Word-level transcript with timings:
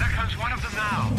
Look, 0.00 0.08
there 0.08 0.16
comes 0.16 0.38
one 0.38 0.50
of 0.52 0.62
them 0.62 0.72
now. 0.76 1.12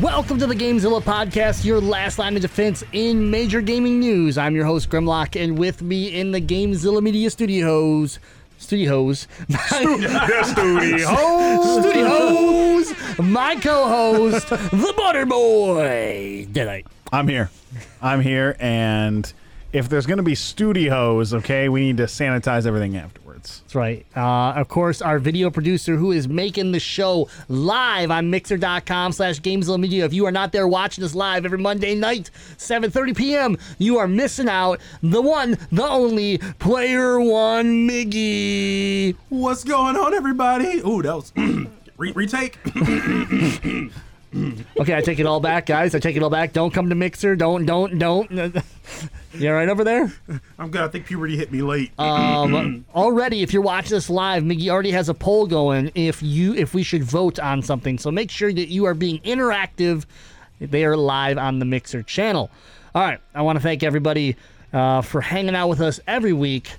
Welcome 0.00 0.38
to 0.38 0.46
the 0.46 0.54
Gamezilla 0.54 1.02
Podcast, 1.02 1.64
your 1.64 1.80
last 1.80 2.20
line 2.20 2.36
of 2.36 2.42
defense 2.42 2.84
in 2.92 3.32
major 3.32 3.60
gaming 3.60 3.98
news. 3.98 4.38
I'm 4.38 4.54
your 4.54 4.64
host, 4.64 4.88
Grimlock, 4.90 5.34
and 5.42 5.58
with 5.58 5.82
me 5.82 6.14
in 6.14 6.30
the 6.30 6.40
Gamezilla 6.40 7.02
Media 7.02 7.30
Studios, 7.30 8.20
studios, 8.58 9.26
studio. 9.58 10.98
studios, 11.80 12.94
my 13.18 13.56
co-host, 13.56 14.50
the 14.50 14.94
Butter 14.96 15.26
Boy, 15.26 16.46
Deadite. 16.52 16.86
I'm 17.12 17.26
here. 17.26 17.50
I'm 18.00 18.20
here, 18.20 18.56
and 18.60 19.32
if 19.72 19.88
there's 19.88 20.06
gonna 20.06 20.22
be 20.22 20.36
studios, 20.36 21.34
okay, 21.34 21.68
we 21.68 21.80
need 21.80 21.96
to 21.96 22.04
sanitize 22.04 22.66
everything 22.66 22.94
That's 23.44 23.74
right. 23.74 24.06
Uh, 24.16 24.52
of 24.56 24.68
course, 24.68 25.02
our 25.02 25.18
video 25.18 25.50
producer 25.50 25.96
who 25.96 26.12
is 26.12 26.28
making 26.28 26.72
the 26.72 26.80
show 26.80 27.28
live 27.48 28.10
on 28.10 28.30
mixer.com 28.30 29.12
slash 29.12 29.40
Media. 29.44 30.04
If 30.04 30.12
you 30.12 30.26
are 30.26 30.32
not 30.32 30.52
there 30.52 30.68
watching 30.68 31.04
us 31.04 31.14
live 31.14 31.44
every 31.44 31.58
Monday 31.58 31.94
night, 31.94 32.30
7.30 32.56 33.16
p.m., 33.16 33.58
you 33.78 33.98
are 33.98 34.08
missing 34.08 34.48
out. 34.48 34.80
The 35.02 35.20
one, 35.22 35.58
the 35.70 35.84
only, 35.84 36.38
Player 36.58 37.20
One 37.20 37.88
Miggy. 37.88 39.16
What's 39.28 39.64
going 39.64 39.96
on, 39.96 40.14
everybody? 40.14 40.78
Ooh, 40.78 41.02
that 41.02 41.14
was 41.14 41.32
retake. 41.96 42.58
Okay, 44.80 44.96
I 44.96 45.00
take 45.00 45.20
it 45.20 45.26
all 45.26 45.38
back, 45.40 45.66
guys. 45.66 45.94
I 45.94 46.00
take 46.00 46.16
it 46.16 46.22
all 46.22 46.30
back. 46.30 46.52
Don't 46.52 46.72
come 46.72 46.88
to 46.88 46.94
Mixer. 46.94 47.36
Don't, 47.36 47.64
don't, 47.64 47.98
don't. 47.98 48.30
you 49.34 49.48
all 49.48 49.54
right 49.54 49.68
over 49.68 49.84
there? 49.84 50.12
I'm 50.58 50.70
good. 50.70 50.82
I 50.82 50.88
think 50.88 51.06
puberty 51.06 51.36
hit 51.36 51.52
me 51.52 51.62
late. 51.62 51.92
Um, 51.98 52.84
already, 52.94 53.42
if 53.42 53.52
you're 53.52 53.62
watching 53.62 53.90
this 53.90 54.10
live, 54.10 54.42
Miggy 54.42 54.68
already 54.68 54.90
has 54.90 55.08
a 55.08 55.14
poll 55.14 55.46
going. 55.46 55.92
If 55.94 56.22
you, 56.22 56.54
if 56.54 56.74
we 56.74 56.82
should 56.82 57.04
vote 57.04 57.38
on 57.38 57.62
something, 57.62 57.98
so 57.98 58.10
make 58.10 58.30
sure 58.30 58.52
that 58.52 58.68
you 58.68 58.84
are 58.86 58.94
being 58.94 59.20
interactive. 59.20 60.04
They 60.60 60.84
are 60.84 60.96
live 60.96 61.38
on 61.38 61.60
the 61.60 61.64
Mixer 61.64 62.02
channel. 62.02 62.50
All 62.94 63.02
right, 63.02 63.20
I 63.34 63.42
want 63.42 63.56
to 63.56 63.62
thank 63.62 63.82
everybody 63.82 64.36
uh, 64.72 65.02
for 65.02 65.20
hanging 65.20 65.54
out 65.54 65.68
with 65.68 65.80
us 65.80 66.00
every 66.06 66.32
week. 66.32 66.72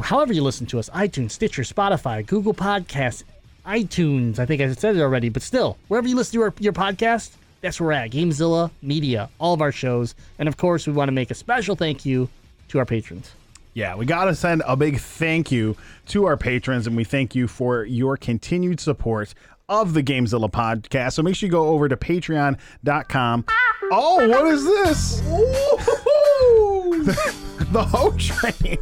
However 0.00 0.32
you 0.32 0.42
listen 0.42 0.66
to 0.66 0.78
us, 0.78 0.88
iTunes, 0.90 1.32
Stitcher, 1.32 1.62
Spotify, 1.62 2.24
Google 2.24 2.54
Podcasts, 2.54 3.24
iTunes. 3.68 4.38
I 4.38 4.46
think 4.46 4.62
I 4.62 4.72
said 4.72 4.96
it 4.96 5.00
already, 5.00 5.28
but 5.28 5.42
still, 5.42 5.76
wherever 5.88 6.08
you 6.08 6.16
listen 6.16 6.38
to 6.38 6.44
our, 6.44 6.54
your 6.58 6.72
podcast, 6.72 7.32
that's 7.60 7.78
where 7.78 7.88
we're 7.88 7.92
at. 7.92 8.10
Gamezilla 8.10 8.70
Media, 8.80 9.28
all 9.38 9.52
of 9.52 9.60
our 9.60 9.72
shows, 9.72 10.14
and 10.38 10.48
of 10.48 10.56
course, 10.56 10.86
we 10.86 10.94
want 10.94 11.08
to 11.08 11.12
make 11.12 11.30
a 11.30 11.34
special 11.34 11.76
thank 11.76 12.06
you 12.06 12.30
to 12.68 12.78
our 12.78 12.86
patrons. 12.86 13.32
Yeah, 13.74 13.94
we 13.94 14.06
gotta 14.06 14.34
send 14.34 14.62
a 14.66 14.74
big 14.74 14.98
thank 14.98 15.52
you 15.52 15.76
to 16.08 16.24
our 16.24 16.38
patrons, 16.38 16.86
and 16.86 16.96
we 16.96 17.04
thank 17.04 17.34
you 17.34 17.46
for 17.46 17.84
your 17.84 18.16
continued 18.16 18.80
support 18.80 19.34
of 19.68 19.92
the 19.92 20.02
Gamezilla 20.02 20.50
podcast. 20.50 21.12
So 21.12 21.22
make 21.22 21.36
sure 21.36 21.46
you 21.46 21.52
go 21.52 21.68
over 21.68 21.88
to 21.88 21.96
patreon.com. 21.96 23.44
Oh, 23.92 24.28
what 24.28 24.46
is 24.46 24.64
this? 24.64 25.20
the 27.70 27.84
hoe 27.84 28.12
train. 28.12 28.78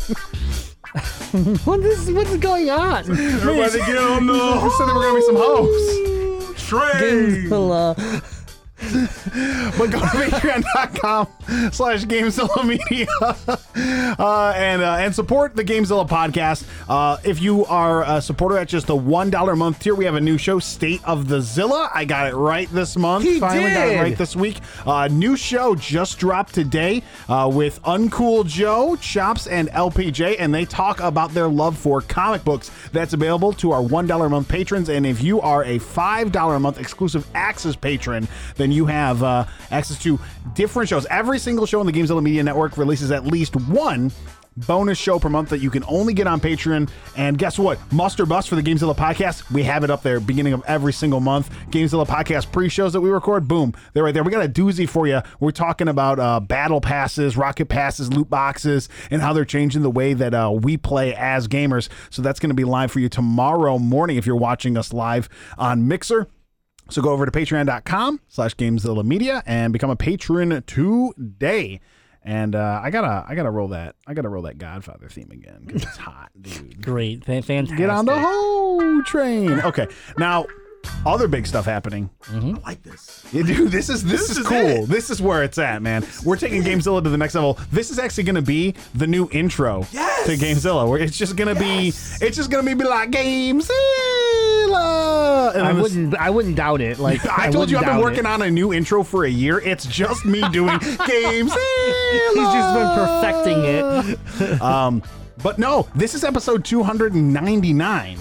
What 1.64 1.80
is 1.80 2.10
what's 2.10 2.36
going 2.38 2.70
on? 2.70 3.10
Everybody 3.10 3.78
get 3.78 3.98
on 3.98 4.26
the 4.26 4.70
said 4.70 4.86
there 4.86 4.94
were 4.94 5.02
gonna 5.02 5.14
be 5.14 5.22
some 5.22 5.36
hoes? 5.36 6.06
train. 6.66 7.48
but 9.78 9.90
go 9.90 9.98
to 9.98 10.06
patreon.com 10.06 11.26
slash 11.72 12.04
gamezilla 12.04 12.66
media. 12.66 13.06
Uh, 14.18 14.54
and 14.56 14.80
uh, 14.80 14.96
and 14.98 15.14
support 15.14 15.54
the 15.54 15.62
gamezilla 15.62 16.08
podcast. 16.08 16.66
Uh, 16.88 17.18
if 17.24 17.42
you 17.42 17.66
are 17.66 18.02
a 18.04 18.22
supporter 18.22 18.56
at 18.56 18.68
just 18.68 18.86
the 18.86 18.96
one 18.96 19.28
dollar 19.28 19.52
a 19.52 19.56
month 19.56 19.78
tier 19.80 19.94
we 19.94 20.06
have 20.06 20.14
a 20.14 20.20
new 20.20 20.38
show 20.38 20.58
state 20.58 21.04
of 21.04 21.28
the 21.28 21.42
zilla. 21.42 21.90
I 21.94 22.06
got 22.06 22.26
it 22.26 22.34
right 22.34 22.68
this 22.70 22.96
month. 22.96 23.24
He 23.24 23.38
finally 23.38 23.72
got 23.72 23.88
it 23.88 23.98
right 24.00 24.16
this 24.16 24.34
week. 24.34 24.60
Uh, 24.86 25.08
new 25.08 25.36
show 25.36 25.74
just 25.74 26.18
dropped 26.18 26.54
today 26.54 27.02
uh, 27.28 27.50
with 27.52 27.82
uncool 27.82 28.46
joe 28.46 28.96
chops 28.96 29.46
and 29.46 29.68
lpj 29.70 30.36
and 30.38 30.54
they 30.54 30.64
talk 30.64 31.00
about 31.00 31.32
their 31.34 31.48
love 31.48 31.76
for 31.76 32.00
comic 32.00 32.42
books. 32.44 32.70
That's 32.92 33.12
available 33.12 33.52
to 33.54 33.72
our 33.72 33.82
one 33.82 34.06
dollar 34.06 34.26
a 34.26 34.30
month 34.30 34.48
patrons. 34.48 34.88
And 34.88 35.04
if 35.06 35.22
you 35.22 35.40
are 35.42 35.64
a 35.64 35.78
five 35.78 36.32
dollar 36.32 36.54
a 36.54 36.60
month 36.60 36.80
exclusive 36.80 37.26
access 37.34 37.76
patron 37.76 38.26
then 38.66 38.72
you 38.72 38.86
have 38.86 39.22
uh, 39.22 39.44
access 39.70 39.96
to 40.00 40.18
different 40.54 40.88
shows. 40.88 41.06
Every 41.06 41.38
single 41.38 41.66
show 41.66 41.78
on 41.78 41.86
the 41.86 41.92
Gamezilla 41.92 42.20
Media 42.20 42.42
Network 42.42 42.76
releases 42.76 43.12
at 43.12 43.24
least 43.24 43.54
one 43.54 44.10
bonus 44.66 44.98
show 44.98 45.20
per 45.20 45.28
month 45.28 45.50
that 45.50 45.58
you 45.58 45.70
can 45.70 45.84
only 45.86 46.14
get 46.14 46.26
on 46.26 46.40
Patreon. 46.40 46.90
And 47.16 47.38
guess 47.38 47.60
what? 47.60 47.78
Must 47.92 48.18
or 48.18 48.26
bust 48.26 48.48
for 48.48 48.56
the 48.56 48.62
Gamezilla 48.62 48.96
podcast. 48.96 49.48
We 49.52 49.62
have 49.62 49.84
it 49.84 49.90
up 49.90 50.02
there 50.02 50.18
beginning 50.18 50.52
of 50.52 50.64
every 50.66 50.92
single 50.92 51.20
month. 51.20 51.48
Gamezilla 51.70 52.08
podcast 52.08 52.50
pre-shows 52.50 52.92
that 52.94 53.00
we 53.00 53.08
record, 53.08 53.46
boom, 53.46 53.72
they're 53.92 54.02
right 54.02 54.12
there. 54.12 54.24
We 54.24 54.32
got 54.32 54.44
a 54.44 54.48
doozy 54.48 54.88
for 54.88 55.06
you. 55.06 55.20
We're 55.38 55.52
talking 55.52 55.86
about 55.86 56.18
uh, 56.18 56.40
battle 56.40 56.80
passes, 56.80 57.36
rocket 57.36 57.66
passes, 57.66 58.12
loot 58.12 58.28
boxes, 58.28 58.88
and 59.12 59.22
how 59.22 59.32
they're 59.32 59.44
changing 59.44 59.82
the 59.82 59.90
way 59.90 60.12
that 60.12 60.34
uh, 60.34 60.50
we 60.60 60.76
play 60.76 61.14
as 61.14 61.46
gamers. 61.46 61.88
So 62.10 62.20
that's 62.20 62.40
going 62.40 62.50
to 62.50 62.56
be 62.56 62.64
live 62.64 62.90
for 62.90 62.98
you 62.98 63.08
tomorrow 63.08 63.78
morning 63.78 64.16
if 64.16 64.26
you're 64.26 64.34
watching 64.34 64.76
us 64.76 64.92
live 64.92 65.28
on 65.56 65.86
Mixer. 65.86 66.28
So 66.88 67.02
go 67.02 67.10
over 67.10 67.26
to 67.26 67.32
patreon.com 67.32 68.20
slash 68.28 68.54
gamezilla 68.54 69.04
media 69.04 69.42
and 69.46 69.72
become 69.72 69.90
a 69.90 69.96
patron 69.96 70.62
today. 70.66 71.80
And 72.22 72.54
uh, 72.56 72.80
I 72.82 72.90
gotta 72.90 73.24
I 73.28 73.34
gotta 73.36 73.50
roll 73.50 73.68
that 73.68 73.94
I 74.06 74.14
gotta 74.14 74.28
roll 74.28 74.42
that 74.44 74.58
Godfather 74.58 75.08
theme 75.08 75.30
again 75.30 75.62
because 75.64 75.82
it's 75.84 75.96
hot, 75.96 76.30
dude. 76.40 76.82
Great, 76.84 77.24
Fan- 77.24 77.42
fantastic. 77.42 77.78
Get 77.78 77.88
on 77.90 78.04
the 78.04 78.18
whole 78.18 79.02
train. 79.04 79.60
Okay, 79.60 79.86
now 80.18 80.46
other 81.04 81.26
big 81.28 81.46
stuff 81.46 81.64
happening. 81.64 82.10
I 82.32 82.38
like 82.64 82.82
this. 82.82 83.24
Yeah, 83.32 83.42
dude, 83.42 83.70
this 83.72 83.88
is 83.88 84.02
this, 84.04 84.22
This 84.28 84.30
is, 84.30 84.38
is 84.38 84.46
cool. 84.46 84.56
it. 84.56 84.86
This 84.88 85.10
is 85.10 85.20
where 85.22 85.42
it's 85.44 85.58
at, 85.58 85.82
man. 85.82 86.04
We're 86.24 86.36
taking 86.36 86.62
Gamezilla 86.62 87.02
to 87.02 87.10
the 87.10 87.16
next 87.16 87.34
level. 87.34 87.58
This 87.72 87.90
is 87.90 87.98
actually 87.98 88.24
going 88.24 88.36
to 88.36 88.42
be 88.42 88.74
the 88.94 89.06
new 89.08 89.28
intro 89.32 89.84
Yes. 89.92 90.26
to 90.26 90.36
Gamezilla. 90.36 90.88
Where 90.88 90.98
it's 91.00 91.16
just 91.18 91.34
going 91.36 91.52
to 91.52 91.60
be, 91.60 91.88
it's 91.88 92.36
just 92.36 92.50
going 92.52 92.64
to 92.64 92.76
be 92.76 92.84
like 92.84 93.10
Gamezilla. 93.10 94.45
And 94.74 95.62
I 95.62 95.72
then 95.72 95.74
this- 95.76 95.82
wouldn't. 95.94 96.14
I 96.16 96.30
wouldn't 96.30 96.56
doubt 96.56 96.80
it. 96.80 96.98
Like 96.98 97.20
I 97.38 97.50
told 97.50 97.70
you 97.70 97.78
I've 97.78 97.84
been 97.86 98.00
working 98.00 98.26
on. 98.26 98.42
on 98.42 98.48
a 98.48 98.50
new 98.50 98.72
intro 98.72 99.02
for 99.02 99.24
a 99.24 99.30
year. 99.30 99.58
It's 99.60 99.86
just 99.86 100.24
me 100.24 100.40
doing 100.50 100.78
games. 101.06 101.52
He's 101.52 102.48
just 102.52 102.74
been 102.74 102.90
perfecting 102.94 103.64
it. 103.64 104.18
Um, 104.62 105.02
but 105.42 105.58
no, 105.58 105.86
this 105.94 106.14
is 106.14 106.24
episode 106.24 106.64
299. 106.64 108.18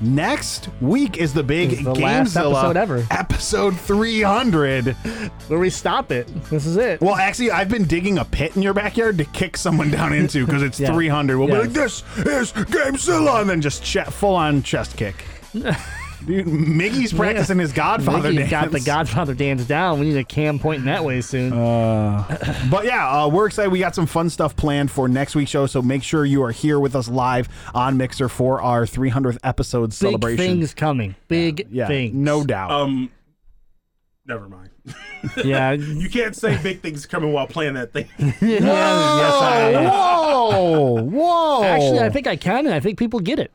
Next 0.00 0.68
week 0.80 1.16
is 1.16 1.34
the 1.34 1.42
big 1.42 1.72
It's 1.72 1.82
the 1.82 1.92
last 1.94 2.36
Gamezilla 2.36 2.52
episode 2.52 2.76
ever. 2.76 3.06
episode 3.10 3.76
300. 3.80 4.86
Where 5.48 5.58
we 5.58 5.70
stop 5.70 6.12
it. 6.12 6.28
This 6.50 6.66
is 6.66 6.76
it. 6.76 7.00
Well, 7.00 7.16
actually, 7.16 7.50
I've 7.50 7.68
been 7.68 7.84
digging 7.84 8.18
a 8.18 8.24
pit 8.24 8.54
in 8.56 8.62
your 8.62 8.74
backyard 8.74 9.18
to 9.18 9.24
kick 9.26 9.56
someone 9.56 9.90
down 9.90 10.12
into 10.12 10.44
because 10.46 10.62
it's 10.62 10.78
Yeah. 10.78 10.92
300. 10.92 11.36
We'll 11.38 11.48
Yeah. 11.48 11.54
be 11.56 11.60
like, 11.62 11.72
this 11.72 12.02
is 12.18 12.52
Gamezilla, 12.52 13.40
and 13.40 13.50
then 13.50 13.60
just 13.60 13.82
che- 13.82 14.04
full 14.04 14.36
on 14.36 14.62
chest 14.62 14.96
kick. 14.96 15.24
Dude, 15.52 16.46
Miggy's 16.46 17.12
practicing 17.12 17.58
his 17.60 17.72
Godfather 17.72 18.32
Mickey 18.32 18.38
dance. 18.38 18.50
got 18.50 18.70
the 18.72 18.80
Godfather 18.80 19.34
dance 19.34 19.64
down. 19.64 20.00
We 20.00 20.06
need 20.06 20.16
a 20.16 20.24
cam 20.24 20.58
pointing 20.58 20.86
that 20.86 21.04
way 21.04 21.20
soon. 21.20 21.50
But 21.50 22.84
yeah, 22.84 23.08
uh, 23.08 23.28
we're 23.28 23.46
excited. 23.46 23.70
We 23.70 23.78
got 23.78 23.94
some 23.94 24.06
fun 24.06 24.28
stuff 24.28 24.56
planned 24.56 24.90
for 24.90 25.08
next 25.08 25.36
week's 25.36 25.50
show, 25.50 25.66
so 25.66 25.80
make 25.80 26.02
sure 26.02 26.24
you 26.24 26.42
are 26.42 26.50
here 26.50 26.80
with 26.80 26.96
us 26.96 27.08
live 27.08 27.48
on 27.72 27.96
Mixer 27.96 28.28
for 28.28 28.60
our 28.60 28.84
300th 28.84 29.38
episode 29.44 29.90
Big 29.90 29.92
celebration. 29.94 30.38
things 30.38 30.74
coming. 30.74 31.14
Big 31.28 31.68
yeah, 31.70 31.86
things. 31.86 32.14
no 32.14 32.42
doubt. 32.44 32.72
Um, 32.72 33.10
never 34.26 34.48
mind. 34.48 34.70
Yeah. 35.44 35.72
You 35.98 36.08
can't 36.10 36.34
say 36.36 36.60
big 36.62 36.80
things 36.80 37.06
coming 37.06 37.32
while 37.32 37.46
playing 37.46 37.74
that 37.74 37.92
thing. 37.92 38.08
yes, 38.40 38.62
I. 38.62 39.88
whoa, 39.90 41.02
whoa! 41.02 41.64
Actually, 41.64 42.00
I 42.00 42.10
think 42.10 42.26
I 42.26 42.36
can, 42.36 42.66
and 42.66 42.74
I 42.74 42.80
think 42.80 42.98
people 42.98 43.20
get 43.20 43.38
it. 43.38 43.52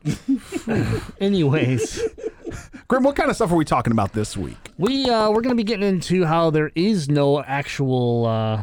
Anyways, 1.20 2.02
Grim, 2.88 3.02
what 3.02 3.16
kind 3.16 3.30
of 3.30 3.36
stuff 3.36 3.50
are 3.50 3.56
we 3.56 3.64
talking 3.64 3.92
about 3.92 4.12
this 4.12 4.36
week? 4.36 4.56
we 4.78 5.08
uh, 5.08 5.30
we're 5.30 5.40
gonna 5.40 5.54
be 5.54 5.64
getting 5.64 5.86
into 5.88 6.24
how 6.24 6.50
there 6.50 6.70
is 6.74 7.08
no 7.08 7.42
actual 7.42 8.26
uh, 8.26 8.62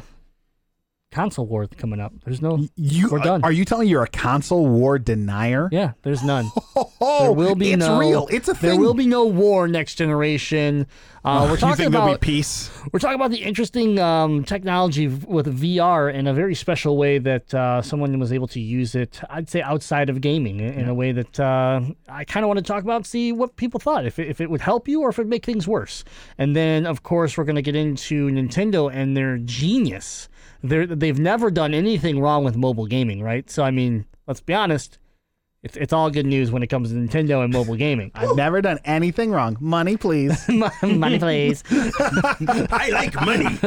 console 1.11 1.45
war 1.45 1.67
coming 1.67 1.99
up. 1.99 2.13
There's 2.23 2.41
no. 2.41 2.65
You 2.75 3.09
We're 3.09 3.19
done. 3.19 3.43
Are 3.43 3.51
you 3.51 3.65
telling 3.65 3.85
me 3.85 3.91
you're 3.91 4.03
a 4.03 4.07
console 4.07 4.65
war 4.65 4.97
denier? 4.97 5.69
Yeah, 5.71 5.91
there's 6.03 6.23
none. 6.23 6.49
Oh, 7.03 7.23
there 7.23 7.33
will 7.33 7.55
be 7.55 7.73
it's 7.73 7.79
no. 7.79 7.97
real. 7.97 8.27
It's 8.29 8.47
a 8.47 8.53
thing. 8.53 8.69
There 8.69 8.79
will 8.79 8.93
be 8.93 9.07
no 9.07 9.25
war 9.25 9.67
next 9.67 9.95
generation. 9.95 10.85
Uh, 11.25 11.45
we're 11.47 11.55
you 11.55 11.57
talking 11.57 11.85
about 11.87 12.21
be 12.21 12.25
peace? 12.25 12.69
We're 12.91 12.99
talking 12.99 13.15
about 13.15 13.31
the 13.31 13.41
interesting 13.41 13.97
um, 13.97 14.43
technology 14.43 15.07
with 15.07 15.47
VR 15.59 16.13
in 16.13 16.27
a 16.27 16.33
very 16.33 16.53
special 16.53 16.97
way 16.97 17.17
that 17.17 17.53
uh, 17.55 17.81
someone 17.81 18.17
was 18.19 18.31
able 18.31 18.47
to 18.49 18.59
use 18.59 18.93
it, 18.93 19.19
I'd 19.29 19.49
say, 19.49 19.61
outside 19.61 20.09
of 20.09 20.21
gaming 20.21 20.59
in, 20.59 20.73
in 20.73 20.89
a 20.89 20.93
way 20.93 21.11
that 21.11 21.39
uh, 21.39 21.81
I 22.07 22.23
kind 22.23 22.43
of 22.43 22.47
want 22.47 22.59
to 22.59 22.63
talk 22.63 22.83
about, 22.83 23.05
see 23.05 23.31
what 23.31 23.55
people 23.55 23.79
thought, 23.79 24.05
if 24.05 24.19
it, 24.19 24.27
if 24.27 24.39
it 24.39 24.49
would 24.49 24.61
help 24.61 24.87
you 24.87 25.01
or 25.01 25.09
if 25.09 25.17
it 25.17 25.21
would 25.21 25.29
make 25.29 25.45
things 25.45 25.67
worse. 25.67 26.03
And 26.37 26.55
then, 26.55 26.85
of 26.85 27.03
course, 27.03 27.35
we're 27.37 27.45
going 27.45 27.55
to 27.55 27.61
get 27.61 27.75
into 27.75 28.29
Nintendo 28.29 28.91
and 28.93 29.17
their 29.17 29.37
genius. 29.39 30.29
They're, 30.63 30.85
they've 30.85 31.19
never 31.19 31.51
done 31.51 31.73
anything 31.73 32.19
wrong 32.19 32.43
with 32.43 32.55
mobile 32.55 32.85
gaming, 32.85 33.21
right? 33.21 33.49
So, 33.49 33.63
I 33.63 33.71
mean, 33.71 34.05
let's 34.27 34.41
be 34.41 34.53
honest. 34.53 34.97
It's, 35.63 35.77
it's 35.77 35.93
all 35.93 36.09
good 36.09 36.25
news 36.25 36.49
when 36.49 36.63
it 36.63 36.67
comes 36.67 36.89
to 36.89 36.95
Nintendo 36.95 37.43
and 37.43 37.53
mobile 37.53 37.75
gaming. 37.75 38.09
I've 38.15 38.35
never 38.35 38.61
done 38.61 38.79
anything 38.83 39.31
wrong. 39.31 39.57
Money, 39.59 39.95
please. 39.95 40.43
Money, 40.81 41.19
please. 41.19 41.63
I 41.69 42.89
like 42.91 43.13
money. 43.23 43.59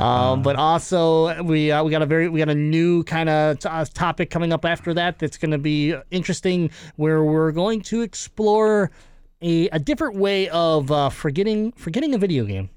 Um, 0.00 0.42
but 0.42 0.56
also 0.56 1.40
we 1.44 1.70
uh, 1.70 1.84
we 1.84 1.92
got 1.92 2.02
a 2.02 2.06
very 2.06 2.28
we 2.28 2.40
got 2.40 2.48
a 2.48 2.54
new 2.56 3.04
kind 3.04 3.28
of 3.28 3.60
t- 3.60 3.68
uh, 3.68 3.84
topic 3.94 4.30
coming 4.30 4.52
up 4.52 4.64
after 4.64 4.92
that 4.94 5.20
that's 5.20 5.36
going 5.36 5.52
to 5.52 5.58
be 5.58 5.94
interesting 6.10 6.70
where 6.96 7.22
we're 7.22 7.52
going 7.52 7.80
to 7.82 8.02
explore 8.02 8.90
a, 9.42 9.68
a 9.68 9.78
different 9.78 10.16
way 10.16 10.48
of 10.48 10.90
uh, 10.90 11.08
forgetting 11.08 11.70
forgetting 11.72 12.14
a 12.14 12.18
video 12.18 12.44
game. 12.44 12.68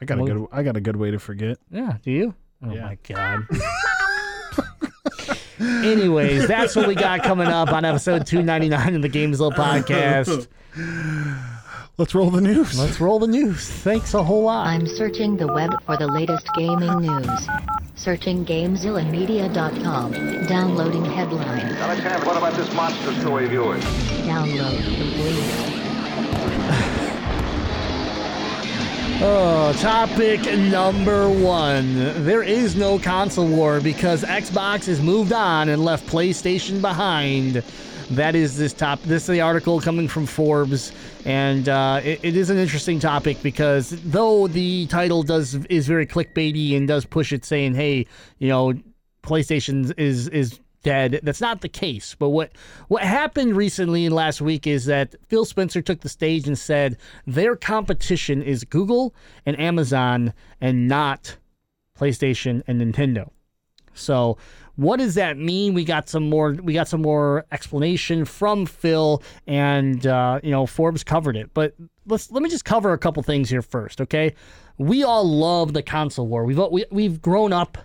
I 0.00 0.04
got 0.04 0.18
a 0.18 0.24
good. 0.24 0.46
I 0.52 0.62
got 0.62 0.76
a 0.76 0.80
good 0.80 0.96
way 0.96 1.10
to 1.10 1.18
forget. 1.18 1.58
Yeah, 1.70 1.96
do 2.02 2.10
you? 2.10 2.34
Oh 2.62 2.72
Yeah. 2.72 2.86
my 2.86 2.98
god. 3.06 3.46
Anyways, 5.60 6.48
that's 6.48 6.74
what 6.74 6.88
we 6.88 6.94
got 6.94 7.22
coming 7.22 7.46
up 7.46 7.72
on 7.72 7.84
episode 7.84 8.26
299 8.26 8.96
of 8.96 9.02
the 9.02 9.08
Gamezilla 9.08 9.52
podcast. 9.54 10.48
Let's 11.96 12.12
roll 12.12 12.30
the 12.30 12.40
news. 12.40 12.76
Let's 12.76 13.00
roll 13.00 13.20
the 13.20 13.28
news. 13.28 13.68
Thanks 13.70 14.14
a 14.14 14.22
whole 14.24 14.42
lot. 14.42 14.66
I'm 14.66 14.84
searching 14.88 15.36
the 15.36 15.46
web 15.46 15.80
for 15.84 15.96
the 15.96 16.08
latest 16.08 16.48
gaming 16.56 16.98
news. 16.98 17.48
Searching 17.94 18.44
GameZillaMedia.com. 18.44 20.12
Downloading 20.48 21.04
headline. 21.04 21.60
Alexander, 21.60 22.26
what 22.26 22.36
about 22.36 22.54
this 22.54 22.74
monster 22.74 23.12
story 23.20 23.44
of 23.46 23.52
yours? 23.52 23.84
Download 24.26 24.74
complete. 24.84 25.73
Oh, 29.26 29.72
topic 29.78 30.44
number 30.54 31.30
one. 31.30 31.94
There 32.26 32.42
is 32.42 32.76
no 32.76 32.98
console 32.98 33.48
war 33.48 33.80
because 33.80 34.22
Xbox 34.22 34.84
has 34.84 35.00
moved 35.00 35.32
on 35.32 35.70
and 35.70 35.82
left 35.82 36.06
PlayStation 36.06 36.82
behind. 36.82 37.62
That 38.10 38.34
is 38.34 38.58
this 38.58 38.74
top. 38.74 39.00
This 39.00 39.22
is 39.22 39.28
the 39.28 39.40
article 39.40 39.80
coming 39.80 40.08
from 40.08 40.26
Forbes, 40.26 40.92
and 41.24 41.70
uh, 41.70 42.02
it, 42.04 42.20
it 42.22 42.36
is 42.36 42.50
an 42.50 42.58
interesting 42.58 43.00
topic 43.00 43.42
because 43.42 43.98
though 44.02 44.46
the 44.46 44.86
title 44.88 45.22
does 45.22 45.54
is 45.70 45.86
very 45.86 46.06
clickbaity 46.06 46.76
and 46.76 46.86
does 46.86 47.06
push 47.06 47.32
it, 47.32 47.46
saying, 47.46 47.74
"Hey, 47.74 48.06
you 48.40 48.48
know, 48.48 48.74
PlayStation 49.22 49.90
is 49.96 50.28
is 50.28 50.60
dead. 50.84 51.18
That's 51.24 51.40
not 51.40 51.60
the 51.60 51.68
case. 51.68 52.14
But 52.16 52.28
what 52.28 52.52
what 52.86 53.02
happened 53.02 53.56
recently 53.56 54.08
last 54.08 54.40
week 54.40 54.66
is 54.66 54.84
that 54.86 55.16
Phil 55.28 55.44
Spencer 55.44 55.82
took 55.82 56.00
the 56.00 56.08
stage 56.08 56.46
and 56.46 56.56
said 56.56 56.96
their 57.26 57.56
competition 57.56 58.40
is 58.42 58.62
Google 58.62 59.14
and 59.44 59.58
Amazon 59.58 60.32
and 60.60 60.86
not 60.86 61.36
PlayStation 61.98 62.62
and 62.68 62.80
Nintendo. 62.80 63.30
So 63.94 64.38
what 64.76 64.98
does 64.98 65.14
that 65.14 65.38
mean? 65.38 65.74
We 65.74 65.84
got 65.84 66.08
some 66.08 66.28
more. 66.28 66.52
We 66.52 66.72
got 66.72 66.88
some 66.88 67.02
more 67.02 67.44
explanation 67.52 68.24
from 68.24 68.66
Phil, 68.66 69.22
and 69.46 70.06
uh, 70.06 70.40
you 70.42 70.50
know 70.50 70.66
Forbes 70.66 71.04
covered 71.04 71.36
it. 71.36 71.50
But 71.54 71.74
let's 72.06 72.30
let 72.30 72.42
me 72.42 72.50
just 72.50 72.64
cover 72.64 72.92
a 72.92 72.98
couple 72.98 73.22
things 73.22 73.48
here 73.48 73.62
first, 73.62 74.00
okay? 74.00 74.34
We 74.76 75.04
all 75.04 75.24
love 75.24 75.72
the 75.72 75.82
console 75.82 76.26
war. 76.26 76.44
We've 76.44 76.58
we, 76.70 76.84
we've 76.90 77.22
grown 77.22 77.52
up. 77.52 77.78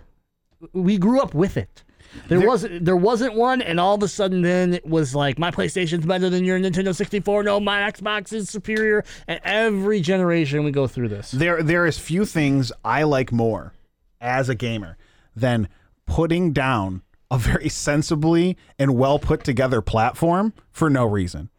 We 0.72 0.98
grew 0.98 1.20
up 1.20 1.32
with 1.32 1.56
it. 1.56 1.84
There, 2.28 2.46
wasn't 2.46 2.84
there 2.84 2.96
wasn't 2.96 3.34
one, 3.34 3.62
and 3.62 3.78
all 3.78 3.94
of 3.94 4.02
a 4.02 4.08
sudden, 4.08 4.42
then 4.42 4.74
it 4.74 4.86
was 4.86 5.14
like 5.14 5.38
my 5.38 5.50
PlayStation's 5.50 6.06
better 6.06 6.30
than 6.30 6.44
your 6.44 6.58
Nintendo 6.58 6.94
64. 6.94 7.44
No, 7.44 7.60
my 7.60 7.90
Xbox 7.90 8.32
is 8.32 8.48
superior. 8.48 9.04
And 9.26 9.40
every 9.44 10.00
generation 10.00 10.64
we 10.64 10.70
go 10.70 10.86
through 10.86 11.08
this. 11.08 11.30
there 11.30 11.62
there 11.62 11.86
is 11.86 11.98
few 11.98 12.24
things 12.24 12.72
I 12.84 13.02
like 13.04 13.32
more 13.32 13.72
as 14.20 14.48
a 14.48 14.54
gamer 14.54 14.96
than 15.34 15.68
putting 16.06 16.52
down 16.52 17.02
a 17.30 17.38
very 17.38 17.68
sensibly 17.86 18.56
and 18.78 18.96
well 18.96 19.18
put 19.18 19.44
together 19.44 19.80
platform 19.80 20.52
for 20.70 20.90
no 20.90 21.04
reason. 21.04 21.50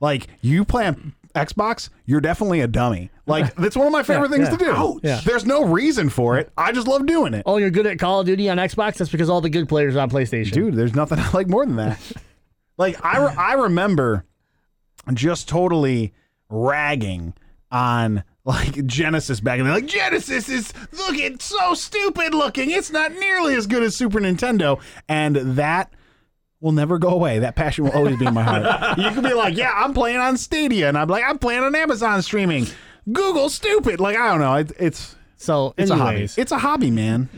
Like 0.00 0.28
you 0.40 0.64
play 0.64 0.86
on 0.86 1.14
Xbox, 1.34 1.88
you're 2.06 2.20
definitely 2.20 2.60
a 2.60 2.68
dummy. 2.68 3.10
Like 3.26 3.54
that's 3.56 3.76
one 3.76 3.86
of 3.86 3.92
my 3.92 4.02
favorite 4.02 4.30
things 4.30 4.48
to 4.48 4.56
do. 4.56 5.00
Yeah. 5.02 5.20
There's 5.24 5.44
no 5.44 5.64
reason 5.64 6.08
for 6.08 6.38
it. 6.38 6.52
I 6.56 6.72
just 6.72 6.86
love 6.86 7.06
doing 7.06 7.34
it. 7.34 7.42
Oh, 7.46 7.56
you're 7.56 7.70
good 7.70 7.86
at 7.86 7.98
Call 7.98 8.20
of 8.20 8.26
Duty 8.26 8.48
on 8.48 8.58
Xbox? 8.58 8.96
That's 8.96 9.10
because 9.10 9.28
all 9.28 9.40
the 9.40 9.50
good 9.50 9.68
players 9.68 9.96
are 9.96 10.00
on 10.00 10.10
PlayStation. 10.10 10.52
Dude, 10.52 10.74
there's 10.74 10.94
nothing 10.94 11.18
I 11.20 11.30
like 11.30 11.48
more 11.48 11.66
than 11.66 11.76
that. 11.76 12.00
like 12.78 13.04
I 13.04 13.18
re- 13.18 13.34
I 13.36 13.52
remember 13.54 14.24
just 15.12 15.48
totally 15.48 16.14
ragging 16.48 17.34
on 17.70 18.22
like 18.44 18.86
Genesis 18.86 19.40
back 19.40 19.58
and 19.58 19.66
they're 19.66 19.74
like 19.74 19.86
Genesis 19.86 20.48
is 20.48 20.72
look 20.92 21.16
it's 21.16 21.46
so 21.46 21.74
stupid 21.74 22.34
looking. 22.34 22.70
It's 22.70 22.90
not 22.90 23.12
nearly 23.12 23.54
as 23.54 23.66
good 23.66 23.82
as 23.82 23.96
Super 23.96 24.20
Nintendo 24.20 24.80
and 25.08 25.36
that 25.56 25.92
will 26.64 26.72
never 26.72 26.98
go 26.98 27.10
away. 27.10 27.38
That 27.38 27.54
passion 27.54 27.84
will 27.84 27.92
always 27.92 28.16
be 28.16 28.26
in 28.26 28.34
my 28.34 28.42
heart. 28.42 28.98
you 28.98 29.10
can 29.10 29.22
be 29.22 29.34
like, 29.34 29.56
"Yeah, 29.56 29.70
I'm 29.72 29.92
playing 29.94 30.16
on 30.16 30.36
Stadia." 30.36 30.88
And 30.88 30.98
I'm 30.98 31.08
like, 31.08 31.22
"I'm 31.24 31.38
playing 31.38 31.62
on 31.62 31.74
Amazon 31.76 32.22
streaming." 32.22 32.66
Google 33.12 33.50
stupid. 33.50 34.00
Like 34.00 34.16
I 34.16 34.30
don't 34.30 34.40
know. 34.40 34.54
It, 34.54 34.72
it's 34.80 35.14
So, 35.36 35.74
it's 35.76 35.90
anyways, 35.90 36.00
a 36.00 36.04
hobby. 36.04 36.42
It's 36.42 36.52
a 36.52 36.58
hobby, 36.58 36.90
man. 36.90 37.28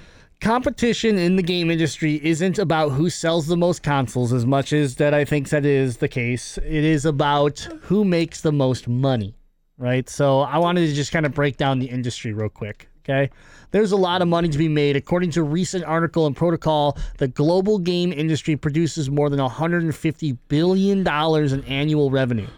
competition 0.40 1.18
in 1.18 1.36
the 1.36 1.42
game 1.42 1.70
industry 1.70 2.20
isn't 2.24 2.58
about 2.58 2.90
who 2.90 3.10
sells 3.10 3.46
the 3.46 3.56
most 3.56 3.82
consoles 3.82 4.32
as 4.32 4.46
much 4.46 4.72
as 4.72 4.96
that 4.96 5.12
I 5.14 5.24
think 5.24 5.48
that 5.48 5.64
is 5.64 5.96
the 5.96 6.08
case. 6.08 6.58
It 6.58 6.84
is 6.84 7.04
about 7.04 7.58
who 7.82 8.04
makes 8.04 8.42
the 8.42 8.52
most 8.52 8.86
money, 8.86 9.34
right? 9.76 10.08
So 10.08 10.40
I 10.40 10.58
wanted 10.58 10.86
to 10.88 10.94
just 10.94 11.10
kind 11.10 11.26
of 11.26 11.32
break 11.34 11.56
down 11.56 11.78
the 11.80 11.86
industry 11.86 12.32
real 12.32 12.48
quick. 12.48 12.88
Okay. 13.04 13.30
There's 13.70 13.92
a 13.92 13.96
lot 13.96 14.22
of 14.22 14.28
money 14.28 14.48
to 14.48 14.58
be 14.58 14.68
made. 14.68 14.96
According 14.96 15.30
to 15.32 15.40
a 15.40 15.44
recent 15.44 15.84
article 15.84 16.26
in 16.26 16.34
Protocol, 16.34 16.96
the 17.18 17.28
global 17.28 17.78
game 17.78 18.12
industry 18.12 18.56
produces 18.56 19.10
more 19.10 19.28
than 19.28 19.40
$150 19.40 20.38
billion 20.48 21.06
in 21.06 21.64
annual 21.64 22.10
revenue. 22.10 22.48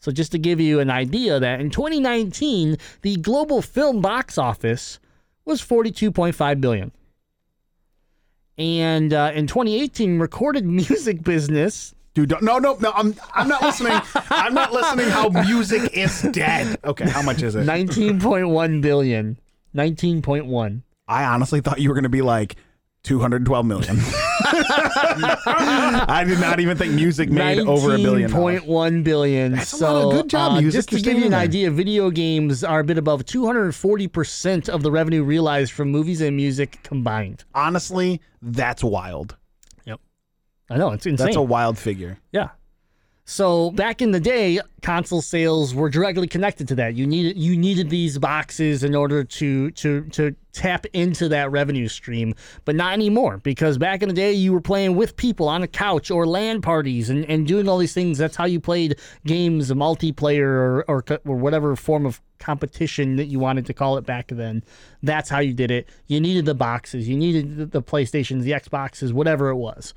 So 0.00 0.12
just 0.12 0.32
to 0.32 0.38
give 0.38 0.60
you 0.60 0.80
an 0.80 0.90
idea 0.90 1.40
that 1.40 1.60
in 1.60 1.70
2019, 1.70 2.76
the 3.00 3.16
global 3.16 3.62
film 3.62 4.02
box 4.02 4.36
office 4.36 5.00
was 5.46 5.62
42.5 5.62 6.60
billion. 6.60 6.92
And 8.58 9.12
uh, 9.12 9.32
in 9.34 9.46
2018, 9.46 10.18
recorded 10.18 10.64
music 10.66 11.22
business. 11.22 11.94
Dude, 12.12 12.30
no, 12.42 12.58
no, 12.58 12.76
no. 12.80 12.92
I'm 12.94 13.14
I'm 13.32 13.48
not 13.48 13.60
listening. 13.62 13.98
I'm 14.30 14.54
not 14.54 14.72
listening. 14.72 15.08
How 15.08 15.30
music 15.30 15.96
is 15.96 16.22
dead. 16.30 16.78
Okay, 16.84 17.08
how 17.08 17.22
much 17.22 17.42
is 17.42 17.56
it? 17.56 17.66
19.1 17.66 18.80
billion. 18.80 19.36
19.1. 19.74 20.82
I 21.08 21.24
honestly 21.24 21.60
thought 21.60 21.80
you 21.80 21.88
were 21.90 21.94
going 21.94 22.04
to 22.04 22.08
be 22.08 22.22
like 22.22 22.56
212 23.02 23.66
million. 23.66 23.98
I 25.26 26.24
did 26.26 26.40
not 26.40 26.60
even 26.60 26.76
think 26.76 26.94
music 26.94 27.28
made 27.30 27.58
over 27.60 27.94
a 27.94 27.98
billion. 27.98 28.30
dollars. 28.30 28.62
19.1 28.62 29.04
billion. 29.04 29.52
That's 29.52 29.72
a 29.80 29.84
lot 29.92 30.04
of 30.06 30.12
good 30.12 30.30
job, 30.30 30.52
uh, 30.52 30.60
music, 30.60 30.78
Just 30.78 30.88
to 30.90 31.00
give 31.00 31.18
you 31.18 31.24
an 31.26 31.32
there. 31.32 31.40
idea, 31.40 31.70
video 31.70 32.10
games 32.10 32.64
are 32.64 32.80
a 32.80 32.84
bit 32.84 32.96
above 32.98 33.24
240% 33.24 34.68
of 34.68 34.82
the 34.82 34.90
revenue 34.90 35.22
realized 35.22 35.72
from 35.72 35.90
movies 35.90 36.20
and 36.20 36.36
music 36.36 36.78
combined. 36.82 37.44
Honestly, 37.54 38.20
that's 38.40 38.82
wild. 38.82 39.36
Yep. 39.84 40.00
I 40.70 40.76
know, 40.78 40.92
it's 40.92 41.06
insane. 41.06 41.26
That's 41.26 41.36
a 41.36 41.42
wild 41.42 41.76
figure. 41.78 42.18
Yeah. 42.32 42.50
So 43.26 43.70
back 43.70 44.02
in 44.02 44.10
the 44.10 44.20
day, 44.20 44.60
console 44.82 45.22
sales 45.22 45.74
were 45.74 45.88
directly 45.88 46.26
connected 46.26 46.68
to 46.68 46.74
that. 46.74 46.94
You 46.94 47.06
needed 47.06 47.38
you 47.38 47.56
needed 47.56 47.88
these 47.88 48.18
boxes 48.18 48.84
in 48.84 48.94
order 48.94 49.24
to 49.24 49.70
to 49.70 50.02
to 50.10 50.36
tap 50.52 50.84
into 50.92 51.30
that 51.30 51.50
revenue 51.50 51.88
stream, 51.88 52.34
but 52.66 52.76
not 52.76 52.92
anymore 52.92 53.38
because 53.38 53.78
back 53.78 54.02
in 54.02 54.08
the 54.10 54.14
day 54.14 54.32
you 54.32 54.52
were 54.52 54.60
playing 54.60 54.94
with 54.94 55.16
people 55.16 55.48
on 55.48 55.62
a 55.62 55.66
couch 55.66 56.10
or 56.10 56.26
LAN 56.26 56.60
parties 56.60 57.08
and, 57.08 57.24
and 57.24 57.46
doing 57.46 57.66
all 57.66 57.78
these 57.78 57.94
things. 57.94 58.18
That's 58.18 58.36
how 58.36 58.44
you 58.44 58.60
played 58.60 59.00
games, 59.24 59.70
multiplayer 59.72 60.42
or, 60.42 60.84
or 60.86 61.04
or 61.24 61.36
whatever 61.36 61.74
form 61.76 62.04
of 62.04 62.20
competition 62.40 63.16
that 63.16 63.26
you 63.26 63.38
wanted 63.38 63.64
to 63.64 63.72
call 63.72 63.96
it 63.96 64.04
back 64.04 64.28
then. 64.28 64.62
That's 65.02 65.30
how 65.30 65.38
you 65.38 65.54
did 65.54 65.70
it. 65.70 65.88
You 66.08 66.20
needed 66.20 66.44
the 66.44 66.54
boxes, 66.54 67.08
you 67.08 67.16
needed 67.16 67.72
the 67.72 67.82
PlayStations, 67.82 68.42
the 68.42 68.50
Xboxes, 68.50 69.14
whatever 69.14 69.48
it 69.48 69.56
was. 69.56 69.94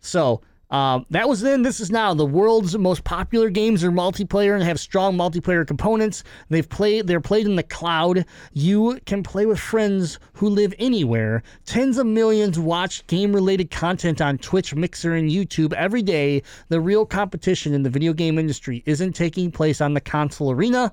So 0.00 0.42
Um, 0.72 1.04
that 1.10 1.28
was 1.28 1.42
then. 1.42 1.60
This 1.60 1.80
is 1.80 1.90
now. 1.90 2.14
The 2.14 2.24
world's 2.24 2.76
most 2.78 3.04
popular 3.04 3.50
games 3.50 3.84
are 3.84 3.92
multiplayer 3.92 4.54
and 4.54 4.64
have 4.64 4.80
strong 4.80 5.18
multiplayer 5.18 5.66
components. 5.66 6.24
They've 6.48 6.68
played. 6.68 7.06
They're 7.06 7.20
played 7.20 7.46
in 7.46 7.56
the 7.56 7.62
cloud. 7.62 8.24
You 8.54 8.98
can 9.04 9.22
play 9.22 9.44
with 9.44 9.60
friends 9.60 10.18
who 10.32 10.48
live 10.48 10.74
anywhere. 10.78 11.42
Tens 11.66 11.98
of 11.98 12.06
millions 12.06 12.58
watch 12.58 13.06
game-related 13.06 13.70
content 13.70 14.22
on 14.22 14.38
Twitch, 14.38 14.74
Mixer, 14.74 15.12
and 15.12 15.30
YouTube 15.30 15.74
every 15.74 16.02
day. 16.02 16.42
The 16.70 16.80
real 16.80 17.04
competition 17.04 17.74
in 17.74 17.82
the 17.82 17.90
video 17.90 18.14
game 18.14 18.38
industry 18.38 18.82
isn't 18.86 19.12
taking 19.12 19.52
place 19.52 19.82
on 19.82 19.92
the 19.92 20.00
console 20.00 20.50
arena. 20.50 20.90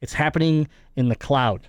It's 0.00 0.14
happening 0.14 0.66
in 0.96 1.10
the 1.10 1.16
cloud. 1.16 1.68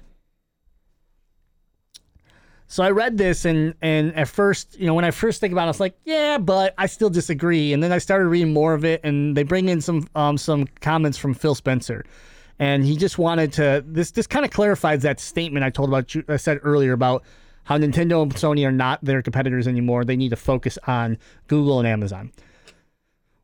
So 2.71 2.83
I 2.83 2.91
read 2.91 3.17
this 3.17 3.43
and 3.43 3.73
and 3.81 4.15
at 4.15 4.29
first, 4.29 4.79
you 4.79 4.87
know, 4.87 4.93
when 4.93 5.03
I 5.03 5.11
first 5.11 5.41
think 5.41 5.51
about 5.51 5.63
it, 5.63 5.65
I 5.65 5.67
was 5.67 5.81
like, 5.81 5.93
yeah, 6.05 6.37
but 6.37 6.73
I 6.77 6.85
still 6.85 7.09
disagree. 7.09 7.73
And 7.73 7.83
then 7.83 7.91
I 7.91 7.97
started 7.97 8.29
reading 8.29 8.53
more 8.53 8.73
of 8.73 8.85
it, 8.85 9.01
and 9.03 9.35
they 9.35 9.43
bring 9.43 9.67
in 9.67 9.81
some 9.81 10.07
um, 10.15 10.37
some 10.37 10.67
comments 10.79 11.17
from 11.17 11.33
Phil 11.33 11.53
Spencer, 11.53 12.05
and 12.59 12.85
he 12.85 12.95
just 12.95 13.17
wanted 13.17 13.51
to 13.53 13.83
this 13.85 14.11
this 14.11 14.25
kind 14.25 14.45
of 14.45 14.51
clarifies 14.51 15.01
that 15.01 15.19
statement 15.19 15.65
I 15.65 15.69
told 15.69 15.89
about 15.89 16.15
I 16.29 16.37
said 16.37 16.61
earlier 16.63 16.93
about 16.93 17.25
how 17.65 17.77
Nintendo 17.77 18.23
and 18.23 18.33
Sony 18.35 18.65
are 18.65 18.71
not 18.71 19.03
their 19.03 19.21
competitors 19.21 19.67
anymore. 19.67 20.05
They 20.05 20.15
need 20.15 20.29
to 20.29 20.37
focus 20.37 20.77
on 20.87 21.17
Google 21.47 21.77
and 21.79 21.87
Amazon. 21.89 22.31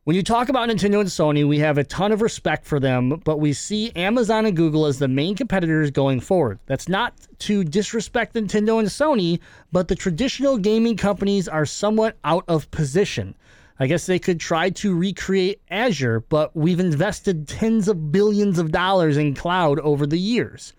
When 0.08 0.16
you 0.16 0.22
talk 0.22 0.48
about 0.48 0.70
Nintendo 0.70 1.00
and 1.00 1.10
Sony, 1.10 1.46
we 1.46 1.58
have 1.58 1.76
a 1.76 1.84
ton 1.84 2.12
of 2.12 2.22
respect 2.22 2.64
for 2.64 2.80
them, 2.80 3.20
but 3.26 3.40
we 3.40 3.52
see 3.52 3.92
Amazon 3.94 4.46
and 4.46 4.56
Google 4.56 4.86
as 4.86 4.98
the 4.98 5.06
main 5.06 5.36
competitors 5.36 5.90
going 5.90 6.20
forward. 6.20 6.60
That's 6.64 6.88
not 6.88 7.12
to 7.40 7.62
disrespect 7.62 8.34
Nintendo 8.34 8.78
and 8.78 8.88
Sony, 8.88 9.38
but 9.70 9.88
the 9.88 9.94
traditional 9.94 10.56
gaming 10.56 10.96
companies 10.96 11.46
are 11.46 11.66
somewhat 11.66 12.16
out 12.24 12.44
of 12.48 12.70
position. 12.70 13.34
I 13.78 13.86
guess 13.86 14.06
they 14.06 14.18
could 14.18 14.40
try 14.40 14.70
to 14.70 14.96
recreate 14.96 15.60
Azure, 15.70 16.20
but 16.20 16.56
we've 16.56 16.80
invested 16.80 17.46
tens 17.46 17.86
of 17.86 18.10
billions 18.10 18.58
of 18.58 18.72
dollars 18.72 19.18
in 19.18 19.34
cloud 19.34 19.78
over 19.80 20.06
the 20.06 20.18
years. 20.18 20.72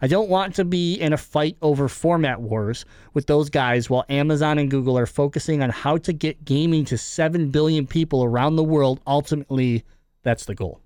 I 0.00 0.06
don't 0.06 0.28
want 0.28 0.54
to 0.56 0.64
be 0.64 0.94
in 0.94 1.12
a 1.12 1.16
fight 1.16 1.56
over 1.62 1.88
format 1.88 2.40
wars 2.40 2.84
with 3.12 3.26
those 3.26 3.50
guys 3.50 3.88
while 3.88 4.04
Amazon 4.08 4.58
and 4.58 4.70
Google 4.70 4.98
are 4.98 5.06
focusing 5.06 5.62
on 5.62 5.70
how 5.70 5.96
to 5.98 6.12
get 6.12 6.44
gaming 6.44 6.84
to 6.86 6.98
7 6.98 7.50
billion 7.50 7.86
people 7.86 8.24
around 8.24 8.56
the 8.56 8.64
world. 8.64 9.00
Ultimately, 9.06 9.84
that's 10.22 10.44
the 10.46 10.54
goal. 10.54 10.80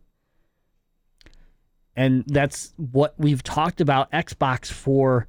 And 1.96 2.24
that's 2.26 2.74
what 2.76 3.14
we've 3.18 3.42
talked 3.42 3.80
about 3.80 4.10
Xbox 4.12 4.70
for 4.70 5.26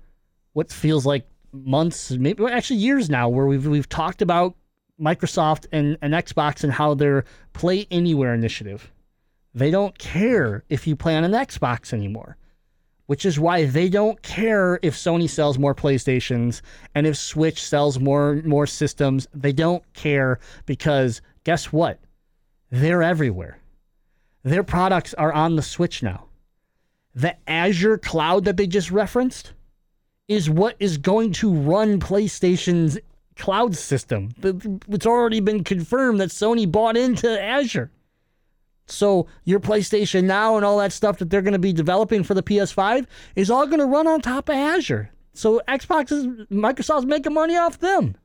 what 0.53 0.71
feels 0.71 1.05
like 1.05 1.25
months, 1.51 2.11
maybe 2.11 2.45
actually 2.45 2.77
years 2.77 3.09
now, 3.09 3.27
where 3.27 3.47
we've 3.47 3.65
we've 3.65 3.89
talked 3.89 4.21
about 4.21 4.55
Microsoft 5.01 5.65
and, 5.71 5.97
and 6.01 6.13
Xbox 6.13 6.63
and 6.63 6.71
how 6.71 6.93
their 6.93 7.23
Play 7.53 7.87
Anywhere 7.89 8.33
initiative. 8.33 8.91
They 9.55 9.71
don't 9.71 9.97
care 9.97 10.63
if 10.69 10.85
you 10.85 10.95
play 10.95 11.15
on 11.15 11.23
an 11.23 11.31
Xbox 11.31 11.91
anymore 11.91 12.37
which 13.09 13.25
is 13.25 13.39
why 13.39 13.65
they 13.65 13.89
don't 13.89 14.21
care 14.21 14.77
if 14.83 14.95
Sony 14.95 15.27
sells 15.27 15.57
more 15.57 15.73
PlayStations 15.73 16.61
and 16.93 17.07
if 17.07 17.17
Switch 17.17 17.59
sells 17.63 17.97
more 17.97 18.35
more 18.45 18.67
systems. 18.67 19.27
They 19.33 19.51
don't 19.51 19.83
care 19.93 20.37
because 20.67 21.23
guess 21.43 21.73
what? 21.73 21.99
They're 22.69 23.01
everywhere. 23.01 23.57
Their 24.43 24.61
products 24.61 25.15
are 25.15 25.33
on 25.33 25.55
the 25.55 25.63
Switch 25.63 26.03
now. 26.03 26.25
The 27.15 27.35
Azure 27.49 27.97
cloud 27.97 28.45
that 28.45 28.57
they 28.57 28.67
just 28.67 28.91
referenced 28.91 29.53
is 30.27 30.47
what 30.47 30.75
is 30.79 30.99
going 30.99 31.31
to 31.31 31.51
run 31.51 31.99
PlayStation's 31.99 32.99
cloud 33.35 33.75
system. 33.75 34.35
It's 34.87 35.07
already 35.07 35.39
been 35.39 35.63
confirmed 35.63 36.19
that 36.19 36.29
Sony 36.29 36.71
bought 36.71 36.95
into 36.95 37.41
Azure. 37.41 37.89
So 38.91 39.27
your 39.43 39.59
PlayStation 39.59 40.25
Now 40.25 40.55
and 40.55 40.65
all 40.65 40.77
that 40.79 40.93
stuff 40.93 41.19
that 41.19 41.29
they're 41.29 41.41
going 41.41 41.53
to 41.53 41.59
be 41.59 41.73
developing 41.73 42.23
for 42.23 42.33
the 42.33 42.43
PS5 42.43 43.05
is 43.35 43.49
all 43.49 43.65
going 43.67 43.79
to 43.79 43.85
run 43.85 44.07
on 44.07 44.21
top 44.21 44.49
of 44.49 44.55
Azure. 44.55 45.11
So 45.33 45.61
Xbox 45.67 46.11
is 46.11 46.25
Microsoft's 46.51 47.05
making 47.05 47.33
money 47.33 47.55
off 47.55 47.79
them. 47.79 48.15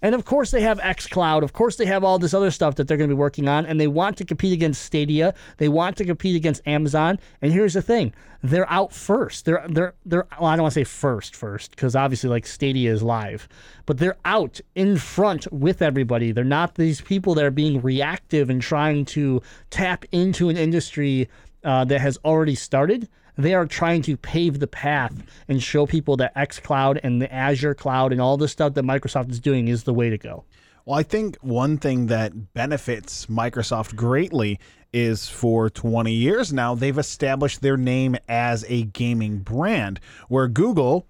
And 0.00 0.14
of 0.14 0.24
course, 0.24 0.50
they 0.50 0.60
have 0.60 0.78
xCloud. 0.78 1.42
Of 1.42 1.52
course, 1.52 1.76
they 1.76 1.86
have 1.86 2.04
all 2.04 2.18
this 2.18 2.34
other 2.34 2.50
stuff 2.50 2.76
that 2.76 2.86
they're 2.86 2.96
going 2.96 3.10
to 3.10 3.16
be 3.16 3.18
working 3.18 3.48
on, 3.48 3.66
and 3.66 3.80
they 3.80 3.88
want 3.88 4.16
to 4.18 4.24
compete 4.24 4.52
against 4.52 4.82
Stadia. 4.82 5.34
They 5.56 5.68
want 5.68 5.96
to 5.96 6.04
compete 6.04 6.36
against 6.36 6.66
Amazon. 6.66 7.18
And 7.42 7.52
here's 7.52 7.74
the 7.74 7.82
thing: 7.82 8.14
they're 8.42 8.70
out 8.70 8.92
first. 8.92 9.44
They're 9.44 9.64
they're 9.68 9.94
they're. 10.06 10.26
Well, 10.40 10.50
I 10.50 10.56
don't 10.56 10.62
want 10.62 10.74
to 10.74 10.80
say 10.80 10.84
first, 10.84 11.34
first, 11.34 11.72
because 11.72 11.96
obviously, 11.96 12.30
like 12.30 12.46
Stadia 12.46 12.92
is 12.92 13.02
live, 13.02 13.48
but 13.86 13.98
they're 13.98 14.18
out 14.24 14.60
in 14.74 14.96
front 14.96 15.52
with 15.52 15.82
everybody. 15.82 16.30
They're 16.30 16.44
not 16.44 16.76
these 16.76 17.00
people 17.00 17.34
that 17.34 17.44
are 17.44 17.50
being 17.50 17.80
reactive 17.82 18.50
and 18.50 18.62
trying 18.62 19.04
to 19.06 19.42
tap 19.70 20.04
into 20.12 20.48
an 20.48 20.56
industry 20.56 21.28
uh, 21.64 21.84
that 21.86 22.00
has 22.00 22.18
already 22.24 22.54
started 22.54 23.08
they 23.38 23.54
are 23.54 23.66
trying 23.66 24.02
to 24.02 24.16
pave 24.16 24.58
the 24.58 24.66
path 24.66 25.14
and 25.46 25.62
show 25.62 25.86
people 25.86 26.16
that 26.16 26.34
xCloud 26.34 27.00
and 27.02 27.22
the 27.22 27.32
Azure 27.32 27.74
cloud 27.74 28.12
and 28.12 28.20
all 28.20 28.36
the 28.36 28.48
stuff 28.48 28.74
that 28.74 28.84
Microsoft 28.84 29.30
is 29.30 29.40
doing 29.40 29.68
is 29.68 29.84
the 29.84 29.94
way 29.94 30.10
to 30.10 30.18
go. 30.18 30.44
Well, 30.84 30.98
I 30.98 31.02
think 31.02 31.36
one 31.42 31.78
thing 31.78 32.06
that 32.06 32.54
benefits 32.54 33.26
Microsoft 33.26 33.94
greatly 33.94 34.58
is 34.92 35.28
for 35.28 35.68
20 35.68 36.12
years 36.12 36.52
now, 36.52 36.74
they've 36.74 36.96
established 36.96 37.60
their 37.60 37.76
name 37.76 38.16
as 38.28 38.64
a 38.68 38.84
gaming 38.84 39.38
brand, 39.38 40.00
where 40.28 40.48
Google 40.48 41.06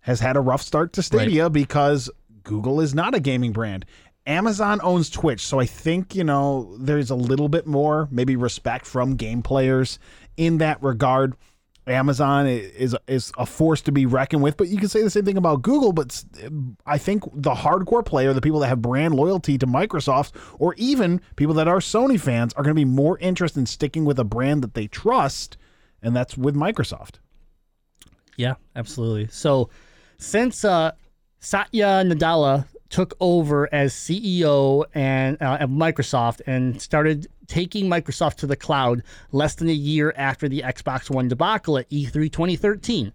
has 0.00 0.20
had 0.20 0.36
a 0.36 0.40
rough 0.40 0.62
start 0.62 0.94
to 0.94 1.02
Stadia 1.02 1.44
right. 1.44 1.52
because 1.52 2.10
Google 2.42 2.80
is 2.80 2.94
not 2.94 3.14
a 3.14 3.20
gaming 3.20 3.52
brand. 3.52 3.84
Amazon 4.26 4.80
owns 4.82 5.10
Twitch, 5.10 5.46
so 5.46 5.58
I 5.60 5.66
think, 5.66 6.14
you 6.14 6.24
know, 6.24 6.76
there's 6.78 7.10
a 7.10 7.14
little 7.14 7.48
bit 7.48 7.66
more 7.66 8.08
maybe 8.10 8.36
respect 8.36 8.86
from 8.86 9.16
game 9.16 9.42
players 9.42 9.98
in 10.36 10.58
that 10.58 10.82
regard. 10.82 11.34
Amazon 11.90 12.46
is 12.46 12.96
is 13.06 13.32
a 13.38 13.46
force 13.46 13.80
to 13.82 13.92
be 13.92 14.06
reckoned 14.06 14.42
with, 14.42 14.56
but 14.56 14.68
you 14.68 14.78
can 14.78 14.88
say 14.88 15.02
the 15.02 15.10
same 15.10 15.24
thing 15.24 15.36
about 15.36 15.62
Google. 15.62 15.92
But 15.92 16.24
I 16.86 16.98
think 16.98 17.24
the 17.32 17.54
hardcore 17.54 18.04
player, 18.04 18.32
the 18.32 18.40
people 18.40 18.60
that 18.60 18.68
have 18.68 18.82
brand 18.82 19.14
loyalty 19.14 19.58
to 19.58 19.66
Microsoft, 19.66 20.32
or 20.58 20.74
even 20.74 21.20
people 21.36 21.54
that 21.54 21.68
are 21.68 21.78
Sony 21.78 22.20
fans, 22.20 22.52
are 22.54 22.62
going 22.62 22.74
to 22.74 22.80
be 22.80 22.84
more 22.84 23.18
interested 23.18 23.60
in 23.60 23.66
sticking 23.66 24.04
with 24.04 24.18
a 24.18 24.24
brand 24.24 24.62
that 24.62 24.74
they 24.74 24.86
trust, 24.86 25.56
and 26.02 26.14
that's 26.14 26.36
with 26.36 26.54
Microsoft. 26.54 27.16
Yeah, 28.36 28.54
absolutely. 28.76 29.28
So 29.30 29.68
since 30.18 30.64
uh, 30.64 30.92
Satya 31.40 32.02
Nadella 32.04 32.66
took 32.90 33.14
over 33.20 33.72
as 33.72 33.92
CEO 33.92 34.84
and 34.94 35.40
uh, 35.42 35.58
of 35.60 35.70
Microsoft 35.70 36.40
and 36.46 36.80
started 36.80 37.26
taking 37.46 37.86
Microsoft 37.86 38.36
to 38.36 38.46
the 38.46 38.56
cloud 38.56 39.02
less 39.32 39.54
than 39.54 39.68
a 39.68 39.72
year 39.72 40.12
after 40.16 40.48
the 40.48 40.62
Xbox 40.62 41.10
One 41.10 41.28
debacle 41.28 41.78
at 41.78 41.90
E3 41.90 42.12
2013. 42.32 43.12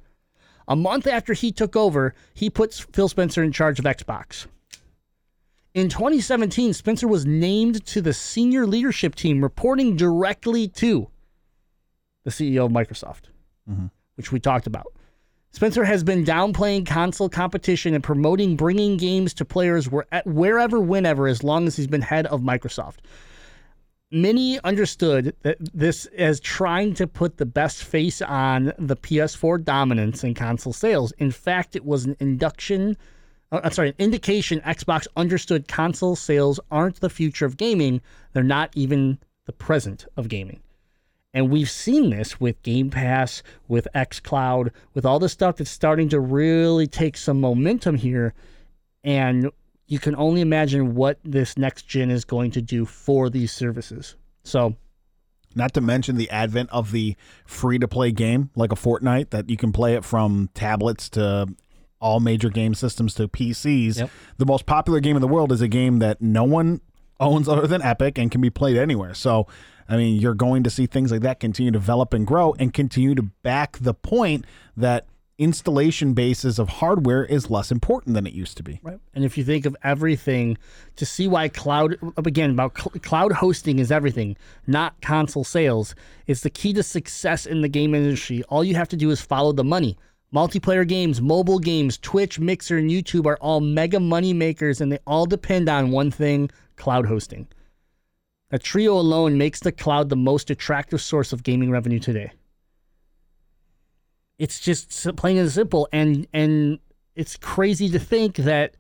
A 0.68 0.76
month 0.76 1.08
after 1.08 1.34
he 1.34 1.52
took 1.52 1.76
over, 1.76 2.14
he 2.34 2.50
puts 2.50 2.80
Phil 2.80 3.10
Spencer 3.10 3.44
in 3.44 3.52
charge 3.52 3.80
of 3.80 3.86
Xbox. 3.86 4.48
In 5.74 5.90
2017, 5.90 6.74
Spencer 6.74 7.08
was 7.08 7.26
named 7.26 7.86
to 7.88 8.02
the 8.02 8.14
senior 8.14 8.68
leadership 8.68 9.16
team, 9.16 9.42
reporting 9.42 9.96
directly 9.96 10.68
to 10.68 11.10
the 12.24 12.30
CEO 12.30 12.66
of 12.66 12.72
Microsoft, 12.72 13.32
mm-hmm. 13.70 13.88
which 14.16 14.32
we 14.32 14.40
talked 14.40 14.68
about. 14.68 14.94
Spencer 15.54 15.84
has 15.84 16.04
been 16.04 16.26
downplaying 16.26 16.84
console 16.88 17.30
competition 17.30 17.94
and 17.94 18.04
promoting 18.04 18.56
bringing 18.56 18.98
games 18.98 19.36
to 19.36 19.46
players 19.46 19.88
wherever, 19.88 20.80
whenever, 20.80 21.28
as 21.28 21.44
long 21.44 21.68
as 21.68 21.76
he's 21.76 21.86
been 21.86 22.02
head 22.02 22.26
of 22.26 22.42
Microsoft. 22.42 22.98
Many 24.12 24.60
understood 24.64 25.36
that 25.44 25.58
this 25.60 26.08
as 26.18 26.40
trying 26.40 26.96
to 26.96 27.06
put 27.06 27.38
the 27.38 27.46
best 27.46 27.84
face 27.84 28.20
on 28.24 28.74
the 28.80 28.96
PS4 28.96 29.64
dominance 29.64 30.24
in 30.24 30.34
console 30.34 30.74
sales. 30.74 31.12
In 31.20 31.30
fact, 31.30 31.76
it 31.76 31.86
was 31.86 32.06
an 32.06 32.16
induction, 32.20 32.98
uh, 33.52 33.62
I'm 33.64 33.72
sorry, 33.72 33.90
an 33.90 33.96
indication 34.00 34.60
Xbox 34.62 35.06
understood 35.16 35.68
console 35.68 36.16
sales 36.16 36.60
aren't 36.72 37.00
the 37.00 37.12
future 37.12 37.46
of 37.46 37.58
gaming. 37.58 38.02
They're 38.34 38.42
not 38.42 38.72
even 38.74 39.20
the 39.46 39.54
present 39.54 40.08
of 40.18 40.30
gaming. 40.30 40.63
And 41.34 41.50
we've 41.50 41.70
seen 41.70 42.12
this 42.12 42.40
with 42.40 42.62
Game 42.62 42.92
Pass, 42.92 43.42
with 43.68 43.88
xCloud, 43.96 44.70
with 44.94 45.06
all 45.06 45.18
the 45.18 45.30
stuff 45.30 45.58
that's 45.58 45.72
starting 45.72 46.10
to 46.10 46.20
really 46.20 46.86
take 46.86 47.18
some 47.18 47.42
momentum 47.42 47.96
here. 47.96 48.34
And 49.04 49.50
you 49.88 50.00
can 50.00 50.16
only 50.16 50.42
imagine 50.42 50.94
what 50.94 51.20
this 51.24 51.58
next 51.58 51.88
gen 51.88 52.12
is 52.12 52.24
going 52.24 52.52
to 52.52 52.62
do 52.62 52.86
for 52.86 53.30
these 53.30 53.52
services. 53.52 54.16
So, 54.44 54.76
not 55.56 55.74
to 55.74 55.82
mention 55.82 56.18
the 56.18 56.30
advent 56.30 56.70
of 56.72 56.92
the 56.92 57.16
free 57.46 57.80
to 57.80 57.88
play 57.88 58.12
game 58.12 58.50
like 58.56 58.72
a 58.72 58.76
Fortnite 58.76 59.32
that 59.32 59.50
you 59.50 59.58
can 59.58 59.72
play 59.72 59.96
it 59.96 60.04
from 60.04 60.50
tablets 60.54 61.10
to 61.12 61.48
all 62.00 62.20
major 62.20 62.50
game 62.50 62.74
systems 62.74 63.14
to 63.16 63.28
PCs. 63.28 64.00
Yep. 64.00 64.10
The 64.38 64.46
most 64.46 64.66
popular 64.66 65.00
game 65.00 65.16
in 65.16 65.22
the 65.22 65.28
world 65.28 65.52
is 65.52 65.62
a 65.62 65.68
game 65.68 66.00
that 66.00 66.22
no 66.22 66.44
one 66.44 66.82
owns 67.20 67.48
other 67.48 67.68
than 67.68 67.82
Epic 67.82 68.18
and 68.18 68.30
can 68.30 68.42
be 68.42 68.50
played 68.50 68.78
anywhere. 68.78 69.14
So, 69.14 69.48
I 69.88 69.98
mean, 69.98 70.20
you're 70.20 70.34
going 70.34 70.64
to 70.64 70.70
see 70.70 70.86
things 70.86 71.12
like 71.12 71.22
that 71.22 71.40
continue 71.40 71.72
to 71.72 71.78
develop 71.78 72.14
and 72.14 72.26
grow 72.26 72.56
and 72.60 72.74
continue 72.74 73.16
to 73.16 73.24
back 73.24 73.78
the 73.80 73.94
point 73.94 74.46
that 74.78 75.08
installation 75.38 76.14
bases 76.14 76.60
of 76.60 76.70
hardware 76.70 77.26
is 77.26 77.50
less 77.50 77.72
important 77.72 78.14
than 78.14 78.28
it 78.28 78.34
used 78.34 78.56
to 78.58 78.64
be. 78.64 78.80
Right. 78.84 79.00
And 79.14 79.26
if 79.26 79.38
you 79.38 79.44
think 79.44 79.66
of 79.66 79.76
everything 79.84 80.58
to 80.96 81.06
see 81.06 81.28
why 81.28 81.50
cloud 81.50 81.98
again 82.18 82.52
about 82.52 82.78
cl- 82.78 83.02
cloud 83.02 83.32
hosting 83.32 83.80
is 83.80 83.92
everything, 83.92 84.38
not 84.68 85.02
console 85.02 85.44
sales, 85.44 85.96
it's 86.28 86.42
the 86.42 86.50
key 86.50 86.74
to 86.74 86.84
success 86.84 87.46
in 87.46 87.62
the 87.62 87.68
game 87.68 87.96
industry. 87.96 88.44
All 88.44 88.64
you 88.64 88.76
have 88.76 88.90
to 88.90 88.96
do 88.96 89.10
is 89.10 89.22
follow 89.22 89.52
the 89.52 89.64
money. 89.64 89.98
Multiplayer 90.34 90.88
games, 90.88 91.22
mobile 91.22 91.60
games, 91.60 91.98
Twitch, 92.00 92.40
Mixer, 92.40 92.78
and 92.78 92.90
YouTube 92.90 93.26
are 93.26 93.38
all 93.38 93.60
mega 93.60 94.00
money 94.00 94.34
makers 94.34 94.82
and 94.82 94.92
they 94.92 95.00
all 95.06 95.26
depend 95.26 95.70
on 95.70 95.92
one 95.92 96.10
thing, 96.10 96.50
cloud 96.76 97.06
hosting. 97.06 97.48
A 98.54 98.60
trio 98.60 98.94
alone 98.94 99.40
makes 99.40 99.62
the 99.62 99.72
cloud 99.72 100.10
the 100.10 100.16
most 100.16 100.52
attractive 100.52 101.02
source 101.02 101.34
of 101.34 101.42
gaming 101.42 101.72
revenue 101.72 101.98
today. 101.98 102.32
It's 104.38 104.60
just 104.60 105.16
plain 105.16 105.38
and 105.38 105.52
simple, 105.52 105.90
and 105.92 106.28
and 106.34 106.78
it's 107.16 107.36
crazy 107.36 107.90
to 107.90 107.98
think 107.98 108.36
that 108.36 108.78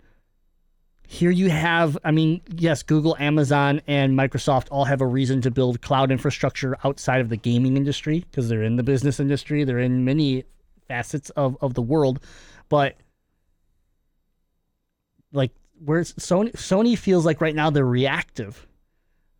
here 1.07 1.31
you 1.31 1.49
have. 1.49 1.97
I 2.03 2.11
mean, 2.11 2.41
yes, 2.55 2.83
Google, 2.83 3.17
Amazon, 3.17 3.81
and 3.87 4.15
Microsoft 4.15 4.67
all 4.69 4.85
have 4.85 5.01
a 5.01 5.07
reason 5.07 5.41
to 5.41 5.49
build 5.49 5.81
cloud 5.81 6.11
infrastructure 6.11 6.77
outside 6.83 7.21
of 7.21 7.29
the 7.29 7.37
gaming 7.37 7.75
industry 7.75 8.23
because 8.29 8.49
they're 8.49 8.61
in 8.61 8.75
the 8.75 8.83
business 8.83 9.19
industry. 9.19 9.63
They're 9.63 9.79
in 9.79 10.05
many 10.05 10.43
facets 10.87 11.31
of 11.31 11.57
of 11.61 11.73
the 11.73 11.81
world, 11.81 12.19
but 12.69 12.95
like 15.31 15.51
where's 15.83 16.13
Sony 16.13 16.51
Sony 16.51 16.95
feels 16.95 17.25
like 17.25 17.41
right 17.41 17.55
now 17.55 17.71
they're 17.71 17.83
reactive. 17.83 18.67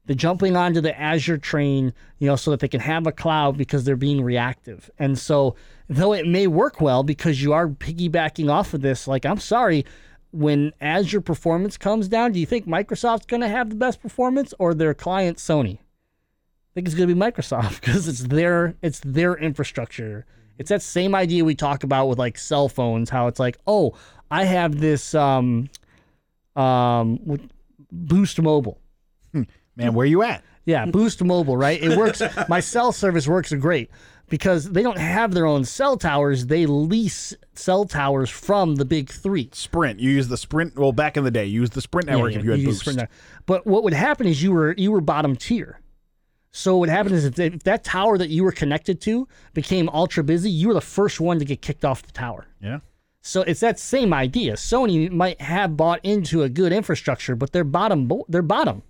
They're 0.06 0.16
jumping 0.16 0.58
onto 0.58 0.82
the 0.82 1.00
Azure 1.00 1.38
train, 1.38 1.94
you 2.20 2.28
know, 2.28 2.36
so 2.36 2.52
that 2.52 2.60
they 2.60 2.68
can 2.68 2.82
have 2.82 3.08
a 3.08 3.12
cloud 3.12 3.58
because 3.58 3.86
they're 3.86 3.96
being 3.96 4.22
reactive. 4.22 4.92
And 5.00 5.18
so, 5.18 5.56
though 5.88 6.14
it 6.14 6.28
may 6.28 6.48
work 6.48 6.82
well 6.82 7.04
because 7.04 7.42
you 7.42 7.54
are 7.54 7.70
piggybacking 7.70 8.52
off 8.52 8.74
of 8.74 8.82
this, 8.82 9.08
like 9.08 9.26
I'm 9.26 9.40
sorry, 9.40 9.86
when 10.32 10.74
Azure 10.82 11.22
performance 11.22 11.78
comes 11.78 12.08
down, 12.08 12.34
do 12.34 12.40
you 12.40 12.46
think 12.46 12.68
Microsoft's 12.68 13.28
going 13.28 13.42
to 13.42 13.48
have 13.48 13.70
the 13.70 13.76
best 13.76 14.02
performance 14.02 14.54
or 14.60 14.74
their 14.74 14.94
client 14.94 15.38
Sony? 15.38 15.78
I 15.78 16.74
think 16.74 16.88
it's 16.88 16.96
going 16.96 17.08
to 17.08 17.16
be 17.16 17.20
Microsoft 17.20 17.76
because 17.82 18.08
it's 18.08 18.24
their 18.24 18.76
it's 18.82 19.00
their 19.02 19.36
infrastructure. 19.36 20.26
It's 20.58 20.70
that 20.70 20.82
same 20.82 21.16
idea 21.16 21.46
we 21.46 21.56
talk 21.56 21.84
about 21.84 22.08
with 22.08 22.20
like 22.20 22.38
cell 22.38 22.68
phones, 22.68 23.10
how 23.10 23.28
it's 23.28 23.40
like, 23.40 23.58
oh, 23.68 23.96
I 24.30 24.44
have 24.44 24.80
this 24.80 25.16
um, 25.16 25.70
um, 26.56 27.20
Boost 27.92 28.42
Mobile. 28.42 28.80
Man, 29.76 29.94
where 29.94 30.04
are 30.04 30.08
you 30.08 30.24
at? 30.24 30.44
Yeah, 30.66 30.86
Boost 30.86 31.22
Mobile, 31.24 31.58
right? 31.58 31.82
It 31.82 31.98
works. 31.98 32.22
my 32.50 32.60
cell 32.60 32.92
service 32.92 33.28
works 33.28 33.52
great 33.54 33.90
because 34.30 34.72
they 34.72 34.82
don't 34.82 34.98
have 34.98 35.34
their 35.34 35.46
own 35.46 35.66
cell 35.66 35.98
towers. 35.98 36.46
They 36.46 36.66
lease 36.66 37.36
cell 37.54 37.86
towers 37.86 38.30
from 38.30 38.76
the 38.76 38.86
big 38.86 39.10
three. 39.10 39.50
Sprint. 39.52 40.00
You 40.00 40.10
use 40.10 40.28
the 40.30 40.38
Sprint. 40.38 40.78
Well, 40.78 40.94
back 40.94 41.18
in 41.18 41.24
the 41.24 41.32
day, 41.32 41.46
you 41.46 41.62
used 41.62 41.74
the 41.74 41.82
Sprint 41.82 42.08
network 42.08 42.32
Yeah, 42.32 42.40
if 42.40 42.46
you 42.46 42.52
had 42.52 42.60
use 42.62 42.84
Boost. 42.84 43.00
But 43.46 43.68
what 43.68 43.84
would 43.84 43.94
happen 43.94 44.26
is 44.26 44.42
you 44.42 44.52
were 44.52 44.74
you 44.78 44.92
were 44.92 45.02
bottom 45.02 45.36
tier. 45.36 45.80
So 46.56 46.78
what 46.78 46.88
happened 46.88 47.16
is 47.16 47.26
if, 47.26 47.40
if 47.40 47.64
that 47.64 47.84
tower 47.84 48.18
that 48.18 48.30
you 48.30 48.44
were 48.44 48.52
connected 48.52 49.02
to 49.02 49.28
became 49.54 49.90
ultra 49.90 50.24
busy, 50.24 50.52
you 50.52 50.68
were 50.68 50.76
the 50.76 50.82
first 50.82 51.20
one 51.20 51.40
to 51.40 51.46
get 51.46 51.62
kicked 51.62 51.84
off 51.84 52.04
the 52.04 52.12
tower. 52.12 52.46
Yeah. 52.62 52.80
So 53.22 53.42
it's 53.42 53.62
that 53.62 53.80
same 53.80 54.14
idea. 54.14 54.54
Sony 54.54 55.10
might 55.10 55.42
have 55.42 55.76
bought 55.76 56.00
into 56.04 56.44
a 56.44 56.50
good 56.50 56.72
infrastructure, 56.72 57.36
but 57.36 57.52
they're 57.52 57.64
bottom 57.64 58.10
they're 58.30 58.42
bottom 58.42 58.84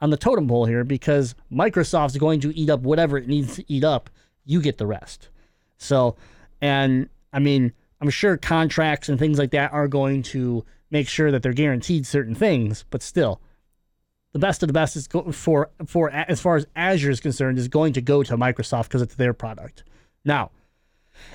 on 0.00 0.10
the 0.10 0.16
totem 0.16 0.48
pole 0.48 0.66
here 0.66 0.84
because 0.84 1.34
Microsoft's 1.52 2.16
going 2.16 2.40
to 2.40 2.56
eat 2.56 2.70
up 2.70 2.80
whatever 2.80 3.18
it 3.18 3.28
needs 3.28 3.56
to 3.56 3.72
eat 3.72 3.84
up. 3.84 4.10
You 4.44 4.60
get 4.60 4.78
the 4.78 4.86
rest. 4.86 5.28
So, 5.76 6.16
and 6.60 7.08
I 7.32 7.38
mean, 7.38 7.72
I'm 8.00 8.10
sure 8.10 8.36
contracts 8.36 9.08
and 9.08 9.18
things 9.18 9.38
like 9.38 9.50
that 9.50 9.72
are 9.72 9.88
going 9.88 10.22
to 10.24 10.64
make 10.90 11.08
sure 11.08 11.30
that 11.30 11.42
they're 11.42 11.52
guaranteed 11.52 12.06
certain 12.06 12.34
things, 12.34 12.84
but 12.90 13.02
still, 13.02 13.40
the 14.32 14.38
best 14.38 14.62
of 14.62 14.68
the 14.68 14.72
best 14.72 14.96
is 14.96 15.08
go- 15.08 15.32
for 15.32 15.70
for 15.86 16.10
as 16.10 16.40
far 16.40 16.56
as 16.56 16.66
Azure 16.76 17.10
is 17.10 17.20
concerned 17.20 17.58
is 17.58 17.68
going 17.68 17.92
to 17.94 18.00
go 18.00 18.22
to 18.22 18.36
Microsoft 18.36 18.84
because 18.84 19.02
it's 19.02 19.16
their 19.16 19.34
product. 19.34 19.84
Now, 20.24 20.50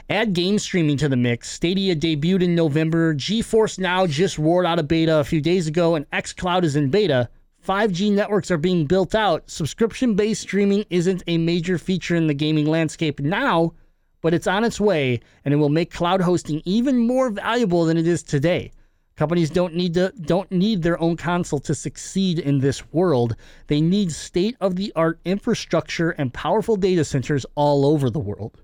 Add 0.10 0.34
game 0.34 0.60
streaming 0.60 0.98
to 0.98 1.10
the 1.10 1.16
mix. 1.16 1.50
Stadia 1.50 1.96
debuted 1.96 2.44
in 2.44 2.56
November. 2.56 3.14
GeForce 3.14 3.80
Now 3.80 4.08
just 4.08 4.38
roared 4.38 4.66
out 4.66 4.80
of 4.80 4.88
beta 4.88 5.20
a 5.20 5.24
few 5.24 5.42
days 5.42 5.68
ago, 5.68 5.96
and 5.96 6.10
xCloud 6.12 6.64
is 6.64 6.76
in 6.76 6.90
beta. 6.90 7.30
5G 7.66 8.12
networks 8.12 8.52
are 8.52 8.58
being 8.58 8.86
built 8.86 9.16
out. 9.16 9.50
Subscription 9.50 10.16
based 10.16 10.42
streaming 10.42 10.86
isn't 10.90 11.24
a 11.28 11.38
major 11.38 11.78
feature 11.78 12.16
in 12.16 12.28
the 12.28 12.34
gaming 12.34 12.66
landscape 12.66 13.20
now, 13.20 13.74
but 14.22 14.34
it's 14.34 14.48
on 14.48 14.64
its 14.64 14.80
way, 14.80 15.20
and 15.44 15.54
it 15.54 15.58
will 15.58 15.70
make 15.70 15.92
cloud 15.92 16.22
hosting 16.22 16.62
even 16.66 16.98
more 16.98 17.30
valuable 17.30 17.86
than 17.86 17.98
it 17.98 18.08
is 18.08 18.24
today. 18.24 18.72
Companies 19.16 19.50
don't 19.50 19.74
need 19.74 19.94
to 19.94 20.12
don't 20.22 20.52
need 20.52 20.82
their 20.82 21.00
own 21.00 21.16
console 21.16 21.60
to 21.62 21.74
succeed 21.74 22.38
in 22.38 22.60
this 22.60 22.92
world. 22.92 23.36
They 23.68 23.80
need 23.80 24.12
state 24.12 24.58
of 24.60 24.76
the 24.76 24.92
art 24.96 25.20
infrastructure 25.24 26.12
and 26.12 26.34
powerful 26.34 26.76
data 26.76 27.06
centers 27.06 27.46
all 27.56 27.86
over 27.86 28.10
the 28.10 28.20
world. 28.20 28.62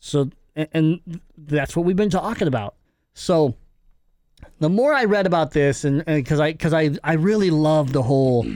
So, 0.00 0.30
and, 0.54 0.68
and 0.72 1.20
that's 1.38 1.74
what 1.74 1.86
we've 1.86 1.96
been 1.96 2.10
talking 2.10 2.46
about. 2.46 2.74
So, 3.14 3.54
the 4.60 4.68
more 4.68 4.92
I 4.94 5.04
read 5.04 5.26
about 5.26 5.52
this, 5.52 5.84
and 5.84 6.04
because 6.04 6.40
I 6.40 6.52
because 6.52 6.72
I 6.72 6.90
I 7.04 7.14
really 7.14 7.50
love 7.50 7.92
the 7.92 8.02
whole 8.02 8.46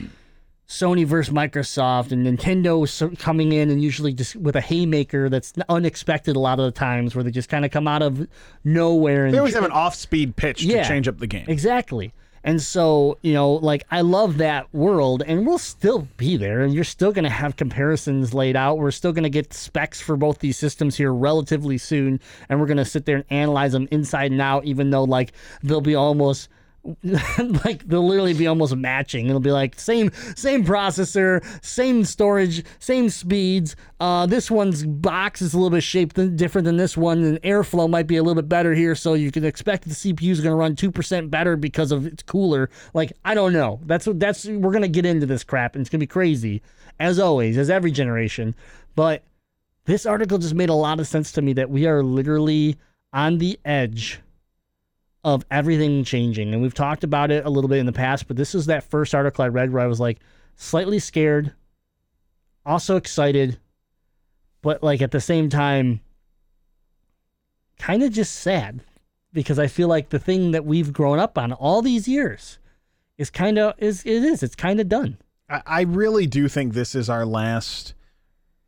Sony 0.68 1.04
versus 1.04 1.34
Microsoft 1.34 2.12
and 2.12 2.24
Nintendo 2.24 3.18
coming 3.18 3.52
in 3.52 3.70
and 3.70 3.82
usually 3.82 4.12
just 4.12 4.36
with 4.36 4.54
a 4.56 4.60
haymaker 4.60 5.28
that's 5.28 5.52
unexpected 5.68 6.36
a 6.36 6.38
lot 6.38 6.60
of 6.60 6.64
the 6.64 6.70
times, 6.70 7.14
where 7.14 7.24
they 7.24 7.30
just 7.32 7.48
kind 7.48 7.64
of 7.64 7.70
come 7.72 7.88
out 7.88 8.02
of 8.02 8.26
nowhere 8.62 9.24
and 9.26 9.34
They 9.34 9.38
always 9.38 9.54
have 9.54 9.64
an 9.64 9.72
off-speed 9.72 10.36
pitch 10.36 10.62
Yeah. 10.62 10.82
to 10.82 10.88
change 10.88 11.08
up 11.08 11.18
the 11.18 11.26
game. 11.26 11.44
Exactly. 11.48 12.12
And 12.42 12.61
so, 12.61 13.18
you 13.22 13.35
know, 13.35 13.53
like 13.53 13.87
I 13.90 14.00
love 14.00 14.38
that 14.38 14.72
world 14.74 15.22
and 15.26 15.46
we'll 15.46 15.59
still 15.59 16.09
be 16.16 16.37
there 16.37 16.62
and 16.62 16.72
you're 16.72 16.85
still 16.85 17.12
going 17.12 17.24
to 17.24 17.31
have 17.31 17.57
comparisons 17.57 18.33
laid 18.33 18.57
out. 18.57 18.79
We're 18.79 18.90
still 18.92 19.12
going 19.12 19.24
to 19.24 19.31
get 19.31 19.53
specs 19.53 20.00
for 20.00 20.16
both 20.16 20.38
these 20.38 20.57
systems 20.57 20.96
here 20.96 21.12
relatively 21.12 21.76
soon 21.76 22.18
and 22.48 22.59
we're 22.59 22.66
going 22.66 22.79
to 22.79 22.85
sit 22.85 23.05
there 23.05 23.16
and 23.16 23.24
analyze 23.29 23.72
them 23.72 23.88
inside 23.90 24.33
and 24.33 24.40
out 24.40 24.64
even 24.64 24.90
though 24.90 25.05
like 25.05 25.33
they'll 25.62 25.83
be 25.83 25.94
almost 25.94 26.48
like 27.64 27.86
they'll 27.86 28.06
literally 28.06 28.32
be 28.32 28.46
almost 28.46 28.74
matching. 28.74 29.26
It'll 29.26 29.40
be 29.40 29.50
like 29.50 29.78
same 29.78 30.10
same 30.34 30.64
processor, 30.64 31.44
same 31.62 32.04
storage, 32.04 32.64
same 32.78 33.10
speeds. 33.10 33.76
Uh, 33.98 34.26
this 34.26 34.50
one's 34.50 34.84
box 34.84 35.42
is 35.42 35.52
a 35.52 35.58
little 35.58 35.70
bit 35.70 35.82
shaped 35.82 36.16
different 36.36 36.64
than 36.64 36.78
this 36.78 36.96
one, 36.96 37.22
and 37.22 37.42
airflow 37.42 37.88
might 37.88 38.06
be 38.06 38.16
a 38.16 38.22
little 38.22 38.40
bit 38.40 38.48
better 38.48 38.74
here. 38.74 38.94
So 38.94 39.14
you 39.14 39.30
can 39.30 39.44
expect 39.44 39.84
the 39.86 39.94
CPU 39.94 40.30
is 40.30 40.40
going 40.40 40.52
to 40.52 40.56
run 40.56 40.74
two 40.74 40.90
percent 40.90 41.30
better 41.30 41.56
because 41.56 41.92
of 41.92 42.06
it's 42.06 42.22
cooler. 42.22 42.70
Like 42.94 43.12
I 43.24 43.34
don't 43.34 43.52
know. 43.52 43.80
That's 43.84 44.06
what 44.06 44.18
that's 44.18 44.46
we're 44.46 44.72
gonna 44.72 44.88
get 44.88 45.04
into 45.04 45.26
this 45.26 45.44
crap, 45.44 45.74
and 45.74 45.82
it's 45.82 45.90
gonna 45.90 46.00
be 46.00 46.06
crazy 46.06 46.62
as 46.98 47.18
always, 47.18 47.58
as 47.58 47.68
every 47.68 47.90
generation. 47.90 48.54
But 48.94 49.22
this 49.84 50.06
article 50.06 50.38
just 50.38 50.54
made 50.54 50.70
a 50.70 50.74
lot 50.74 51.00
of 51.00 51.06
sense 51.06 51.32
to 51.32 51.42
me 51.42 51.52
that 51.54 51.70
we 51.70 51.86
are 51.86 52.02
literally 52.02 52.78
on 53.12 53.38
the 53.38 53.58
edge 53.64 54.20
of 55.24 55.44
everything 55.50 56.04
changing. 56.04 56.52
And 56.52 56.62
we've 56.62 56.74
talked 56.74 57.04
about 57.04 57.30
it 57.30 57.44
a 57.44 57.50
little 57.50 57.68
bit 57.68 57.78
in 57.78 57.87
the 57.87 57.92
past, 57.92 58.26
but 58.26 58.37
this 58.37 58.54
is 58.54 58.66
that 58.66 58.85
first 58.85 59.14
article 59.14 59.44
I 59.44 59.48
read 59.48 59.72
where 59.72 59.83
I 59.83 59.87
was 59.87 60.00
like 60.00 60.18
slightly 60.56 60.98
scared, 60.98 61.52
also 62.64 62.96
excited, 62.96 63.59
but 64.62 64.83
like 64.83 65.02
at 65.02 65.11
the 65.11 65.20
same 65.20 65.48
time, 65.48 66.00
kind 67.78 68.02
of 68.02 68.12
just 68.12 68.37
sad 68.37 68.83
because 69.33 69.59
I 69.59 69.66
feel 69.66 69.88
like 69.88 70.11
the 70.11 70.18
thing 70.18 70.50
that 70.52 70.64
we've 70.64 70.92
grown 70.92 71.18
up 71.18 71.38
on 71.38 71.52
all 71.52 71.83
these 71.83 72.09
years 72.09 72.59
is 73.18 73.30
kind 73.30 73.59
of 73.59 73.74
is 73.78 74.02
it 74.04 74.24
is 74.24 74.42
it's 74.42 74.54
kind 74.54 74.80
of 74.80 74.88
done. 74.88 75.18
I, 75.48 75.62
I 75.66 75.80
really 75.83 76.26
do 76.26 76.48
think 76.48 76.72
this 76.72 76.94
is 76.94 77.11
our 77.11 77.26
last 77.26 77.94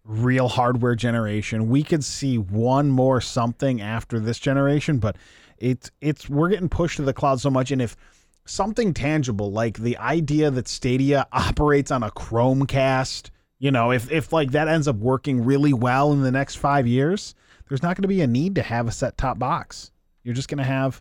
real 0.05 0.49
hardware 0.49 0.95
generation. 0.95 1.69
We 1.69 1.83
could 1.83 2.05
see 2.05 2.37
one 2.37 2.91
more 2.91 3.21
something 3.21 3.81
after 3.81 4.19
this 4.19 4.39
generation, 4.39 4.99
but 4.99 5.17
it's 5.63 5.91
it's 6.01 6.29
we're 6.29 6.49
getting 6.51 6.69
pushed 6.69 6.97
to 6.97 7.03
the 7.03 7.15
cloud 7.15 7.41
so 7.41 7.51
much. 7.51 7.71
And 7.71 7.81
if 7.81 7.97
something 8.45 8.93
tangible 8.93 9.53
like 9.53 9.79
the 9.79 9.97
idea 9.99 10.51
that 10.51 10.67
Stadia 10.69 11.27
operates 11.33 11.91
on 11.91 12.03
a 12.03 12.11
Chromecast, 12.11 13.31
you 13.59 13.71
know, 13.71 13.93
if 13.93 14.11
if 14.11 14.33
like 14.33 14.51
that 14.53 14.69
ends 14.69 14.89
up 14.89 14.97
working 14.97 15.45
really 15.45 15.73
well 15.73 16.13
in 16.13 16.23
the 16.23 16.33
next 16.33 16.57
five 16.57 16.87
years, 16.87 17.35
there's 17.69 17.83
not 17.83 17.97
going 17.97 18.03
to 18.03 18.09
be 18.09 18.21
a 18.21 18.27
need 18.27 18.57
to 18.57 18.63
have 18.63 18.89
a 18.89 18.93
set 18.93 19.17
top 19.17 19.39
box. 19.39 19.91
You're 20.25 20.35
just 20.35 20.49
going 20.49 20.59
to 20.59 20.65
have, 20.65 21.01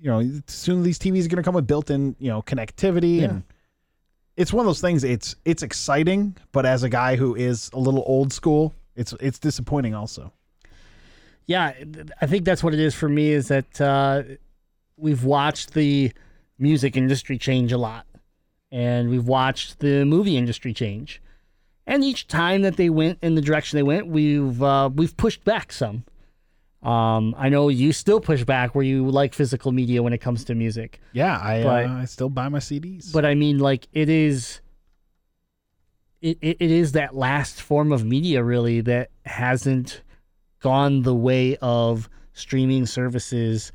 you 0.00 0.10
know, 0.10 0.40
soon 0.46 0.82
these 0.82 0.98
TVs 0.98 1.24
are 1.26 1.28
going 1.28 1.36
to 1.36 1.42
come 1.42 1.54
with 1.54 1.66
built-in, 1.66 2.16
you 2.18 2.28
know, 2.30 2.42
connectivity 2.42 3.20
Yeah. 3.20 3.24
and 3.30 3.42
it's 4.36 4.52
one 4.52 4.64
of 4.64 4.66
those 4.68 4.80
things. 4.80 5.04
It's 5.04 5.36
it's 5.44 5.62
exciting, 5.62 6.36
but 6.52 6.64
as 6.66 6.82
a 6.82 6.88
guy 6.88 7.16
who 7.16 7.34
is 7.34 7.70
a 7.72 7.78
little 7.78 8.02
old 8.06 8.32
school, 8.32 8.74
it's 8.96 9.12
it's 9.20 9.38
disappointing 9.38 9.94
also. 9.94 10.32
Yeah, 11.46 11.72
I 12.20 12.26
think 12.26 12.44
that's 12.44 12.62
what 12.62 12.74
it 12.74 12.80
is 12.80 12.94
for 12.94 13.08
me 13.08 13.30
is 13.30 13.48
that 13.48 13.80
uh, 13.80 14.22
we've 14.96 15.24
watched 15.24 15.74
the 15.74 16.12
music 16.58 16.96
industry 16.96 17.38
change 17.38 17.72
a 17.72 17.78
lot, 17.78 18.06
and 18.70 19.10
we've 19.10 19.26
watched 19.26 19.80
the 19.80 20.04
movie 20.04 20.36
industry 20.36 20.72
change, 20.72 21.20
and 21.86 22.04
each 22.04 22.28
time 22.28 22.62
that 22.62 22.76
they 22.76 22.88
went 22.90 23.18
in 23.22 23.34
the 23.34 23.40
direction 23.40 23.76
they 23.76 23.82
went, 23.82 24.06
we've 24.06 24.62
uh, 24.62 24.88
we've 24.94 25.16
pushed 25.16 25.44
back 25.44 25.72
some. 25.72 26.04
Um, 26.82 27.34
I 27.38 27.48
know 27.48 27.68
you 27.68 27.92
still 27.92 28.20
push 28.20 28.42
back 28.42 28.74
where 28.74 28.84
you 28.84 29.08
like 29.08 29.34
physical 29.34 29.70
media 29.70 30.02
when 30.02 30.12
it 30.12 30.18
comes 30.18 30.42
to 30.46 30.54
music. 30.56 31.00
Yeah, 31.12 31.38
I 31.38 31.62
But- 31.62 31.86
uh, 31.86 31.92
I 31.94 32.04
still 32.06 32.28
buy 32.28 32.48
my 32.48 32.58
CDs. 32.58 33.12
But 33.12 33.24
I 33.24 33.34
mean, 33.34 33.58
like 33.58 33.86
it 33.92 34.08
is. 34.08 34.60
It, 36.20 36.38
it, 36.40 36.56
it 36.60 36.70
is 36.70 36.92
that 36.92 37.16
last 37.16 37.60
form 37.60 37.90
of 37.90 38.04
media 38.04 38.44
really 38.44 38.80
that 38.82 39.10
hasn't 39.24 40.02
gone 40.62 41.02
the 41.02 41.14
way 41.14 41.56
of 41.60 42.08
streaming 42.32 42.86
services, 42.86 43.72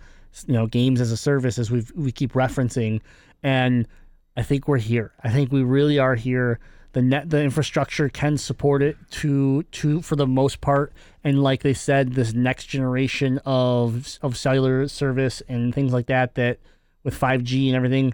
you 0.47 0.53
know, 0.53 0.65
games 0.65 0.99
as 0.99 1.11
a 1.11 1.17
service 1.17 1.59
as 1.59 1.69
we 1.69 1.85
we 1.95 2.11
keep 2.11 2.33
referencing, 2.33 3.01
and 3.43 3.87
I 4.35 4.43
think 4.43 4.67
we're 4.67 4.77
here. 4.77 5.13
I 5.23 5.29
think 5.29 5.51
we 5.51 5.63
really 5.63 5.99
are 5.99 6.15
here. 6.15 6.59
The 6.93 7.01
net, 7.01 7.29
the 7.29 7.43
infrastructure 7.43 8.09
can 8.09 8.37
support 8.37 8.81
it 8.81 8.97
to 9.11 9.63
to 9.63 10.01
for 10.01 10.15
the 10.15 10.25
most 10.25 10.61
part, 10.61 10.93
and 11.23 11.43
like 11.43 11.61
they 11.61 11.73
said, 11.73 12.13
this 12.13 12.33
next 12.33 12.65
generation 12.65 13.39
of 13.45 14.17
of 14.21 14.37
cellular 14.37 14.87
service 14.87 15.43
and 15.47 15.75
things 15.75 15.93
like 15.93 16.07
that 16.07 16.35
that 16.35 16.59
with 17.03 17.19
5G 17.19 17.67
and 17.67 17.75
everything, 17.75 18.13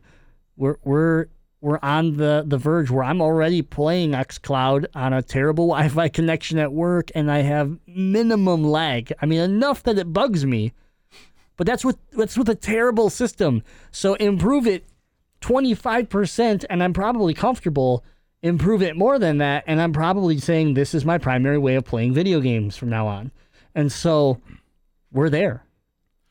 we're 0.58 0.78
we're 0.84 1.28
we're 1.64 1.80
on 1.82 2.18
the 2.18 2.44
the 2.46 2.58
verge 2.58 2.92
where 2.92 3.06
I'm 3.06 3.22
already 3.22 3.62
playing 3.62 4.12
XCloud 4.12 4.86
on 4.94 5.14
a 5.14 5.22
terrible 5.22 5.68
Wi-Fi 5.70 6.10
connection 6.10 6.60
at 6.60 6.74
work, 6.74 7.10
and 7.16 7.32
I 7.32 7.40
have 7.40 7.80
minimum 7.88 8.66
lag. 8.66 9.14
I 9.22 9.26
mean, 9.26 9.40
enough 9.40 9.82
that 9.84 9.98
it 9.98 10.12
bugs 10.12 10.46
me, 10.46 10.74
but 11.56 11.66
that's 11.66 11.86
with 11.86 11.98
that's 12.12 12.38
with 12.38 12.50
a 12.50 12.56
terrible 12.56 13.10
system. 13.10 13.64
So 13.92 14.16
improve 14.16 14.68
it 14.68 14.86
25%, 15.40 16.66
and 16.70 16.84
I'm 16.84 16.94
probably 16.94 17.34
comfortable. 17.34 18.04
Improve 18.42 18.82
it 18.82 18.98
more 18.98 19.18
than 19.18 19.38
that, 19.38 19.64
and 19.66 19.82
I'm 19.82 19.94
probably 19.94 20.38
saying 20.40 20.74
this 20.74 20.94
is 20.94 21.06
my 21.06 21.18
primary 21.18 21.58
way 21.58 21.76
of 21.76 21.86
playing 21.86 22.14
video 22.14 22.42
games 22.42 22.76
from 22.76 22.90
now 22.90 23.08
on. 23.08 23.32
And 23.74 23.90
so 23.90 24.42
we're 25.14 25.30
there 25.30 25.64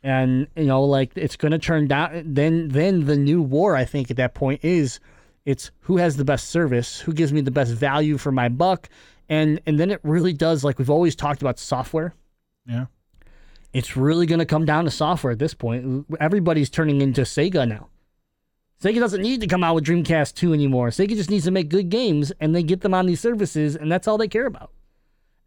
and 0.03 0.49
you 0.57 0.65
know 0.65 0.83
like 0.83 1.13
it's 1.15 1.37
going 1.37 1.53
to 1.53 1.59
turn 1.59 1.87
down 1.87 2.23
then 2.27 2.69
then 2.69 3.07
the 3.07 3.17
new 3.17 3.41
war 3.41 3.77
i 3.77 3.85
think 3.85 4.11
at 4.11 4.17
that 4.17 4.35
point 4.35 4.59
is 4.65 4.99
it's 5.45 5.71
who 5.81 5.97
has 5.97 6.17
the 6.17 6.25
best 6.25 6.51
service 6.51 7.01
who 7.01 7.13
gives 7.13 7.33
me 7.33 7.41
the 7.41 7.51
best 7.51 7.73
value 7.73 8.19
for 8.19 8.33
my 8.33 8.49
buck. 8.49 8.89
And 9.29 9.61
and 9.67 9.79
then 9.79 9.91
it 9.91 10.01
really 10.03 10.33
does 10.33 10.65
like 10.65 10.79
we've 10.79 10.91
always 10.91 11.17
talked 11.17 11.43
about 11.43 11.59
software. 11.59 12.15
Yeah. 12.67 12.87
it's 13.73 13.97
really 13.97 14.27
going 14.27 14.39
to 14.39 14.47
come 14.47 14.65
down 14.65 14.85
to 14.85 14.91
software 14.91 15.33
at 15.33 15.39
this 15.41 15.55
point. 15.55 16.07
Everybody's 16.21 16.71
turning 16.71 17.01
into 17.01 17.23
sega 17.23 17.67
now. 17.67 17.89
Sega 18.81 19.01
doesn't 19.01 19.23
need 19.23 19.41
to 19.41 19.47
come 19.47 19.65
out 19.65 19.75
with 19.77 19.85
dreamcast 19.85 20.35
2 20.35 20.53
anymore. 20.53 20.89
Sega 20.91 21.17
just 21.17 21.31
needs 21.31 21.45
to 21.45 21.51
make 21.51 21.69
good 21.69 21.89
games 21.89 22.33
and 22.41 22.55
they 22.55 22.63
get 22.63 22.81
them 22.83 22.95
on 22.95 23.07
these 23.07 23.21
services 23.21 23.75
and 23.77 23.91
that's 23.91 24.07
all 24.07 24.19
they 24.19 24.29
care 24.29 24.47
about. 24.47 24.71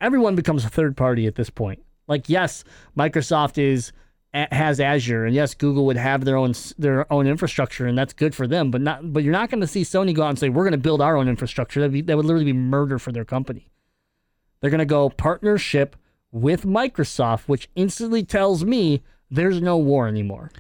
Everyone 0.01 0.36
becomes 0.36 0.65
a 0.65 0.69
third 0.69 0.97
party 0.97 1.25
at 1.27 1.36
this 1.36 1.49
point. 1.49 1.81
Like 2.08 2.27
yes 2.29 2.63
microsoft 2.97 3.58
is 3.58 3.91
has 4.35 4.81
Azure, 4.81 5.25
and 5.25 5.33
yes, 5.33 5.53
Google 5.53 5.85
would 5.85 5.95
have 5.97 6.25
their 6.25 6.35
own 6.35 6.53
their 6.77 7.11
own 7.11 7.25
infrastructure, 7.25 7.87
and 7.87 7.97
that's 7.97 8.13
good 8.13 8.35
for 8.35 8.47
them. 8.47 8.69
But 8.69 8.81
not, 8.81 9.13
but 9.13 9.23
you're 9.23 9.31
not 9.31 9.49
going 9.49 9.61
to 9.61 9.67
see 9.67 9.83
Sony 9.83 10.13
go 10.13 10.23
out 10.23 10.29
and 10.29 10.39
say 10.39 10.49
we're 10.49 10.63
going 10.63 10.73
to 10.73 10.77
build 10.77 11.01
our 11.01 11.15
own 11.15 11.29
infrastructure. 11.29 11.79
That'd 11.79 11.93
be, 11.93 12.01
that 12.01 12.17
would 12.17 12.25
literally 12.25 12.45
be 12.45 12.53
murder 12.53 12.99
for 12.99 13.11
their 13.11 13.23
company. 13.23 13.69
They're 14.59 14.69
going 14.69 14.79
to 14.79 14.85
go 14.85 15.09
partnership 15.09 15.95
with 16.31 16.63
Microsoft, 16.63 17.47
which 17.47 17.69
instantly 17.75 18.23
tells 18.23 18.65
me 18.65 19.03
there's 19.31 19.61
no 19.61 19.77
war 19.77 20.07
anymore. 20.07 20.51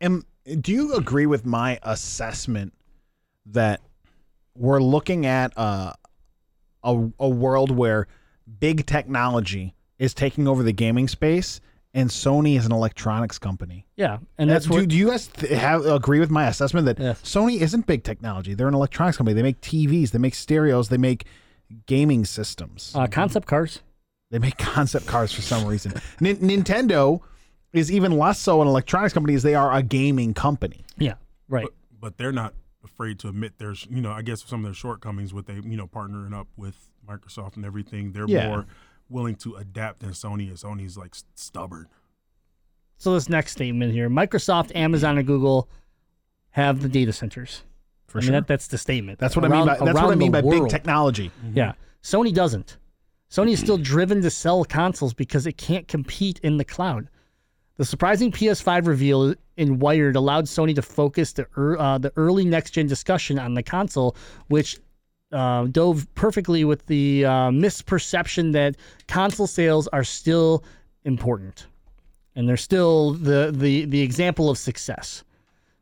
And 0.00 0.24
do 0.60 0.72
you 0.72 0.94
agree 0.94 1.26
with 1.26 1.46
my 1.46 1.78
assessment 1.82 2.72
that 3.46 3.80
we're 4.56 4.82
looking 4.82 5.24
at 5.24 5.52
a, 5.56 5.94
a 6.82 7.10
a 7.20 7.28
world 7.28 7.70
where 7.70 8.08
big 8.58 8.86
technology 8.86 9.74
is 10.00 10.14
taking 10.14 10.48
over 10.48 10.64
the 10.64 10.72
gaming 10.72 11.06
space 11.06 11.60
and 11.92 12.08
Sony 12.10 12.56
is 12.56 12.66
an 12.66 12.72
electronics 12.72 13.38
company? 13.38 13.86
Yeah, 13.96 14.18
and 14.38 14.48
that's 14.50 14.66
do, 14.66 14.72
what 14.74 14.88
do 14.88 14.96
you 14.96 15.08
guys 15.08 15.26
th- 15.28 15.52
have 15.58 15.84
agree 15.86 16.20
with 16.20 16.30
my 16.30 16.46
assessment 16.46 16.86
that 16.86 16.98
Yeah. 16.98 17.12
Sony 17.14 17.60
isn't 17.60 17.86
big 17.86 18.04
technology? 18.04 18.54
They're 18.54 18.68
an 18.68 18.74
electronics 18.74 19.16
company. 19.16 19.34
They 19.34 19.42
make 19.42 19.60
TVs, 19.60 20.10
they 20.10 20.18
make 20.18 20.34
stereos, 20.34 20.88
they 20.88 20.98
make 20.98 21.24
gaming 21.86 22.24
systems. 22.24 22.92
uh, 22.94 23.06
concept 23.06 23.46
cars. 23.46 23.80
They 24.30 24.38
make 24.38 24.56
concept 24.58 25.06
cars 25.06 25.32
for 25.32 25.42
some 25.42 25.66
reason. 25.66 25.92
Nin- 26.20 26.36
Nintendo 26.38 27.20
is 27.72 27.90
even 27.92 28.16
less 28.18 28.38
so 28.38 28.60
an 28.62 28.68
electronics 28.68 29.14
company 29.14 29.34
as 29.34 29.42
they 29.42 29.54
are 29.54 29.72
a 29.72 29.82
gaming 29.82 30.34
company. 30.34 30.84
Yeah, 30.98 31.14
right. 31.48 31.64
But, 31.64 32.00
but 32.00 32.18
they're 32.18 32.32
not 32.32 32.54
afraid 32.84 33.18
to 33.20 33.28
admit 33.28 33.54
there's, 33.58 33.86
you 33.90 34.00
know, 34.00 34.10
I 34.10 34.22
guess 34.22 34.42
some 34.44 34.60
of 34.60 34.64
their 34.64 34.74
shortcomings 34.74 35.32
with 35.34 35.46
they, 35.46 35.54
you 35.54 35.76
know, 35.76 35.86
partnering 35.86 36.34
up 36.34 36.48
with 36.56 36.90
Microsoft 37.08 37.56
and 37.56 37.64
everything. 37.64 38.12
They're 38.12 38.26
Yeah. 38.26 38.48
more 38.48 38.66
willing 39.10 39.34
to 39.36 39.56
adapt 39.56 40.00
than 40.00 40.10
Sony 40.10 40.52
is. 40.52 40.62
Sony's 40.62 40.96
like 40.96 41.14
stubborn. 41.34 41.86
So 42.96 43.14
this 43.14 43.28
next 43.28 43.52
statement 43.52 43.92
here: 43.92 44.08
Microsoft, 44.08 44.74
Amazon, 44.74 45.18
and 45.18 45.26
Google 45.26 45.68
have 46.50 46.82
the 46.82 46.88
data 46.88 47.12
centers. 47.12 47.62
For 48.06 48.18
I 48.18 48.20
mean, 48.22 48.26
sure. 48.26 48.32
that, 48.40 48.46
that's 48.48 48.66
the 48.66 48.78
statement. 48.78 49.18
that's 49.18 49.36
what 49.36 49.44
I 49.44 49.48
mean 49.48 49.66
by 49.66 49.76
that's 49.78 49.94
what 49.94 50.12
I 50.12 50.14
mean 50.16 50.32
the 50.32 50.42
by 50.42 50.50
big 50.50 50.60
world. 50.60 50.70
technology. 50.70 51.30
Yeah. 51.54 51.72
Sony 52.02 52.34
doesn't. 52.34 52.78
Sony 53.30 53.52
is 53.52 53.60
still 53.60 53.78
driven 53.92 54.20
to 54.22 54.30
sell 54.30 54.64
consoles 54.64 55.14
because 55.14 55.46
it 55.46 55.56
can't 55.56 55.86
compete 55.86 56.40
in 56.42 56.56
the 56.56 56.64
cloud. 56.64 57.08
The 57.76 57.84
surprising 57.84 58.30
PS5 58.32 58.86
reveal 58.86 59.34
in 59.56 59.78
Wired 59.78 60.16
allowed 60.16 60.44
Sony 60.46 60.74
to 60.74 60.82
focus 60.82 61.32
the, 61.32 61.46
ear- 61.56 61.78
uh, 61.78 61.96
the 61.98 62.12
early 62.16 62.44
next 62.44 62.72
gen 62.72 62.86
discussion 62.86 63.38
on 63.38 63.54
the 63.54 63.62
console, 63.62 64.16
which 64.48 64.78
uh, 65.32 65.64
dove 65.64 66.06
perfectly 66.14 66.64
with 66.64 66.86
the 66.86 67.24
uh, 67.24 67.50
misperception 67.50 68.52
that 68.52 68.76
console 69.08 69.46
sales 69.46 69.88
are 69.88 70.04
still 70.04 70.64
important 71.04 71.66
and 72.36 72.48
they're 72.48 72.56
still 72.56 73.12
the, 73.12 73.52
the, 73.54 73.84
the 73.86 74.00
example 74.00 74.50
of 74.50 74.58
success. 74.58 75.24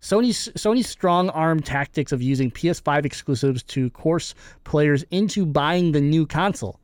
Sony's 0.01 0.49
Sony's 0.51 0.89
strong 0.89 1.29
arm 1.31 1.61
tactics 1.61 2.13
of 2.13 2.23
using 2.23 2.51
PS5 2.51 3.05
exclusives 3.05 3.63
to 3.65 3.91
course 3.91 4.35
players 4.65 5.05
into 5.11 5.45
buying 5.45 5.93
the 5.93 6.01
new 6.01 6.25
console. 6.27 6.79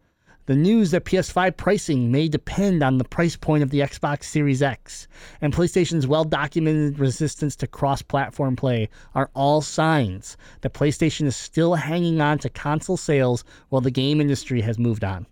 The 0.47 0.55
news 0.55 0.91
that 0.91 1.05
PS5 1.05 1.57
pricing 1.57 2.13
may 2.13 2.29
depend 2.29 2.83
on 2.83 2.99
the 2.99 3.05
price 3.05 3.37
point 3.37 3.63
of 3.63 3.71
the 3.71 3.81
Xbox 3.81 4.25
Series 4.25 4.63
X 4.63 5.09
and 5.41 5.55
PlayStation's 5.55 6.07
well 6.07 6.25
documented 6.25 6.99
resistance 6.99 7.57
to 7.57 7.67
cross 7.67 8.03
platform 8.03 8.57
play 8.57 8.91
are 9.15 9.31
all 9.35 9.63
signs 9.63 10.37
that 10.61 10.75
PlayStation 10.75 11.27
is 11.27 11.35
still 11.35 11.75
hanging 11.75 12.21
on 12.21 12.39
to 12.39 12.51
console 12.51 12.97
sales 12.97 13.45
while 13.71 13.81
the 13.81 13.91
game 13.91 14.21
industry 14.21 14.61
has 14.61 14.79
moved 14.79 15.03
on 15.03 15.27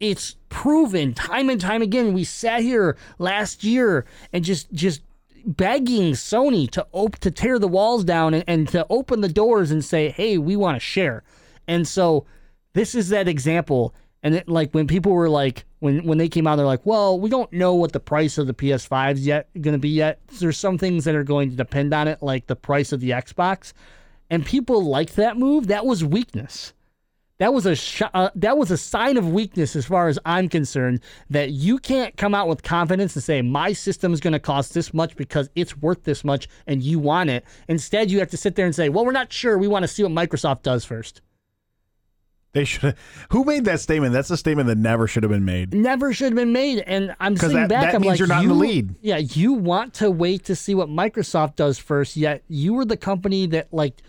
it's 0.00 0.36
proven 0.48 1.14
time 1.14 1.50
and 1.50 1.60
time 1.60 1.82
again. 1.82 2.12
We 2.12 2.24
sat 2.24 2.60
here 2.62 2.96
last 3.18 3.64
year 3.64 4.06
and 4.32 4.44
just 4.44 4.72
just 4.72 5.02
begging 5.44 6.12
Sony 6.12 6.70
to 6.70 6.86
op- 6.92 7.18
to 7.18 7.30
tear 7.30 7.58
the 7.58 7.68
walls 7.68 8.04
down 8.04 8.34
and, 8.34 8.44
and 8.46 8.68
to 8.68 8.86
open 8.90 9.20
the 9.20 9.28
doors 9.28 9.70
and 9.70 9.84
say, 9.84 10.10
"Hey, 10.10 10.38
we 10.38 10.56
want 10.56 10.76
to 10.76 10.80
share." 10.80 11.24
And 11.66 11.86
so 11.86 12.26
this 12.74 12.94
is 12.94 13.08
that 13.08 13.28
example. 13.28 13.94
And 14.22 14.34
it, 14.34 14.48
like 14.48 14.72
when 14.72 14.86
people 14.86 15.12
were 15.12 15.28
like, 15.28 15.64
when 15.80 16.04
when 16.04 16.18
they 16.18 16.28
came 16.28 16.46
out, 16.46 16.56
they're 16.56 16.66
like, 16.66 16.84
"Well, 16.84 17.20
we 17.20 17.30
don't 17.30 17.52
know 17.52 17.74
what 17.74 17.92
the 17.92 18.00
price 18.00 18.36
of 18.36 18.46
the 18.46 18.54
PS5's 18.54 19.24
yet 19.24 19.48
going 19.60 19.74
to 19.74 19.78
be 19.78 19.90
yet. 19.90 20.20
There's 20.38 20.58
some 20.58 20.76
things 20.76 21.04
that 21.04 21.14
are 21.14 21.24
going 21.24 21.50
to 21.50 21.56
depend 21.56 21.94
on 21.94 22.08
it, 22.08 22.22
like 22.22 22.46
the 22.46 22.56
price 22.56 22.92
of 22.92 23.00
the 23.00 23.10
Xbox." 23.10 23.72
And 24.30 24.44
people 24.44 24.84
liked 24.84 25.16
that 25.16 25.38
move. 25.38 25.68
That 25.68 25.86
was 25.86 26.04
weakness. 26.04 26.74
That 27.38 27.54
was 27.54 27.66
a 27.66 27.76
sh- 27.76 28.02
uh, 28.12 28.30
that 28.34 28.58
was 28.58 28.72
a 28.72 28.76
sign 28.76 29.16
of 29.16 29.30
weakness 29.30 29.76
as 29.76 29.86
far 29.86 30.08
as 30.08 30.18
I'm 30.24 30.48
concerned. 30.48 31.00
That 31.30 31.52
you 31.52 31.78
can't 31.78 32.16
come 32.16 32.34
out 32.34 32.48
with 32.48 32.64
confidence 32.64 33.14
and 33.14 33.22
say 33.22 33.40
my 33.42 33.72
system 33.72 34.12
is 34.12 34.20
going 34.20 34.32
to 34.32 34.40
cost 34.40 34.74
this 34.74 34.92
much 34.92 35.14
because 35.14 35.48
it's 35.54 35.76
worth 35.76 36.02
this 36.02 36.24
much 36.24 36.48
and 36.66 36.82
you 36.82 36.98
want 36.98 37.30
it. 37.30 37.44
Instead, 37.68 38.10
you 38.10 38.18
have 38.18 38.30
to 38.30 38.36
sit 38.36 38.56
there 38.56 38.66
and 38.66 38.74
say, 38.74 38.88
"Well, 38.88 39.06
we're 39.06 39.12
not 39.12 39.32
sure. 39.32 39.56
We 39.56 39.68
want 39.68 39.84
to 39.84 39.88
see 39.88 40.02
what 40.02 40.10
Microsoft 40.10 40.62
does 40.62 40.84
first. 40.84 41.22
They 42.58 42.64
should. 42.64 42.94
Who 43.30 43.44
made 43.44 43.64
that 43.66 43.78
statement? 43.78 44.12
That's 44.12 44.30
a 44.30 44.36
statement 44.36 44.66
that 44.66 44.78
never 44.78 45.06
should 45.06 45.22
have 45.22 45.30
been 45.30 45.44
made. 45.44 45.72
Never 45.72 46.12
should 46.12 46.26
have 46.32 46.34
been 46.34 46.52
made." 46.52 46.80
And 46.80 47.14
I'm 47.20 47.36
sitting 47.36 47.56
that- 47.56 47.68
back. 47.68 47.82
that 47.82 47.94
I'm 47.94 48.00
means 48.02 48.12
like, 48.12 48.18
you're 48.18 48.26
not 48.28 48.42
in 48.42 48.48
the 48.48 48.54
lead. 48.54 48.96
Yeah, 49.00 49.18
you 49.18 49.52
want 49.52 49.94
to 49.94 50.10
wait 50.10 50.44
to 50.46 50.56
see 50.56 50.74
what 50.74 50.88
Microsoft 50.88 51.54
does 51.54 51.78
first. 51.78 52.16
Yet 52.16 52.42
you 52.48 52.74
were 52.74 52.84
the 52.84 52.96
company 52.96 53.46
that 53.46 53.68
like 53.72 54.02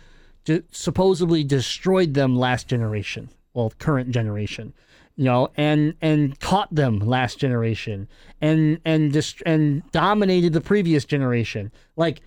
d- 0.45 0.63
supposedly 0.71 1.43
destroyed 1.43 2.15
them 2.15 2.35
last 2.35 2.67
generation. 2.67 3.29
Well, 3.53 3.71
current 3.77 4.09
generation, 4.11 4.73
you 5.15 5.25
know, 5.25 5.49
and 5.55 5.93
and 6.01 6.39
caught 6.39 6.73
them 6.73 6.99
last 6.99 7.37
generation, 7.37 8.07
and 8.41 8.79
and 8.83 9.11
dist- 9.13 9.43
and 9.45 9.83
dominated 9.91 10.53
the 10.53 10.61
previous 10.61 11.05
generation. 11.05 11.71
Like 11.95 12.21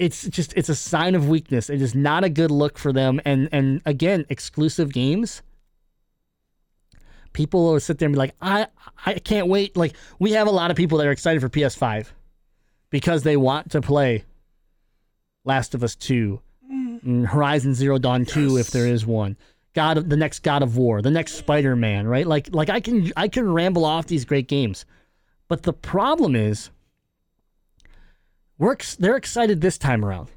it's 0.00 0.26
just 0.28 0.54
it's 0.56 0.70
a 0.70 0.74
sign 0.74 1.14
of 1.14 1.28
weakness. 1.28 1.68
It 1.68 1.82
is 1.82 1.94
not 1.94 2.24
a 2.24 2.30
good 2.30 2.50
look 2.50 2.78
for 2.78 2.90
them. 2.92 3.20
And 3.26 3.50
and 3.52 3.82
again, 3.84 4.24
exclusive 4.30 4.92
games. 4.92 5.42
People 7.34 7.64
will 7.64 7.80
sit 7.80 7.98
there 7.98 8.06
and 8.06 8.14
be 8.14 8.18
like, 8.18 8.34
I 8.40 8.66
I 9.04 9.14
can't 9.14 9.46
wait. 9.46 9.76
Like 9.76 9.94
we 10.18 10.32
have 10.32 10.48
a 10.48 10.50
lot 10.50 10.70
of 10.70 10.76
people 10.76 10.98
that 10.98 11.06
are 11.06 11.12
excited 11.12 11.40
for 11.40 11.50
PS5 11.50 12.08
because 12.88 13.22
they 13.22 13.36
want 13.36 13.70
to 13.72 13.82
play 13.82 14.24
Last 15.44 15.74
of 15.74 15.84
Us 15.84 15.94
2, 15.96 16.40
mm. 16.72 17.02
and 17.02 17.26
Horizon 17.26 17.74
Zero 17.74 17.98
Dawn 17.98 18.24
2 18.24 18.56
if 18.56 18.70
there 18.70 18.86
is 18.86 19.04
one. 19.04 19.36
God 19.74 19.98
of 19.98 20.08
the 20.08 20.16
next 20.16 20.42
God 20.42 20.62
of 20.62 20.78
War, 20.78 21.02
the 21.02 21.10
next 21.10 21.34
Spider-Man, 21.34 22.06
right? 22.06 22.26
Like 22.26 22.48
like 22.54 22.70
I 22.70 22.80
can 22.80 23.12
I 23.18 23.28
can 23.28 23.52
ramble 23.52 23.84
off 23.84 24.06
these 24.06 24.24
great 24.24 24.48
games. 24.48 24.86
But 25.46 25.64
the 25.64 25.74
problem 25.74 26.34
is, 26.34 26.70
we're 28.60 28.72
ex- 28.72 28.94
they're 28.96 29.16
excited 29.16 29.60
this 29.60 29.78
time 29.78 30.04
around. 30.04 30.28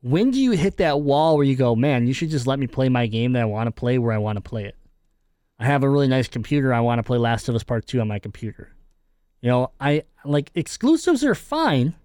When 0.00 0.30
do 0.30 0.40
you 0.40 0.52
hit 0.52 0.76
that 0.76 1.00
wall 1.00 1.36
where 1.36 1.44
you 1.44 1.56
go, 1.56 1.74
man, 1.74 2.06
you 2.06 2.12
should 2.12 2.30
just 2.30 2.46
let 2.46 2.60
me 2.60 2.68
play 2.68 2.88
my 2.88 3.08
game 3.08 3.32
that 3.32 3.42
I 3.42 3.46
want 3.46 3.66
to 3.66 3.72
play 3.72 3.98
where 3.98 4.12
I 4.12 4.18
want 4.18 4.36
to 4.36 4.40
play 4.40 4.64
it? 4.64 4.76
I 5.58 5.66
have 5.66 5.82
a 5.82 5.90
really 5.90 6.06
nice 6.06 6.28
computer. 6.28 6.72
I 6.72 6.78
want 6.78 7.00
to 7.00 7.02
play 7.02 7.18
Last 7.18 7.48
of 7.48 7.56
Us 7.56 7.64
Part 7.64 7.86
2 7.86 8.00
on 8.00 8.06
my 8.06 8.20
computer. 8.20 8.70
You 9.40 9.48
know, 9.48 9.72
I 9.80 10.04
like 10.24 10.52
exclusives 10.54 11.24
are 11.24 11.34
fine, 11.34 11.96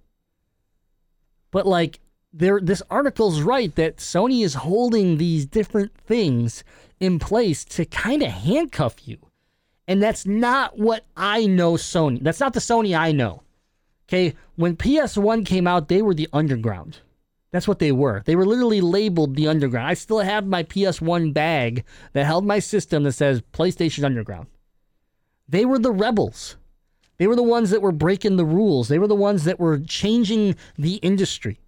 but 1.52 1.68
like 1.68 2.00
there 2.34 2.60
this 2.60 2.82
article's 2.90 3.42
right 3.42 3.74
that 3.76 3.98
Sony 3.98 4.44
is 4.44 4.56
holding 4.56 5.18
these 5.18 5.46
different 5.46 5.96
things 5.96 6.64
in 7.00 7.20
place 7.20 7.64
to 7.66 7.86
kind 7.86 8.24
of 8.24 8.30
handcuff 8.32 9.08
you. 9.08 9.20
And 9.88 10.02
that's 10.02 10.26
not 10.26 10.80
what 10.80 11.06
I 11.16 11.46
know 11.46 11.74
Sony. 11.74 12.20
That's 12.24 12.40
not 12.40 12.54
the 12.54 12.60
Sony 12.60 12.98
I 12.98 13.12
know. 13.12 13.44
Okay, 14.08 14.36
when 14.56 14.76
PS1 14.76 15.46
came 15.46 15.66
out, 15.66 15.88
they 15.88 16.02
were 16.02 16.14
the 16.14 16.30
underground. 16.34 17.00
That's 17.52 17.68
what 17.68 17.80
they 17.80 17.92
were. 17.92 18.24
They 18.26 18.36
were 18.36 18.46
literally 18.46 18.82
labeled 18.82 19.36
the 19.36 19.48
underground. 19.48 19.88
I 19.88 19.94
still 19.94 20.20
have 20.20 20.46
my 20.46 20.64
PS1 20.64 21.34
bag 21.34 21.86
that 22.14 22.26
held 22.26 22.46
my 22.46 22.60
system 22.60 23.04
that 23.04 23.14
says 23.14 23.44
PlayStation 23.54 24.04
Underground. 24.04 24.48
They 25.48 25.64
were 25.64 25.78
the 25.78 25.92
rebels. 25.92 26.58
They 27.18 27.28
were 27.28 27.36
the 27.36 27.44
ones 27.44 27.70
that 27.70 27.82
were 27.82 27.92
breaking 27.92 28.38
the 28.38 28.46
rules. 28.46 28.88
They 28.88 28.98
were 28.98 29.08
the 29.08 29.16
ones 29.16 29.44
that 29.44 29.60
were 29.60 29.80
changing 29.80 30.56
the 30.78 30.96
industry. 30.96 31.60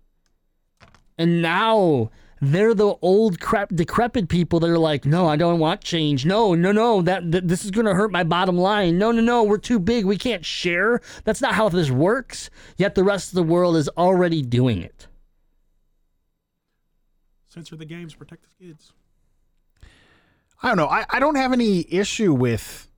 And 1.20 1.42
now 1.42 2.10
they're 2.42 2.74
the 2.74 2.96
old 3.02 3.40
crap 3.40 3.70
decrepit 3.74 4.28
people 4.30 4.60
that 4.60 4.70
are 4.70 4.78
like, 4.78 5.06
"No, 5.06 5.28
I 5.28 5.36
don't 5.36 5.60
want 5.60 5.82
change. 5.82 6.26
No, 6.26 6.54
no, 6.54 6.72
no. 6.72 7.02
That, 7.02 7.32
that 7.32 7.48
this 7.48 7.64
is 7.64 7.72
going 7.72 7.86
to 7.86 7.94
hurt 7.94 8.12
my 8.12 8.24
bottom 8.24 8.58
line. 8.58 8.98
No, 8.98 9.12
no, 9.12 9.22
no. 9.22 9.44
We're 9.44 9.58
too 9.58 9.80
big. 9.80 10.06
We 10.06 10.18
can't 10.18 10.46
share. 10.46 11.02
That's 11.24 11.42
not 11.42 11.56
how 11.56 11.70
this 11.70 11.90
works." 11.90 12.50
Yet 12.78 12.96
the 12.96 13.04
rest 13.04 13.30
of 13.30 13.36
the 13.36 13.44
world 13.44 13.76
is 13.78 13.90
already 13.90 14.42
doing 14.42 14.82
it. 14.82 15.08
Censor 17.48 17.78
the 17.78 17.86
games, 17.86 18.14
protect 18.14 18.44
the 18.44 18.66
kids. 18.66 18.92
I 20.62 20.68
don't 20.68 20.78
know. 20.78 20.88
I, 20.88 21.06
I 21.10 21.20
don't 21.20 21.36
have 21.36 21.54
any 21.54 21.86
issue 21.90 22.34
with 22.34 22.90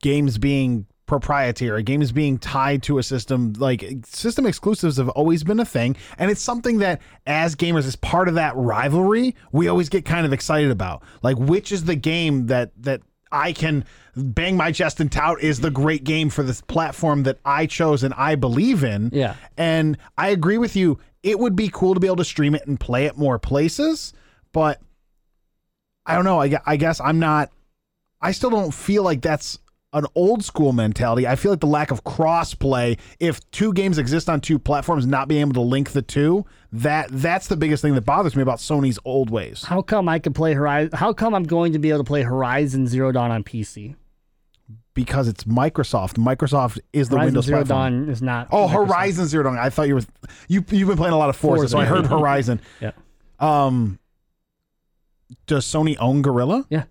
games 0.00 0.38
being 0.38 0.86
proprietary, 1.08 1.82
games 1.82 2.12
being 2.12 2.38
tied 2.38 2.84
to 2.84 2.98
a 2.98 3.02
system. 3.02 3.54
Like 3.54 3.84
system 4.06 4.46
exclusives 4.46 4.98
have 4.98 5.08
always 5.08 5.42
been 5.42 5.58
a 5.58 5.64
thing, 5.64 5.96
and 6.18 6.30
it's 6.30 6.40
something 6.40 6.78
that 6.78 7.02
as 7.26 7.56
gamers, 7.56 7.86
as 7.86 7.96
part 7.96 8.28
of 8.28 8.34
that 8.34 8.54
rivalry, 8.54 9.34
we 9.50 9.66
always 9.66 9.88
get 9.88 10.04
kind 10.04 10.24
of 10.24 10.32
excited 10.32 10.70
about. 10.70 11.02
Like 11.22 11.36
which 11.36 11.72
is 11.72 11.84
the 11.84 11.96
game 11.96 12.46
that 12.46 12.70
that 12.82 13.00
I 13.32 13.52
can 13.52 13.84
bang 14.14 14.56
my 14.56 14.72
chest 14.72 15.00
and 15.00 15.10
tout 15.10 15.40
is 15.40 15.60
the 15.60 15.70
great 15.70 16.04
game 16.04 16.30
for 16.30 16.42
this 16.42 16.60
platform 16.60 17.24
that 17.24 17.38
I 17.44 17.66
chose 17.66 18.02
and 18.02 18.14
I 18.14 18.36
believe 18.36 18.84
in. 18.84 19.10
Yeah. 19.12 19.34
And 19.56 19.98
I 20.16 20.28
agree 20.28 20.58
with 20.58 20.76
you. 20.76 20.98
It 21.22 21.38
would 21.38 21.56
be 21.56 21.68
cool 21.68 21.94
to 21.94 22.00
be 22.00 22.06
able 22.06 22.16
to 22.16 22.24
stream 22.24 22.54
it 22.54 22.66
and 22.66 22.78
play 22.78 23.06
it 23.06 23.16
more 23.16 23.38
places, 23.38 24.12
but 24.52 24.80
I 26.06 26.14
don't 26.14 26.24
know. 26.24 26.40
I, 26.40 26.58
I 26.64 26.76
guess 26.76 27.00
I'm 27.00 27.18
not. 27.18 27.50
I 28.20 28.32
still 28.32 28.50
don't 28.50 28.72
feel 28.72 29.02
like 29.02 29.20
that's 29.20 29.58
an 29.92 30.04
old 30.14 30.44
school 30.44 30.72
mentality. 30.72 31.26
I 31.26 31.36
feel 31.36 31.50
like 31.52 31.60
the 31.60 31.66
lack 31.66 31.90
of 31.90 32.04
crossplay, 32.04 32.98
if 33.20 33.48
two 33.50 33.72
games 33.72 33.96
exist 33.98 34.28
on 34.28 34.40
two 34.40 34.58
platforms, 34.58 35.06
not 35.06 35.28
being 35.28 35.40
able 35.40 35.54
to 35.54 35.60
link 35.62 35.92
the 35.92 36.02
two, 36.02 36.44
that 36.72 37.08
that's 37.10 37.46
the 37.46 37.56
biggest 37.56 37.82
thing 37.82 37.94
that 37.94 38.02
bothers 38.02 38.36
me 38.36 38.42
about 38.42 38.58
Sony's 38.58 38.98
old 39.04 39.30
ways. 39.30 39.62
How 39.64 39.80
come 39.80 40.08
I 40.08 40.18
can 40.18 40.32
play 40.34 40.52
Horizon? 40.52 40.90
How 40.92 41.12
come 41.12 41.34
I'm 41.34 41.44
going 41.44 41.72
to 41.72 41.78
be 41.78 41.88
able 41.88 42.00
to 42.00 42.04
play 42.04 42.22
Horizon 42.22 42.86
Zero 42.86 43.12
Dawn 43.12 43.30
on 43.30 43.42
PC? 43.44 43.94
Because 44.92 45.28
it's 45.28 45.44
Microsoft. 45.44 46.14
Microsoft 46.14 46.78
is 46.92 47.08
the 47.08 47.14
Horizon 47.16 47.26
Windows 47.26 47.44
Zero 47.46 47.58
platform. 47.64 48.00
Dawn 48.00 48.08
is 48.10 48.20
not. 48.20 48.48
Oh, 48.50 48.66
Microsoft. 48.66 48.72
Horizon 48.88 49.26
Zero 49.26 49.44
Dawn. 49.44 49.58
I 49.58 49.70
thought 49.70 49.88
you 49.88 49.94
were 49.94 50.02
you 50.48 50.64
you've 50.70 50.88
been 50.88 50.96
playing 50.98 51.14
a 51.14 51.18
lot 51.18 51.30
of 51.30 51.36
Forza, 51.36 51.60
Forza, 51.62 51.72
so 51.72 51.78
I 51.78 51.84
heard 51.86 52.06
Horizon. 52.06 52.60
Yeah. 52.80 52.90
Um, 53.40 54.00
does 55.46 55.64
Sony 55.64 55.96
own 56.00 56.20
Guerrilla? 56.22 56.66
Yeah. 56.68 56.84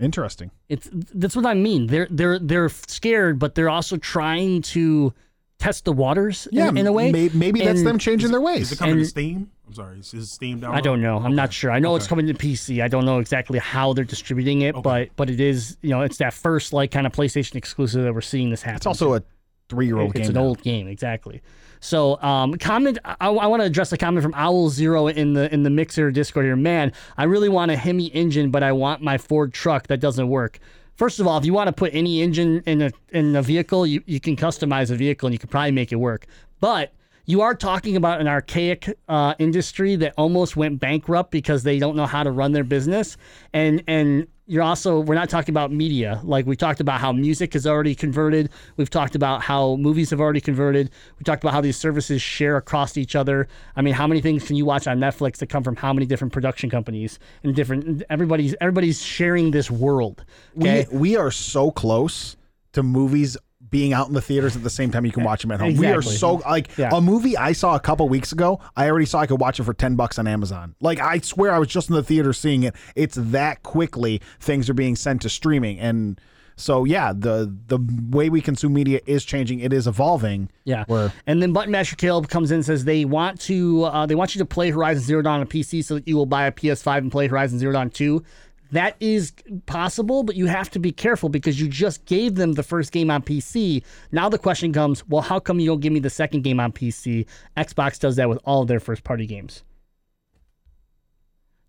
Interesting. 0.00 0.50
It's 0.68 0.88
that's 0.92 1.34
what 1.34 1.44
I 1.46 1.54
mean. 1.54 1.88
They're 1.88 2.06
they're 2.10 2.38
they're 2.38 2.68
scared, 2.68 3.38
but 3.38 3.54
they're 3.54 3.68
also 3.70 3.96
trying 3.96 4.62
to 4.62 5.12
test 5.58 5.84
the 5.84 5.92
waters 5.92 6.46
Yeah, 6.52 6.68
in, 6.68 6.86
a 6.86 6.92
way. 6.92 7.10
may- 7.10 7.30
maybe 7.34 7.60
that's 7.64 7.82
them 7.82 7.98
changing 7.98 8.30
their 8.30 8.40
ways. 8.40 8.62
Is 8.70 8.72
it 8.72 8.78
coming 8.78 8.98
to 8.98 9.04
Steam? 9.04 9.50
I'm 9.66 9.74
sorry. 9.74 9.98
Is, 9.98 10.14
is 10.14 10.30
Steam 10.30 10.60
down? 10.60 10.72
I 10.72 10.80
don't 10.80 11.02
know. 11.02 11.18
I'm 11.18 11.34
not 11.34 11.52
sure. 11.52 11.72
I 11.72 11.80
know 11.80 11.96
it's 11.96 12.06
coming 12.06 12.28
to 12.28 12.34
PC. 12.34 12.80
I 12.82 12.86
don't 12.86 13.04
know 13.04 13.18
exactly 13.18 13.58
how 13.58 13.92
they're 13.92 14.04
distributing 14.04 14.62
it, 14.62 14.76
Okay. 14.76 14.82
but 14.82 15.08
but 15.16 15.30
it 15.30 15.40
is 15.40 15.76
you 15.82 15.90
know 15.90 16.02
it's 16.02 16.18
that 16.18 16.32
first 16.32 16.72
like 16.72 16.90
kind 16.92 17.06
of 17.06 17.12
PlayStation 17.12 17.56
exclusive 17.56 18.04
that 18.04 18.14
we're 18.14 18.20
seeing 18.20 18.50
this 18.50 18.62
happen. 18.62 18.76
It's 18.76 18.86
also 18.86 19.14
a 19.14 19.22
three-year-old 19.68 20.14
game. 20.14 20.20
It's 20.22 20.28
an 20.28 20.36
now. 20.36 20.42
old 20.42 20.62
game, 20.62 20.86
exactly. 20.86 21.42
So, 21.80 22.20
um, 22.22 22.54
comment. 22.54 22.98
I, 23.04 23.16
I 23.20 23.46
want 23.46 23.60
to 23.60 23.66
address 23.66 23.92
a 23.92 23.96
comment 23.96 24.22
from 24.22 24.34
Owl 24.34 24.70
Zero 24.70 25.06
in 25.06 25.34
the 25.34 25.52
in 25.52 25.62
the 25.62 25.70
Mixer 25.70 26.10
Discord 26.10 26.46
here. 26.46 26.56
Man, 26.56 26.92
I 27.16 27.24
really 27.24 27.48
want 27.48 27.70
a 27.70 27.76
Hemi 27.76 28.06
engine, 28.08 28.50
but 28.50 28.62
I 28.62 28.72
want 28.72 29.02
my 29.02 29.18
Ford 29.18 29.52
truck. 29.52 29.86
That 29.88 30.00
doesn't 30.00 30.28
work. 30.28 30.58
First 30.96 31.20
of 31.20 31.28
all, 31.28 31.38
if 31.38 31.44
you 31.44 31.52
want 31.52 31.68
to 31.68 31.72
put 31.72 31.94
any 31.94 32.22
engine 32.22 32.62
in 32.66 32.82
a 32.82 32.90
in 33.10 33.36
a 33.36 33.42
vehicle, 33.42 33.86
you, 33.86 34.02
you 34.06 34.18
can 34.20 34.34
customize 34.34 34.90
a 34.90 34.96
vehicle 34.96 35.28
and 35.28 35.32
you 35.34 35.38
can 35.38 35.48
probably 35.48 35.70
make 35.70 35.92
it 35.92 35.96
work. 35.96 36.26
But 36.60 36.92
you 37.26 37.42
are 37.42 37.54
talking 37.54 37.94
about 37.94 38.20
an 38.20 38.26
archaic 38.26 38.98
uh, 39.08 39.34
industry 39.38 39.96
that 39.96 40.14
almost 40.16 40.56
went 40.56 40.80
bankrupt 40.80 41.30
because 41.30 41.62
they 41.62 41.78
don't 41.78 41.94
know 41.94 42.06
how 42.06 42.22
to 42.22 42.30
run 42.30 42.52
their 42.52 42.64
business, 42.64 43.16
and 43.52 43.84
and 43.86 44.26
you're 44.48 44.62
also 44.62 45.00
we're 45.00 45.14
not 45.14 45.28
talking 45.28 45.52
about 45.52 45.70
media 45.70 46.20
like 46.24 46.46
we 46.46 46.56
talked 46.56 46.80
about 46.80 47.00
how 47.00 47.12
music 47.12 47.52
has 47.52 47.66
already 47.66 47.94
converted. 47.94 48.50
We've 48.78 48.88
talked 48.88 49.14
about 49.14 49.42
how 49.42 49.76
movies 49.76 50.08
have 50.10 50.20
already 50.20 50.40
converted. 50.40 50.90
We 51.18 51.24
talked 51.24 51.44
about 51.44 51.52
how 51.52 51.60
these 51.60 51.76
services 51.76 52.22
share 52.22 52.56
across 52.56 52.96
each 52.96 53.14
other. 53.14 53.46
I 53.76 53.82
mean, 53.82 53.92
how 53.92 54.06
many 54.06 54.22
things 54.22 54.46
can 54.46 54.56
you 54.56 54.64
watch 54.64 54.86
on 54.86 54.98
Netflix 54.98 55.36
that 55.36 55.48
come 55.48 55.62
from 55.62 55.76
how 55.76 55.92
many 55.92 56.06
different 56.06 56.32
production 56.32 56.70
companies 56.70 57.18
and 57.42 57.54
different 57.54 58.02
everybody's 58.08 58.54
everybody's 58.60 59.02
sharing 59.02 59.50
this 59.50 59.70
world. 59.70 60.24
Okay. 60.58 60.86
We 60.90 60.98
we 60.98 61.16
are 61.16 61.30
so 61.30 61.70
close 61.70 62.36
to 62.72 62.82
movies 62.82 63.36
being 63.70 63.92
out 63.92 64.08
in 64.08 64.14
the 64.14 64.20
theaters 64.20 64.56
at 64.56 64.62
the 64.62 64.70
same 64.70 64.90
time 64.90 65.04
you 65.04 65.12
can 65.12 65.24
watch 65.24 65.42
them 65.42 65.50
at 65.50 65.60
home. 65.60 65.76
We 65.76 65.86
are 65.86 66.02
so 66.02 66.34
like 66.36 66.76
Yeah. 66.78 66.90
a 66.92 67.00
movie 67.00 67.36
I 67.36 67.52
saw 67.52 67.74
a 67.76 67.80
couple 67.80 68.08
weeks 68.08 68.32
ago. 68.32 68.60
I 68.76 68.88
already 68.88 69.06
saw 69.06 69.20
I 69.20 69.26
could 69.26 69.40
watch 69.40 69.60
it 69.60 69.64
for 69.64 69.74
ten 69.74 69.96
bucks 69.96 70.18
on 70.18 70.26
Amazon. 70.26 70.74
Like 70.80 71.00
I 71.00 71.18
swear 71.18 71.52
I 71.52 71.58
was 71.58 71.68
just 71.68 71.88
in 71.88 71.94
the 71.94 72.02
theater 72.02 72.32
seeing 72.32 72.62
it. 72.62 72.74
It's 72.96 73.16
that 73.20 73.62
quickly 73.62 74.20
things 74.40 74.68
are 74.70 74.74
being 74.74 74.96
sent 74.96 75.22
to 75.22 75.28
streaming 75.28 75.78
and. 75.78 76.20
So 76.60 76.82
yeah, 76.84 77.12
the 77.14 77.54
the 77.68 77.78
way 78.10 78.28
we 78.30 78.40
consume 78.40 78.72
media 78.74 78.98
is 79.06 79.24
changing. 79.24 79.60
It 79.60 79.72
is 79.72 79.86
evolving. 79.86 80.50
Yeah. 80.64 80.82
Where- 80.88 81.12
And 81.24 81.40
then 81.40 81.52
Button 81.52 81.70
Master 81.70 81.94
Caleb 81.94 82.28
comes 82.28 82.50
in 82.50 82.56
and 82.56 82.64
says 82.64 82.84
they 82.84 83.04
want 83.04 83.40
to 83.42 83.84
uh, 83.84 84.06
they 84.06 84.16
want 84.16 84.34
you 84.34 84.40
to 84.40 84.44
play 84.44 84.70
Horizon 84.70 85.04
Zero 85.04 85.22
Dawn 85.22 85.36
on 85.36 85.42
a 85.42 85.46
PC 85.46 85.84
so 85.84 85.94
that 85.94 86.08
you 86.08 86.16
will 86.16 86.26
buy 86.26 86.46
a 86.46 86.50
PS5 86.50 86.98
and 86.98 87.12
play 87.12 87.28
Horizon 87.28 87.60
Zero 87.60 87.72
Dawn 87.74 87.90
2. 87.90 88.24
That 88.70 88.96
is 89.00 89.32
possible, 89.66 90.22
but 90.22 90.36
you 90.36 90.46
have 90.46 90.70
to 90.70 90.78
be 90.78 90.92
careful 90.92 91.28
because 91.28 91.60
you 91.60 91.68
just 91.68 92.04
gave 92.04 92.34
them 92.34 92.52
the 92.52 92.62
first 92.62 92.92
game 92.92 93.10
on 93.10 93.22
PC. 93.22 93.82
Now 94.12 94.28
the 94.28 94.38
question 94.38 94.72
comes, 94.72 95.06
well, 95.08 95.22
how 95.22 95.40
come 95.40 95.58
you 95.58 95.66
don't 95.66 95.80
give 95.80 95.92
me 95.92 96.00
the 96.00 96.10
second 96.10 96.42
game 96.42 96.60
on 96.60 96.72
PC? 96.72 97.26
Xbox 97.56 97.98
does 97.98 98.16
that 98.16 98.28
with 98.28 98.38
all 98.44 98.62
of 98.62 98.68
their 98.68 98.80
first 98.80 99.04
party 99.04 99.26
games. 99.26 99.62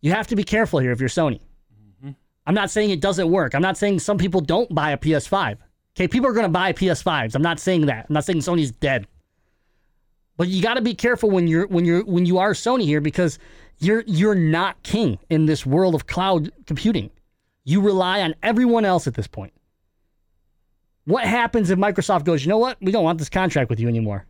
You 0.02 0.12
have 0.12 0.28
to 0.28 0.36
be 0.36 0.44
careful 0.44 0.80
here 0.80 0.92
if 0.92 1.00
you're 1.00 1.10
Sony. 1.10 1.40
Mm-hmm. 1.74 2.12
I'm 2.46 2.56
not 2.56 2.70
saying 2.70 2.90
it 2.90 3.02
doesn't 3.02 3.30
work. 3.30 3.56
I'm 3.56 3.62
not 3.62 3.78
saying 3.78 4.00
some 4.00 4.18
people 4.18 4.42
don't 4.42 4.74
buy 4.74 4.92
a 4.92 4.98
PS5. 4.98 5.58
Okay, 5.96 6.08
people 6.08 6.30
are 6.30 6.34
going 6.34 6.46
to 6.46 6.50
buy 6.50 6.74
PS5s. 6.74 7.36
I'm 7.36 7.42
not 7.42 7.60
saying 7.60 7.86
that. 7.88 8.06
I'm 8.10 8.14
not 8.14 8.26
saying 8.26 8.40
Sony's 8.40 8.72
dead. 8.72 9.08
But 10.38 10.48
you 10.48 10.62
got 10.62 10.76
to 10.76 10.82
be 10.82 10.96
careful 10.96 11.30
when 11.30 11.48
you're 11.50 11.68
when 11.68 11.84
you're 11.84 12.06
when 12.06 12.26
you 12.26 12.38
are 12.38 12.54
Sony 12.54 12.84
here 12.84 13.02
because 13.02 13.40
you're 13.80 14.04
you're 14.06 14.36
not 14.36 14.82
king 14.84 15.20
in 15.30 15.46
this 15.46 15.66
world 15.66 15.96
of 15.96 16.08
cloud 16.08 16.52
computing. 16.66 17.10
You 17.64 17.82
rely 17.82 18.22
on 18.22 18.36
everyone 18.44 18.86
else 18.86 19.08
at 19.08 19.14
this 19.14 19.28
point. 19.28 19.54
What 21.06 21.26
happens 21.26 21.70
if 21.70 21.80
Microsoft 21.80 22.24
goes, 22.26 22.44
"You 22.44 22.50
know 22.50 22.58
what? 22.58 22.78
We 22.82 22.92
don't 22.92 23.04
want 23.04 23.20
this 23.20 23.30
contract 23.30 23.70
with 23.70 23.80
you 23.80 23.88
anymore." 23.88 24.26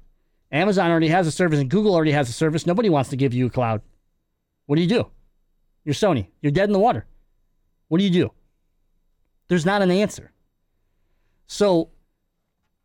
Amazon 0.52 0.90
already 0.90 1.10
has 1.10 1.28
a 1.28 1.32
service 1.32 1.60
and 1.60 1.70
Google 1.70 1.94
already 1.94 2.12
has 2.12 2.30
a 2.30 2.34
service. 2.34 2.66
Nobody 2.66 2.90
wants 2.90 3.10
to 3.12 3.16
give 3.16 3.34
you 3.34 3.46
a 3.46 3.50
cloud. 3.50 3.82
What 4.66 4.78
do 4.78 4.82
you 4.82 4.88
do? 4.88 5.10
You're 5.84 5.94
Sony. 5.94 6.28
You're 6.42 6.52
dead 6.52 6.70
in 6.70 6.74
the 6.74 6.80
water. 6.80 7.06
What 7.88 8.00
do 8.00 8.04
you 8.04 8.10
do? 8.10 8.32
There's 9.48 9.66
not 9.66 9.82
an 9.82 9.92
answer. 9.92 10.32
So 11.48 11.90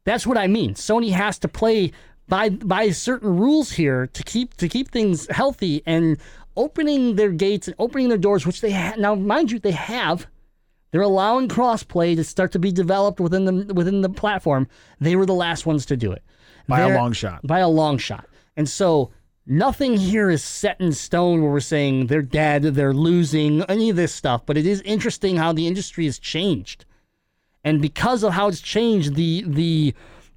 that's 0.05 0.27
what 0.27 0.39
I 0.39 0.47
mean. 0.47 0.75
Sony 0.75 1.11
has 1.13 1.39
to 1.41 1.49
play 1.49 1.93
by 2.29 2.49
by 2.51 2.91
certain 2.91 3.37
rules 3.37 3.73
here 3.73 4.07
to 4.09 4.23
keep 4.23 4.55
to 4.59 4.69
keep 4.69 4.91
things 4.91 5.27
healthy 5.31 5.83
and 5.87 6.19
opening 6.57 7.17
their 7.17 7.31
gates 7.33 7.67
and 7.69 7.75
opening 7.79 8.09
their 8.09 8.19
doors, 8.19 8.47
which 8.47 8.61
they 8.61 8.73
ha- 8.73 8.95
now 8.99 9.15
mind 9.15 9.51
you 9.51 9.59
they 9.59 9.73
have. 9.73 10.27
They're 10.91 11.03
allowing 11.03 11.49
crossplay 11.49 12.15
to 12.15 12.23
start 12.23 12.53
to 12.53 12.59
be 12.61 12.71
developed 12.71 13.19
within 13.19 13.45
the 13.47 13.75
within 13.75 14.01
the 14.03 14.09
platform. 14.09 14.69
They 15.01 15.17
were 15.17 15.27
the 15.27 15.35
last 15.35 15.67
ones 15.67 15.85
to 15.87 15.97
do 15.97 16.13
it 16.13 16.23
By 16.69 16.81
a 16.81 16.87
They're- 16.87 16.97
long 16.97 17.13
shot. 17.13 17.41
By 17.45 17.59
a 17.59 17.69
long 17.69 17.99
shot. 17.99 18.27
And 18.57 18.69
so 18.69 19.11
nothing 19.45 19.97
here 19.97 20.31
is 20.31 20.43
set 20.45 20.81
in 20.81 20.93
stone 20.93 21.43
where 21.43 21.51
we're 21.51 21.59
saying 21.61 22.07
they're 22.07 22.23
dead, 22.23 22.63
they're 22.63 22.95
losing, 22.95 23.63
any 23.65 23.91
of 23.91 23.97
this 23.97 24.15
stuff. 24.15 24.47
But 24.47 24.57
it 24.57 24.65
is 24.67 24.81
interesting 24.83 25.37
how 25.37 25.53
the 25.53 25.67
industry 25.67 26.05
has 26.05 26.19
changed. 26.21 26.85
And 27.65 27.83
because 27.83 28.23
of 28.23 28.33
how 28.33 28.47
it's 28.49 28.61
changed 28.61 29.17
the 29.17 29.45
the 29.49 29.93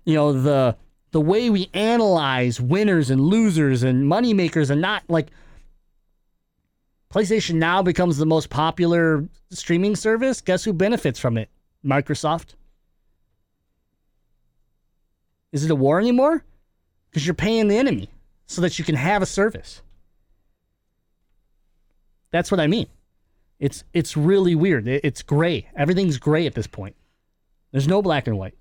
you 0.05 0.15
know 0.15 0.33
the 0.33 0.75
the 1.11 1.21
way 1.21 1.49
we 1.49 1.69
analyze 1.73 2.59
winners 2.59 3.09
and 3.09 3.21
losers 3.21 3.83
and 3.83 4.07
money 4.07 4.33
makers 4.33 4.69
and 4.69 4.81
not 4.81 5.03
like 5.07 5.27
PlayStation 7.11 7.55
now 7.55 7.81
becomes 7.81 8.17
the 8.17 8.25
most 8.25 8.49
popular 8.49 9.27
streaming 9.49 9.95
service. 9.95 10.41
Guess 10.41 10.65
who 10.65 10.73
benefits 10.73 11.19
from 11.19 11.37
it? 11.37 11.49
Microsoft. 11.85 12.55
Is 15.53 15.63
it 15.63 15.71
a 15.71 15.75
war 15.75 15.99
anymore? 15.99 16.43
Because 17.09 17.25
you're 17.25 17.33
paying 17.33 17.67
the 17.69 17.77
enemy 17.77 18.09
so 18.45 18.61
that 18.61 18.77
you 18.77 18.83
can 18.85 18.95
have 18.95 19.21
a 19.21 19.25
service. 19.25 19.81
That's 22.31 22.51
what 22.51 22.59
I 22.59 22.67
mean. 22.67 22.87
It's 23.59 23.83
it's 23.93 24.17
really 24.17 24.53
weird. 24.53 24.87
It- 24.87 25.01
It's 25.03 25.23
gray. 25.23 25.69
Everything's 25.75 26.17
gray 26.17 26.45
at 26.45 26.53
this 26.53 26.67
point. 26.67 26.95
There's 27.71 27.87
no 27.87 28.01
black 28.01 28.27
and 28.27 28.37
white. 28.37 28.55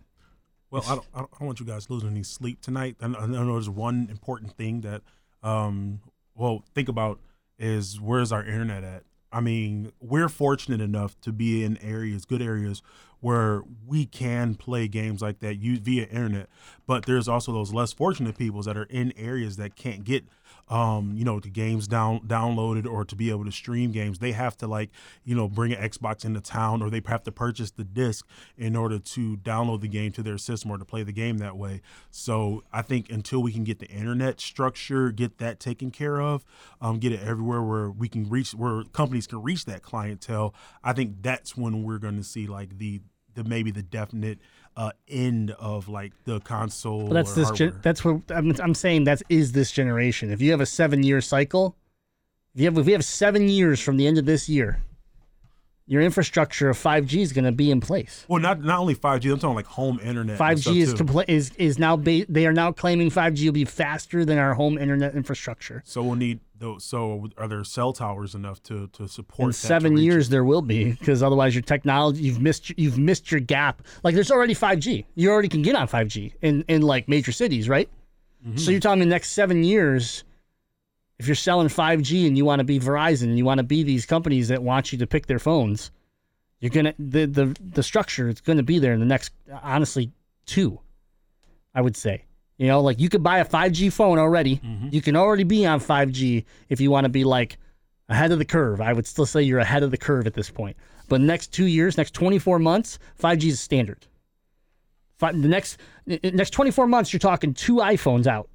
Well, 0.71 0.83
I 0.87 0.97
don't, 0.97 1.07
I 1.15 1.19
don't 1.21 1.41
want 1.41 1.61
you 1.61 1.67
guys 1.67 1.89
losing 1.89 2.11
any 2.11 2.23
sleep 2.23 2.61
tonight. 2.61 2.97
I 3.01 3.07
know, 3.07 3.53
there's 3.53 3.69
one 3.69 4.09
important 4.11 4.57
thing 4.57 4.81
that, 4.83 5.03
um, 5.43 6.01
well, 6.35 6.65
think 6.75 6.89
about 6.89 7.21
is 7.59 8.01
where's 8.01 8.33
our 8.33 8.45
internet 8.45 8.85
at? 8.85 9.05
I 9.33 9.41
mean, 9.41 9.93
we're 10.01 10.29
fortunate 10.29 10.81
enough 10.81 11.21
to 11.23 11.33
be 11.33 11.63
in 11.63 11.77
areas, 11.79 12.25
good 12.25 12.43
areas, 12.43 12.83
where 13.21 13.63
we 13.87 14.07
can 14.07 14.55
play 14.55 14.89
games 14.89 15.21
like 15.21 15.41
that 15.41 15.57
via 15.57 16.05
internet. 16.07 16.49
But 16.87 17.07
there's 17.07 17.29
also 17.29 17.53
those 17.53 17.73
less 17.73 17.93
fortunate 17.93 18.39
people 18.39 18.63
that 18.63 18.77
are 18.77 18.85
in 18.85 19.13
areas 19.17 19.57
that 19.57 19.77
can't 19.77 20.05
get, 20.05 20.25
um, 20.69 21.15
you 21.17 21.25
know, 21.25 21.39
the 21.39 21.49
games 21.49 21.87
down 21.87 22.21
downloaded 22.21 22.87
or 22.87 23.05
to 23.05 23.17
be 23.17 23.31
able 23.31 23.45
to 23.45 23.53
stream 23.53 23.93
games. 23.93 24.19
They 24.19 24.33
have 24.33 24.57
to 24.59 24.67
like, 24.67 24.91
you 25.25 25.35
know, 25.35 25.49
bring 25.49 25.73
an 25.73 25.89
Xbox 25.89 26.25
into 26.25 26.41
town, 26.41 26.83
or 26.83 26.91
they 26.91 27.03
have 27.07 27.23
to 27.25 27.33
purchase 27.33 27.71
the 27.71 27.85
disc 27.85 28.27
in 28.57 28.75
order 28.75 28.99
to 28.99 29.37
download 29.39 29.81
the 29.81 29.89
game 29.89 30.13
to 30.13 30.23
their 30.23 30.39
system 30.39 30.71
or 30.71 30.79
to 30.79 30.85
play 30.85 31.03
the 31.03 31.13
game 31.13 31.39
that 31.39 31.57
way. 31.57 31.83
So 32.11 32.65
I 32.73 32.83
think 32.83 33.11
until 33.11 33.43
we 33.43 33.53
can 33.53 33.65
get 33.65 33.79
the 33.79 33.89
internet 33.89 34.41
structure, 34.41 35.13
get 35.13 35.39
that 35.39 35.61
taken 35.61 35.91
care 35.91 36.21
of, 36.21 36.45
um, 36.81 36.99
get 36.99 37.13
it 37.13 37.21
everywhere 37.21 37.63
where 37.63 37.91
we 37.91 38.09
can 38.09 38.29
reach, 38.29 38.53
where 38.53 38.83
companies 38.93 39.27
can 39.27 39.43
reach 39.43 39.65
that 39.67 39.83
clientele, 39.83 40.55
I 40.83 40.93
think 40.93 41.23
that's 41.23 41.57
when 41.57 41.85
we're 41.85 41.99
going 41.99 42.17
to 42.17 42.25
see 42.25 42.47
like 42.47 42.79
the 42.79 43.01
the 43.37 43.45
maybe 43.45 43.71
the 43.71 43.83
definite 43.83 44.39
uh, 44.77 44.91
end 45.09 45.53
of 45.53 45.89
like 45.89 46.13
the 46.25 46.41
console. 46.41 47.09
That's 47.09 47.35
this. 47.35 47.51
Gen- 47.53 47.79
that's 47.83 48.05
what 48.05 48.21
I'm, 48.29 48.55
I'm 48.61 48.75
saying. 48.75 49.05
That 49.05 49.23
is 49.29 49.53
this 49.53 49.71
generation. 49.73 50.31
If 50.31 50.41
you 50.43 50.51
have 50.51 50.61
a 50.61 50.67
seven 50.67 51.03
year 51.03 51.21
cycle, 51.21 51.77
if 52.55 52.61
you 52.61 52.67
have 52.67 52.79
if 52.79 52.87
we 52.87 52.93
have 52.93 53.05
seven 53.05 53.49
years 53.49 53.81
from 53.81 53.97
the 53.97 54.07
end 54.07 54.19
of 54.19 54.27
this 54.27 54.49
year, 54.49 54.83
your 55.87 56.03
infrastructure 56.03 56.69
of 56.69 56.77
5G 56.77 57.21
is 57.21 57.33
going 57.33 57.45
to 57.45 57.53
be 57.53 57.71
in 57.71 57.81
place. 57.81 58.25
well, 58.29 58.41
not 58.41 58.61
not 58.63 58.81
only 58.81 58.95
five 58.95 59.21
G. 59.21 59.31
I'm 59.31 59.39
talking 59.39 59.55
like 59.57 59.67
home 59.67 60.01
internet. 60.03 60.39
5G 60.39 60.77
is 60.77 60.95
too. 60.95 61.05
compla- 61.05 61.29
is 61.29 61.53
is 61.57 61.79
now 61.79 61.97
ba- 61.97 62.27
they 62.29 62.47
are 62.47 62.53
now 62.53 62.73
claiming 62.73 63.11
5G 63.11 63.47
will 63.47 63.53
be 63.53 63.65
faster 63.65 64.25
than 64.25 64.37
our 64.37 64.55
home 64.55 64.79
internet 64.79 65.15
infrastructure. 65.15 65.83
So 65.87 66.03
we'll 66.03 66.17
need 66.17 66.41
So 66.79 67.29
are 67.37 67.49
there 67.49 67.65
cell 67.65 67.93
towers 67.93 68.35
enough 68.35 68.63
to 68.65 68.89
to 68.89 69.09
support? 69.09 69.47
In 69.47 69.51
that 69.51 69.55
seven 69.55 69.97
years, 69.97 70.29
there 70.29 70.45
will 70.45 70.63
be 70.63 70.93
because 70.93 71.23
otherwise 71.23 71.55
your 71.55 71.63
technology 71.63 72.23
you've 72.23 72.41
missed 72.41 72.73
you've 72.77 72.99
missed 72.99 73.31
your 73.31 73.41
gap. 73.41 73.83
Like 74.03 74.15
there's 74.15 74.31
already 74.31 74.55
5G. 74.55 75.05
You 75.15 75.31
already 75.31 75.49
can 75.49 75.63
get 75.63 75.75
on 75.75 75.89
5G 75.89 76.35
in 76.43 76.65
in 76.69 76.83
like 76.83 77.09
major 77.09 77.33
cities, 77.33 77.69
right? 77.69 77.89
Mm-hmm. 78.47 78.59
So 78.59 78.71
you're 78.71 78.81
telling 78.81 79.01
me 79.01 79.07
the 79.07 79.11
next 79.11 79.33
seven 79.33 79.65
years, 79.65 80.25
if 81.19 81.27
you're 81.27 81.35
selling 81.35 81.69
5G 81.69 82.27
and 82.27 82.37
you 82.37 82.45
want 82.45 82.61
to 82.61 82.65
be 82.65 82.79
Verizon 82.79 83.25
and 83.25 83.39
you 83.39 83.45
want 83.45 83.59
to 83.59 83.65
be 83.65 83.83
these 83.83 84.07
companies 84.07 84.49
that 84.49 84.63
want 84.63 84.93
you 84.93 84.99
to 84.99 85.07
pick 85.07 85.27
their 85.27 85.39
phones, 85.39 85.91
you're 86.61 86.71
gonna 86.71 86.95
the 86.99 87.27
the 87.27 87.57
the 87.61 87.83
structure 87.83 88.29
is 88.29 88.41
gonna 88.41 88.63
be 88.63 88.79
there 88.79 88.93
in 88.93 89.01
the 89.01 89.07
next 89.07 89.33
honestly 89.63 90.13
two, 90.47 90.81
I 91.75 91.81
would 91.81 91.97
say. 91.97 92.25
You 92.59 92.67
know, 92.69 92.81
like 92.81 92.99
you 93.01 93.09
could 93.09 93.23
buy 93.23 93.39
a 93.39 93.45
5G 93.45 93.93
phone 93.93 94.19
already. 94.19 94.57
Mm-hmm. 94.57 94.89
You 94.93 95.03
can 95.03 95.15
already 95.17 95.45
be 95.45 95.67
on 95.67 95.79
5G 95.81 96.45
if 96.71 96.81
you 96.81 96.91
want 96.91 97.05
to 97.05 97.11
be 97.11 97.25
like 97.25 97.59
ahead 98.09 98.33
of 98.33 98.39
the 98.39 98.45
curve. 98.47 98.81
I 98.81 98.93
would 98.93 99.07
still 99.07 99.27
say 99.27 99.43
you're 99.43 99.59
ahead 99.59 99.83
of 99.83 99.91
the 99.91 99.97
curve 99.99 100.27
at 100.27 100.35
this 100.35 100.49
point. 100.51 100.77
But 101.09 101.21
next 101.21 101.53
two 101.53 101.67
years, 101.67 101.97
next 101.99 102.15
24 102.15 102.59
months, 102.59 102.99
5G 103.21 103.45
is 103.49 103.61
standard. 103.61 104.07
Fi- 105.19 105.33
The 105.33 105.49
next 105.49 105.79
next 106.07 106.51
24 106.51 106.87
months, 106.87 107.13
you're 107.13 107.21
talking 107.21 107.53
two 107.55 107.77
iPhones 107.77 108.27
out, 108.27 108.49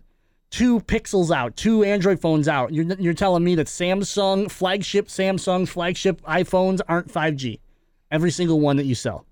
two 0.49 0.79
Pixels 0.81 1.29
out, 1.35 1.55
two 1.55 1.83
Android 1.83 2.19
phones 2.19 2.47
out. 2.47 2.73
You're 2.73 2.85
you're 2.99 3.13
telling 3.13 3.43
me 3.43 3.55
that 3.55 3.67
Samsung 3.67 4.49
flagship 4.49 5.07
Samsung 5.09 5.67
flagship 5.67 6.21
iPhones 6.23 6.81
aren't 6.87 7.07
5G, 7.11 7.59
every 8.09 8.31
single 8.31 8.59
one 8.59 8.77
that 8.77 8.85
you 8.85 8.95
sell. 8.95 9.25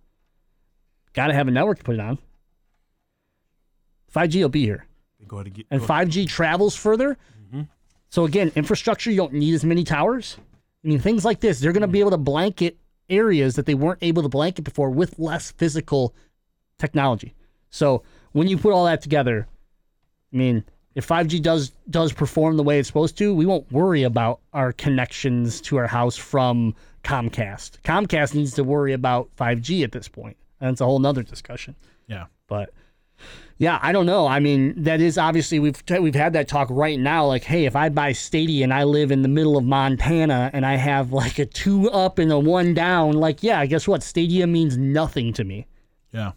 Got 1.13 1.27
to 1.27 1.33
have 1.33 1.47
a 1.47 1.51
network 1.51 1.79
to 1.79 1.83
put 1.83 1.95
it 1.95 2.01
on. 2.01 2.19
5G 4.13 4.41
will 4.41 4.49
be 4.49 4.65
here 4.65 4.85
Go 5.27 5.37
ahead 5.37 5.47
and 5.47 5.55
get. 5.55 5.65
and 5.71 5.81
5G 5.81 6.27
travels 6.27 6.75
further. 6.75 7.17
So 8.11 8.25
again, 8.25 8.51
infrastructure, 8.55 9.11
you 9.11 9.17
don't 9.17 9.33
need 9.33 9.53
as 9.53 9.63
many 9.63 9.83
towers. 9.83 10.37
I 10.83 10.87
mean, 10.87 10.97
things 10.99 11.23
like 11.23 11.41
this, 11.41 11.59
they're 11.59 11.71
going 11.71 11.81
to 11.81 11.87
be 11.87 11.99
able 11.99 12.09
to 12.09 12.17
blanket 12.17 12.75
areas 13.07 13.55
that 13.55 13.67
they 13.67 13.75
weren't 13.75 13.99
able 14.01 14.23
to 14.23 14.29
blanket 14.29 14.63
before 14.63 14.89
with 14.89 15.19
less 15.19 15.51
physical 15.51 16.15
technology. 16.79 17.35
So 17.69 18.01
when 18.31 18.47
you 18.47 18.57
put 18.57 18.73
all 18.73 18.85
that 18.85 19.03
together, 19.03 19.47
I 20.33 20.37
mean, 20.37 20.63
if 20.95 21.07
5G 21.07 21.39
does 21.43 21.71
does 21.91 22.11
perform 22.11 22.57
the 22.57 22.63
way 22.63 22.79
it's 22.79 22.87
supposed 22.87 23.15
to, 23.19 23.31
we 23.31 23.45
won't 23.45 23.71
worry 23.71 24.01
about 24.01 24.39
our 24.53 24.73
connections 24.73 25.61
to 25.61 25.77
our 25.77 25.85
house 25.87 26.17
from 26.17 26.73
Comcast. 27.03 27.79
Comcast 27.83 28.33
needs 28.33 28.53
to 28.55 28.63
worry 28.63 28.93
about 28.93 29.29
5G 29.37 29.83
at 29.83 29.91
this 29.91 30.07
point. 30.07 30.35
And 30.59 30.71
it's 30.71 30.81
a 30.81 30.85
whole 30.85 30.97
nother 30.97 31.21
discussion. 31.21 31.75
Yeah. 32.07 32.25
But 32.47 32.73
yeah, 33.59 33.77
I 33.81 33.91
don't 33.91 34.05
know. 34.05 34.25
I 34.25 34.39
mean, 34.39 34.73
that 34.83 35.01
is 35.01 35.17
obviously 35.17 35.59
we've 35.59 35.83
we've 35.99 36.15
had 36.15 36.31
that 36.31 36.47
talk 36.47 36.69
right 36.71 36.97
now. 36.97 37.25
Like, 37.25 37.43
hey, 37.43 37.65
if 37.65 37.75
I 37.75 37.89
buy 37.89 38.13
Stadia 38.13 38.63
and 38.63 38.73
I 38.73 38.85
live 38.85 39.11
in 39.11 39.21
the 39.21 39.27
middle 39.27 39.57
of 39.57 39.65
Montana 39.65 40.49
and 40.53 40.65
I 40.65 40.77
have 40.77 41.11
like 41.11 41.39
a 41.39 41.45
two 41.45 41.91
up 41.91 42.19
and 42.19 42.31
a 42.31 42.39
one 42.39 42.73
down, 42.73 43.13
like, 43.13 43.43
yeah, 43.43 43.65
guess 43.65 43.85
what? 43.85 44.01
Stadia 44.01 44.47
means 44.47 44.77
nothing 44.77 45.33
to 45.33 45.43
me. 45.43 45.67
Yeah. 46.13 46.31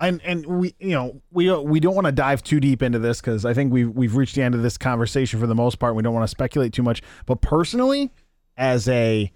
And 0.00 0.22
and 0.24 0.46
we 0.46 0.74
you 0.78 0.92
know 0.92 1.20
we 1.30 1.44
don't 1.44 1.68
we 1.68 1.78
don't 1.78 1.94
want 1.94 2.06
to 2.06 2.12
dive 2.12 2.42
too 2.42 2.58
deep 2.58 2.82
into 2.82 2.98
this 2.98 3.20
because 3.20 3.44
I 3.44 3.52
think 3.52 3.70
we've 3.70 3.90
we've 3.90 4.16
reached 4.16 4.36
the 4.36 4.42
end 4.42 4.54
of 4.54 4.62
this 4.62 4.78
conversation 4.78 5.40
for 5.40 5.46
the 5.46 5.54
most 5.54 5.78
part. 5.78 5.94
We 5.94 6.02
don't 6.02 6.14
want 6.14 6.24
to 6.24 6.28
speculate 6.30 6.72
too 6.72 6.82
much. 6.82 7.02
But 7.26 7.42
personally, 7.42 8.10
as 8.56 8.88
a 8.88 9.30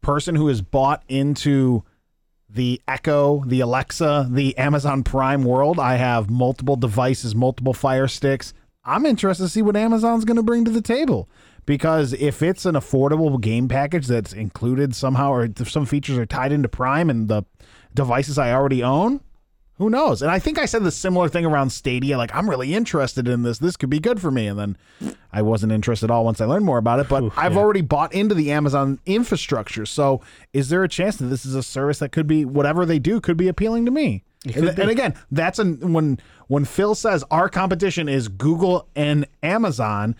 person 0.00 0.36
who 0.36 0.46
has 0.46 0.62
bought 0.62 1.02
into 1.08 1.82
the 2.52 2.80
Echo, 2.88 3.44
the 3.46 3.60
Alexa, 3.60 4.28
the 4.30 4.56
Amazon 4.58 5.02
Prime 5.02 5.44
world, 5.44 5.78
I 5.78 5.96
have 5.96 6.30
multiple 6.30 6.76
devices, 6.76 7.34
multiple 7.34 7.74
Fire 7.74 8.08
Sticks. 8.08 8.52
I'm 8.84 9.06
interested 9.06 9.44
to 9.44 9.48
see 9.48 9.62
what 9.62 9.76
Amazon's 9.76 10.24
going 10.24 10.36
to 10.36 10.42
bring 10.42 10.64
to 10.64 10.70
the 10.70 10.82
table 10.82 11.28
because 11.66 12.12
if 12.14 12.42
it's 12.42 12.64
an 12.66 12.74
affordable 12.74 13.40
game 13.40 13.68
package 13.68 14.06
that's 14.06 14.32
included 14.32 14.94
somehow, 14.94 15.30
or 15.30 15.44
if 15.44 15.70
some 15.70 15.86
features 15.86 16.18
are 16.18 16.26
tied 16.26 16.52
into 16.52 16.68
Prime 16.68 17.10
and 17.10 17.28
the 17.28 17.44
devices 17.94 18.38
I 18.38 18.52
already 18.52 18.82
own, 18.82 19.20
who 19.80 19.88
knows? 19.88 20.20
And 20.20 20.30
I 20.30 20.38
think 20.38 20.58
I 20.58 20.66
said 20.66 20.84
the 20.84 20.90
similar 20.90 21.26
thing 21.30 21.46
around 21.46 21.70
Stadia. 21.70 22.18
Like, 22.18 22.34
I'm 22.34 22.50
really 22.50 22.74
interested 22.74 23.26
in 23.26 23.44
this. 23.44 23.56
This 23.56 23.78
could 23.78 23.88
be 23.88 23.98
good 23.98 24.20
for 24.20 24.30
me. 24.30 24.46
And 24.46 24.58
then 24.58 24.76
I 25.32 25.40
wasn't 25.40 25.72
interested 25.72 26.10
at 26.10 26.10
all 26.10 26.26
once 26.26 26.38
I 26.38 26.44
learned 26.44 26.66
more 26.66 26.76
about 26.76 27.00
it. 27.00 27.08
But 27.08 27.32
I've 27.34 27.56
already 27.56 27.80
bought 27.80 28.12
into 28.12 28.34
the 28.34 28.52
Amazon 28.52 29.00
infrastructure. 29.06 29.86
So 29.86 30.20
is 30.52 30.68
there 30.68 30.84
a 30.84 30.88
chance 30.88 31.16
that 31.16 31.26
this 31.26 31.46
is 31.46 31.54
a 31.54 31.62
service 31.62 31.98
that 32.00 32.12
could 32.12 32.26
be 32.26 32.44
whatever 32.44 32.84
they 32.84 32.98
do 32.98 33.22
could 33.22 33.38
be 33.38 33.48
appealing 33.48 33.86
to 33.86 33.90
me? 33.90 34.22
And, 34.54 34.68
and 34.68 34.90
again, 34.90 35.14
that's 35.30 35.58
an, 35.58 35.94
when 35.94 36.18
when 36.48 36.66
Phil 36.66 36.94
says 36.94 37.24
our 37.30 37.48
competition 37.48 38.06
is 38.06 38.28
Google 38.28 38.86
and 38.94 39.26
Amazon 39.42 40.14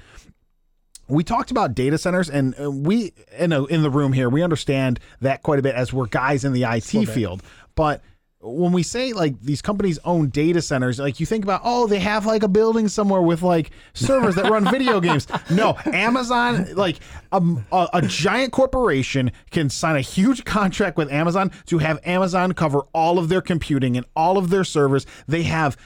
we 1.08 1.24
talked 1.24 1.50
about 1.50 1.74
data 1.74 1.98
centers 1.98 2.30
and 2.30 2.54
uh, 2.60 2.70
we 2.70 3.12
in 3.36 3.52
a, 3.52 3.64
in 3.64 3.82
the 3.82 3.90
room 3.90 4.12
here 4.12 4.28
we 4.28 4.42
understand 4.42 5.00
that 5.20 5.42
quite 5.42 5.58
a 5.58 5.62
bit 5.62 5.74
as 5.74 5.92
we're 5.92 6.06
guys 6.06 6.44
in 6.44 6.52
the 6.52 6.62
IT 6.62 7.06
field 7.06 7.42
but 7.74 8.02
when 8.42 8.72
we 8.72 8.82
say 8.82 9.12
like 9.12 9.38
these 9.42 9.60
companies 9.60 9.98
own 10.04 10.30
data 10.30 10.62
centers 10.62 10.98
like 10.98 11.20
you 11.20 11.26
think 11.26 11.44
about 11.44 11.60
oh 11.62 11.86
they 11.86 11.98
have 11.98 12.24
like 12.24 12.42
a 12.42 12.48
building 12.48 12.88
somewhere 12.88 13.20
with 13.20 13.42
like 13.42 13.70
servers 13.92 14.34
that 14.34 14.50
run 14.50 14.70
video 14.70 15.00
games. 15.00 15.26
No 15.50 15.76
Amazon 15.86 16.74
like 16.74 17.00
um, 17.32 17.66
a, 17.72 17.88
a 17.94 18.02
giant 18.02 18.52
corporation 18.52 19.32
can 19.50 19.68
sign 19.68 19.96
a 19.96 20.00
huge 20.00 20.44
contract 20.44 20.96
with 20.96 21.10
Amazon 21.10 21.50
to 21.66 21.78
have 21.78 21.98
Amazon 22.04 22.52
cover 22.52 22.82
all 22.92 23.18
of 23.18 23.28
their 23.28 23.40
computing 23.40 23.96
and 23.96 24.06
all 24.14 24.38
of 24.38 24.50
their 24.50 24.64
servers. 24.64 25.06
They 25.26 25.42
have 25.44 25.76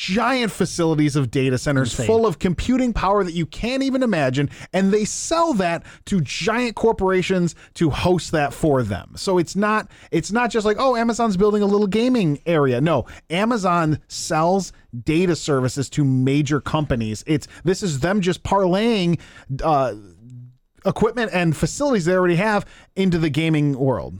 giant 0.00 0.50
facilities 0.50 1.14
of 1.14 1.30
data 1.30 1.58
centers 1.58 1.92
Insane. 1.92 2.06
full 2.06 2.26
of 2.26 2.38
computing 2.38 2.90
power 2.90 3.22
that 3.22 3.34
you 3.34 3.44
can't 3.44 3.82
even 3.82 4.02
imagine 4.02 4.48
and 4.72 4.90
they 4.90 5.04
sell 5.04 5.52
that 5.52 5.84
to 6.06 6.22
giant 6.22 6.74
corporations 6.74 7.54
to 7.74 7.90
host 7.90 8.32
that 8.32 8.54
for 8.54 8.82
them. 8.82 9.12
So 9.16 9.36
it's 9.36 9.54
not 9.54 9.90
it's 10.10 10.32
not 10.32 10.50
just 10.50 10.64
like 10.64 10.78
oh 10.80 10.96
amazon's 10.96 11.36
building 11.36 11.62
a 11.62 11.66
little 11.66 11.86
gaming 11.86 12.40
area. 12.46 12.80
No 12.80 13.04
amazon 13.28 13.98
sells 14.08 14.72
data 15.04 15.36
services 15.36 15.90
to 15.90 16.02
major 16.02 16.62
companies. 16.62 17.22
It's 17.26 17.46
this 17.64 17.82
is 17.82 18.00
them 18.00 18.22
just 18.22 18.42
parlaying 18.42 19.20
uh 19.62 19.96
equipment 20.86 21.30
and 21.34 21.54
facilities 21.54 22.06
they 22.06 22.14
already 22.14 22.36
have 22.36 22.64
into 22.96 23.18
the 23.18 23.28
gaming 23.28 23.78
world 23.78 24.18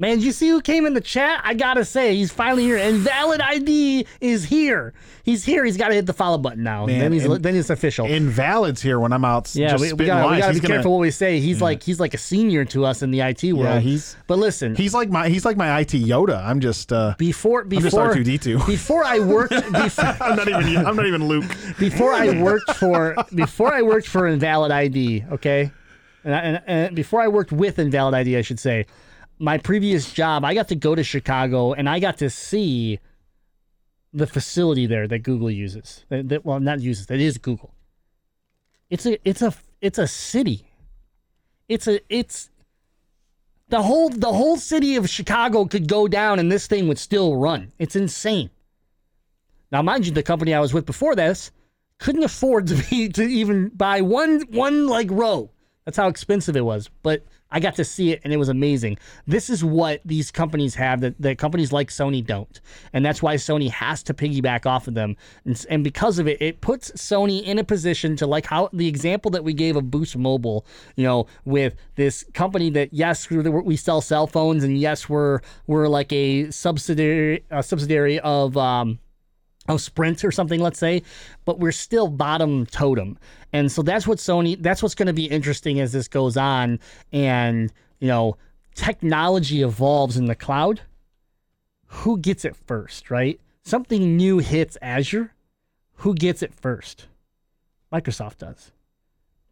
Man, 0.00 0.16
did 0.16 0.24
you 0.24 0.32
see 0.32 0.48
who 0.48 0.62
came 0.62 0.86
in 0.86 0.94
the 0.94 1.00
chat? 1.02 1.42
I 1.44 1.52
gotta 1.52 1.84
say, 1.84 2.16
he's 2.16 2.32
finally 2.32 2.62
here. 2.62 2.78
Invalid 2.78 3.42
ID 3.42 4.06
is 4.22 4.44
here. 4.46 4.94
He's 5.24 5.44
here. 5.44 5.62
He's 5.62 5.76
got 5.76 5.88
to 5.88 5.94
hit 5.94 6.06
the 6.06 6.14
follow 6.14 6.38
button 6.38 6.62
now. 6.62 6.86
Man, 6.86 6.98
then 6.98 7.12
he's 7.12 7.26
and- 7.26 7.42
then 7.42 7.54
it's 7.54 7.68
official. 7.68 8.06
Invalids 8.06 8.80
here 8.80 8.98
when 8.98 9.12
I'm 9.12 9.26
out. 9.26 9.54
yeah, 9.54 9.72
just 9.72 9.82
we, 9.82 9.92
we 9.92 10.06
gotta, 10.06 10.26
we 10.32 10.38
gotta 10.38 10.54
be 10.54 10.60
gonna- 10.60 10.74
careful 10.76 10.92
what 10.92 11.00
we 11.00 11.10
say. 11.10 11.38
He's 11.38 11.60
like 11.60 11.82
he's 11.82 12.00
like 12.00 12.14
a 12.14 12.18
senior 12.18 12.64
to 12.64 12.86
us 12.86 13.02
in 13.02 13.10
the 13.10 13.20
IT 13.20 13.42
world. 13.52 13.66
Yeah, 13.66 13.80
he's- 13.80 14.16
but 14.26 14.38
listen, 14.38 14.74
He's 14.74 14.94
like 14.94 15.10
my 15.10 15.28
he's 15.28 15.44
like 15.44 15.58
my 15.58 15.80
IT 15.80 15.88
Yoda. 15.92 16.42
I'm 16.42 16.60
just 16.60 16.94
uh 16.94 17.14
before 17.18 17.64
before 17.64 18.14
R2D2. 18.14 18.66
before 18.66 19.04
I 19.04 19.18
worked 19.18 19.50
before, 19.72 20.04
I'm 20.22 20.36
not 20.36 20.48
even 20.48 20.78
I'm 20.78 20.96
not 20.96 21.06
even 21.06 21.28
Luke. 21.28 21.44
before 21.78 22.14
I 22.14 22.40
worked 22.42 22.72
for 22.76 23.14
before 23.34 23.74
I 23.74 23.82
worked 23.82 24.06
for 24.08 24.26
Invalid 24.26 24.72
ID, 24.72 25.24
okay, 25.32 25.70
and, 26.24 26.34
I, 26.34 26.38
and, 26.38 26.62
and 26.66 26.96
before 26.96 27.20
I 27.20 27.28
worked 27.28 27.52
with 27.52 27.78
Invalid 27.78 28.14
ID, 28.14 28.38
I 28.38 28.40
should 28.42 28.58
say, 28.58 28.86
my 29.40 29.58
previous 29.58 30.12
job, 30.12 30.44
I 30.44 30.54
got 30.54 30.68
to 30.68 30.74
go 30.76 30.94
to 30.94 31.02
Chicago 31.02 31.72
and 31.72 31.88
I 31.88 31.98
got 31.98 32.18
to 32.18 32.28
see 32.30 33.00
the 34.12 34.26
facility 34.26 34.86
there 34.86 35.08
that 35.08 35.20
Google 35.20 35.50
uses. 35.50 36.04
That, 36.10 36.28
that- 36.28 36.44
well, 36.44 36.60
not 36.60 36.80
uses. 36.80 37.06
That 37.06 37.20
is 37.20 37.38
Google. 37.38 37.74
It's 38.90 39.06
a 39.06 39.18
it's 39.28 39.40
a 39.40 39.54
it's 39.80 39.98
a 39.98 40.06
city. 40.06 40.66
It's 41.68 41.86
a 41.86 42.00
it's 42.08 42.50
the 43.68 43.82
whole 43.82 44.10
the 44.10 44.32
whole 44.32 44.56
city 44.56 44.96
of 44.96 45.08
Chicago 45.08 45.64
could 45.64 45.88
go 45.88 46.08
down 46.08 46.38
and 46.38 46.50
this 46.50 46.66
thing 46.66 46.88
would 46.88 46.98
still 46.98 47.36
run. 47.36 47.72
It's 47.78 47.94
insane. 47.96 48.50
Now, 49.72 49.80
mind 49.82 50.06
you, 50.06 50.12
the 50.12 50.24
company 50.24 50.52
I 50.52 50.60
was 50.60 50.74
with 50.74 50.84
before 50.86 51.14
this 51.14 51.52
couldn't 51.98 52.24
afford 52.24 52.66
to 52.66 52.74
be 52.90 53.08
to 53.10 53.22
even 53.22 53.68
buy 53.68 54.00
one 54.00 54.40
one 54.50 54.88
like 54.88 55.08
row. 55.10 55.50
That's 55.84 55.96
how 55.96 56.08
expensive 56.08 56.56
it 56.56 56.64
was. 56.64 56.90
But 57.04 57.24
I 57.52 57.60
got 57.60 57.74
to 57.76 57.84
see 57.84 58.12
it 58.12 58.20
and 58.24 58.32
it 58.32 58.36
was 58.36 58.48
amazing. 58.48 58.98
This 59.26 59.50
is 59.50 59.64
what 59.64 60.00
these 60.04 60.30
companies 60.30 60.74
have 60.76 61.00
that, 61.00 61.20
that 61.20 61.38
companies 61.38 61.72
like 61.72 61.88
Sony 61.88 62.24
don't. 62.24 62.60
And 62.92 63.04
that's 63.04 63.22
why 63.22 63.36
Sony 63.36 63.70
has 63.70 64.02
to 64.04 64.14
piggyback 64.14 64.66
off 64.66 64.88
of 64.88 64.94
them. 64.94 65.16
And, 65.44 65.66
and 65.68 65.84
because 65.84 66.18
of 66.18 66.28
it, 66.28 66.40
it 66.40 66.60
puts 66.60 66.90
Sony 66.92 67.42
in 67.42 67.58
a 67.58 67.64
position 67.64 68.16
to 68.16 68.26
like 68.26 68.46
how 68.46 68.70
the 68.72 68.88
example 68.88 69.30
that 69.32 69.44
we 69.44 69.52
gave 69.52 69.76
of 69.76 69.90
Boost 69.90 70.16
Mobile, 70.16 70.64
you 70.96 71.04
know, 71.04 71.26
with 71.44 71.74
this 71.96 72.24
company 72.34 72.70
that 72.70 72.92
yes, 72.92 73.28
we 73.30 73.76
sell 73.76 74.00
cell 74.00 74.26
phones 74.26 74.64
and 74.64 74.78
yes, 74.78 75.08
we're 75.08 75.40
we're 75.66 75.88
like 75.88 76.12
a 76.12 76.50
subsidiary 76.50 77.44
a 77.50 77.62
subsidiary 77.62 78.20
of 78.20 78.56
um 78.56 78.98
Oh, 79.70 79.74
of 79.74 79.80
Sprint 79.80 80.24
or 80.24 80.32
something, 80.32 80.60
let's 80.60 80.80
say, 80.80 81.02
but 81.44 81.60
we're 81.60 81.70
still 81.70 82.08
bottom 82.08 82.66
totem. 82.66 83.16
And 83.52 83.70
so 83.70 83.82
that's 83.82 84.04
what 84.04 84.18
Sony, 84.18 84.60
that's 84.60 84.82
what's 84.82 84.96
going 84.96 85.06
to 85.06 85.12
be 85.12 85.26
interesting 85.26 85.78
as 85.78 85.92
this 85.92 86.08
goes 86.08 86.36
on. 86.36 86.80
And, 87.12 87.72
you 88.00 88.08
know, 88.08 88.36
technology 88.74 89.62
evolves 89.62 90.16
in 90.16 90.24
the 90.26 90.34
cloud. 90.34 90.80
Who 91.86 92.18
gets 92.18 92.44
it 92.44 92.56
first, 92.56 93.10
right? 93.12 93.40
Something 93.62 94.16
new 94.16 94.38
hits 94.38 94.76
Azure. 94.82 95.34
Who 95.98 96.14
gets 96.14 96.42
it 96.42 96.52
first? 96.52 97.06
Microsoft 97.92 98.38
does. 98.38 98.72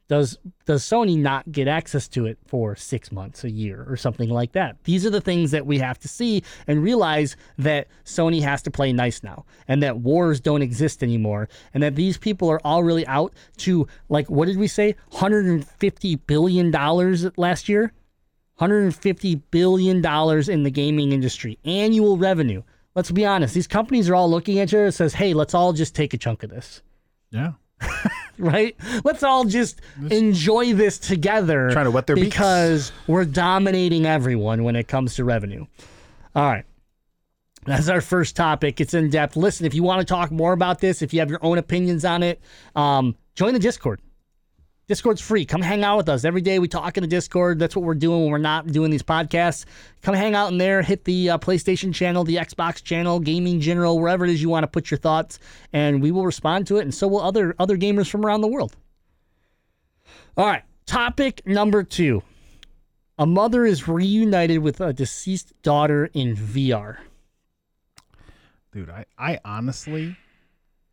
Does 0.08 0.38
does 0.64 0.82
Sony 0.82 1.18
not 1.18 1.52
get 1.52 1.68
access 1.68 2.08
to 2.08 2.24
it 2.24 2.38
for 2.46 2.74
six 2.74 3.12
months, 3.12 3.44
a 3.44 3.50
year, 3.50 3.84
or 3.86 3.96
something 3.96 4.30
like 4.30 4.52
that? 4.52 4.82
These 4.84 5.04
are 5.04 5.10
the 5.10 5.20
things 5.20 5.50
that 5.50 5.66
we 5.66 5.78
have 5.78 5.98
to 5.98 6.08
see 6.08 6.42
and 6.66 6.82
realize 6.82 7.36
that 7.58 7.88
Sony 8.06 8.40
has 8.40 8.62
to 8.62 8.70
play 8.70 8.90
nice 8.90 9.22
now, 9.22 9.44
and 9.68 9.82
that 9.82 9.98
wars 9.98 10.40
don't 10.40 10.62
exist 10.62 11.02
anymore, 11.02 11.50
and 11.74 11.82
that 11.82 11.94
these 11.94 12.16
people 12.16 12.48
are 12.48 12.60
all 12.64 12.82
really 12.82 13.06
out 13.06 13.34
to 13.58 13.86
like 14.08 14.30
what 14.30 14.46
did 14.46 14.56
we 14.56 14.66
say, 14.66 14.96
150 15.10 16.16
billion 16.16 16.70
dollars 16.70 17.26
last 17.36 17.68
year, 17.68 17.92
150 18.56 19.34
billion 19.50 20.00
dollars 20.00 20.48
in 20.48 20.62
the 20.62 20.70
gaming 20.70 21.12
industry 21.12 21.58
annual 21.66 22.16
revenue. 22.16 22.62
Let's 22.94 23.10
be 23.10 23.26
honest; 23.26 23.52
these 23.52 23.66
companies 23.66 24.08
are 24.08 24.14
all 24.14 24.30
looking 24.30 24.58
at 24.58 24.72
you 24.72 24.78
and 24.78 24.94
says, 24.94 25.12
"Hey, 25.12 25.34
let's 25.34 25.52
all 25.52 25.74
just 25.74 25.94
take 25.94 26.14
a 26.14 26.18
chunk 26.18 26.44
of 26.44 26.48
this." 26.48 26.80
Yeah. 27.30 27.52
right? 28.52 28.76
Let's 29.04 29.22
all 29.22 29.44
just 29.44 29.80
enjoy 30.10 30.74
this 30.74 30.98
together. 30.98 31.70
Trying 31.70 31.86
to 31.86 31.90
wet 31.90 32.06
their 32.06 32.16
beaks. 32.16 32.28
because 32.28 32.92
we're 33.06 33.24
dominating 33.24 34.06
everyone 34.06 34.64
when 34.64 34.76
it 34.76 34.88
comes 34.88 35.14
to 35.16 35.24
revenue. 35.24 35.66
All 36.34 36.44
right. 36.46 36.64
That's 37.66 37.88
our 37.88 38.00
first 38.00 38.36
topic. 38.36 38.80
It's 38.80 38.94
in 38.94 39.10
depth. 39.10 39.36
Listen, 39.36 39.66
if 39.66 39.74
you 39.74 39.82
want 39.82 40.00
to 40.00 40.04
talk 40.04 40.30
more 40.30 40.52
about 40.52 40.80
this, 40.80 41.02
if 41.02 41.12
you 41.12 41.20
have 41.20 41.28
your 41.28 41.44
own 41.44 41.58
opinions 41.58 42.04
on 42.04 42.22
it, 42.22 42.40
um, 42.76 43.16
join 43.34 43.52
the 43.52 43.58
Discord. 43.58 44.00
Discord's 44.88 45.20
free. 45.20 45.44
Come 45.44 45.60
hang 45.60 45.84
out 45.84 45.98
with 45.98 46.08
us. 46.08 46.24
Every 46.24 46.40
day 46.40 46.58
we 46.58 46.66
talk 46.66 46.96
in 46.96 47.02
the 47.02 47.08
Discord. 47.08 47.58
That's 47.58 47.76
what 47.76 47.84
we're 47.84 47.94
doing 47.94 48.22
when 48.22 48.30
we're 48.30 48.38
not 48.38 48.68
doing 48.68 48.90
these 48.90 49.02
podcasts. 49.02 49.66
Come 50.00 50.14
hang 50.14 50.34
out 50.34 50.50
in 50.50 50.56
there. 50.56 50.80
Hit 50.80 51.04
the 51.04 51.30
uh, 51.30 51.38
PlayStation 51.38 51.94
channel, 51.94 52.24
the 52.24 52.36
Xbox 52.36 52.82
channel, 52.82 53.20
gaming 53.20 53.60
general, 53.60 54.00
wherever 54.00 54.24
it 54.24 54.30
is 54.30 54.40
you 54.40 54.48
want 54.48 54.64
to 54.64 54.66
put 54.66 54.90
your 54.90 54.96
thoughts, 54.96 55.38
and 55.74 56.00
we 56.00 56.10
will 56.10 56.24
respond 56.24 56.66
to 56.68 56.78
it. 56.78 56.82
And 56.82 56.94
so 56.94 57.06
will 57.06 57.20
other 57.20 57.54
other 57.58 57.76
gamers 57.76 58.08
from 58.08 58.24
around 58.24 58.40
the 58.40 58.48
world. 58.48 58.76
All 60.38 60.46
right. 60.46 60.62
Topic 60.86 61.42
number 61.44 61.82
two. 61.82 62.22
A 63.18 63.26
mother 63.26 63.66
is 63.66 63.88
reunited 63.88 64.60
with 64.60 64.80
a 64.80 64.94
deceased 64.94 65.52
daughter 65.62 66.08
in 66.14 66.34
VR. 66.34 66.96
Dude, 68.72 68.88
I, 68.88 69.04
I 69.18 69.38
honestly 69.44 70.16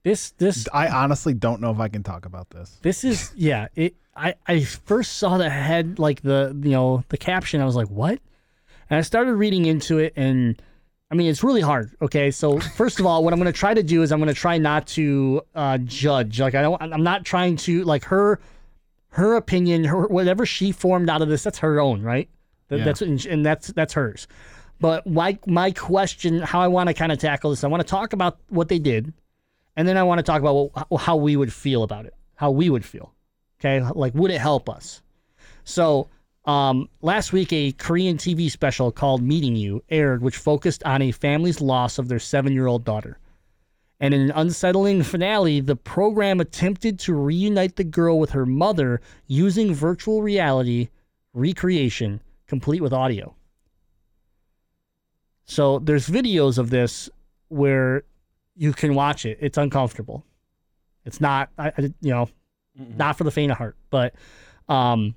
This 0.05 0.29
this 0.37 0.67
I 0.71 0.87
honestly 0.87 1.33
don't 1.33 1.61
know 1.61 1.71
if 1.71 1.79
I 1.79 1.87
can 1.87 2.03
talk 2.03 2.27
about 2.27 2.51
this. 2.51 2.77
This 2.83 3.03
is 3.03 3.31
yeah. 3.35 3.69
It 3.75 3.95
I 4.15 4.35
I 4.45 4.63
first 4.63 5.17
saw 5.17 5.39
the 5.39 5.49
head 5.49 5.97
like 5.97 6.21
the 6.21 6.55
you 6.61 6.69
know 6.69 7.03
the 7.09 7.17
caption. 7.17 7.59
I 7.59 7.65
was 7.65 7.75
like, 7.75 7.89
what? 7.89 8.19
And 8.87 8.99
I 8.99 9.01
started 9.01 9.33
reading 9.33 9.65
into 9.65 9.97
it, 9.97 10.13
and 10.15 10.61
I 11.09 11.15
mean, 11.15 11.27
it's 11.27 11.43
really 11.43 11.61
hard. 11.61 11.95
Okay, 12.03 12.29
so 12.29 12.59
first 12.59 12.99
of 12.99 13.07
all, 13.07 13.23
what 13.23 13.33
I'm 13.33 13.39
going 13.39 13.51
to 13.51 13.59
try 13.59 13.73
to 13.73 13.81
do 13.81 14.03
is 14.03 14.11
I'm 14.11 14.19
going 14.19 14.31
to 14.31 14.39
try 14.39 14.59
not 14.59 14.85
to 14.89 15.41
uh, 15.55 15.79
judge. 15.79 16.39
Like 16.39 16.53
I 16.53 16.61
don't. 16.61 16.79
I'm 16.79 17.03
not 17.03 17.25
trying 17.25 17.55
to 17.57 17.83
like 17.83 18.03
her 18.05 18.39
her 19.09 19.35
opinion, 19.37 19.85
her 19.85 20.05
whatever 20.05 20.45
she 20.45 20.71
formed 20.71 21.09
out 21.09 21.23
of 21.23 21.29
this. 21.29 21.41
That's 21.41 21.57
her 21.57 21.79
own, 21.79 22.03
right? 22.03 22.29
That, 22.67 22.77
Yeah. 22.77 22.85
That's 22.85 23.01
and 23.01 23.43
that's 23.43 23.69
that's 23.69 23.93
hers. 23.93 24.27
But 24.79 25.07
my 25.07 25.39
my 25.47 25.71
question, 25.71 26.41
how 26.41 26.61
I 26.61 26.67
want 26.67 26.89
to 26.89 26.93
kind 26.93 27.11
of 27.11 27.17
tackle 27.17 27.49
this, 27.49 27.63
I 27.63 27.67
want 27.69 27.81
to 27.81 27.87
talk 27.87 28.13
about 28.13 28.37
what 28.49 28.69
they 28.69 28.77
did, 28.77 29.11
and 29.75 29.87
then 29.87 29.97
I 29.97 30.03
want 30.03 30.19
to 30.19 30.23
talk 30.23 30.41
about 30.41 30.87
how 30.99 31.15
we 31.15 31.35
would 31.35 31.53
feel 31.53 31.83
about 31.83 32.05
it, 32.05 32.13
how 32.35 32.51
we 32.51 32.69
would 32.69 32.85
feel. 32.85 33.13
Okay, 33.59 33.81
like 33.93 34.13
would 34.15 34.31
it 34.31 34.39
help 34.39 34.69
us? 34.69 35.01
So, 35.63 36.09
um, 36.45 36.89
last 37.01 37.33
week 37.33 37.51
a 37.51 37.71
Korean 37.71 38.17
TV 38.17 38.51
special 38.51 38.91
called 38.91 39.21
"Meeting 39.21 39.55
You" 39.55 39.83
aired, 39.89 40.21
which 40.21 40.37
focused 40.37 40.83
on 40.83 41.01
a 41.01 41.11
family's 41.11 41.61
loss 41.61 41.97
of 41.97 42.07
their 42.07 42.19
seven-year-old 42.19 42.85
daughter. 42.85 43.17
And 43.99 44.13
in 44.13 44.21
an 44.21 44.31
unsettling 44.31 45.03
finale, 45.03 45.61
the 45.61 45.75
program 45.75 46.39
attempted 46.39 46.99
to 46.99 47.13
reunite 47.13 47.77
the 47.77 47.83
girl 47.83 48.19
with 48.19 48.31
her 48.31 48.45
mother 48.45 49.01
using 49.27 49.73
virtual 49.73 50.21
reality 50.21 50.89
recreation, 51.33 52.21
complete 52.47 52.81
with 52.81 52.93
audio. 52.93 53.35
So 55.45 55.79
there's 55.79 56.07
videos 56.07 56.57
of 56.57 56.69
this 56.71 57.09
where 57.49 58.03
you 58.55 58.73
can 58.73 58.95
watch 58.95 59.25
it. 59.25 59.37
It's 59.41 59.57
uncomfortable. 59.57 60.25
It's 61.05 61.19
not, 61.21 61.49
I, 61.57 61.67
I- 61.77 61.93
you 62.01 62.11
know, 62.11 62.29
not 62.75 63.17
for 63.17 63.23
the 63.23 63.31
faint 63.31 63.51
of 63.51 63.57
heart. 63.57 63.77
But 63.89 64.15
um, 64.67 65.15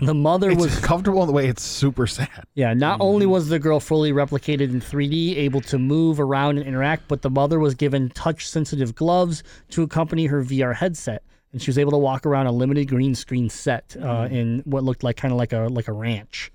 the 0.00 0.14
mother 0.14 0.50
It's 0.50 0.60
was 0.60 0.78
comfortable 0.80 1.22
in 1.22 1.26
the 1.26 1.32
way 1.32 1.46
it's 1.48 1.62
super 1.62 2.06
sad. 2.06 2.44
yeah, 2.54 2.74
not 2.74 3.00
only 3.00 3.24
was 3.26 3.48
the 3.48 3.58
girl 3.58 3.80
fully 3.80 4.12
replicated 4.12 4.70
in 4.70 4.80
3D, 4.80 5.36
able 5.36 5.60
to 5.62 5.78
move 5.78 6.20
around 6.20 6.58
and 6.58 6.66
interact, 6.66 7.08
but 7.08 7.22
the 7.22 7.30
mother 7.30 7.58
was 7.58 7.74
given 7.74 8.10
touch 8.10 8.46
sensitive 8.48 8.94
gloves 8.94 9.42
to 9.70 9.82
accompany 9.82 10.26
her 10.26 10.42
VR 10.44 10.74
headset. 10.74 11.22
And 11.52 11.62
she 11.62 11.70
was 11.70 11.78
able 11.78 11.92
to 11.92 11.98
walk 11.98 12.26
around 12.26 12.46
a 12.48 12.52
limited 12.52 12.88
green 12.88 13.14
screen 13.14 13.48
set 13.48 13.96
uh, 14.02 14.28
in 14.30 14.60
what 14.66 14.84
looked 14.84 15.02
like 15.02 15.16
kind 15.16 15.32
of 15.32 15.38
like 15.38 15.54
a 15.54 15.60
like 15.70 15.88
a 15.88 15.92
ranch. 15.92 16.52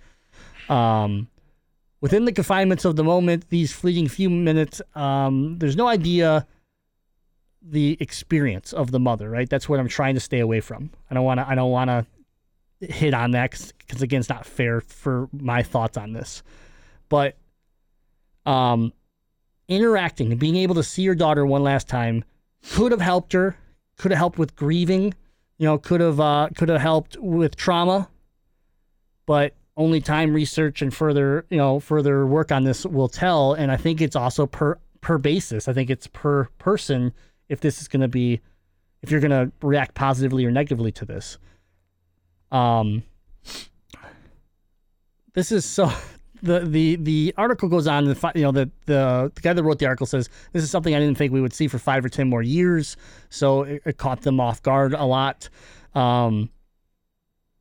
Um, 0.70 1.28
within 2.02 2.26
the 2.26 2.32
confinements 2.32 2.84
of 2.84 2.96
the 2.96 3.04
moment, 3.04 3.50
these 3.50 3.72
fleeting 3.72 4.08
few 4.08 4.30
minutes, 4.30 4.82
um, 4.96 5.58
there's 5.60 5.76
no 5.76 5.88
idea 5.88 6.46
the 7.62 7.96
experience 8.00 8.74
of 8.74 8.92
the 8.92 9.00
mother. 9.00 9.30
Right, 9.30 9.50
that's 9.50 9.70
what 9.70 9.80
I'm 9.80 9.88
trying 9.88 10.16
to 10.16 10.20
stay 10.20 10.40
away 10.40 10.60
from. 10.60 10.92
I 11.10 11.14
don't 11.14 11.24
want 11.24 11.40
to. 11.40 11.48
I 11.48 11.56
don't 11.56 11.72
want 11.72 11.90
to 11.90 12.06
hit 12.82 13.14
on 13.14 13.32
that 13.32 13.52
because 13.78 14.02
again, 14.02 14.20
it's 14.20 14.30
not 14.30 14.46
fair 14.46 14.82
for 14.82 15.30
my 15.32 15.64
thoughts 15.64 15.98
on 15.98 16.14
this. 16.14 16.44
But 17.08 17.38
um, 18.46 18.94
interacting 19.68 20.32
and 20.32 20.40
being 20.40 20.56
able 20.56 20.76
to 20.76 20.84
see 20.84 21.04
your 21.04 21.16
daughter 21.16 21.46
one 21.46 21.64
last 21.64 21.88
time 21.88 22.24
could 22.72 22.92
have 22.92 23.02
helped 23.02 23.34
her. 23.34 23.56
Could 23.98 24.12
have 24.12 24.18
helped 24.18 24.40
with 24.40 24.56
grieving. 24.56 25.14
You 25.58 25.68
know, 25.68 25.78
could 25.78 26.02
have 26.02 26.20
uh, 26.20 26.50
could 26.56 26.70
have 26.70 26.82
helped 26.82 27.18
with 27.18 27.56
trauma. 27.56 28.10
But 29.28 29.54
only 29.82 30.00
time, 30.00 30.34
research, 30.34 30.82
and 30.82 30.94
further 30.94 31.46
you 31.50 31.58
know 31.58 31.80
further 31.80 32.26
work 32.26 32.52
on 32.52 32.64
this 32.64 32.86
will 32.86 33.10
tell. 33.10 33.54
And 33.54 33.72
I 33.72 33.78
think 33.78 34.00
it's 34.00 34.16
also 34.16 34.46
per 34.46 34.78
per 35.02 35.18
basis. 35.18 35.68
I 35.68 35.74
think 35.74 35.90
it's 35.90 36.08
per 36.08 36.46
person 36.60 37.12
if 37.50 37.60
this 37.60 37.82
is 37.82 37.88
going 37.88 38.02
to 38.02 38.08
be 38.08 38.40
if 39.02 39.12
you're 39.12 39.20
going 39.20 39.32
to 39.32 39.52
react 39.66 39.96
positively 39.96 40.46
or 40.46 40.52
negatively 40.52 40.92
to 40.94 41.06
this. 41.06 41.38
Um, 42.52 43.04
this 45.34 45.52
is 45.52 45.66
so. 45.66 45.92
the 46.44 46.62
the 46.62 46.96
the 46.98 47.34
article 47.38 47.68
goes 47.70 47.88
on. 47.88 48.06
The 48.06 48.32
you 48.36 48.44
know 48.44 48.52
the, 48.52 48.70
the 48.86 49.32
the 49.34 49.42
guy 49.42 49.54
that 49.54 49.64
wrote 49.64 49.80
the 49.80 49.86
article 49.88 50.06
says 50.06 50.30
this 50.54 50.64
is 50.64 50.72
something 50.72 50.94
I 50.94 51.00
didn't 51.00 51.18
think 51.18 51.34
we 51.34 51.42
would 51.42 51.54
see 51.54 51.68
for 51.68 51.80
five 51.80 52.06
or 52.06 52.10
ten 52.10 52.30
more 52.30 52.44
years. 52.44 52.98
So 53.30 53.64
it, 53.64 53.82
it 53.86 53.98
caught 53.98 54.22
them 54.22 54.40
off 54.40 54.62
guard 54.62 54.94
a 54.94 55.06
lot. 55.06 55.50
Um, 55.96 56.50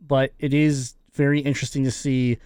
but 0.01 0.33
it 0.39 0.55
is 0.55 0.95
very 1.21 1.41
interesting 1.41 1.85
to 1.85 1.91
see 1.91 2.39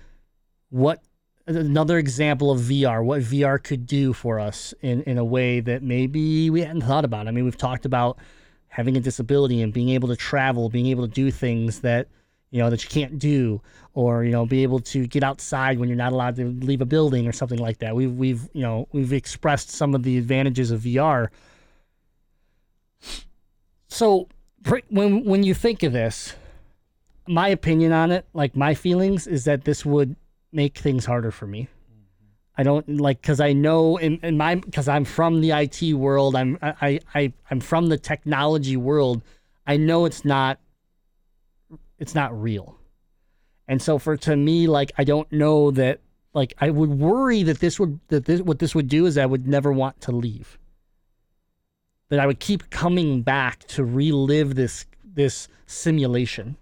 what 0.70 1.00
another 1.46 1.96
example 1.96 2.50
of 2.50 2.58
VR, 2.62 3.04
what 3.04 3.20
VR 3.20 3.62
could 3.62 3.86
do 3.86 4.12
for 4.12 4.40
us 4.40 4.74
in, 4.82 5.02
in 5.02 5.16
a 5.16 5.24
way 5.24 5.60
that 5.60 5.84
maybe 5.84 6.50
we 6.50 6.62
hadn't 6.62 6.82
thought 6.82 7.04
about. 7.04 7.28
I 7.28 7.30
mean, 7.30 7.44
we've 7.44 7.56
talked 7.56 7.84
about 7.84 8.18
having 8.66 8.96
a 8.96 9.00
disability 9.00 9.62
and 9.62 9.72
being 9.72 9.90
able 9.90 10.08
to 10.08 10.16
travel, 10.16 10.68
being 10.68 10.86
able 10.86 11.06
to 11.06 11.14
do 11.14 11.30
things 11.30 11.82
that 11.82 12.08
you 12.50 12.58
know 12.58 12.68
that 12.68 12.82
you 12.82 12.90
can't 12.90 13.16
do, 13.16 13.60
or 13.94 14.24
you 14.24 14.32
know, 14.32 14.44
be 14.44 14.64
able 14.64 14.80
to 14.80 15.06
get 15.06 15.22
outside 15.22 15.78
when 15.78 15.88
you're 15.88 15.96
not 15.96 16.12
allowed 16.12 16.34
to 16.34 16.46
leave 16.46 16.80
a 16.80 16.86
building 16.86 17.28
or 17.28 17.32
something 17.32 17.60
like 17.60 17.78
that. 17.78 17.94
We've 17.94 18.12
we've 18.12 18.48
you 18.52 18.62
know 18.62 18.88
we've 18.90 19.12
expressed 19.12 19.70
some 19.70 19.94
of 19.94 20.02
the 20.02 20.18
advantages 20.18 20.72
of 20.72 20.80
VR. 20.80 21.28
So 23.86 24.28
when 24.88 25.24
when 25.24 25.44
you 25.44 25.54
think 25.54 25.84
of 25.84 25.92
this, 25.92 26.34
my 27.26 27.48
opinion 27.48 27.92
on 27.92 28.10
it, 28.10 28.26
like 28.34 28.56
my 28.56 28.74
feelings, 28.74 29.26
is 29.26 29.44
that 29.44 29.64
this 29.64 29.84
would 29.84 30.16
make 30.52 30.78
things 30.78 31.04
harder 31.04 31.30
for 31.30 31.46
me. 31.46 31.68
I 32.56 32.62
don't 32.62 33.00
like 33.00 33.20
because 33.20 33.40
I 33.40 33.52
know 33.52 33.96
in, 33.96 34.20
in 34.22 34.36
my 34.36 34.54
because 34.54 34.86
I'm 34.86 35.04
from 35.04 35.40
the 35.40 35.50
IT 35.50 35.94
world. 35.94 36.36
I'm 36.36 36.58
I, 36.62 37.00
I 37.14 37.32
I'm 37.50 37.60
from 37.60 37.88
the 37.88 37.98
technology 37.98 38.76
world. 38.76 39.22
I 39.66 39.76
know 39.76 40.04
it's 40.04 40.24
not 40.24 40.60
it's 41.98 42.14
not 42.14 42.40
real, 42.40 42.78
and 43.66 43.82
so 43.82 43.98
for 43.98 44.16
to 44.18 44.36
me 44.36 44.68
like 44.68 44.92
I 44.96 45.04
don't 45.04 45.30
know 45.32 45.72
that 45.72 46.00
like 46.32 46.54
I 46.58 46.70
would 46.70 46.90
worry 46.90 47.42
that 47.42 47.58
this 47.58 47.80
would 47.80 47.98
that 48.08 48.26
this 48.26 48.40
what 48.40 48.60
this 48.60 48.74
would 48.74 48.88
do 48.88 49.06
is 49.06 49.18
I 49.18 49.26
would 49.26 49.48
never 49.48 49.72
want 49.72 50.00
to 50.02 50.12
leave. 50.12 50.56
That 52.10 52.20
I 52.20 52.26
would 52.26 52.38
keep 52.38 52.70
coming 52.70 53.22
back 53.22 53.66
to 53.68 53.84
relive 53.84 54.54
this 54.54 54.86
this 55.02 55.48
simulation. 55.66 56.56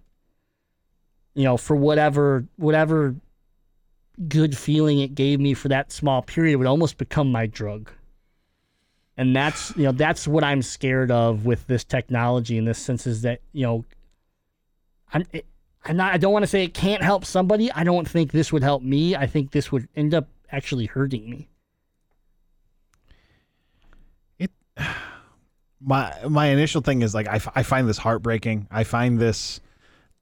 You 1.34 1.44
know, 1.44 1.56
for 1.56 1.76
whatever 1.76 2.44
whatever 2.56 3.14
good 4.28 4.56
feeling 4.56 5.00
it 5.00 5.14
gave 5.14 5.40
me 5.40 5.54
for 5.54 5.68
that 5.68 5.90
small 5.90 6.22
period 6.22 6.52
it 6.52 6.56
would 6.56 6.66
almost 6.66 6.98
become 6.98 7.32
my 7.32 7.46
drug. 7.46 7.90
And 9.16 9.34
that's 9.36 9.74
you 9.76 9.84
know 9.84 9.92
that's 9.92 10.26
what 10.26 10.44
I'm 10.44 10.62
scared 10.62 11.10
of 11.10 11.44
with 11.44 11.66
this 11.66 11.84
technology 11.84 12.58
in 12.58 12.64
this 12.64 12.78
sense 12.78 13.06
is 13.06 13.22
that 13.22 13.40
you 13.52 13.64
know 13.64 13.84
I'm 15.12 15.26
it, 15.32 15.46
I'm 15.84 15.96
not 15.96 16.14
I 16.14 16.18
don't 16.18 16.32
want 16.32 16.44
to 16.44 16.46
say 16.46 16.64
it 16.64 16.74
can't 16.74 17.02
help 17.02 17.24
somebody. 17.24 17.70
I 17.72 17.84
don't 17.84 18.08
think 18.08 18.32
this 18.32 18.52
would 18.52 18.62
help 18.62 18.82
me. 18.82 19.16
I 19.16 19.26
think 19.26 19.50
this 19.50 19.72
would 19.72 19.88
end 19.96 20.14
up 20.14 20.28
actually 20.50 20.86
hurting 20.86 21.28
me. 21.28 21.48
It 24.38 24.50
my 25.80 26.14
my 26.28 26.46
initial 26.46 26.82
thing 26.82 27.02
is 27.02 27.14
like 27.14 27.26
I, 27.28 27.36
f- 27.36 27.52
I 27.54 27.62
find 27.62 27.88
this 27.88 27.98
heartbreaking. 27.98 28.68
I 28.70 28.84
find 28.84 29.18
this. 29.18 29.60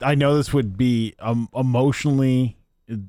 I 0.03 0.15
know 0.15 0.37
this 0.37 0.53
would 0.53 0.77
be 0.77 1.15
um, 1.19 1.49
emotionally 1.55 2.57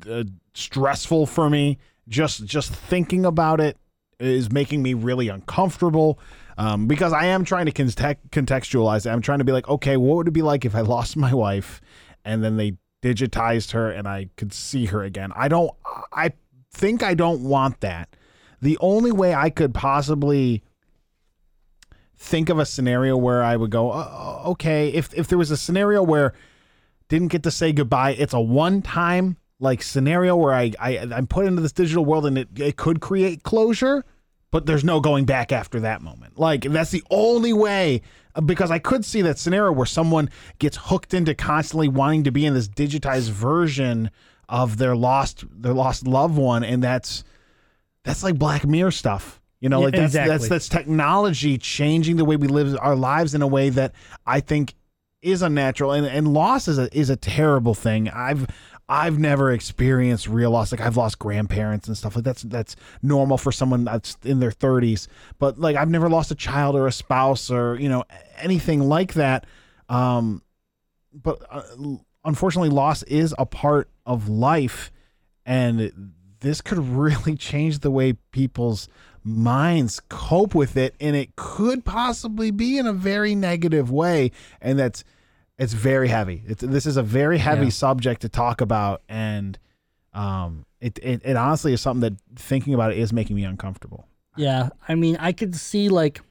uh, 0.10 0.24
stressful 0.54 1.26
for 1.26 1.50
me. 1.50 1.78
Just 2.08 2.46
just 2.46 2.74
thinking 2.74 3.26
about 3.26 3.60
it 3.62 3.78
is 4.20 4.52
making 4.52 4.84
me 4.84 4.94
really 4.94 5.28
uncomfortable. 5.30 6.20
Um, 6.58 6.88
because 6.88 7.14
I 7.14 7.26
am 7.26 7.44
trying 7.44 7.66
to 7.66 7.72
context- 7.72 8.30
contextualize 8.30 9.06
it. 9.06 9.10
I'm 9.10 9.22
trying 9.22 9.40
to 9.40 9.46
be 9.46 9.52
like, 9.52 9.68
okay, 9.68 9.98
what 9.98 10.18
would 10.18 10.28
it 10.28 10.32
be 10.32 10.42
like 10.42 10.66
if 10.66 10.76
I 10.76 10.82
lost 10.96 11.18
my 11.18 11.34
wife, 11.34 11.82
and 12.24 12.44
then 12.44 12.58
they 12.58 12.78
digitized 13.02 13.72
her 13.72 13.90
and 13.90 14.08
I 14.08 14.30
could 14.38 14.54
see 14.54 14.86
her 14.86 15.04
again? 15.04 15.32
I 15.36 15.48
don't. 15.48 15.72
I 16.14 16.34
think 16.72 17.04
I 17.04 17.14
don't 17.14 17.44
want 17.44 17.82
that. 17.82 18.16
The 18.62 18.78
only 18.80 19.12
way 19.12 19.34
I 19.34 19.50
could 19.50 19.74
possibly 19.74 20.64
think 22.16 22.50
of 22.50 22.60
a 22.60 22.66
scenario 22.66 23.18
where 23.18 23.44
I 23.44 23.56
would 23.56 23.72
go, 23.72 23.92
uh, 23.92 24.44
okay, 24.46 24.90
if 24.90 25.14
if 25.16 25.28
there 25.28 25.38
was 25.38 25.50
a 25.50 25.58
scenario 25.58 26.04
where 26.04 26.34
didn't 27.12 27.28
get 27.28 27.44
to 27.44 27.52
say 27.52 27.74
goodbye, 27.74 28.12
it's 28.12 28.34
a 28.34 28.40
one 28.40 28.82
time 28.82 29.36
like 29.60 29.84
scenario 29.84 30.36
where 30.38 30.54
I, 30.54 30.72
I 30.80 30.98
I'm 31.00 31.28
put 31.28 31.46
into 31.46 31.62
this 31.62 31.74
digital 31.74 32.06
world 32.06 32.26
and 32.26 32.38
it, 32.38 32.48
it 32.56 32.78
could 32.78 33.02
create 33.02 33.44
closure, 33.44 34.06
but 34.50 34.66
there's 34.66 34.86
no 34.86 35.02
going 35.02 35.26
back 35.26 35.52
after 35.52 35.82
that 35.82 36.02
moment. 36.02 36.40
Like 36.40 36.62
that's 36.64 36.92
the 36.92 37.04
only 37.12 37.52
way 37.52 38.02
because 38.46 38.72
I 38.72 38.80
could 38.80 39.04
see 39.04 39.22
that 39.24 39.38
scenario 39.38 39.74
where 39.74 39.86
someone 39.86 40.30
gets 40.58 40.78
hooked 40.78 41.14
into 41.14 41.36
constantly 41.36 41.90
wanting 41.90 42.24
to 42.24 42.32
be 42.32 42.46
in 42.46 42.54
this 42.54 42.70
digitized 42.70 43.30
version 43.30 44.10
of 44.48 44.78
their 44.78 44.96
lost 44.96 45.44
their 45.52 45.74
lost 45.74 46.08
loved 46.08 46.38
one 46.38 46.64
and 46.64 46.82
that's 46.82 47.26
that's 48.04 48.24
like 48.24 48.40
Black 48.40 48.66
Mirror 48.66 48.92
stuff. 48.92 49.42
You 49.60 49.68
know, 49.68 49.80
Yeah, 49.80 49.86
like 49.86 49.96
that's 49.96 50.06
exactly. 50.06 50.38
that's 50.38 50.48
that's 50.48 50.70
technology 50.70 51.58
changing 51.58 52.16
the 52.16 52.26
way 52.26 52.38
we 52.38 52.48
live 52.48 52.78
our 52.82 52.96
lives 52.96 53.36
in 53.36 53.42
a 53.42 53.48
way 53.48 53.70
that 53.70 53.92
I 54.26 54.40
think 54.40 54.76
is 55.22 55.42
unnatural 55.42 55.92
and, 55.92 56.06
and 56.06 56.34
loss 56.34 56.68
is 56.68 56.78
a 56.78 56.96
is 56.98 57.10
a 57.10 57.16
terrible 57.16 57.74
thing. 57.74 58.10
I've 58.10 58.48
I've 58.90 59.20
never 59.20 59.52
experienced 59.52 60.28
real 60.28 60.52
loss. 60.52 60.72
Like 60.72 60.82
I've 60.82 60.98
lost 60.98 61.20
grandparents 61.20 61.88
and 61.88 61.98
stuff 61.98 62.16
like 62.16 62.26
that's 62.26 62.42
that's 62.44 62.76
normal 63.02 63.38
for 63.38 63.52
someone 63.52 63.86
that's 63.86 64.18
in 64.24 64.40
their 64.40 64.52
30s. 64.52 65.08
But 65.40 65.60
like 65.60 65.76
I've 65.76 65.90
never 65.90 66.10
lost 66.10 66.32
a 66.32 66.36
child 66.36 66.76
or 66.76 66.88
a 66.88 66.92
spouse 66.92 67.50
or 67.50 67.78
you 67.80 67.90
know 67.90 68.04
anything 68.38 68.82
like 68.82 69.14
that. 69.14 69.46
Um, 69.88 70.42
but 71.14 71.42
uh, 71.50 71.64
unfortunately, 72.24 72.70
loss 72.70 73.04
is 73.04 73.36
a 73.38 73.46
part 73.46 73.90
of 74.06 74.28
life, 74.28 74.92
and 75.46 76.14
this 76.40 76.62
could 76.62 76.78
really 76.88 77.36
change 77.36 77.80
the 77.80 77.92
way 77.92 78.14
people's 78.32 78.88
minds 79.24 80.02
cope 80.10 80.56
with 80.56 80.76
it, 80.78 80.96
and 81.00 81.16
it 81.16 81.36
could 81.36 81.86
possibly 81.86 82.52
be 82.52 82.78
in 82.78 82.88
a 82.88 82.94
very 82.94 83.36
negative 83.36 83.92
way, 83.92 84.32
and 84.62 84.78
that's 84.80 85.04
it's 85.58 85.74
very 85.74 86.08
heavy. 86.08 86.42
It's 86.48 86.62
this 86.64 86.86
is 86.86 86.98
a 86.98 87.04
very 87.04 87.38
heavy 87.38 87.66
Yeah. 87.66 87.70
subject 87.72 88.22
to 88.22 88.30
talk 88.30 88.62
about, 88.62 89.02
and 89.08 89.60
um, 90.14 90.66
it, 90.80 90.98
it 91.04 91.22
it 91.24 91.36
honestly 91.36 91.74
is 91.74 91.82
something 91.82 92.02
that 92.14 92.40
thinking 92.40 92.74
about 92.74 92.92
it 92.92 92.98
is 92.98 93.14
making 93.14 93.36
me 93.36 93.44
uncomfortable. 93.44 94.08
Yeah, 94.38 94.70
I 94.88 94.96
mean, 94.96 95.18
I 95.20 95.34
could 95.34 95.56
see 95.56 95.90
like, 95.90 96.22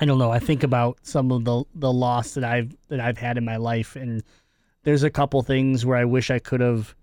I 0.00 0.04
don't 0.04 0.18
know. 0.18 0.30
I 0.32 0.38
think 0.38 0.62
about 0.62 0.98
some 1.02 1.30
of 1.32 1.44
the 1.44 1.64
the 1.74 1.92
loss 1.92 2.34
that 2.34 2.44
I've 2.44 2.76
that 2.88 3.00
I've 3.00 3.18
had 3.18 3.38
in 3.38 3.44
my 3.44 3.56
life, 3.56 3.96
and 3.96 4.22
there's 4.82 5.02
a 5.02 5.10
couple 5.10 5.40
things 5.42 5.86
where 5.86 5.96
I 5.96 6.04
wish 6.04 6.30
I 6.30 6.38
could 6.38 6.60
have 6.60 6.94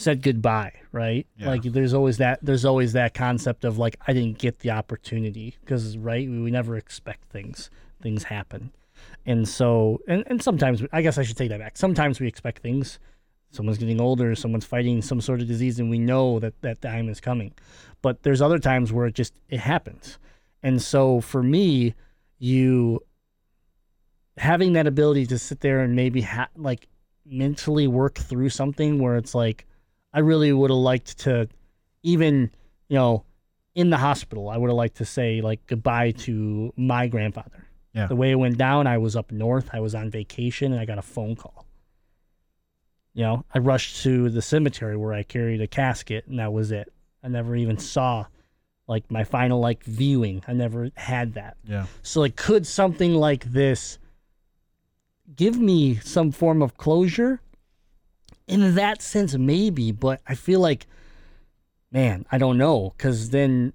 said 0.00 0.22
goodbye. 0.22 0.72
Right? 0.92 1.26
Yeah. 1.36 1.48
Like, 1.48 1.62
there's 1.62 1.94
always 1.94 2.18
that. 2.18 2.40
There's 2.42 2.64
always 2.64 2.92
that 2.94 3.14
concept 3.14 3.64
of 3.64 3.78
like 3.78 3.96
I 4.06 4.12
didn't 4.12 4.38
get 4.38 4.60
the 4.60 4.70
opportunity 4.70 5.56
because 5.60 5.96
right, 5.96 6.28
we, 6.28 6.40
we 6.40 6.50
never 6.50 6.76
expect 6.76 7.30
things. 7.30 7.70
Things 8.02 8.24
happen, 8.24 8.72
and 9.26 9.46
so 9.46 10.00
and 10.08 10.24
and 10.26 10.42
sometimes 10.42 10.82
I 10.92 11.02
guess 11.02 11.18
I 11.18 11.22
should 11.22 11.36
take 11.36 11.50
that 11.50 11.60
back. 11.60 11.76
Sometimes 11.76 12.18
we 12.18 12.26
expect 12.26 12.62
things. 12.62 12.98
Someone's 13.52 13.78
getting 13.78 14.00
older, 14.00 14.34
someone's 14.36 14.64
fighting 14.64 15.02
some 15.02 15.20
sort 15.20 15.40
of 15.40 15.48
disease, 15.48 15.80
and 15.80 15.90
we 15.90 15.98
know 15.98 16.38
that 16.38 16.60
that 16.62 16.80
time 16.80 17.08
is 17.08 17.20
coming 17.20 17.52
but 18.02 18.22
there's 18.22 18.42
other 18.42 18.58
times 18.58 18.92
where 18.92 19.06
it 19.06 19.14
just 19.14 19.34
it 19.48 19.60
happens 19.60 20.18
and 20.62 20.80
so 20.80 21.20
for 21.20 21.42
me 21.42 21.94
you 22.38 23.00
having 24.36 24.72
that 24.72 24.86
ability 24.86 25.26
to 25.26 25.38
sit 25.38 25.60
there 25.60 25.80
and 25.80 25.94
maybe 25.94 26.22
ha- 26.22 26.48
like 26.56 26.88
mentally 27.26 27.86
work 27.86 28.16
through 28.16 28.48
something 28.48 28.98
where 28.98 29.16
it's 29.16 29.34
like 29.34 29.66
i 30.12 30.18
really 30.18 30.52
would 30.52 30.70
have 30.70 30.78
liked 30.78 31.18
to 31.18 31.48
even 32.02 32.50
you 32.88 32.96
know 32.96 33.24
in 33.74 33.90
the 33.90 33.96
hospital 33.98 34.48
i 34.48 34.56
would 34.56 34.68
have 34.70 34.76
liked 34.76 34.96
to 34.96 35.04
say 35.04 35.40
like 35.40 35.64
goodbye 35.66 36.10
to 36.12 36.72
my 36.76 37.06
grandfather 37.06 37.66
Yeah. 37.94 38.06
the 38.06 38.16
way 38.16 38.30
it 38.30 38.36
went 38.36 38.58
down 38.58 38.86
i 38.86 38.98
was 38.98 39.16
up 39.16 39.30
north 39.32 39.70
i 39.72 39.80
was 39.80 39.94
on 39.94 40.10
vacation 40.10 40.72
and 40.72 40.80
i 40.80 40.84
got 40.84 40.98
a 40.98 41.02
phone 41.02 41.36
call 41.36 41.66
you 43.14 43.22
know 43.22 43.44
i 43.54 43.58
rushed 43.58 44.02
to 44.02 44.28
the 44.30 44.42
cemetery 44.42 44.96
where 44.96 45.12
i 45.12 45.22
carried 45.22 45.60
a 45.60 45.66
casket 45.66 46.26
and 46.26 46.38
that 46.38 46.52
was 46.52 46.70
it 46.72 46.92
I 47.22 47.28
never 47.28 47.54
even 47.54 47.76
saw 47.76 48.24
like 48.88 49.10
my 49.10 49.24
final 49.24 49.60
like 49.60 49.84
viewing. 49.84 50.42
I 50.48 50.54
never 50.54 50.90
had 50.96 51.34
that. 51.34 51.58
Yeah. 51.64 51.84
So 52.02 52.20
like 52.20 52.34
could 52.34 52.66
something 52.66 53.12
like 53.14 53.44
this 53.44 53.98
give 55.36 55.58
me 55.58 55.96
some 55.96 56.32
form 56.32 56.62
of 56.62 56.78
closure? 56.78 57.42
In 58.50 58.74
that 58.74 59.00
sense 59.00 59.36
maybe, 59.36 59.92
but 59.92 60.20
I 60.26 60.34
feel 60.34 60.60
like 60.60 60.86
man, 61.92 62.26
I 62.30 62.38
don't 62.38 62.58
know 62.58 62.94
cuz 62.98 63.30
then 63.30 63.72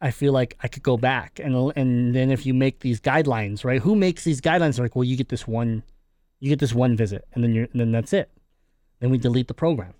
I 0.00 0.10
feel 0.10 0.32
like 0.32 0.56
I 0.60 0.68
could 0.68 0.82
go 0.82 0.96
back 0.96 1.38
and 1.38 1.54
and 1.76 2.14
then 2.14 2.30
if 2.30 2.46
you 2.46 2.54
make 2.54 2.80
these 2.80 3.00
guidelines, 3.00 3.64
right? 3.64 3.82
Who 3.82 3.94
makes 3.94 4.24
these 4.24 4.40
guidelines 4.40 4.78
like, 4.78 4.96
well, 4.96 5.04
you 5.04 5.16
get 5.16 5.28
this 5.28 5.46
one 5.46 5.82
you 6.38 6.48
get 6.48 6.58
this 6.58 6.72
one 6.72 6.96
visit 6.96 7.26
and 7.34 7.44
then 7.44 7.52
you're 7.52 7.68
and 7.72 7.80
then 7.80 7.92
that's 7.92 8.12
it. 8.12 8.30
Then 9.00 9.10
we 9.10 9.18
delete 9.18 9.48
the 9.48 9.54
program. 9.54 9.94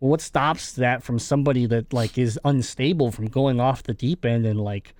Well, 0.00 0.10
what 0.10 0.20
stops 0.20 0.72
that 0.72 1.02
from 1.02 1.18
somebody 1.18 1.66
that 1.66 1.92
like 1.92 2.18
is 2.18 2.38
unstable 2.44 3.12
from 3.12 3.28
going 3.28 3.60
off 3.60 3.82
the 3.82 3.94
deep 3.94 4.24
end 4.24 4.44
and 4.44 4.60
like 4.60 4.94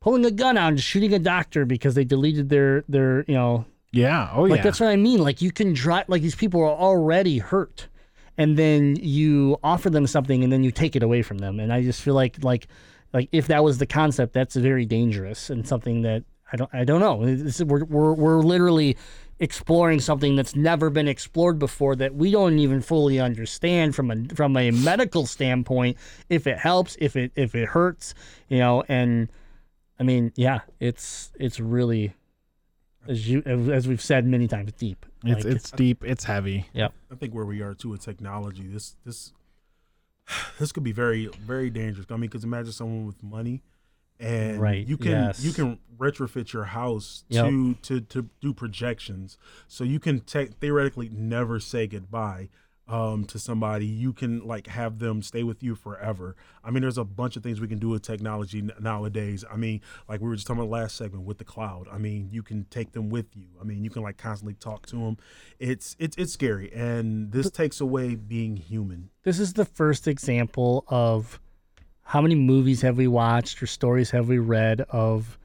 pulling 0.00 0.24
a 0.26 0.30
gun 0.30 0.58
out 0.58 0.68
and 0.68 0.80
shooting 0.80 1.14
a 1.14 1.18
doctor 1.18 1.64
because 1.64 1.94
they 1.94 2.04
deleted 2.04 2.48
their 2.50 2.84
their 2.88 3.24
you 3.24 3.34
know 3.34 3.64
Yeah. 3.94 4.30
Oh 4.32 4.42
like 4.42 4.58
yeah. 4.58 4.62
that's 4.64 4.80
what 4.80 4.88
I 4.90 4.96
mean. 4.96 5.20
Like 5.20 5.40
you 5.40 5.52
can 5.52 5.72
drive 5.72 6.08
like 6.08 6.22
these 6.22 6.34
people 6.34 6.60
are 6.60 6.76
already 6.76 7.38
hurt. 7.38 7.88
and 8.36 8.56
then 8.56 8.96
you 8.96 9.56
offer 9.62 9.90
them 9.90 10.06
something 10.06 10.42
and 10.42 10.52
then 10.52 10.64
you 10.64 10.72
take 10.72 10.96
it 10.96 11.02
away 11.02 11.22
from 11.22 11.38
them. 11.38 11.60
And 11.60 11.72
I 11.72 11.82
just 11.82 12.02
feel 12.02 12.14
like 12.14 12.42
like 12.42 12.66
like 13.12 13.28
if 13.32 13.46
that 13.46 13.62
was 13.62 13.78
the 13.78 13.86
concept, 13.86 14.32
that's 14.32 14.56
very 14.56 14.84
dangerous 14.84 15.50
and 15.50 15.66
something 15.66 16.02
that 16.02 16.24
I 16.52 16.56
don't 16.56 16.70
I 16.74 16.84
don't 16.84 17.00
know. 17.00 17.16
We're, 17.64 17.84
we're 17.84 18.12
we're 18.14 18.40
literally 18.40 18.96
exploring 19.40 20.00
something 20.00 20.36
that's 20.36 20.54
never 20.56 20.90
been 20.90 21.08
explored 21.08 21.58
before 21.58 21.96
that 21.96 22.14
we 22.14 22.30
don't 22.30 22.58
even 22.58 22.80
fully 22.80 23.18
understand 23.20 23.94
from 23.94 24.10
a 24.10 24.16
from 24.34 24.56
a 24.56 24.70
medical 24.70 25.26
standpoint 25.26 25.96
if 26.28 26.46
it 26.46 26.58
helps 26.58 26.96
if 27.00 27.16
it 27.16 27.32
if 27.34 27.54
it 27.54 27.68
hurts 27.68 28.14
you 28.48 28.58
know 28.58 28.84
and 28.88 29.28
I 29.98 30.04
mean 30.04 30.32
yeah 30.36 30.60
it's 30.78 31.32
it's 31.40 31.58
really 31.58 32.14
as 33.08 33.28
you 33.28 33.42
as 33.46 33.86
we've 33.88 34.02
said 34.02 34.26
many 34.26 34.46
times 34.48 34.72
deep 34.72 35.04
It's 35.24 35.44
Like, 35.44 35.54
it's 35.54 35.70
deep. 35.70 36.04
It's 36.04 36.24
heavy. 36.24 36.66
yeah 36.72 36.88
I 37.10 37.14
think 37.16 37.34
where 37.34 37.44
we 37.46 37.60
are 37.62 37.74
too 37.74 37.90
with 37.90 38.00
technology, 38.00 38.66
this 38.66 38.96
this 39.04 39.32
this 40.58 40.72
could 40.72 40.84
be 40.84 40.92
very 40.92 41.26
very 41.40 41.70
dangerous. 41.70 42.06
I 42.10 42.14
mean, 42.14 42.22
because 42.22 42.44
imagine 42.44 42.72
someone 42.72 43.06
with 43.06 43.22
money, 43.22 43.62
and 44.18 44.60
Right, 44.60 44.86
you 44.86 44.96
can 44.96 45.10
yes. 45.12 45.44
you 45.44 45.52
can 45.52 45.78
retrofit 45.98 46.52
your 46.52 46.64
house 46.64 47.24
Yep. 47.28 47.44
to 47.46 47.74
to 47.82 48.00
to 48.00 48.30
do 48.40 48.52
projections, 48.54 49.36
so 49.68 49.84
you 49.84 50.00
can 50.00 50.20
te- 50.20 50.46
theoretically 50.60 51.08
never 51.10 51.60
say 51.60 51.86
goodbye 51.86 52.48
um 52.86 53.24
to 53.24 53.38
somebody 53.38 53.86
you 53.86 54.12
can 54.12 54.46
like 54.46 54.66
have 54.66 54.98
them 54.98 55.22
stay 55.22 55.42
with 55.42 55.62
you 55.62 55.74
forever. 55.74 56.36
I 56.62 56.70
mean 56.70 56.82
there's 56.82 56.98
a 56.98 57.04
bunch 57.04 57.36
of 57.36 57.42
things 57.42 57.60
we 57.60 57.68
can 57.68 57.78
do 57.78 57.88
with 57.88 58.02
technology 58.02 58.58
n- 58.58 58.72
nowadays. 58.78 59.44
I 59.50 59.56
mean 59.56 59.80
like 60.08 60.20
we 60.20 60.28
were 60.28 60.34
just 60.34 60.46
talking 60.46 60.62
about 60.62 60.70
last 60.70 60.96
segment 60.96 61.24
with 61.24 61.38
the 61.38 61.44
cloud. 61.44 61.88
I 61.90 61.98
mean 61.98 62.28
you 62.30 62.42
can 62.42 62.64
take 62.70 62.92
them 62.92 63.08
with 63.08 63.26
you. 63.34 63.46
I 63.60 63.64
mean 63.64 63.84
you 63.84 63.90
can 63.90 64.02
like 64.02 64.18
constantly 64.18 64.54
talk 64.54 64.86
to 64.86 64.96
them 64.96 65.16
it's 65.58 65.96
it's 65.98 66.16
it's 66.16 66.32
scary 66.32 66.72
and 66.72 67.32
this 67.32 67.50
takes 67.50 67.80
away 67.80 68.14
being 68.14 68.56
human. 68.56 69.10
This 69.22 69.38
is 69.38 69.54
the 69.54 69.64
first 69.64 70.06
example 70.06 70.84
of 70.88 71.40
how 72.02 72.20
many 72.20 72.34
movies 72.34 72.82
have 72.82 72.98
we 72.98 73.08
watched 73.08 73.62
or 73.62 73.66
stories 73.66 74.10
have 74.10 74.28
we 74.28 74.38
read 74.38 74.82
of 74.90 75.38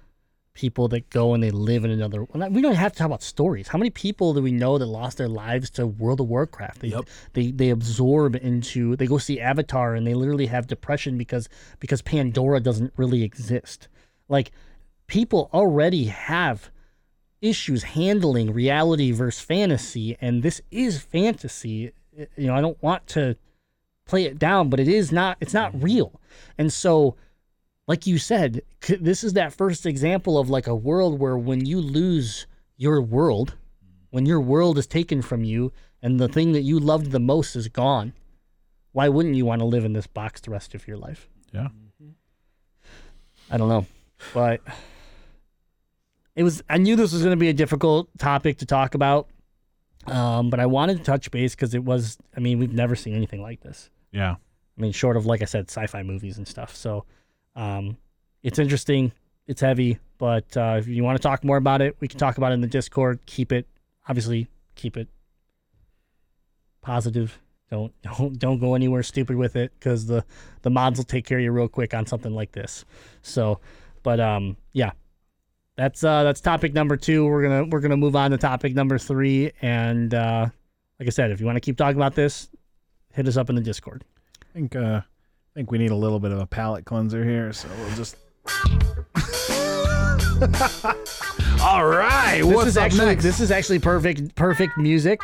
people 0.60 0.90
that 0.90 1.10
go 1.10 1.34
and 1.34 1.42
they 1.42 1.52
live 1.52 1.86
in 1.86 1.92
another 1.92 2.26
we 2.50 2.62
don't 2.62 2.76
have 2.76 2.92
to 2.92 2.98
talk 2.98 3.06
about 3.06 3.24
stories. 3.24 3.70
How 3.70 3.78
many 3.78 3.90
people 3.90 4.34
do 4.34 4.42
we 4.42 4.52
know 4.52 4.78
that 4.78 4.86
lost 4.88 5.18
their 5.18 5.30
lives 5.30 5.70
to 5.72 5.88
world 5.88 6.20
of 6.20 6.28
warcraft? 6.28 6.82
They 6.82 6.90
Yep. 6.90 7.06
they, 7.32 7.52
they 7.52 7.70
absorb 7.70 8.36
into 8.36 8.98
they 8.98 9.08
go 9.08 9.18
see 9.18 9.40
avatar 9.40 9.96
and 9.96 10.06
they 10.06 10.14
literally 10.14 10.48
have 10.48 10.68
depression 10.68 11.18
because 11.18 11.48
because 11.80 12.02
pandora 12.02 12.60
doesn't 12.60 12.92
really 12.98 13.24
exist. 13.24 13.88
Like 14.28 14.52
people 15.08 15.50
already 15.54 16.06
have 16.06 16.72
issues 17.40 17.84
handling 17.84 18.52
reality 18.52 19.12
versus 19.14 19.42
fantasy 19.42 20.18
and 20.20 20.44
this 20.44 20.62
is 20.72 21.00
fantasy. 21.00 21.94
You 22.36 22.48
know 22.48 22.56
i 22.56 22.60
don't 22.60 22.84
want 22.84 23.08
to 23.08 23.38
play 24.06 24.26
it 24.26 24.38
down 24.38 24.70
but 24.70 24.82
it 24.82 24.90
is 24.90 25.10
not 25.10 25.38
it's 25.40 25.54
not 25.54 25.72
real. 25.82 26.20
And 26.58 26.74
so 26.74 27.16
like 27.90 28.08
you 28.08 28.18
said 28.18 28.62
this 29.02 29.24
is 29.24 29.34
that 29.34 29.52
first 29.52 29.86
example 29.86 30.38
of 30.38 30.50
like 30.50 30.68
a 30.68 30.76
world 30.76 31.20
where 31.20 31.38
when 31.38 31.66
you 31.66 31.82
lose 31.82 32.48
your 32.78 33.02
world 33.02 33.56
when 34.12 34.26
your 34.26 34.40
world 34.40 34.78
is 34.78 34.88
taken 34.88 35.22
from 35.22 35.44
you 35.44 35.72
and 36.02 36.20
the 36.20 36.28
thing 36.30 36.54
that 36.54 36.62
you 36.62 36.80
loved 36.80 37.12
the 37.12 37.20
most 37.20 37.56
is 37.56 37.68
gone 37.68 38.14
why 38.94 39.10
wouldn't 39.10 39.36
you 39.36 39.46
want 39.46 39.60
to 39.60 39.66
live 39.66 39.84
in 39.84 39.94
this 39.94 40.08
box 40.08 40.40
the 40.42 40.52
rest 40.52 40.74
of 40.76 40.88
your 40.88 40.98
life 40.98 41.28
Yeah. 41.52 41.70
I 43.52 43.58
don't 43.58 43.70
know, 43.70 43.86
but 44.34 44.62
it 46.36 46.44
was. 46.44 46.62
I 46.70 46.78
knew 46.78 46.96
this 46.96 47.12
was 47.14 47.24
going 47.24 47.36
to 47.36 47.40
be 47.40 47.50
a 47.50 47.54
difficult 47.54 48.10
topic 48.20 48.60
to 48.60 48.66
talk 48.66 48.94
about, 48.94 49.28
um, 50.06 50.52
but 50.52 50.60
I 50.60 50.68
wanted 50.68 50.98
to 50.98 51.04
touch 51.04 51.32
base 51.32 51.56
because 51.56 51.74
it 51.74 51.84
was. 51.84 52.18
I 52.38 52.42
mean, 52.42 52.60
we've 52.60 52.74
never 52.74 52.96
seen 52.96 53.16
anything 53.16 53.42
like 53.42 53.62
this. 53.62 53.90
Yeah. 54.12 54.36
I 54.78 54.82
mean, 54.82 54.92
short 54.92 55.18
of 55.18 55.26
like 55.26 55.42
I 55.42 55.46
said, 55.46 55.68
sci-fi 55.68 56.04
movies 56.04 56.38
and 56.38 56.48
stuff. 56.48 56.76
So, 56.76 57.06
um, 57.60 57.98
it's 58.42 58.58
interesting. 58.58 59.12
It's 59.46 59.62
heavy, 59.62 60.00
but 60.18 60.56
uh, 60.56 60.76
if 60.80 60.88
you 60.88 61.04
want 61.04 61.18
to 61.18 61.22
talk 61.22 61.44
more 61.44 61.58
about 61.58 61.82
it, 61.82 61.98
we 62.00 62.08
can 62.08 62.18
talk 62.18 62.38
about 62.38 62.52
it 62.52 62.56
in 62.56 62.62
the 62.62 62.68
Discord. 62.68 63.20
Keep 63.26 63.52
it, 63.52 63.68
obviously, 64.08 64.48
keep 64.76 64.96
it 64.96 65.10
positive. 66.82 67.38
Don't 67.70 67.92
don't 68.02 68.40
don't 68.40 68.60
go 68.60 68.76
anywhere 68.76 69.04
stupid 69.04 69.36
with 69.36 69.56
it 69.56 69.74
because 69.78 70.06
the 70.06 70.24
the 70.62 70.70
mods 70.70 71.00
will 71.00 71.04
take 71.04 71.26
care 71.26 71.38
of 71.38 71.44
you 71.44 71.52
real 71.52 71.68
quick 71.68 71.94
on 71.94 72.06
something 72.06 72.34
like 72.34 72.54
this. 72.54 72.86
So, 73.24 73.60
but 74.04 74.20
um, 74.20 74.56
yeah, 74.72 74.92
that's 75.76 76.04
uh 76.04 76.24
that's 76.24 76.40
topic 76.40 76.74
number 76.74 76.96
two. 76.96 77.26
We're 77.26 77.44
gonna 77.44 77.66
we're 77.66 77.82
gonna 77.82 77.98
move 77.98 78.16
on 78.16 78.32
to 78.32 78.38
topic 78.38 78.74
number 78.74 78.98
three, 78.98 79.52
and 79.62 80.14
uh, 80.14 80.48
like 81.00 81.08
I 81.08 81.12
said, 81.12 81.32
if 81.32 81.42
you 81.42 81.46
want 81.46 81.58
to 81.58 81.62
keep 81.62 81.76
talking 81.76 81.98
about 81.98 82.16
this, 82.16 82.50
hit 83.14 83.28
us 83.28 83.36
up 83.36 83.50
in 83.50 83.56
the 83.56 83.62
Discord. 83.62 84.06
I 84.44 84.54
think 84.54 84.76
uh 84.76 85.02
think 85.60 85.72
we 85.72 85.78
need 85.78 85.92
a 85.92 85.96
little 85.96 86.22
bit 86.22 86.32
of 86.32 86.40
a 86.40 86.46
palate 86.46 86.86
cleanser 86.86 87.26
here, 87.26 87.52
so 87.52 87.68
we'll 87.80 87.96
just 87.98 88.16
All 91.62 91.86
right. 91.86 92.38
This 92.42 92.46
what's 92.46 92.68
is 92.70 92.78
up 92.78 92.86
actually 92.86 93.08
next? 93.08 93.24
this 93.24 93.42
is 93.42 93.52
actually 93.52 93.80
perfect 93.80 94.36
perfect 94.36 94.78
music 94.78 95.20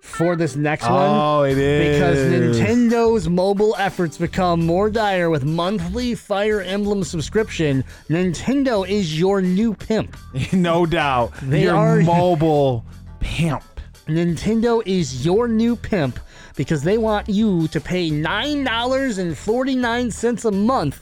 for 0.00 0.36
this 0.36 0.56
next 0.56 0.84
one. 0.84 0.92
Oh, 0.94 1.42
it 1.42 1.56
Because. 1.56 2.16
Nintendo's 2.16 3.28
mobile 3.28 3.76
efforts 3.76 4.16
become 4.16 4.64
more 4.64 4.88
dire 4.88 5.28
with 5.28 5.44
monthly 5.44 6.14
Fire 6.14 6.62
Emblem 6.62 7.04
subscription, 7.04 7.84
Nintendo 8.08 8.88
is 8.88 9.20
your 9.20 9.42
new 9.42 9.74
pimp. 9.74 10.16
no 10.54 10.86
doubt. 10.86 11.34
They 11.42 11.64
Your 11.64 11.76
are- 11.76 12.00
mobile 12.00 12.86
pimp. 13.20 13.62
Nintendo 14.06 14.82
is 14.86 15.26
your 15.26 15.46
new 15.46 15.76
pimp 15.76 16.18
because 16.56 16.82
they 16.82 16.98
want 16.98 17.28
you 17.28 17.68
to 17.68 17.80
pay 17.80 18.10
$9.49 18.10 20.44
a 20.44 20.50
month 20.52 21.00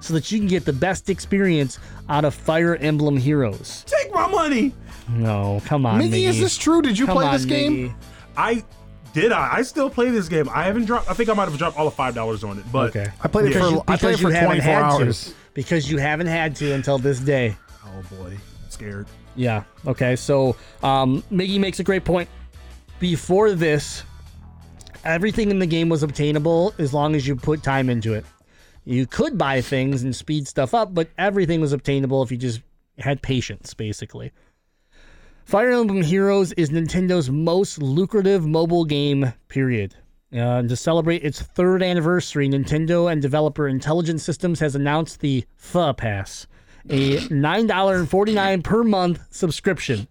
so 0.00 0.14
that 0.14 0.30
you 0.30 0.38
can 0.38 0.46
get 0.48 0.64
the 0.64 0.72
best 0.72 1.08
experience 1.10 1.78
out 2.08 2.24
of 2.24 2.34
Fire 2.34 2.76
Emblem 2.76 3.16
Heroes. 3.16 3.84
take 3.86 4.12
my 4.12 4.26
money 4.28 4.72
No, 5.08 5.60
come 5.64 5.86
on, 5.86 5.98
Mickey, 5.98 6.26
is 6.26 6.38
this 6.38 6.56
true? 6.58 6.82
Did 6.82 6.98
you 6.98 7.06
Come 7.06 7.16
play 7.16 7.26
on, 7.26 7.32
this 7.32 7.44
game? 7.44 7.90
Miggy. 7.90 7.94
i 8.36 8.62
did 9.12 9.30
I? 9.30 9.58
I 9.58 9.62
still 9.62 9.88
play 9.88 10.10
this 10.10 10.28
game. 10.28 10.48
I 10.52 10.64
haven't 10.64 10.86
dropped. 10.86 11.08
I 11.08 11.14
think 11.14 11.28
I 11.28 11.34
might 11.34 11.48
have 11.48 11.56
dropped 11.56 11.78
all 11.78 11.86
of 11.86 11.94
five 11.94 12.16
dollars 12.16 12.42
on 12.42 12.58
it. 12.58 12.64
But 12.72 12.88
Okay. 12.96 13.06
I 13.22 13.28
played 13.28 13.44
it 13.46 13.50
Because 13.50 13.68
for 13.70 13.74
you- 13.76 13.82
I 13.86 13.96
played 13.96 14.00
because 14.00 14.18
it 14.18 14.22
for 14.22 14.28
you 14.30 14.34
haven't 14.34 14.60
24 14.60 14.74
had 14.74 14.82
hours. 14.82 15.24
To, 15.26 15.32
because 15.54 15.88
you 15.88 15.98
haven't 15.98 16.26
had 16.26 16.56
to 16.56 16.72
until 16.72 16.98
this 16.98 17.20
day. 17.20 17.54
oh 17.86 18.02
boy, 18.16 18.30
I'm 18.32 18.70
scared. 18.70 19.06
Yeah. 19.36 19.62
Okay. 19.86 20.16
So, 20.16 20.56
um, 20.82 21.22
Miggy 21.30 21.60
makes 21.60 21.78
a 21.78 21.84
great 21.84 22.04
point. 22.04 22.28
Before 22.98 23.52
this, 23.52 24.02
everything 25.04 25.50
in 25.50 25.58
the 25.58 25.66
game 25.66 25.88
was 25.88 26.02
obtainable 26.02 26.74
as 26.78 26.92
long 26.92 27.14
as 27.14 27.26
you 27.26 27.36
put 27.36 27.62
time 27.62 27.88
into 27.88 28.14
it. 28.14 28.24
You 28.84 29.06
could 29.06 29.38
buy 29.38 29.60
things 29.60 30.02
and 30.02 30.14
speed 30.14 30.46
stuff 30.46 30.74
up, 30.74 30.92
but 30.94 31.08
everything 31.16 31.60
was 31.60 31.72
obtainable 31.72 32.22
if 32.22 32.30
you 32.30 32.36
just 32.36 32.60
had 32.98 33.22
patience, 33.22 33.74
basically. 33.74 34.32
Fire 35.44 35.72
Emblem 35.72 36.02
Heroes 36.02 36.52
is 36.52 36.70
Nintendo's 36.70 37.30
most 37.30 37.80
lucrative 37.80 38.46
mobile 38.46 38.84
game, 38.84 39.32
period. 39.48 39.94
Uh, 40.32 40.58
and 40.58 40.68
to 40.68 40.76
celebrate 40.76 41.22
its 41.22 41.40
third 41.40 41.82
anniversary, 41.82 42.48
Nintendo 42.48 43.10
and 43.10 43.22
developer 43.22 43.68
Intelligent 43.68 44.20
Systems 44.20 44.58
has 44.60 44.74
announced 44.74 45.20
the 45.20 45.44
FEH 45.56 45.96
Pass, 45.96 46.46
a 46.90 47.18
$9.49 47.18 48.64
per 48.64 48.82
month 48.82 49.20
subscription. 49.30 50.08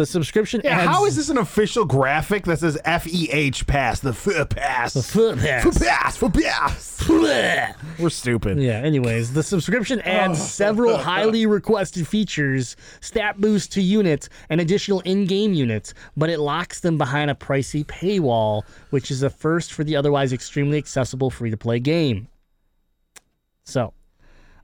The 0.00 0.06
subscription 0.06 0.62
Yeah, 0.64 0.78
adds 0.78 0.88
how 0.88 1.04
is 1.04 1.14
this 1.16 1.28
an 1.28 1.36
official 1.36 1.84
graphic 1.84 2.44
that 2.44 2.60
says 2.60 2.78
F 2.86 3.06
E 3.06 3.28
H 3.30 3.66
pass 3.66 4.00
the 4.00 4.14
F 4.14 4.48
pass 4.48 4.94
the 4.94 5.02
FA 5.02 5.36
Pass. 5.36 5.62
Foot 5.62 5.78
pass 5.78 6.22
F 6.22 6.32
pass? 6.32 7.00
Bleh. 7.02 7.74
We're 7.98 8.08
stupid. 8.08 8.58
Yeah, 8.58 8.78
anyways, 8.78 9.34
the 9.34 9.42
subscription 9.42 10.00
adds 10.06 10.40
several 10.42 10.96
highly 10.96 11.44
requested 11.44 12.08
features, 12.08 12.76
stat 13.02 13.42
boost 13.42 13.72
to 13.72 13.82
units, 13.82 14.30
and 14.48 14.58
additional 14.58 15.00
in 15.00 15.26
game 15.26 15.52
units, 15.52 15.92
but 16.16 16.30
it 16.30 16.40
locks 16.40 16.80
them 16.80 16.96
behind 16.96 17.30
a 17.30 17.34
pricey 17.34 17.84
paywall, 17.84 18.62
which 18.88 19.10
is 19.10 19.22
a 19.22 19.28
first 19.28 19.74
for 19.74 19.84
the 19.84 19.96
otherwise 19.96 20.32
extremely 20.32 20.78
accessible 20.78 21.28
free 21.28 21.50
to 21.50 21.58
play 21.58 21.78
game. 21.78 22.26
So, 23.64 23.92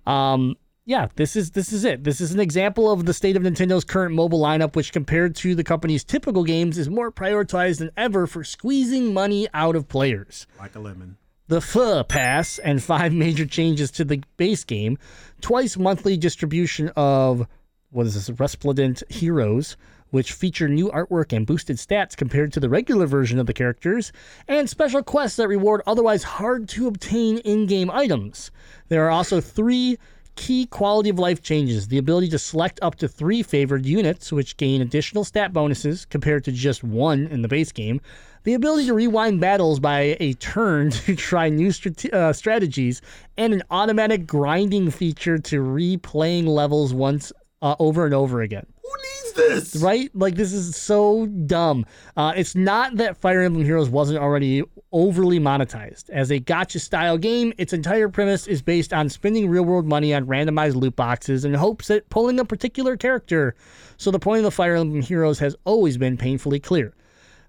um, 0.07 0.57
yeah, 0.87 1.09
this 1.16 1.34
is 1.34 1.51
this 1.51 1.72
is 1.72 1.84
it. 1.84 2.05
This 2.05 2.20
is 2.20 2.32
an 2.32 2.39
example 2.39 2.91
of 2.91 3.05
the 3.07 3.12
state 3.12 3.37
of 3.37 3.43
Nintendo's 3.43 3.82
current 3.84 4.14
mobile 4.14 4.41
lineup, 4.41 4.76
which 4.76 4.93
compared 4.93 5.34
to 5.37 5.57
the 5.57 5.64
company's 5.64 6.05
typical 6.05 6.45
games 6.45 6.78
is 6.78 6.89
more 6.89 7.11
prioritized 7.11 7.78
than 7.78 7.91
ever 7.97 8.28
for 8.28 8.45
squeezing 8.45 9.12
money 9.12 9.49
out 9.53 9.74
of 9.74 9.89
players 9.89 10.47
Like 10.61 10.76
a 10.76 10.78
lemon. 10.78 11.16
the 11.49 11.61
FEH 11.61 12.09
Pass 12.09 12.59
and 12.59 12.80
five 12.80 13.12
major 13.24 13.47
changes 13.47 13.91
to 13.93 14.05
the 14.05 14.22
base 14.37 14.62
game, 14.62 14.97
twice 15.41 15.76
monthly 15.76 16.16
distribution 16.16 16.91
of 16.95 17.49
what 17.91 18.07
is 18.07 18.14
this, 18.14 18.39
Resplendent 18.39 19.03
Heroes, 19.09 19.76
which 20.11 20.32
feature 20.32 20.68
new 20.68 20.89
artwork 20.91 21.32
and 21.32 21.47
boosted 21.47 21.78
stats 21.78 22.16
compared 22.16 22.53
to 22.53 22.61
the 22.61 22.68
regular 22.68 23.07
version 23.07 23.41
of 23.41 23.47
the 23.47 23.53
characters, 23.53 24.12
and 24.47 24.70
special 24.70 25.03
quests 25.03 25.37
that 25.37 25.49
reward 25.49 25.82
otherwise 25.84 26.22
hard 26.22 26.68
to 26.68 26.87
obtain 26.87 27.39
in 27.39 27.66
game 27.66 27.91
items. 27.91 28.53
There 28.89 29.05
are 29.05 29.11
also 29.11 29.41
three 29.41 29.99
key 30.37 30.66
quality 30.66 31.11
of 31.11 31.18
life 31.18 31.43
changes. 31.43 31.89
The 31.89 31.99
ability 31.99 32.28
to 32.28 32.39
select 32.39 32.78
up 32.82 32.95
to 32.97 33.09
three 33.09 33.43
favored 33.43 33.84
units, 33.84 34.30
which 34.30 34.57
gain 34.57 34.80
additional 34.80 35.24
stat 35.24 35.53
bonuses 35.53 36.05
compared 36.05 36.45
to 36.45 36.53
just 36.53 36.84
one 36.84 37.26
in 37.26 37.43
the 37.43 37.49
base 37.49 37.72
game, 37.72 38.01
The 38.45 38.55
ability 38.55 38.87
to 38.87 38.95
rewind 38.95 39.41
battles 39.41 39.80
by 39.80 40.16
a 40.20 40.34
turn 40.34 40.91
to 41.07 41.16
try 41.16 41.49
new 41.49 41.72
strate- 41.72 42.14
uh, 42.14 42.32
strategies, 42.32 43.03
and 43.37 43.53
an 43.53 43.62
automatic 43.72 44.24
grinding 44.24 44.93
feature 44.93 45.37
to 45.39 45.61
replaying 45.61 46.47
levels 46.47 46.95
once 46.95 47.32
uh, 47.63 47.75
over 47.79 48.05
and 48.05 48.15
over 48.15 48.43
again. 48.43 48.67
Who 48.83 48.91
needs 48.97 49.33
this? 49.73 49.83
Right? 49.83 50.11
Like 50.15 50.35
this 50.35 50.53
is 50.53 50.77
so 50.77 51.27
dumb. 51.27 51.87
Uh, 52.17 52.33
it's 52.37 52.55
not 52.55 52.97
that 52.97 53.17
Fire 53.17 53.43
Emblem 53.43 53.65
Heroes 53.65 53.89
wasn't 53.89 54.19
already 54.19 54.63
overly 54.93 55.39
monetized. 55.39 56.09
As 56.11 56.31
a 56.31 56.41
gacha 56.41 56.81
style 56.81 57.19
game, 57.19 57.53
its 57.59 57.73
entire 57.73 58.09
premise 58.09 58.47
is 58.47 58.63
based 58.63 58.93
on 58.93 59.09
spending 59.09 59.49
real 59.49 59.65
world 59.65 59.87
money 59.87 60.15
on 60.15 60.27
randomized 60.27 60.75
loot 60.75 60.97
boxes 60.97 61.45
in 61.45 61.55
hopes 61.55 61.91
at 61.91 62.09
pulling 62.09 62.39
a 62.39 62.45
particular 62.45 62.97
character. 62.97 63.55
So 63.97 64.11
the 64.11 64.19
point 64.19 64.39
of 64.39 64.45
the 64.45 64.51
Fire 64.51 64.77
Emblem 64.77 65.03
Heroes 65.03 65.39
has 65.39 65.57
always 65.65 65.97
been 65.97 66.17
painfully 66.17 66.61
clear. 66.61 66.95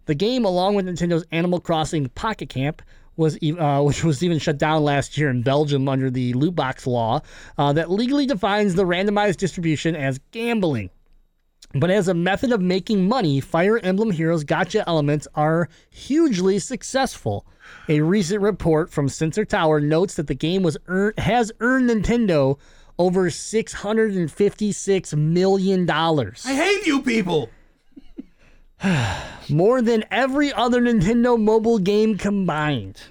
The 0.05 0.15
game, 0.15 0.45
along 0.45 0.75
with 0.75 0.85
Nintendo's 0.85 1.25
Animal 1.31 1.59
Crossing 1.59 2.07
Pocket 2.09 2.49
Camp, 2.49 2.81
was 3.17 3.37
uh, 3.43 3.81
which 3.85 4.03
was 4.03 4.23
even 4.23 4.39
shut 4.39 4.57
down 4.57 4.83
last 4.83 5.17
year 5.17 5.29
in 5.29 5.41
Belgium 5.41 5.89
under 5.89 6.09
the 6.09 6.33
loot 6.33 6.55
box 6.55 6.87
law 6.87 7.21
uh, 7.57 7.73
that 7.73 7.91
legally 7.91 8.25
defines 8.25 8.75
the 8.75 8.85
randomized 8.85 9.37
distribution 9.37 9.95
as 9.95 10.19
gambling. 10.31 10.89
But 11.73 11.89
as 11.89 12.07
a 12.07 12.13
method 12.13 12.53
of 12.53 12.61
making 12.61 13.07
money, 13.07 13.41
Fire 13.41 13.77
Emblem 13.79 14.11
Heroes 14.11 14.45
gacha 14.45 14.83
elements 14.87 15.27
are 15.35 15.67
hugely 15.89 16.59
successful. 16.59 17.45
A 17.89 17.99
recent 17.99 18.41
report 18.41 18.89
from 18.89 19.09
Sensor 19.09 19.43
Tower 19.43 19.81
notes 19.81 20.15
that 20.15 20.27
the 20.27 20.35
game 20.35 20.63
was 20.63 20.77
has 21.17 21.51
earned 21.59 21.89
Nintendo 21.89 22.57
over 22.97 23.29
six 23.29 23.73
hundred 23.73 24.13
and 24.13 24.31
fifty-six 24.31 25.13
million 25.13 25.85
dollars, 25.85 26.43
I 26.45 26.55
hate 26.55 26.87
you 26.87 27.01
people. 27.01 27.49
more 29.49 29.81
than 29.81 30.03
every 30.11 30.53
other 30.53 30.81
Nintendo 30.81 31.39
mobile 31.39 31.79
game 31.79 32.17
combined. 32.17 33.01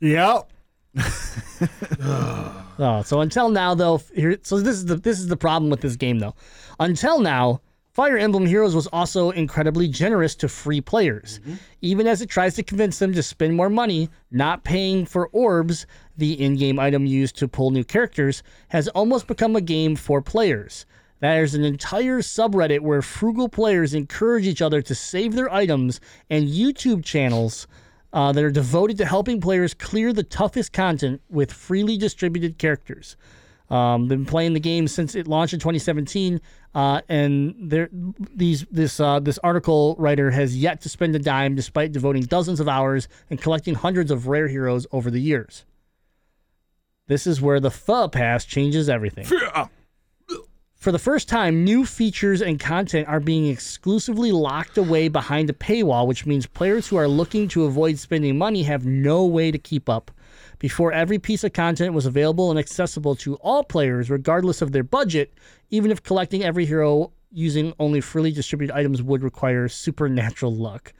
Yep. 0.00 0.50
Oh, 2.82 3.02
so 3.02 3.20
until 3.20 3.50
now, 3.50 3.74
though, 3.74 4.00
here, 4.14 4.38
so 4.42 4.58
this 4.58 4.76
is 4.76 4.86
the 4.86 4.96
this 4.96 5.20
is 5.20 5.28
the 5.28 5.36
problem 5.36 5.70
with 5.70 5.82
this 5.82 5.96
game, 5.96 6.18
though. 6.18 6.34
Until 6.78 7.20
now, 7.20 7.60
Fire 7.92 8.16
Emblem 8.16 8.46
Heroes 8.46 8.74
was 8.74 8.86
also 8.86 9.30
incredibly 9.32 9.86
generous 9.86 10.34
to 10.36 10.48
free 10.48 10.80
players, 10.80 11.40
mm-hmm. 11.40 11.56
even 11.82 12.06
as 12.06 12.22
it 12.22 12.30
tries 12.30 12.54
to 12.54 12.62
convince 12.62 12.98
them 12.98 13.12
to 13.12 13.22
spend 13.22 13.54
more 13.54 13.68
money. 13.68 14.08
Not 14.30 14.64
paying 14.64 15.04
for 15.04 15.28
orbs, 15.28 15.86
the 16.16 16.42
in-game 16.42 16.78
item 16.78 17.04
used 17.04 17.36
to 17.36 17.48
pull 17.48 17.70
new 17.70 17.84
characters, 17.84 18.42
has 18.68 18.88
almost 18.88 19.26
become 19.26 19.56
a 19.56 19.60
game 19.60 19.94
for 19.94 20.22
players. 20.22 20.86
There's 21.20 21.54
an 21.54 21.64
entire 21.64 22.20
subreddit 22.20 22.80
where 22.80 23.02
frugal 23.02 23.48
players 23.48 23.94
encourage 23.94 24.46
each 24.46 24.62
other 24.62 24.82
to 24.82 24.94
save 24.94 25.34
their 25.34 25.52
items, 25.52 26.00
and 26.28 26.48
YouTube 26.48 27.04
channels 27.04 27.66
uh, 28.12 28.32
that 28.32 28.42
are 28.42 28.50
devoted 28.50 28.98
to 28.98 29.04
helping 29.04 29.40
players 29.40 29.74
clear 29.74 30.12
the 30.12 30.22
toughest 30.22 30.72
content 30.72 31.20
with 31.28 31.52
freely 31.52 31.96
distributed 31.96 32.58
characters. 32.58 33.16
Um, 33.68 34.08
been 34.08 34.26
playing 34.26 34.54
the 34.54 34.60
game 34.60 34.88
since 34.88 35.14
it 35.14 35.28
launched 35.28 35.54
in 35.54 35.60
2017, 35.60 36.40
uh, 36.74 37.02
and 37.08 37.54
there 37.70 37.88
these 38.34 38.66
this 38.72 38.98
uh, 38.98 39.20
this 39.20 39.38
article 39.44 39.94
writer 39.96 40.32
has 40.32 40.56
yet 40.56 40.80
to 40.80 40.88
spend 40.88 41.14
a 41.14 41.20
dime, 41.20 41.54
despite 41.54 41.92
devoting 41.92 42.22
dozens 42.22 42.58
of 42.58 42.68
hours 42.68 43.06
and 43.28 43.40
collecting 43.40 43.76
hundreds 43.76 44.10
of 44.10 44.26
rare 44.26 44.48
heroes 44.48 44.88
over 44.90 45.08
the 45.08 45.20
years. 45.20 45.66
This 47.06 47.28
is 47.28 47.40
where 47.40 47.60
the 47.60 47.70
FEH 47.70 48.10
pass 48.10 48.44
changes 48.44 48.88
everything. 48.88 49.26
For 50.80 50.92
the 50.92 50.98
first 50.98 51.28
time, 51.28 51.62
new 51.62 51.84
features 51.84 52.40
and 52.40 52.58
content 52.58 53.06
are 53.06 53.20
being 53.20 53.44
exclusively 53.44 54.32
locked 54.32 54.78
away 54.78 55.08
behind 55.08 55.50
a 55.50 55.52
paywall, 55.52 56.06
which 56.06 56.24
means 56.24 56.46
players 56.46 56.88
who 56.88 56.96
are 56.96 57.06
looking 57.06 57.48
to 57.48 57.64
avoid 57.64 57.98
spending 57.98 58.38
money 58.38 58.62
have 58.62 58.86
no 58.86 59.26
way 59.26 59.50
to 59.50 59.58
keep 59.58 59.90
up. 59.90 60.10
Before 60.58 60.90
every 60.90 61.18
piece 61.18 61.44
of 61.44 61.52
content 61.52 61.92
was 61.92 62.06
available 62.06 62.48
and 62.48 62.58
accessible 62.58 63.14
to 63.16 63.34
all 63.42 63.62
players, 63.62 64.08
regardless 64.08 64.62
of 64.62 64.72
their 64.72 64.82
budget, 64.82 65.34
even 65.68 65.90
if 65.90 66.02
collecting 66.02 66.42
every 66.42 66.64
hero 66.64 67.12
using 67.30 67.74
only 67.78 68.00
freely 68.00 68.32
distributed 68.32 68.74
items 68.74 69.02
would 69.02 69.22
require 69.22 69.68
supernatural 69.68 70.54
luck. 70.56 70.94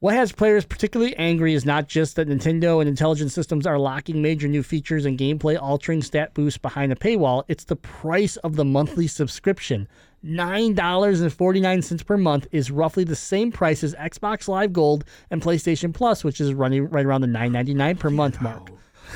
What 0.00 0.12
has 0.12 0.30
players 0.30 0.66
particularly 0.66 1.16
angry 1.16 1.54
is 1.54 1.64
not 1.64 1.88
just 1.88 2.16
that 2.16 2.28
Nintendo 2.28 2.80
and 2.80 2.88
Intelligent 2.88 3.32
Systems 3.32 3.66
are 3.66 3.78
locking 3.78 4.20
major 4.20 4.46
new 4.46 4.62
features 4.62 5.06
and 5.06 5.18
gameplay 5.18 5.58
altering 5.58 6.02
stat 6.02 6.34
boosts 6.34 6.58
behind 6.58 6.92
a 6.92 6.96
paywall, 6.96 7.44
it's 7.48 7.64
the 7.64 7.76
price 7.76 8.36
of 8.36 8.56
the 8.56 8.64
monthly 8.64 9.06
subscription. 9.06 9.88
$9.49 10.22 12.06
per 12.06 12.18
month 12.18 12.46
is 12.52 12.70
roughly 12.70 13.04
the 13.04 13.16
same 13.16 13.50
price 13.50 13.82
as 13.82 13.94
Xbox 13.94 14.48
Live 14.48 14.74
Gold 14.74 15.06
and 15.30 15.40
PlayStation 15.40 15.94
Plus, 15.94 16.22
which 16.22 16.42
is 16.42 16.52
running 16.52 16.90
right 16.90 17.06
around 17.06 17.22
the 17.22 17.26
$9.99 17.28 17.98
per 17.98 18.10
month 18.10 18.42
mark. 18.42 18.68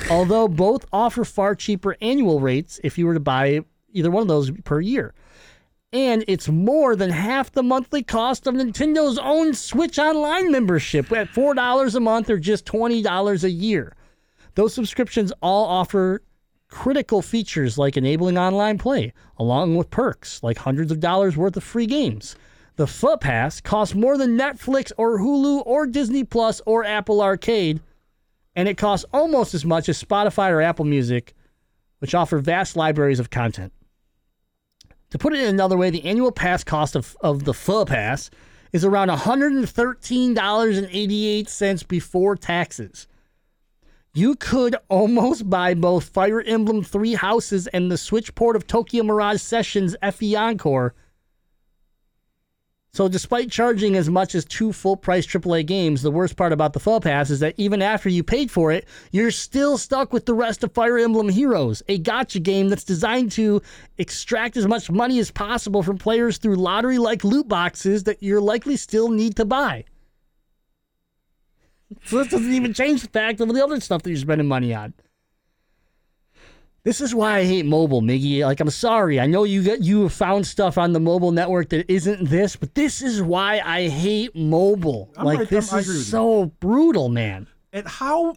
Although 0.09 0.47
both 0.47 0.87
offer 0.91 1.23
far 1.23 1.53
cheaper 1.53 1.95
annual 2.01 2.39
rates 2.39 2.79
if 2.83 2.97
you 2.97 3.05
were 3.05 3.13
to 3.13 3.19
buy 3.19 3.63
either 3.93 4.09
one 4.09 4.23
of 4.23 4.27
those 4.27 4.49
per 4.63 4.81
year 4.81 5.13
and 5.93 6.23
it's 6.27 6.47
more 6.47 6.95
than 6.95 7.09
half 7.09 7.51
the 7.51 7.63
monthly 7.63 8.01
cost 8.01 8.47
of 8.47 8.55
Nintendo's 8.55 9.17
own 9.17 9.53
Switch 9.53 9.99
Online 9.99 10.51
membership 10.51 11.11
at 11.11 11.27
$4 11.29 11.95
a 11.95 11.99
month 11.99 12.29
or 12.29 12.37
just 12.37 12.65
$20 12.65 13.43
a 13.43 13.49
year. 13.49 13.95
Those 14.55 14.73
subscriptions 14.73 15.33
all 15.41 15.65
offer 15.65 16.21
critical 16.69 17.21
features 17.21 17.77
like 17.77 17.97
enabling 17.97 18.37
online 18.37 18.77
play, 18.77 19.11
along 19.37 19.75
with 19.75 19.89
perks 19.89 20.41
like 20.41 20.57
hundreds 20.57 20.91
of 20.91 21.01
dollars 21.01 21.35
worth 21.35 21.57
of 21.57 21.63
free 21.63 21.85
games. 21.85 22.35
The 22.77 22.87
Foot 22.87 23.19
Pass 23.19 23.59
costs 23.59 23.93
more 23.93 24.17
than 24.17 24.37
Netflix 24.37 24.93
or 24.97 25.19
Hulu 25.19 25.63
or 25.65 25.85
Disney 25.87 26.23
Plus 26.23 26.61
or 26.65 26.85
Apple 26.85 27.21
Arcade, 27.21 27.81
and 28.55 28.69
it 28.69 28.77
costs 28.77 29.05
almost 29.13 29.53
as 29.53 29.65
much 29.65 29.89
as 29.89 30.01
Spotify 30.01 30.49
or 30.51 30.61
Apple 30.61 30.85
Music, 30.85 31.33
which 31.99 32.15
offer 32.15 32.39
vast 32.39 32.77
libraries 32.77 33.19
of 33.19 33.29
content. 33.29 33.73
To 35.11 35.17
put 35.17 35.33
it 35.33 35.39
in 35.41 35.49
another 35.49 35.75
way, 35.77 35.89
the 35.89 36.05
annual 36.05 36.31
pass 36.31 36.63
cost 36.63 36.95
of, 36.95 37.17
of 37.21 37.43
the 37.43 37.53
FEH 37.53 37.85
pass 37.85 38.29
is 38.71 38.85
around 38.85 39.09
$113.88 39.09 41.87
before 41.87 42.37
taxes. 42.37 43.07
You 44.13 44.35
could 44.35 44.75
almost 44.89 45.49
buy 45.49 45.73
both 45.73 46.09
Fire 46.09 46.41
Emblem 46.41 46.83
Three 46.83 47.13
Houses 47.13 47.67
and 47.67 47.89
the 47.91 47.97
Switch 47.97 48.35
port 48.35 48.55
of 48.55 48.67
Tokyo 48.67 49.03
Mirage 49.03 49.41
Sessions 49.41 49.97
FE 50.13 50.35
Encore. 50.35 50.93
So, 52.93 53.07
despite 53.07 53.49
charging 53.49 53.95
as 53.95 54.09
much 54.09 54.35
as 54.35 54.43
two 54.43 54.73
full 54.73 54.97
price 54.97 55.25
AAA 55.25 55.65
games, 55.65 56.01
the 56.01 56.11
worst 56.11 56.35
part 56.35 56.51
about 56.51 56.73
the 56.73 56.79
FEH 56.81 56.99
Pass 56.99 57.29
is 57.29 57.39
that 57.39 57.55
even 57.55 57.81
after 57.81 58.09
you 58.09 58.21
paid 58.21 58.51
for 58.51 58.69
it, 58.69 58.85
you're 59.11 59.31
still 59.31 59.77
stuck 59.77 60.11
with 60.11 60.25
the 60.25 60.33
rest 60.33 60.61
of 60.61 60.73
Fire 60.73 60.97
Emblem 60.97 61.29
Heroes, 61.29 61.81
a 61.87 61.97
gacha 61.97 62.43
game 62.43 62.67
that's 62.67 62.83
designed 62.83 63.31
to 63.33 63.61
extract 63.97 64.57
as 64.57 64.67
much 64.67 64.91
money 64.91 65.19
as 65.19 65.31
possible 65.31 65.83
from 65.83 65.97
players 65.97 66.37
through 66.37 66.57
lottery 66.57 66.97
like 66.97 67.23
loot 67.23 67.47
boxes 67.47 68.03
that 68.03 68.21
you're 68.21 68.41
likely 68.41 68.75
still 68.75 69.07
need 69.07 69.37
to 69.37 69.45
buy. 69.45 69.85
So, 72.03 72.17
this 72.17 72.27
doesn't 72.27 72.53
even 72.53 72.73
change 72.73 73.03
the 73.03 73.09
fact 73.09 73.39
of 73.39 73.53
the 73.53 73.63
other 73.63 73.79
stuff 73.79 74.01
that 74.01 74.09
you're 74.09 74.19
spending 74.19 74.49
money 74.49 74.73
on. 74.73 74.93
This 76.83 76.99
is 76.99 77.13
why 77.13 77.37
I 77.37 77.43
hate 77.43 77.65
mobile, 77.65 78.01
Miggy. 78.01 78.39
Like, 78.43 78.59
I'm 78.59 78.69
sorry. 78.71 79.19
I 79.19 79.27
know 79.27 79.43
you 79.43 79.63
got 79.63 79.81
you 79.83 80.03
have 80.03 80.13
found 80.13 80.47
stuff 80.47 80.77
on 80.79 80.93
the 80.93 80.99
mobile 80.99 81.31
network 81.31 81.69
that 81.69 81.89
isn't 81.91 82.27
this, 82.29 82.55
but 82.55 82.73
this 82.73 83.01
is 83.03 83.21
why 83.21 83.61
I 83.63 83.87
hate 83.87 84.35
mobile. 84.35 85.11
I'm 85.15 85.25
like, 85.25 85.39
right- 85.39 85.49
this 85.49 85.71
I'm- 85.71 85.81
is 85.81 85.87
with 85.87 85.95
you. 85.97 86.01
so 86.03 86.45
brutal, 86.59 87.07
man. 87.09 87.47
And 87.71 87.87
how 87.87 88.35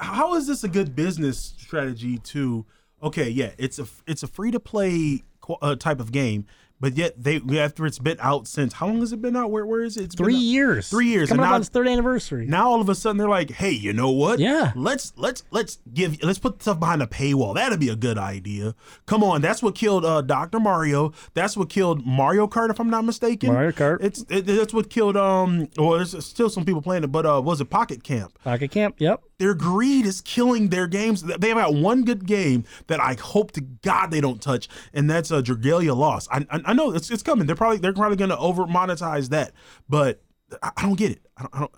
how 0.00 0.34
is 0.34 0.46
this 0.46 0.64
a 0.64 0.68
good 0.68 0.94
business 0.96 1.38
strategy 1.56 2.18
to 2.18 2.66
okay, 3.02 3.28
yeah, 3.30 3.52
it's 3.58 3.78
a 3.78 3.86
it's 4.08 4.22
a 4.24 4.26
free 4.26 4.50
to 4.50 4.58
play 4.60 5.22
uh, 5.62 5.76
type 5.76 6.00
of 6.00 6.10
game, 6.12 6.46
but 6.80 6.96
yet 6.96 7.22
they 7.22 7.40
after 7.58 7.86
it's 7.86 7.98
been 7.98 8.18
out 8.20 8.46
since 8.46 8.74
how 8.74 8.86
long 8.86 9.00
has 9.00 9.12
it 9.12 9.20
been 9.20 9.36
out? 9.36 9.50
Where 9.50 9.66
where 9.66 9.82
is 9.82 9.96
it? 9.96 10.04
It's 10.04 10.14
been 10.14 10.26
Three 10.26 10.34
years. 10.34 10.88
Three 10.88 11.08
years. 11.08 11.28
Coming 11.28 11.40
and 11.40 11.46
up 11.46 11.50
now, 11.50 11.54
on 11.56 11.60
its 11.60 11.70
third 11.70 11.88
anniversary. 11.88 12.46
now 12.46 12.68
all 12.70 12.80
of 12.80 12.88
a 12.88 12.94
sudden 12.94 13.16
they're 13.16 13.28
like, 13.28 13.50
hey, 13.50 13.70
you 13.70 13.92
know 13.92 14.10
what? 14.10 14.38
Yeah. 14.38 14.72
Let's 14.76 15.12
let's 15.16 15.44
let's 15.50 15.78
give 15.92 16.22
let's 16.22 16.38
put 16.38 16.62
stuff 16.62 16.78
behind 16.78 17.02
a 17.02 17.06
paywall. 17.06 17.54
That'd 17.54 17.80
be 17.80 17.88
a 17.88 17.96
good 17.96 18.18
idea. 18.18 18.74
Come 19.06 19.24
on, 19.24 19.40
that's 19.40 19.62
what 19.62 19.74
killed 19.74 20.04
uh, 20.04 20.22
Doctor 20.22 20.60
Mario. 20.60 21.12
That's 21.34 21.56
what 21.56 21.68
killed 21.68 22.06
Mario 22.06 22.46
Kart, 22.46 22.70
if 22.70 22.80
I'm 22.80 22.90
not 22.90 23.04
mistaken. 23.04 23.52
Mario 23.52 23.72
Kart. 23.72 23.98
It's 24.00 24.24
it, 24.28 24.46
that's 24.46 24.72
what 24.72 24.90
killed 24.90 25.16
um. 25.16 25.68
Well, 25.76 25.92
there's 25.92 26.24
still 26.24 26.50
some 26.50 26.64
people 26.64 26.82
playing 26.82 27.04
it, 27.04 27.12
but 27.12 27.26
uh, 27.26 27.40
was 27.42 27.60
it 27.60 27.70
Pocket 27.70 28.02
Camp? 28.04 28.38
Pocket 28.44 28.70
Camp. 28.70 28.96
Yep. 28.98 29.22
Their 29.38 29.54
greed 29.54 30.04
is 30.04 30.20
killing 30.20 30.68
their 30.68 30.86
games. 30.86 31.22
They 31.22 31.48
have 31.48 31.58
got 31.58 31.74
one 31.74 32.04
good 32.04 32.26
game 32.26 32.64
that 32.88 33.00
I 33.00 33.14
hope 33.14 33.52
to 33.52 33.60
God 33.60 34.10
they 34.10 34.20
don't 34.20 34.42
touch, 34.42 34.68
and 34.92 35.08
that's 35.08 35.30
a 35.30 35.42
Dragalia 35.42 35.96
Lost. 35.96 36.28
I, 36.30 36.46
I 36.50 36.60
I 36.66 36.72
know 36.72 36.92
it's 36.92 37.10
it's 37.10 37.22
coming. 37.22 37.46
They're 37.46 37.56
probably 37.56 37.78
they're 37.78 37.92
probably 37.92 38.16
going 38.16 38.30
to 38.30 38.38
over 38.38 38.64
monetize 38.64 39.30
that, 39.30 39.52
but 39.88 40.20
I, 40.62 40.72
I 40.76 40.82
don't 40.82 40.98
get 40.98 41.12
it. 41.12 41.20
I 41.36 41.42
don't. 41.42 41.54
I 41.54 41.68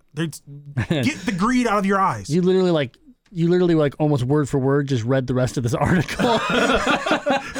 don't 0.84 1.04
get 1.04 1.18
the 1.26 1.32
greed 1.32 1.66
out 1.66 1.78
of 1.78 1.86
your 1.86 2.00
eyes. 2.00 2.30
You 2.30 2.42
literally 2.42 2.70
like 2.70 2.96
you 3.30 3.48
literally 3.48 3.74
like 3.74 3.94
almost 3.98 4.24
word 4.24 4.48
for 4.48 4.58
word 4.58 4.88
just 4.88 5.04
read 5.04 5.26
the 5.26 5.34
rest 5.34 5.56
of 5.56 5.62
this 5.62 5.74
article. 5.74 6.40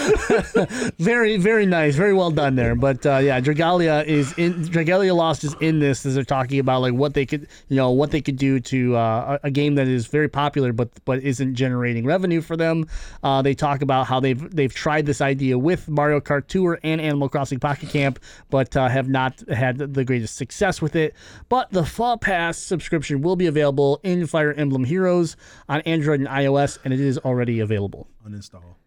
very, 0.99 1.37
very 1.37 1.67
nice, 1.67 1.95
very 1.95 2.15
well 2.15 2.31
done 2.31 2.55
there. 2.55 2.75
But 2.75 3.05
uh, 3.05 3.19
yeah, 3.19 3.41
Dragalia 3.41 4.05
is 4.05 4.33
in. 4.39 4.65
Dragalia 4.65 5.15
Lost 5.15 5.45
is 5.45 5.55
in 5.61 5.79
this 5.79 6.07
as 6.07 6.15
they're 6.15 6.25
talking 6.25 6.59
about 6.59 6.81
like 6.81 6.95
what 6.95 7.15
they 7.15 7.27
could, 7.27 7.49
you 7.69 7.77
know, 7.77 7.91
what 7.91 8.11
they 8.11 8.21
could 8.21 8.37
do 8.37 8.61
to 8.61 8.97
uh, 8.97 9.39
a, 9.43 9.51
game 9.51 9.75
that 9.75 9.89
is 9.89 10.07
very 10.07 10.29
popular 10.29 10.73
but 10.73 10.89
but 11.05 11.23
isn't 11.23 11.55
generating 11.55 12.05
revenue 12.05 12.41
for 12.41 12.57
them. 12.57 12.87
Uh, 13.23 13.43
they 13.43 13.55
talk 13.55 13.83
about 13.83 14.07
how 14.07 14.21
they've 14.21 14.51
they've 14.55 14.75
tried 14.75 15.07
this 15.07 15.21
idea 15.21 15.59
with 15.59 15.89
Mario 15.89 16.21
Kart 16.21 16.47
Tour 16.47 16.79
and 16.83 17.01
Animal 17.01 17.29
Crossing 17.29 17.59
Pocket 17.59 17.91
Camp, 17.91 18.19
but 18.49 18.77
uh, 18.77 18.89
have 18.89 19.09
not 19.09 19.41
had 19.49 19.79
the 19.79 20.05
greatest 20.05 20.37
success 20.37 20.81
with 20.81 20.97
it. 20.97 21.15
But 21.49 21.71
the 21.71 21.85
Fall 21.85 22.17
Pass 22.17 22.59
subscription 22.59 23.23
will 23.23 23.37
be 23.37 23.47
available 23.47 24.01
in 24.03 24.27
Fire 24.27 24.53
Emblem 24.53 24.85
Heroes 24.85 25.37
on 25.69 25.81
Android 25.83 26.21
and 26.21 26.29
iOS, 26.29 26.79
and 26.85 26.95
it 26.95 27.01
is 27.01 27.19
already 27.19 27.61
available. 27.61 28.09
Uninstall. 28.27 28.80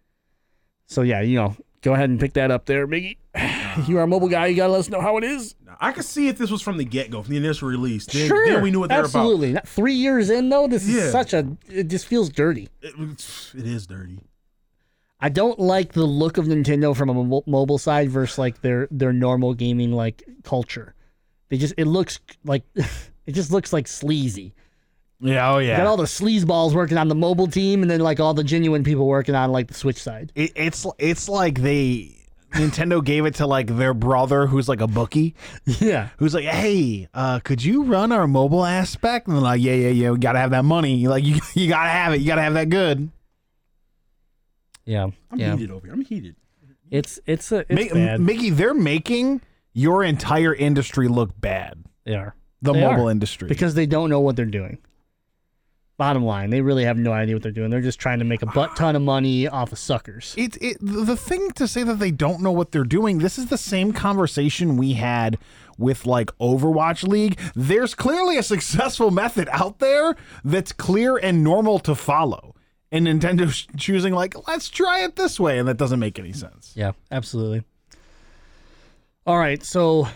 So 0.87 1.01
yeah, 1.01 1.21
you 1.21 1.35
know, 1.37 1.55
go 1.81 1.93
ahead 1.93 2.09
and 2.09 2.19
pick 2.19 2.33
that 2.33 2.51
up 2.51 2.65
there, 2.65 2.87
Miggy. 2.87 3.17
you 3.87 3.97
are 3.97 4.03
a 4.03 4.07
mobile 4.07 4.27
guy. 4.29 4.47
You 4.47 4.55
gotta 4.55 4.71
let 4.73 4.79
us 4.79 4.89
know 4.89 5.01
how 5.01 5.17
it 5.17 5.23
is. 5.23 5.55
I 5.81 5.91
could 5.91 6.05
see 6.05 6.27
if 6.27 6.37
this 6.37 6.51
was 6.51 6.61
from 6.61 6.77
the 6.77 6.85
get 6.85 7.09
go, 7.09 7.23
from 7.23 7.31
the 7.31 7.37
initial 7.37 7.67
release. 7.67 8.05
Then, 8.05 8.27
sure, 8.27 8.45
then 8.45 8.61
we 8.61 8.69
knew 8.71 8.79
what 8.79 8.89
they 8.89 8.95
were 8.95 9.01
about. 9.01 9.07
absolutely. 9.15 9.57
Three 9.65 9.95
years 9.95 10.29
in 10.29 10.49
though, 10.49 10.67
this 10.67 10.87
Yeah. 10.87 11.01
is 11.03 11.11
such 11.11 11.33
a. 11.33 11.47
It 11.67 11.87
just 11.87 12.05
feels 12.05 12.29
dirty. 12.29 12.69
It, 12.81 12.93
it 13.55 13.65
is 13.67 13.87
dirty. 13.87 14.19
I 15.19 15.29
don't 15.29 15.57
like 15.57 15.93
the 15.93 16.03
look 16.05 16.37
of 16.37 16.45
Nintendo 16.45 16.95
from 16.95 17.09
a 17.09 17.13
mo- 17.13 17.43
mobile 17.47 17.77
side 17.77 18.09
versus 18.09 18.37
like 18.37 18.61
their 18.61 18.87
their 18.91 19.13
normal 19.13 19.53
gaming 19.53 19.91
like 19.93 20.23
culture. 20.43 20.93
They 21.49 21.57
just 21.57 21.73
it 21.77 21.85
looks 21.85 22.19
like 22.43 22.63
it 22.75 23.31
just 23.31 23.51
looks 23.51 23.71
like 23.73 23.87
sleazy. 23.87 24.53
Yeah, 25.25 25.53
oh 25.53 25.57
yeah. 25.59 25.71
You 25.71 25.77
got 25.77 25.87
all 25.87 25.97
the 25.97 26.03
sleaze 26.03 26.45
balls 26.45 26.75
working 26.75 26.97
on 26.97 27.07
the 27.07 27.15
mobile 27.15 27.47
team, 27.47 27.81
and 27.81 27.89
then 27.89 28.01
like 28.01 28.19
all 28.19 28.33
the 28.33 28.43
genuine 28.43 28.83
people 28.83 29.07
working 29.07 29.35
on 29.35 29.51
like 29.51 29.67
the 29.67 29.73
Switch 29.73 29.95
side. 30.01 30.31
It, 30.35 30.51
it's 30.55 30.85
it's 30.99 31.29
like 31.29 31.61
they 31.61 32.15
Nintendo 32.51 33.03
gave 33.03 33.25
it 33.25 33.35
to 33.35 33.47
like 33.47 33.67
their 33.67 33.93
brother 33.93 34.45
who's 34.47 34.67
like 34.69 34.81
a 34.81 34.85
bookie 34.87 35.33
Yeah, 35.65 36.09
who's 36.17 36.33
like, 36.35 36.43
hey, 36.45 37.07
uh, 37.13 37.39
could 37.39 37.63
you 37.63 37.83
run 37.83 38.11
our 38.11 38.27
mobile 38.27 38.65
aspect? 38.65 39.27
And 39.27 39.35
they're 39.37 39.41
like, 39.43 39.61
yeah, 39.61 39.73
yeah, 39.73 39.89
yeah, 39.89 40.11
we 40.11 40.17
gotta 40.19 40.39
have 40.39 40.51
that 40.51 40.65
money. 40.65 41.07
Like 41.07 41.23
you 41.23 41.39
you 41.55 41.69
gotta 41.69 41.89
have 41.89 42.13
it. 42.13 42.19
You 42.21 42.27
gotta 42.27 42.41
have 42.41 42.55
that 42.55 42.69
good. 42.69 43.09
yeah, 44.85 45.03
I'm 45.31 45.39
yeah. 45.39 45.53
heated 45.55 45.71
over 45.71 45.87
here. 45.87 45.93
I'm 45.93 46.01
heated. 46.01 46.35
It's 46.91 47.19
it's 47.25 47.51
a 47.51 47.59
it's 47.69 47.71
Mi- 47.71 47.89
bad. 48.05 48.19
Mickey, 48.21 48.49
they're 48.49 48.73
making 48.73 49.41
your 49.71 50.03
entire 50.03 50.53
industry 50.53 51.07
look 51.07 51.39
bad. 51.39 51.83
they 52.03 52.13
are 52.15 52.35
The 52.61 52.73
They 52.73 52.81
mobile 52.81 53.07
are. 53.07 53.11
industry. 53.11 53.47
because 53.47 53.73
they 53.73 53.85
don't 53.87 54.09
know 54.09 54.19
what 54.19 54.35
they're 54.35 54.45
doing. 54.45 54.77
Bottom 55.95 56.25
line, 56.25 56.49
they 56.49 56.61
really 56.61 56.85
have 56.85 56.97
no 56.97 57.11
idea 57.11 57.35
what 57.35 57.43
they're 57.43 57.51
doing. 57.51 57.69
They're 57.69 57.79
just 57.79 57.99
trying 57.99 58.17
to 58.17 58.25
make 58.25 58.41
a 58.41 58.47
butt 58.47 58.75
ton 58.75 58.95
of 58.95 59.03
money 59.03 59.47
off 59.47 59.71
of 59.71 59.77
suckers. 59.77 60.33
It, 60.35 60.57
it 60.59 60.77
the 60.81 61.15
thing 61.15 61.51
to 61.51 61.67
say 61.67 61.83
that 61.83 61.99
they 61.99 62.09
don't 62.09 62.41
know 62.41 62.51
what 62.51 62.71
they're 62.71 62.83
doing. 62.83 63.19
This 63.19 63.37
is 63.37 63.45
the 63.45 63.59
same 63.59 63.93
conversation 63.93 64.75
we 64.75 64.93
had 64.93 65.37
with 65.77 66.07
like 66.07 66.35
Overwatch 66.39 67.07
League. 67.07 67.39
There's 67.55 67.93
clearly 67.93 68.37
a 68.37 68.43
successful 68.43 69.11
method 69.11 69.47
out 69.51 69.77
there 69.77 70.15
that's 70.43 70.71
clear 70.71 71.17
and 71.17 71.43
normal 71.43 71.77
to 71.79 71.93
follow, 71.93 72.55
and 72.91 73.05
Nintendo's 73.05 73.67
choosing 73.77 74.13
like 74.13 74.47
let's 74.47 74.69
try 74.69 75.03
it 75.03 75.15
this 75.15 75.39
way, 75.39 75.59
and 75.59 75.67
that 75.67 75.77
doesn't 75.77 75.99
make 75.99 76.17
any 76.17 76.33
sense. 76.33 76.73
Yeah, 76.75 76.93
absolutely. 77.11 77.63
All 79.27 79.37
right, 79.37 79.63
so 79.63 80.07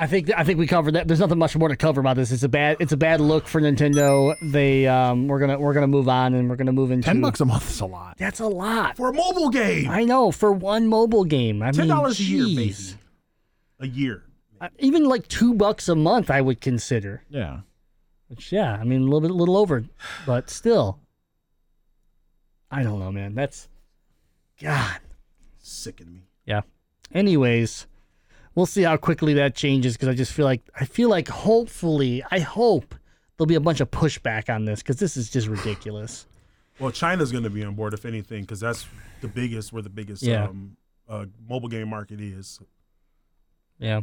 I 0.00 0.06
think 0.06 0.30
I 0.36 0.44
think 0.44 0.60
we 0.60 0.68
covered 0.68 0.94
that. 0.94 1.08
There's 1.08 1.18
nothing 1.18 1.38
much 1.38 1.56
more 1.56 1.68
to 1.68 1.76
cover 1.76 2.00
about 2.00 2.14
this. 2.14 2.30
It's 2.30 2.44
a 2.44 2.48
bad 2.48 2.76
it's 2.78 2.92
a 2.92 2.96
bad 2.96 3.20
look 3.20 3.48
for 3.48 3.60
Nintendo. 3.60 4.36
They 4.40 4.86
um 4.86 5.26
we're 5.26 5.40
gonna 5.40 5.58
we're 5.58 5.74
gonna 5.74 5.88
move 5.88 6.08
on 6.08 6.34
and 6.34 6.48
we're 6.48 6.54
gonna 6.54 6.72
move 6.72 6.92
into 6.92 7.04
Ten 7.04 7.20
bucks 7.20 7.40
a 7.40 7.44
month 7.44 7.68
is 7.68 7.80
a 7.80 7.86
lot. 7.86 8.16
That's 8.16 8.38
a 8.38 8.46
lot. 8.46 8.96
For 8.96 9.08
a 9.08 9.12
mobile 9.12 9.50
game. 9.50 9.90
I 9.90 10.04
know 10.04 10.30
for 10.30 10.52
one 10.52 10.86
mobile 10.86 11.24
game. 11.24 11.62
I 11.64 11.72
Ten 11.72 11.88
mean, 11.88 11.96
dollars 11.96 12.20
a 12.20 12.22
year, 12.22 12.44
baby. 12.44 12.76
A 13.80 13.86
year. 13.88 14.22
Uh, 14.60 14.68
Even 14.78 15.04
like 15.04 15.26
two 15.26 15.52
bucks 15.54 15.88
a 15.88 15.96
month, 15.96 16.30
I 16.30 16.40
would 16.42 16.60
consider. 16.60 17.24
Yeah. 17.28 17.60
Which 18.28 18.52
yeah, 18.52 18.74
I 18.74 18.84
mean 18.84 19.00
a 19.00 19.04
little 19.04 19.20
bit, 19.20 19.32
a 19.32 19.34
little 19.34 19.56
over, 19.56 19.84
but 20.26 20.48
still. 20.48 21.00
I 22.70 22.84
don't 22.84 23.00
know, 23.00 23.10
man. 23.10 23.34
That's 23.34 23.68
God. 24.62 24.98
Sicken 25.58 26.12
me. 26.12 26.28
Yeah. 26.44 26.60
Anyways, 27.12 27.87
we'll 28.58 28.66
see 28.66 28.82
how 28.82 28.96
quickly 28.96 29.34
that 29.34 29.54
changes 29.54 29.92
because 29.96 30.08
I 30.08 30.14
just 30.14 30.32
feel 30.32 30.44
like 30.44 30.62
I 30.78 30.84
feel 30.84 31.08
like 31.08 31.28
hopefully 31.28 32.24
I 32.28 32.40
hope 32.40 32.92
there'll 33.36 33.46
be 33.46 33.54
a 33.54 33.60
bunch 33.60 33.78
of 33.80 33.88
pushback 33.92 34.52
on 34.52 34.64
this 34.64 34.80
because 34.82 34.96
this 34.96 35.16
is 35.16 35.30
just 35.30 35.46
ridiculous. 35.46 36.26
Well, 36.80 36.90
China's 36.90 37.30
going 37.30 37.44
to 37.44 37.50
be 37.50 37.64
on 37.64 37.74
board 37.76 37.94
if 37.94 38.04
anything, 38.04 38.40
because 38.42 38.58
that's 38.58 38.84
the 39.20 39.28
biggest, 39.28 39.72
where 39.72 39.82
the 39.82 39.88
biggest 39.88 40.24
Yeah. 40.24 40.46
um, 40.48 40.76
uh, 41.08 41.26
mobile 41.48 41.68
game 41.68 41.88
market 41.88 42.20
is. 42.20 42.58
Yeah. 43.78 44.00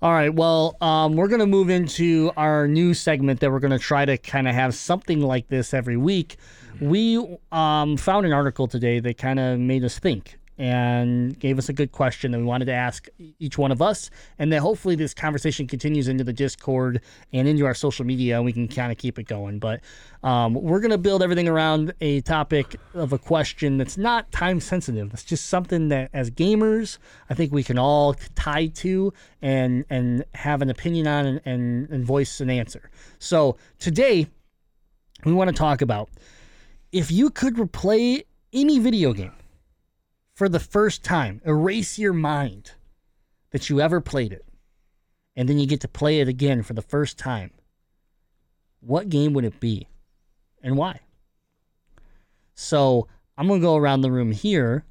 All 0.00 0.12
right. 0.12 0.34
Well, 0.34 0.76
um, 0.80 1.14
we're 1.14 1.28
gonna 1.28 1.46
move 1.46 1.68
into 1.68 2.32
our 2.36 2.66
new 2.66 2.94
segment 2.94 3.40
that 3.40 3.50
we're 3.50 3.60
gonna 3.60 3.78
try 3.78 4.06
to 4.06 4.16
kind 4.16 4.48
of 4.48 4.54
have 4.54 4.74
something 4.74 5.20
like 5.20 5.48
this 5.48 5.74
every 5.74 5.96
week. 5.98 6.36
We 6.80 7.18
um, 7.52 7.96
found 7.98 8.24
an 8.26 8.32
article 8.32 8.66
today 8.68 9.00
that 9.00 9.18
kind 9.18 9.38
of 9.38 9.58
made 9.60 9.84
us 9.84 9.98
think 9.98 10.38
and 10.58 11.38
gave 11.38 11.58
us 11.58 11.68
a 11.68 11.72
good 11.72 11.92
question 11.92 12.30
that 12.30 12.38
we 12.38 12.44
wanted 12.44 12.66
to 12.66 12.72
ask 12.72 13.08
each 13.38 13.58
one 13.58 13.72
of 13.72 13.82
us, 13.82 14.10
and 14.38 14.52
that 14.52 14.60
hopefully 14.60 14.94
this 14.94 15.12
conversation 15.14 15.66
continues 15.66 16.08
into 16.08 16.24
the 16.24 16.32
Discord 16.32 17.00
and 17.32 17.48
into 17.48 17.66
our 17.66 17.74
social 17.74 18.04
media, 18.04 18.36
and 18.36 18.44
we 18.44 18.52
can 18.52 18.68
kind 18.68 18.92
of 18.92 18.98
keep 18.98 19.18
it 19.18 19.24
going. 19.24 19.58
But 19.58 19.80
um, 20.22 20.54
we're 20.54 20.80
gonna 20.80 20.98
build 20.98 21.22
everything 21.22 21.48
around 21.48 21.92
a 22.00 22.20
topic 22.20 22.76
of 22.94 23.12
a 23.12 23.18
question 23.18 23.78
that's 23.78 23.98
not 23.98 24.30
time 24.32 24.60
sensitive. 24.60 25.12
It's 25.12 25.24
just 25.24 25.46
something 25.46 25.88
that, 25.88 26.10
as 26.12 26.30
gamers, 26.30 26.98
I 27.28 27.34
think 27.34 27.52
we 27.52 27.62
can 27.62 27.78
all 27.78 28.14
tie 28.34 28.66
to 28.66 29.12
and 29.42 29.84
and 29.90 30.24
have 30.34 30.62
an 30.62 30.70
opinion 30.70 31.06
on 31.06 31.26
and, 31.26 31.40
and, 31.44 31.90
and 31.90 32.04
voice 32.04 32.40
an 32.40 32.50
answer. 32.50 32.90
So 33.18 33.56
today, 33.78 34.28
we 35.24 35.32
want 35.32 35.48
to 35.48 35.54
talk 35.54 35.82
about 35.82 36.10
if 36.92 37.10
you 37.10 37.30
could 37.30 37.56
replay 37.56 38.24
any 38.52 38.78
video 38.78 39.12
game 39.12 39.32
for 40.34 40.48
the 40.48 40.60
first 40.60 41.02
time, 41.04 41.40
erase 41.44 41.98
your 41.98 42.12
mind 42.12 42.72
that 43.50 43.68
you 43.70 43.80
ever 43.80 44.00
played 44.00 44.32
it, 44.32 44.44
and 45.36 45.48
then 45.48 45.58
you 45.58 45.66
get 45.66 45.80
to 45.82 45.88
play 45.88 46.20
it 46.20 46.28
again 46.28 46.62
for 46.62 46.72
the 46.74 46.82
first 46.82 47.18
time. 47.18 47.50
What 48.80 49.08
game 49.08 49.32
would 49.34 49.44
it 49.44 49.60
be, 49.60 49.88
and 50.62 50.76
why? 50.76 51.00
So 52.54 53.08
I'm 53.36 53.48
gonna 53.48 53.60
go 53.60 53.76
around 53.76 54.02
the 54.02 54.10
room 54.12 54.32
here, 54.32 54.84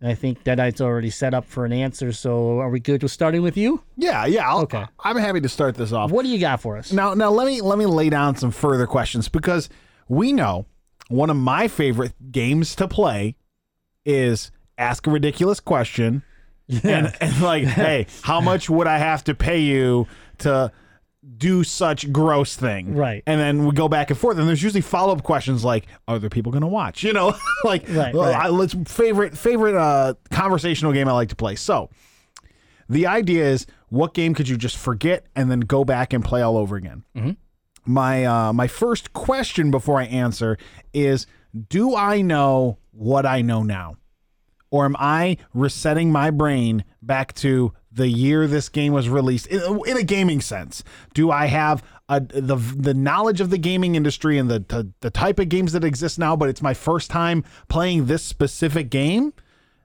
and 0.00 0.10
I 0.10 0.14
think 0.14 0.44
Deadeye's 0.44 0.80
already 0.80 1.10
set 1.10 1.34
up 1.34 1.44
for 1.44 1.64
an 1.64 1.72
answer. 1.72 2.12
So 2.12 2.58
are 2.58 2.70
we 2.70 2.80
good 2.80 3.02
with 3.02 3.12
starting 3.12 3.42
with 3.42 3.56
you? 3.56 3.82
Yeah, 3.96 4.26
yeah. 4.26 4.48
I'll, 4.48 4.60
Okay. 4.62 4.84
I'm 5.00 5.16
happy 5.16 5.40
to 5.40 5.48
start 5.48 5.74
this 5.74 5.92
off. 5.92 6.10
What 6.10 6.22
do 6.24 6.28
you 6.28 6.38
got 6.38 6.60
for 6.60 6.76
us? 6.76 6.92
Now, 6.92 7.14
now 7.14 7.30
let 7.30 7.46
me 7.46 7.60
let 7.60 7.78
me 7.78 7.86
lay 7.86 8.10
down 8.10 8.36
some 8.36 8.50
further 8.50 8.86
questions 8.86 9.28
because 9.28 9.68
we 10.08 10.32
know 10.32 10.66
one 11.08 11.30
of 11.30 11.36
my 11.36 11.68
favorite 11.68 12.12
games 12.30 12.74
to 12.76 12.88
play 12.88 13.36
is 14.04 14.50
ask 14.78 15.06
a 15.06 15.10
ridiculous 15.10 15.60
question 15.60 16.22
and, 16.82 17.12
and 17.20 17.40
like, 17.40 17.64
hey, 17.64 18.06
how 18.22 18.40
much 18.40 18.70
would 18.70 18.86
I 18.86 18.98
have 18.98 19.24
to 19.24 19.34
pay 19.34 19.60
you 19.60 20.06
to 20.38 20.72
do 21.36 21.64
such 21.64 22.10
gross 22.12 22.56
thing? 22.56 22.94
Right. 22.94 23.22
And 23.26 23.40
then 23.40 23.66
we 23.66 23.72
go 23.72 23.88
back 23.88 24.10
and 24.10 24.18
forth, 24.18 24.38
and 24.38 24.48
there's 24.48 24.62
usually 24.62 24.80
follow 24.80 25.12
up 25.12 25.22
questions 25.22 25.64
like, 25.64 25.86
are 26.08 26.18
there 26.18 26.30
people 26.30 26.50
going 26.52 26.62
to 26.62 26.68
watch? 26.68 27.02
You 27.02 27.12
know, 27.12 27.34
like, 27.64 27.88
Right, 27.88 28.14
well, 28.14 28.32
right. 28.32 28.46
I, 28.46 28.48
let's 28.48 28.74
favorite 28.86 29.36
favorite 29.36 29.74
uh, 29.74 30.14
conversational 30.30 30.92
game 30.92 31.08
I 31.08 31.12
like 31.12 31.28
to 31.30 31.36
play. 31.36 31.56
So. 31.56 31.90
The 32.88 33.06
idea 33.06 33.44
is, 33.46 33.66
what 33.88 34.12
game 34.12 34.34
could 34.34 34.48
you 34.48 34.58
just 34.58 34.76
forget 34.76 35.24
and 35.34 35.50
then 35.50 35.60
go 35.60 35.82
back 35.82 36.12
and 36.12 36.22
play 36.22 36.42
all 36.42 36.58
over 36.58 36.76
again? 36.76 37.04
My 37.86 38.24
uh, 38.26 38.52
my 38.52 38.66
first 38.66 39.14
question 39.14 39.70
before 39.70 39.98
I 39.98 40.04
answer 40.04 40.58
is, 40.92 41.26
do 41.70 41.96
I 41.96 42.20
know 42.20 42.78
what 42.90 43.24
I 43.24 43.40
know 43.40 43.62
now, 43.62 43.96
or 44.72 44.84
am 44.84 44.96
I 44.98 45.36
resetting 45.54 46.10
my 46.10 46.32
brain 46.32 46.84
back 47.00 47.32
to 47.34 47.72
the 47.92 48.08
year 48.08 48.48
this 48.48 48.68
game 48.68 48.92
was 48.92 49.08
released 49.08 49.46
in, 49.46 49.60
a 49.96 50.02
gaming 50.02 50.40
sense? 50.40 50.82
Do 51.14 51.30
I 51.30 51.46
have 51.46 51.84
a, 52.08 52.18
the 52.18 52.56
the 52.56 52.94
knowledge 52.94 53.40
of 53.40 53.50
the 53.50 53.58
gaming 53.58 53.94
industry 53.94 54.36
and 54.36 54.50
the, 54.50 54.58
the 54.58 54.90
the 55.00 55.10
type 55.10 55.38
of 55.38 55.48
games 55.48 55.72
that 55.74 55.84
exist 55.84 56.18
now, 56.18 56.34
but 56.34 56.48
it's 56.48 56.62
my 56.62 56.74
first 56.74 57.08
time 57.08 57.44
playing 57.68 58.06
this 58.06 58.24
specific 58.24 58.90
game? 58.90 59.32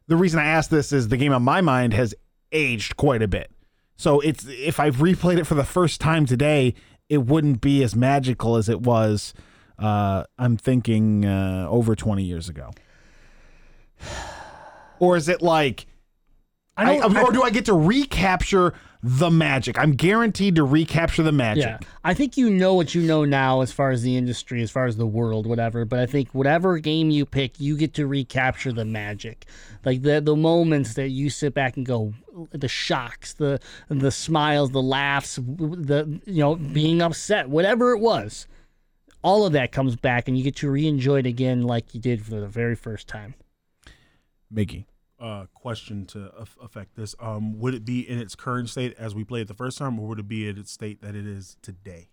the 0.07 0.15
reason 0.15 0.39
I 0.39 0.45
ask 0.45 0.69
this 0.69 0.91
is 0.91 1.09
the 1.09 1.17
game 1.17 1.33
on 1.33 1.43
my 1.43 1.61
mind 1.61 1.93
has 1.93 2.15
aged 2.51 2.97
quite 2.97 3.21
a 3.21 3.27
bit. 3.27 3.51
So 3.97 4.19
it's 4.21 4.45
if 4.47 4.79
I've 4.79 4.97
replayed 4.97 5.37
it 5.37 5.45
for 5.45 5.55
the 5.55 5.63
first 5.63 6.01
time 6.01 6.25
today, 6.25 6.73
it 7.09 7.19
wouldn't 7.19 7.61
be 7.61 7.83
as 7.83 7.95
magical 7.95 8.55
as 8.55 8.69
it 8.69 8.81
was. 8.81 9.33
Uh, 9.77 10.23
I'm 10.37 10.57
thinking 10.57 11.25
uh, 11.25 11.67
over 11.69 11.95
20 11.95 12.23
years 12.23 12.49
ago. 12.49 12.71
Or 14.99 15.17
is 15.17 15.29
it 15.29 15.41
like, 15.41 15.85
I 16.75 16.97
I, 16.97 17.23
or 17.23 17.31
do 17.31 17.43
I 17.43 17.49
get 17.49 17.65
to 17.65 17.73
recapture 17.73 18.73
the 19.03 19.29
magic. 19.29 19.77
I'm 19.77 19.91
guaranteed 19.91 20.55
to 20.55 20.63
recapture 20.63 21.23
the 21.23 21.31
magic. 21.31 21.63
Yeah, 21.63 21.79
I 22.03 22.13
think 22.13 22.35
you 22.35 22.49
know 22.49 22.73
what 22.73 22.95
you 22.95 23.01
know 23.01 23.25
now 23.25 23.61
as 23.61 23.71
far 23.71 23.91
as 23.91 24.01
the 24.01 24.17
industry, 24.17 24.61
as 24.61 24.71
far 24.71 24.85
as 24.85 24.97
the 24.97 25.05
world, 25.05 25.45
whatever. 25.45 25.85
But 25.85 25.99
I 25.99 26.05
think 26.05 26.29
whatever 26.33 26.77
game 26.79 27.09
you 27.09 27.25
pick, 27.25 27.59
you 27.59 27.77
get 27.77 27.93
to 27.95 28.07
recapture 28.07 28.71
the 28.71 28.85
magic, 28.85 29.45
like 29.85 30.01
the 30.01 30.19
the 30.19 30.35
moments 30.35 30.95
that 30.95 31.09
you 31.09 31.29
sit 31.29 31.53
back 31.53 31.77
and 31.77 31.85
go, 31.85 32.13
the 32.51 32.67
shocks, 32.67 33.33
the 33.33 33.59
the 33.87 34.11
smiles, 34.11 34.71
the 34.71 34.81
laughs, 34.81 35.35
the 35.35 36.19
you 36.25 36.41
know 36.41 36.55
being 36.55 37.01
upset, 37.01 37.49
whatever 37.49 37.91
it 37.91 37.99
was. 37.99 38.47
All 39.23 39.45
of 39.45 39.53
that 39.53 39.71
comes 39.71 39.95
back, 39.95 40.27
and 40.27 40.37
you 40.37 40.43
get 40.43 40.55
to 40.57 40.69
re-enjoy 40.69 41.19
it 41.19 41.25
again, 41.25 41.63
like 41.63 41.93
you 41.93 41.99
did 41.99 42.23
for 42.23 42.39
the 42.39 42.47
very 42.47 42.75
first 42.75 43.07
time. 43.07 43.33
Mickey. 44.49 44.87
uh, 45.19 45.45
question 45.53 46.05
to 46.07 46.31
af- 46.37 46.57
affect 46.61 46.95
this. 46.95 47.15
Um, 47.19 47.57
would 47.59 47.73
it 47.73 47.83
be 47.85 48.07
in 48.07 48.19
its 48.19 48.35
current 48.35 48.69
state 48.69 48.93
as 48.97 49.15
we 49.15 49.23
played 49.23 49.41
it 49.41 49.47
the 49.47 49.53
first 49.55 49.77
time, 49.77 49.99
or 49.99 50.07
would 50.07 50.19
it 50.19 50.27
be 50.27 50.47
in 50.47 50.57
its 50.57 50.71
state 50.71 51.01
that 51.01 51.15
it 51.15 51.25
is 51.25 51.57
today? 51.61 52.09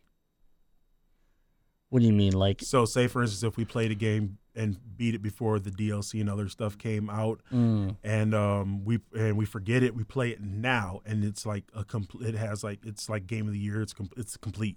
What 1.90 2.00
do 2.00 2.06
you 2.06 2.12
mean, 2.12 2.32
like? 2.32 2.60
So, 2.62 2.84
say 2.86 3.06
for 3.06 3.22
instance, 3.22 3.42
if 3.44 3.56
we 3.56 3.64
played 3.64 3.90
a 3.92 3.94
game 3.94 4.38
and 4.56 4.76
beat 4.96 5.14
it 5.14 5.22
before 5.22 5.58
the 5.60 5.70
DLC 5.70 6.20
and 6.20 6.28
other 6.30 6.48
stuff 6.48 6.76
came 6.76 7.08
out, 7.08 7.40
Mm, 7.52 7.96
and 8.02 8.34
um, 8.34 8.84
we 8.84 8.98
and 9.16 9.36
we 9.36 9.44
forget 9.44 9.82
it, 9.84 9.94
we 9.94 10.02
play 10.02 10.30
it 10.30 10.40
now, 10.40 11.02
and 11.06 11.22
it's 11.22 11.46
like 11.46 11.64
a 11.74 11.84
complete. 11.84 12.30
It 12.34 12.38
has 12.38 12.64
like 12.64 12.80
it's 12.84 13.08
like 13.08 13.26
game 13.28 13.46
of 13.46 13.52
the 13.52 13.60
year. 13.60 13.80
It's 13.80 13.92
com- 13.92 14.10
it's 14.16 14.36
complete. 14.36 14.76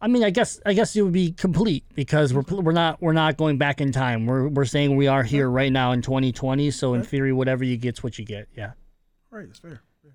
I 0.00 0.08
mean, 0.08 0.24
I 0.24 0.30
guess 0.30 0.60
I 0.64 0.72
guess 0.72 0.96
it 0.96 1.02
would 1.02 1.12
be 1.12 1.32
complete 1.32 1.84
because 1.94 2.32
we're 2.32 2.44
we're 2.48 2.72
not 2.72 3.02
we're 3.02 3.12
not 3.12 3.36
going 3.36 3.58
back 3.58 3.80
in 3.80 3.92
time. 3.92 4.26
We're 4.26 4.48
we're 4.48 4.64
saying 4.64 4.96
we 4.96 5.08
are 5.08 5.22
here 5.22 5.48
right 5.48 5.70
now 5.70 5.92
in 5.92 6.00
2020. 6.00 6.70
So 6.70 6.94
in 6.94 7.02
theory, 7.02 7.32
whatever 7.32 7.64
you 7.64 7.76
get's 7.76 8.02
what 8.02 8.18
you 8.18 8.24
get. 8.24 8.48
Yeah. 8.56 8.72
Right. 9.30 9.46
that's 9.46 9.58
fair. 9.58 9.82
fair. 10.02 10.12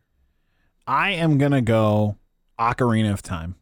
I 0.87 1.11
am 1.11 1.37
gonna 1.37 1.61
go 1.61 2.17
Ocarina 2.59 3.13
of 3.13 3.21
Time. 3.21 3.55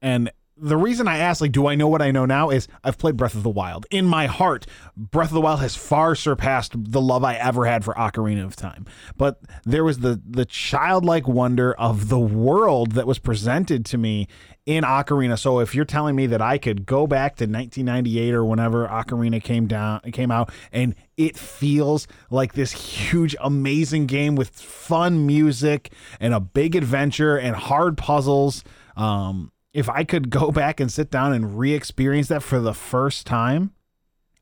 And 0.00 0.32
the 0.62 0.76
reason 0.76 1.08
I 1.08 1.18
ask, 1.18 1.40
like, 1.40 1.50
do 1.50 1.66
I 1.66 1.74
know 1.74 1.88
what 1.88 2.00
I 2.00 2.12
know 2.12 2.24
now 2.24 2.50
is 2.50 2.68
I've 2.84 2.96
played 2.96 3.16
Breath 3.16 3.34
of 3.34 3.42
the 3.42 3.50
Wild. 3.50 3.84
In 3.90 4.06
my 4.06 4.26
heart, 4.26 4.64
Breath 4.96 5.28
of 5.28 5.34
the 5.34 5.40
Wild 5.40 5.58
has 5.60 5.74
far 5.74 6.14
surpassed 6.14 6.72
the 6.76 7.00
love 7.00 7.24
I 7.24 7.34
ever 7.34 7.66
had 7.66 7.84
for 7.84 7.94
Ocarina 7.94 8.44
of 8.44 8.54
Time. 8.54 8.86
But 9.16 9.40
there 9.64 9.82
was 9.82 9.98
the 9.98 10.20
the 10.24 10.44
childlike 10.44 11.26
wonder 11.26 11.72
of 11.74 12.08
the 12.08 12.18
world 12.18 12.92
that 12.92 13.06
was 13.06 13.18
presented 13.18 13.84
to 13.86 13.98
me 13.98 14.28
in 14.64 14.84
Ocarina. 14.84 15.38
So 15.38 15.58
if 15.58 15.74
you're 15.74 15.84
telling 15.84 16.14
me 16.14 16.26
that 16.26 16.40
I 16.40 16.58
could 16.58 16.86
go 16.86 17.06
back 17.06 17.36
to 17.36 17.44
1998 17.44 18.32
or 18.32 18.44
whenever 18.44 18.86
Ocarina 18.86 19.42
came 19.42 19.66
down, 19.66 20.00
came 20.12 20.30
out, 20.30 20.52
and 20.70 20.94
it 21.16 21.36
feels 21.36 22.06
like 22.30 22.52
this 22.52 22.72
huge, 22.72 23.34
amazing 23.40 24.06
game 24.06 24.36
with 24.36 24.50
fun 24.50 25.26
music 25.26 25.92
and 26.20 26.32
a 26.32 26.40
big 26.40 26.76
adventure 26.76 27.36
and 27.36 27.56
hard 27.56 27.98
puzzles. 27.98 28.62
Um, 28.96 29.51
if 29.72 29.88
I 29.88 30.04
could 30.04 30.30
go 30.30 30.50
back 30.52 30.80
and 30.80 30.90
sit 30.90 31.10
down 31.10 31.32
and 31.32 31.58
re-experience 31.58 32.28
that 32.28 32.42
for 32.42 32.60
the 32.60 32.74
first 32.74 33.26
time, 33.26 33.72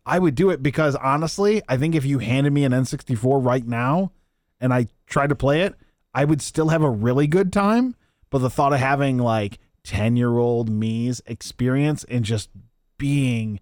I 0.06 0.18
would 0.18 0.34
do 0.34 0.50
it 0.50 0.62
because 0.62 0.96
honestly, 0.96 1.62
I 1.68 1.76
think 1.76 1.94
if 1.94 2.04
you 2.04 2.18
handed 2.18 2.52
me 2.52 2.64
an 2.64 2.72
N64 2.72 3.44
right 3.44 3.66
now 3.66 4.12
and 4.60 4.72
I 4.72 4.88
tried 5.06 5.28
to 5.28 5.36
play 5.36 5.62
it, 5.62 5.74
I 6.12 6.24
would 6.24 6.42
still 6.42 6.68
have 6.68 6.82
a 6.82 6.90
really 6.90 7.26
good 7.26 7.52
time. 7.52 7.94
But 8.30 8.38
the 8.38 8.50
thought 8.50 8.72
of 8.72 8.78
having 8.78 9.18
like 9.18 9.58
10 9.84 10.16
year 10.16 10.36
old 10.36 10.68
me's 10.68 11.20
experience 11.26 12.04
and 12.04 12.24
just 12.24 12.48
being 12.98 13.60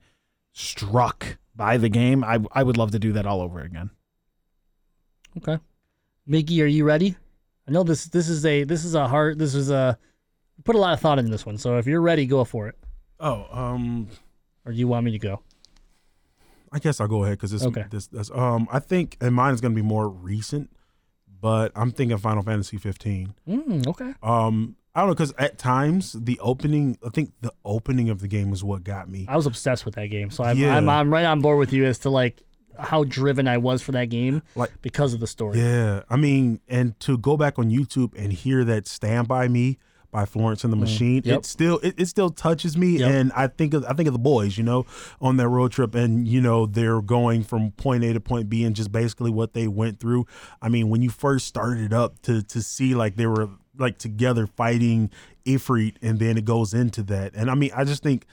struck 0.53 1.39
by 1.55 1.77
the 1.77 1.89
game, 1.89 2.23
I, 2.23 2.39
I 2.53 2.63
would 2.63 2.77
love 2.77 2.93
to 2.93 2.99
do 2.99 3.13
that 3.13 3.27
all 3.27 3.41
over 3.41 3.61
again. 3.61 3.91
Okay. 5.37 5.59
Mickey, 6.27 6.63
are 6.63 6.67
you 6.67 6.85
ready? 6.85 7.17
I 7.67 7.71
know 7.71 7.83
this 7.83 8.07
this 8.07 8.29
is 8.29 8.47
a 8.47 8.65
this 8.65 8.85
is 8.85 8.95
a 8.95 9.09
hard 9.09 9.39
this 9.39 9.55
is 9.55 9.71
a 9.71 9.99
put 10.65 10.75
a 10.75 10.79
lot 10.79 10.93
of 10.95 11.01
thought 11.01 11.19
in 11.19 11.31
this 11.31 11.45
one. 11.47 11.59
So 11.59 11.79
if 11.79 11.87
you're 11.87 12.01
ready, 12.01 12.27
go 12.27 12.45
for 12.45 12.69
it. 12.69 12.75
Oh, 13.21 13.47
um, 13.51 14.09
Or 14.65 14.73
do 14.73 14.79
you 14.79 14.87
want 14.89 15.05
me 15.05 15.13
to 15.13 15.19
go? 15.19 15.43
I 16.71 16.79
guess 16.79 17.01
I'll 17.01 17.09
go 17.09 17.25
ahead 17.25 17.39
because 17.39 17.51
this, 17.51 17.63
Okay. 17.65 17.85
this, 17.91 18.07
this, 18.09 18.31
um, 18.31 18.69
I 18.71 18.79
think, 18.79 19.17
and 19.21 19.35
mine 19.35 19.55
is 19.55 19.61
going 19.61 19.73
to 19.73 19.77
be 19.77 19.87
more 19.87 20.09
recent, 20.09 20.71
but 21.41 21.73
I'm 21.75 21.91
thinking 21.91 22.19
Final 22.19 22.43
Fantasy 22.43 22.77
15. 22.77 23.35
Mm, 23.49 23.87
okay. 23.87 24.13
Um, 24.23 24.77
I 24.95 25.01
don't 25.01 25.09
know 25.11 25.15
because 25.15 25.33
at 25.39 25.59
times 25.59 26.13
the 26.13 26.39
opening, 26.41 26.99
I 27.07 27.09
think 27.11 27.33
the 27.41 27.53
opening 27.65 28.11
of 28.11 28.21
the 28.21 28.29
game 28.29 28.53
is 28.53 28.63
what 28.63 28.85
got 28.85 29.09
me. 29.09 29.25
I 29.29 29.37
was 29.37 29.47
obsessed 29.47 29.87
with 29.87 29.95
that 29.95 30.09
game, 30.09 30.31
so 30.31 30.45
I'm, 30.45 30.59
Yeah. 30.59 30.77
I'm 30.77 30.89
I'm 30.89 31.11
right 31.13 31.25
on 31.25 31.41
board 31.41 31.59
with 31.59 31.73
you 31.73 31.85
as 31.87 32.01
to 32.01 32.11
like 32.11 32.43
how 32.79 33.05
driven 33.05 33.47
I 33.49 33.59
was 33.59 33.81
for 33.81 33.93
that 33.93 34.07
game, 34.07 34.43
Like- 34.57 34.73
because 34.83 35.15
of 35.15 35.21
the 35.21 35.27
story. 35.27 35.59
Yeah, 35.61 36.03
I 36.11 36.17
mean, 36.17 36.61
and 36.69 36.99
to 37.01 37.17
go 37.17 37.37
back 37.37 37.59
on 37.59 37.71
YouTube 37.71 38.13
and 38.19 38.33
hear 38.33 38.65
that 38.65 38.87
"Stand 38.87 39.27
by 39.29 39.47
Me" 39.49 39.79
by 40.11 40.25
Florence 40.25 40.65
and 40.65 40.73
the 40.73 40.77
Machine, 40.77 41.23
Mm, 41.23 41.27
yep. 41.27 41.39
it 41.41 41.45
still 41.47 41.79
it, 41.83 41.95
it 41.99 42.07
still 42.07 42.31
touches 42.31 42.77
me, 42.77 42.99
Yep. 42.99 43.11
and 43.13 43.33
I 43.33 43.47
think 43.49 43.75
of 43.75 43.85
I 43.85 43.93
think 43.93 44.07
of 44.07 44.15
the 44.15 44.19
boys, 44.19 44.57
you 44.57 44.65
know, 44.65 44.87
on 45.21 45.37
that 45.37 45.49
road 45.49 45.73
trip, 45.73 45.95
and 45.95 46.27
you 46.27 46.41
know 46.41 46.65
they're 46.67 47.03
going 47.03 47.45
from 47.45 47.73
point 47.73 48.05
A 48.05 48.13
to 48.15 48.21
point 48.21 48.49
B, 48.49 48.65
and 48.65 48.75
just 48.75 48.91
basically 48.91 49.31
what 49.31 49.53
they 49.53 49.69
went 49.69 50.01
through. 50.01 50.27
I 50.63 50.69
mean, 50.71 50.89
when 50.89 51.03
you 51.03 51.11
first 51.11 51.47
started 51.47 51.85
it 51.85 51.93
up, 51.93 52.21
to 52.23 52.43
to 52.43 52.63
see 52.63 52.95
like 52.95 53.17
they 53.17 53.27
were 53.27 53.49
like 53.79 53.99
together 53.99 54.47
fighting 54.47 55.11
Ifrit, 55.47 55.97
and 56.03 56.19
then 56.19 56.37
it 56.39 56.45
goes 56.45 56.73
into 56.75 57.03
that, 57.05 57.35
and 57.35 57.51
I 57.51 57.55
mean, 57.55 57.71
I 57.77 57.85
just 57.85 58.03
think 58.03 58.25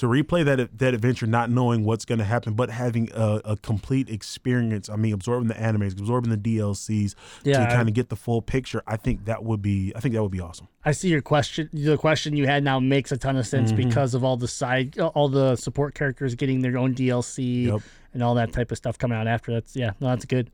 to 0.00 0.06
replay 0.06 0.44
that 0.44 0.78
that 0.78 0.92
adventure, 0.94 1.26
not 1.26 1.50
knowing 1.50 1.84
what's 1.84 2.04
going 2.04 2.18
to 2.18 2.24
happen, 2.24 2.52
but 2.54 2.68
having 2.70 3.08
a, 3.14 3.40
a 3.44 3.56
complete 3.56 4.10
experience. 4.10 4.88
I 4.90 4.96
mean, 4.96 5.14
absorbing 5.14 5.48
the 5.48 5.54
animes, 5.54 5.98
absorbing 5.98 6.30
the 6.30 6.36
DLCs 6.36 7.14
Yeah, 7.44 7.64
to 7.66 7.72
kind 7.74 7.88
of 7.88 7.94
get 7.94 8.08
the 8.10 8.16
full 8.16 8.42
picture. 8.42 8.82
I 8.86 8.96
think 8.96 9.24
that 9.24 9.44
would 9.44 9.62
be. 9.62 9.92
I 9.96 10.00
think 10.00 10.14
that 10.14 10.22
would 10.22 10.32
be 10.32 10.40
awesome. 10.40 10.68
I 10.84 10.92
see 10.92 11.08
your 11.08 11.22
question. 11.22 11.70
The 11.72 11.96
question 11.96 12.36
you 12.36 12.46
had 12.46 12.64
now 12.64 12.80
makes 12.80 13.12
a 13.12 13.16
ton 13.16 13.36
of 13.36 13.46
sense 13.46 13.72
Mm-hmm. 13.72 13.88
because 13.88 14.14
of 14.14 14.24
all 14.24 14.36
the 14.36 14.48
side, 14.48 14.98
all 14.98 15.28
the 15.28 15.56
support 15.56 15.94
characters 15.94 16.34
getting 16.34 16.60
their 16.60 16.76
own 16.78 16.94
DLC 16.94 17.66
Yep. 17.66 17.80
and 18.14 18.22
all 18.22 18.34
that 18.36 18.52
type 18.52 18.70
of 18.72 18.76
stuff 18.78 18.98
coming 18.98 19.16
out 19.16 19.26
after. 19.26 19.52
That's 19.52 19.76
yeah, 19.76 19.92
no, 20.00 20.08
that's 20.08 20.24
good. 20.24 20.50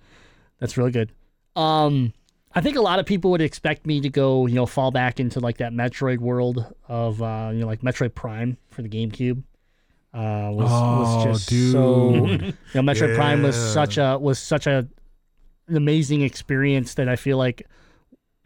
That's 0.58 0.76
really 0.76 0.90
good. 0.90 1.12
Um, 1.54 2.12
I 2.56 2.62
think 2.62 2.76
a 2.76 2.80
lot 2.80 2.98
of 2.98 3.04
people 3.04 3.30
would 3.32 3.42
expect 3.42 3.86
me 3.86 4.00
to 4.00 4.08
go, 4.08 4.46
you 4.46 4.54
know, 4.54 4.64
fall 4.64 4.90
back 4.90 5.20
into 5.20 5.40
like 5.40 5.58
that 5.58 5.72
Metroid 5.74 6.18
world 6.18 6.64
of, 6.88 7.20
uh, 7.20 7.50
you 7.52 7.60
know, 7.60 7.66
like 7.66 7.82
Metroid 7.82 8.14
Prime 8.14 8.56
for 8.70 8.80
the 8.80 8.88
GameCube. 8.88 9.42
Uh, 10.14 10.48
was, 10.52 10.70
was 10.70 11.46
Oh, 11.46 11.50
dude. 11.50 11.72
so, 11.72 12.14
you 12.26 12.54
know, 12.74 12.80
Metroid 12.80 13.14
Prime 13.14 13.42
was 13.42 13.54
such 13.54 13.98
a 13.98 14.18
was 14.18 14.38
such 14.38 14.66
a 14.66 14.88
an 15.68 15.76
amazing 15.76 16.22
experience 16.22 16.94
that 16.94 17.08
I 17.10 17.16
feel 17.16 17.36
like 17.36 17.66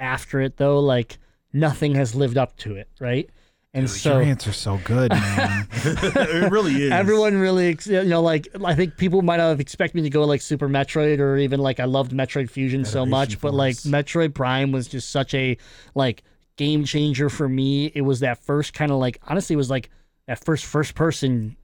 after 0.01 0.41
it 0.41 0.57
though, 0.57 0.81
like 0.81 1.19
nothing 1.53 1.95
has 1.95 2.17
lived 2.17 2.37
up 2.37 2.57
to 2.59 2.75
it, 2.75 2.89
right? 2.99 3.31
And 3.73 3.89
so 3.89 4.15
Your 4.19 4.23
answer's 4.23 4.57
so 4.57 4.81
good, 4.85 5.13
man. 5.13 5.69
it 5.73 6.51
really 6.51 6.75
is. 6.75 6.91
Everyone 6.91 7.37
really, 7.37 7.79
you 7.85 8.03
know, 8.05 8.21
like 8.21 8.49
I 8.65 8.75
think 8.75 8.97
people 8.97 9.23
might 9.23 9.39
have 9.39 9.61
expected 9.61 9.97
me 9.97 10.03
to 10.03 10.11
go 10.11 10.25
like 10.25 10.41
Super 10.41 10.69
Metroid 10.69 11.21
or 11.21 11.37
even 11.37 11.61
like 11.61 11.79
I 11.79 11.85
loved 11.85 12.11
Metroid 12.11 12.51
Fusion 12.51 12.85
so 12.85 13.05
Federation 13.05 13.11
much, 13.11 13.41
but 13.41 13.55
like 13.55 13.77
Metroid 13.77 14.35
Prime 14.35 14.73
was 14.73 14.89
just 14.89 15.11
such 15.11 15.35
a 15.35 15.57
like 15.95 16.25
game 16.57 16.85
changer 16.85 17.31
for 17.31 17.49
me. 17.49 17.87
It 17.95 18.01
was 18.03 18.21
that 18.21 18.39
first 18.39 18.75
kind 18.75 18.91
of 18.91 18.99
like 18.99 19.21
honestly, 19.29 19.55
it 19.55 19.59
was 19.59 19.71
like 19.71 19.89
that 20.27 20.45
first 20.45 20.65
first 20.65 20.97
person 20.97 21.57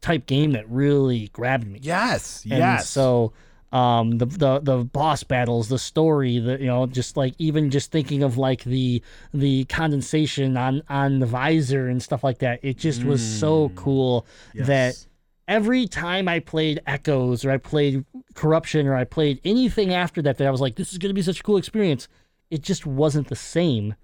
type 0.00 0.26
game 0.26 0.52
that 0.52 0.68
really 0.68 1.28
grabbed 1.28 1.66
me. 1.66 1.78
yes, 1.80 2.42
And 2.42 2.58
yes. 2.58 2.88
so 2.88 3.32
um 3.72 4.18
the, 4.18 4.26
the 4.26 4.60
the 4.60 4.84
boss 4.84 5.22
battles, 5.22 5.68
the 5.68 5.78
story, 5.78 6.38
the 6.38 6.58
you 6.58 6.66
know, 6.66 6.86
just 6.86 7.16
like 7.16 7.34
even 7.38 7.70
just 7.70 7.92
thinking 7.92 8.22
of 8.22 8.36
like 8.36 8.64
the 8.64 9.02
the 9.32 9.64
condensation 9.66 10.56
on 10.56 10.82
on 10.88 11.20
the 11.20 11.26
visor 11.26 11.88
and 11.88 12.02
stuff 12.02 12.24
like 12.24 12.38
that. 12.38 12.58
It 12.62 12.78
just 12.78 13.04
was 13.04 13.20
so 13.40 13.68
cool 13.76 14.26
that 14.66 15.06
every 15.46 15.86
time 15.86 16.28
I 16.28 16.40
played 16.40 16.80
Echoes 16.86 17.44
or 17.44 17.50
I 17.52 17.58
played 17.58 18.04
Corruption 18.34 18.86
or 18.86 18.96
I 18.96 19.04
played 19.04 19.40
anything 19.44 19.94
after 19.94 20.20
that 20.22 20.38
that 20.38 20.46
I 20.46 20.50
was 20.50 20.60
like, 20.60 20.76
this 20.76 20.92
is 20.92 20.98
gonna 20.98 21.14
be 21.14 21.22
such 21.22 21.40
a 21.40 21.42
cool 21.42 21.56
experience. 21.56 22.08
It 22.50 22.62
just 22.62 22.86
wasn't 22.86 23.28
the 23.28 23.36
same 23.36 23.94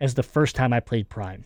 as 0.00 0.14
the 0.14 0.22
first 0.22 0.54
time 0.54 0.72
I 0.72 0.78
played 0.80 1.08
Prime. 1.08 1.44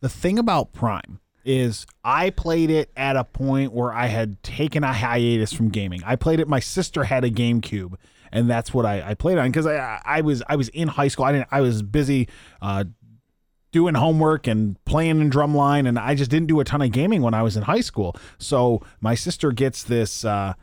the 0.00 0.08
thing 0.10 0.38
about 0.38 0.72
Prime 0.74 1.20
is 1.44 1.86
I 2.02 2.30
played 2.30 2.70
it 2.70 2.90
at 2.96 3.16
a 3.16 3.24
point 3.24 3.72
where 3.72 3.92
I 3.92 4.06
had 4.06 4.42
taken 4.42 4.84
a 4.84 4.92
hiatus 4.92 5.52
from 5.52 5.68
gaming. 5.68 6.02
I 6.04 6.16
played 6.16 6.40
it. 6.40 6.48
My 6.48 6.60
sister 6.60 7.04
had 7.04 7.24
a 7.24 7.30
GameCube, 7.30 7.94
and 8.32 8.48
that's 8.48 8.72
what 8.72 8.86
I, 8.86 9.10
I 9.10 9.14
played 9.14 9.38
on 9.38 9.50
because 9.50 9.66
I 9.66 10.00
I 10.04 10.20
was 10.20 10.42
I 10.48 10.56
was 10.56 10.68
in 10.70 10.88
high 10.88 11.08
school. 11.08 11.24
I 11.24 11.32
didn't 11.32 11.48
I 11.50 11.60
was 11.60 11.82
busy. 11.82 12.28
Uh, 12.60 12.84
doing 13.74 13.96
homework 13.96 14.46
and 14.46 14.82
playing 14.84 15.20
in 15.20 15.28
drumline 15.28 15.88
and 15.88 15.98
I 15.98 16.14
just 16.14 16.30
didn't 16.30 16.46
do 16.46 16.60
a 16.60 16.64
ton 16.64 16.80
of 16.80 16.92
gaming 16.92 17.22
when 17.22 17.34
I 17.34 17.42
was 17.42 17.56
in 17.56 17.64
high 17.64 17.80
school. 17.80 18.14
So 18.38 18.80
my 19.00 19.16
sister 19.16 19.50
gets 19.50 19.82
this 19.82 20.24
uh 20.24 20.54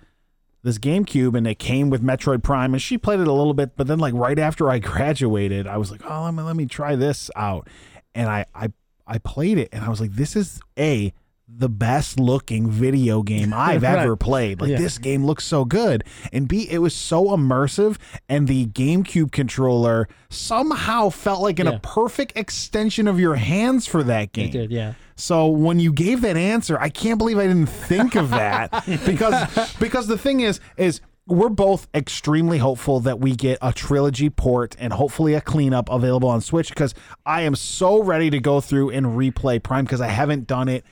this 0.63 0.77
GameCube 0.77 1.35
and 1.35 1.45
it 1.45 1.59
came 1.59 1.89
with 1.89 2.01
Metroid 2.01 2.41
Prime 2.41 2.73
and 2.73 2.81
she 2.81 2.97
played 2.97 3.19
it 3.19 3.27
a 3.27 3.33
little 3.33 3.53
bit, 3.53 3.75
but 3.75 3.87
then 3.87 3.99
like 3.99 4.13
right 4.13 4.39
after 4.39 4.69
I 4.69 4.79
graduated, 4.91 5.67
I 5.67 5.75
was 5.75 5.91
like, 5.91 6.01
"Oh, 6.09 6.23
let 6.23 6.33
me 6.33 6.43
let 6.43 6.55
me 6.55 6.65
try 6.65 6.95
this 6.95 7.29
out." 7.35 7.67
And 8.15 8.29
I 8.29 8.45
I 8.55 8.71
I 9.11 9.17
played 9.19 9.57
it 9.57 9.69
and 9.71 9.83
I 9.83 9.89
was 9.89 9.99
like, 10.01 10.13
"This 10.13 10.35
is 10.35 10.59
a 10.79 11.13
the 11.53 11.67
best 11.67 12.17
looking 12.17 12.69
video 12.71 13.21
game 13.23 13.51
I've 13.55 13.83
Right. 13.83 13.99
ever 13.99 14.15
played. 14.15 14.61
Like 14.61 14.69
Yeah. 14.69 14.77
this 14.77 14.97
game 14.97 15.25
looks 15.25 15.43
so 15.43 15.65
good. 15.65 16.05
And 16.31 16.47
B, 16.47 16.65
it 16.71 16.77
was 16.77 16.95
so 16.95 17.25
immersive 17.25 17.97
and 18.29 18.47
the 18.47 18.67
GameCube 18.67 19.33
controller 19.33 20.07
somehow 20.29 21.09
felt 21.09 21.41
like 21.41 21.59
in 21.59 21.65
Yeah. 21.65 21.73
a 21.73 21.79
perfect 21.79 22.37
extension 22.37 23.05
of 23.05 23.19
your 23.19 23.35
hands 23.35 23.85
for 23.85 24.01
that 24.03 24.31
game. 24.31 24.45
It 24.47 24.51
did, 24.53 24.71
yeah. 24.71 24.93
So 25.17 25.47
when 25.47 25.79
you 25.81 25.91
gave 25.91 26.21
that 26.21 26.37
answer, 26.37 26.79
I 26.79 26.87
can't 26.87 27.17
believe 27.17 27.37
I 27.37 27.47
didn't 27.47 27.67
think 27.69 28.15
of 28.15 28.29
that 28.29 28.85
because 29.05 29.35
because 29.77 30.07
the 30.07 30.17
thing 30.17 30.39
is 30.39 30.61
is 30.77 31.01
we're 31.31 31.49
both 31.49 31.87
extremely 31.93 32.57
hopeful 32.59 32.99
that 33.01 33.19
we 33.19 33.35
get 33.35 33.57
a 33.61 33.71
trilogy 33.73 34.29
port 34.29 34.75
and 34.79 34.93
hopefully 34.93 35.33
a 35.33 35.41
cleanup 35.41 35.89
available 35.89 36.29
on 36.29 36.41
Switch 36.41 36.69
because 36.69 36.93
I 37.25 37.41
am 37.41 37.55
so 37.55 38.03
ready 38.03 38.29
to 38.29 38.39
go 38.39 38.61
through 38.61 38.89
and 38.91 39.05
replay 39.07 39.61
Prime 39.63 39.85
because 39.85 40.01
I 40.01 40.07
haven't 40.07 40.45
done 40.47 40.67
it 40.67 40.83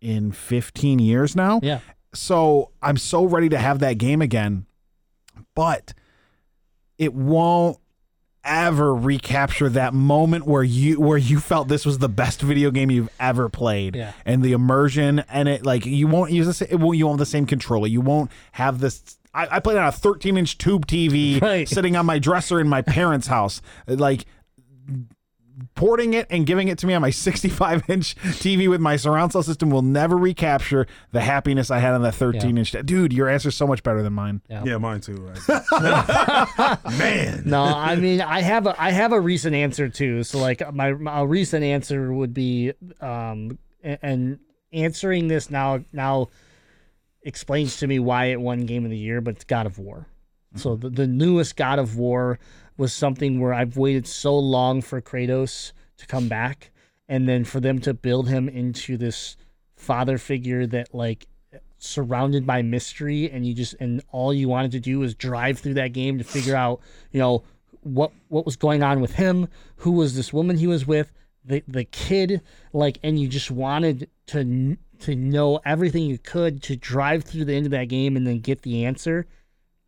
in 0.00 0.32
15 0.32 0.98
years 0.98 1.34
now. 1.36 1.60
Yeah. 1.62 1.80
So 2.14 2.70
I'm 2.80 2.96
so 2.96 3.24
ready 3.24 3.48
to 3.48 3.58
have 3.58 3.80
that 3.80 3.98
game 3.98 4.22
again. 4.22 4.66
But 5.54 5.92
it 6.96 7.12
won't 7.12 7.78
ever 8.44 8.94
recapture 8.94 9.70
that 9.70 9.94
moment 9.94 10.46
where 10.46 10.62
you 10.62 11.00
where 11.00 11.16
you 11.16 11.40
felt 11.40 11.66
this 11.66 11.86
was 11.86 11.96
the 11.98 12.08
best 12.10 12.42
video 12.42 12.70
game 12.70 12.90
you've 12.90 13.08
ever 13.18 13.48
played 13.48 13.96
Yeah. 13.96 14.12
and 14.26 14.42
the 14.42 14.52
immersion 14.52 15.20
and 15.30 15.48
it 15.48 15.64
like 15.64 15.86
you 15.86 16.06
won't 16.06 16.30
use 16.30 16.46
this 16.46 16.60
it 16.60 16.76
won't 16.76 16.98
you 16.98 17.06
won't 17.06 17.14
have 17.18 17.26
the 17.26 17.30
same 17.30 17.46
controller 17.46 17.86
you 17.86 18.02
won't 18.02 18.30
have 18.52 18.80
this 18.80 19.16
I, 19.34 19.56
I 19.56 19.60
played 19.60 19.76
on 19.78 19.86
a 19.86 19.92
13 19.92 20.36
inch 20.36 20.58
tube 20.58 20.86
TV 20.86 21.40
Right. 21.42 21.68
sitting 21.68 21.96
on 21.96 22.06
my 22.06 22.18
dresser 22.18 22.60
in 22.60 22.68
my 22.68 22.82
parents' 22.82 23.26
house 23.26 23.60
like 23.86 24.24
porting 25.76 26.14
it 26.14 26.26
and 26.30 26.46
giving 26.46 26.68
it 26.68 26.78
to 26.78 26.86
me 26.86 26.94
on 26.94 27.00
my 27.02 27.10
65 27.10 27.88
inch 27.88 28.16
TV 28.16 28.68
with 28.68 28.80
my 28.80 28.96
surround 28.96 29.32
sound 29.32 29.44
system 29.44 29.70
will 29.70 29.82
never 29.82 30.16
recapture 30.16 30.86
the 31.12 31.20
happiness 31.20 31.70
I 31.70 31.78
had 31.78 31.94
on 31.94 32.02
that 32.02 32.14
13 32.14 32.58
inch. 32.58 32.72
Dude, 32.84 33.12
your 33.12 33.28
answer's 33.28 33.54
so 33.56 33.66
much 33.66 33.82
better 33.82 34.02
than 34.02 34.12
mine. 34.12 34.40
Yeah, 34.48 34.64
yeah 34.64 34.78
mine 34.78 35.00
too. 35.00 35.14
Right? 35.48 36.78
Man. 36.98 37.42
No, 37.46 37.62
I 37.62 37.96
mean 37.96 38.20
I 38.20 38.40
have 38.42 38.66
a 38.66 38.80
I 38.80 38.90
have 38.90 39.12
a 39.12 39.20
recent 39.20 39.54
answer 39.54 39.88
too. 39.88 40.22
So 40.24 40.38
like 40.38 40.60
my, 40.74 40.92
my 40.92 41.20
a 41.20 41.26
recent 41.26 41.64
answer 41.64 42.12
would 42.12 42.34
be 42.34 42.72
um 43.00 43.58
a- 43.84 44.04
and 44.04 44.38
answering 44.72 45.28
this 45.28 45.50
now 45.50 45.80
now 45.92 46.28
explains 47.24 47.78
to 47.78 47.86
me 47.86 47.98
why 47.98 48.26
it 48.26 48.40
won 48.40 48.66
game 48.66 48.84
of 48.84 48.90
the 48.90 48.96
year, 48.96 49.20
but 49.20 49.36
it's 49.36 49.44
God 49.44 49.66
of 49.66 49.78
War. 49.78 50.06
So 50.56 50.76
the, 50.76 50.90
the 50.90 51.06
newest 51.06 51.56
God 51.56 51.78
of 51.78 51.96
War 51.96 52.38
was 52.76 52.92
something 52.92 53.40
where 53.40 53.52
I've 53.52 53.76
waited 53.76 54.06
so 54.06 54.38
long 54.38 54.82
for 54.82 55.00
Kratos 55.00 55.72
to 55.96 56.06
come 56.06 56.28
back 56.28 56.70
and 57.08 57.28
then 57.28 57.44
for 57.44 57.60
them 57.60 57.80
to 57.80 57.94
build 57.94 58.28
him 58.28 58.48
into 58.48 58.96
this 58.96 59.36
father 59.76 60.18
figure 60.18 60.66
that 60.66 60.94
like 60.94 61.26
surrounded 61.78 62.46
by 62.46 62.62
mystery 62.62 63.30
and 63.30 63.46
you 63.46 63.52
just 63.52 63.74
and 63.78 64.02
all 64.10 64.32
you 64.32 64.48
wanted 64.48 64.70
to 64.72 64.80
do 64.80 65.00
was 65.00 65.14
drive 65.14 65.58
through 65.58 65.74
that 65.74 65.92
game 65.92 66.16
to 66.16 66.24
figure 66.24 66.56
out 66.56 66.80
you 67.10 67.20
know 67.20 67.42
what 67.82 68.10
what 68.28 68.46
was 68.46 68.56
going 68.56 68.82
on 68.82 69.00
with 69.00 69.12
him 69.14 69.46
who 69.76 69.92
was 69.92 70.16
this 70.16 70.32
woman 70.32 70.56
he 70.56 70.66
was 70.66 70.86
with 70.86 71.12
the 71.44 71.62
the 71.68 71.84
kid 71.84 72.40
like 72.72 72.98
and 73.02 73.20
you 73.20 73.28
just 73.28 73.50
wanted 73.50 74.08
to 74.26 74.78
to 75.00 75.14
know 75.14 75.60
everything 75.64 76.04
you 76.04 76.18
could 76.18 76.62
to 76.64 76.76
drive 76.76 77.24
through 77.24 77.44
the 77.44 77.54
end 77.54 77.66
of 77.66 77.72
that 77.72 77.88
game 77.88 78.16
and 78.16 78.26
then 78.26 78.38
get 78.40 78.62
the 78.62 78.84
answer 78.84 79.26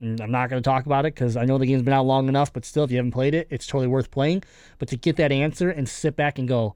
and 0.00 0.20
I'm 0.20 0.30
not 0.30 0.50
going 0.50 0.62
to 0.62 0.68
talk 0.68 0.86
about 0.86 1.06
it 1.06 1.14
because 1.14 1.36
I 1.36 1.44
know 1.44 1.58
the 1.58 1.66
game's 1.66 1.82
been 1.82 1.94
out 1.94 2.06
long 2.06 2.28
enough, 2.28 2.52
but 2.52 2.64
still, 2.64 2.84
if 2.84 2.90
you 2.90 2.98
haven't 2.98 3.12
played 3.12 3.34
it, 3.34 3.46
it's 3.50 3.66
totally 3.66 3.86
worth 3.86 4.10
playing. 4.10 4.42
But 4.78 4.88
to 4.88 4.96
get 4.96 5.16
that 5.16 5.32
answer 5.32 5.70
and 5.70 5.88
sit 5.88 6.16
back 6.16 6.38
and 6.38 6.46
go, 6.46 6.74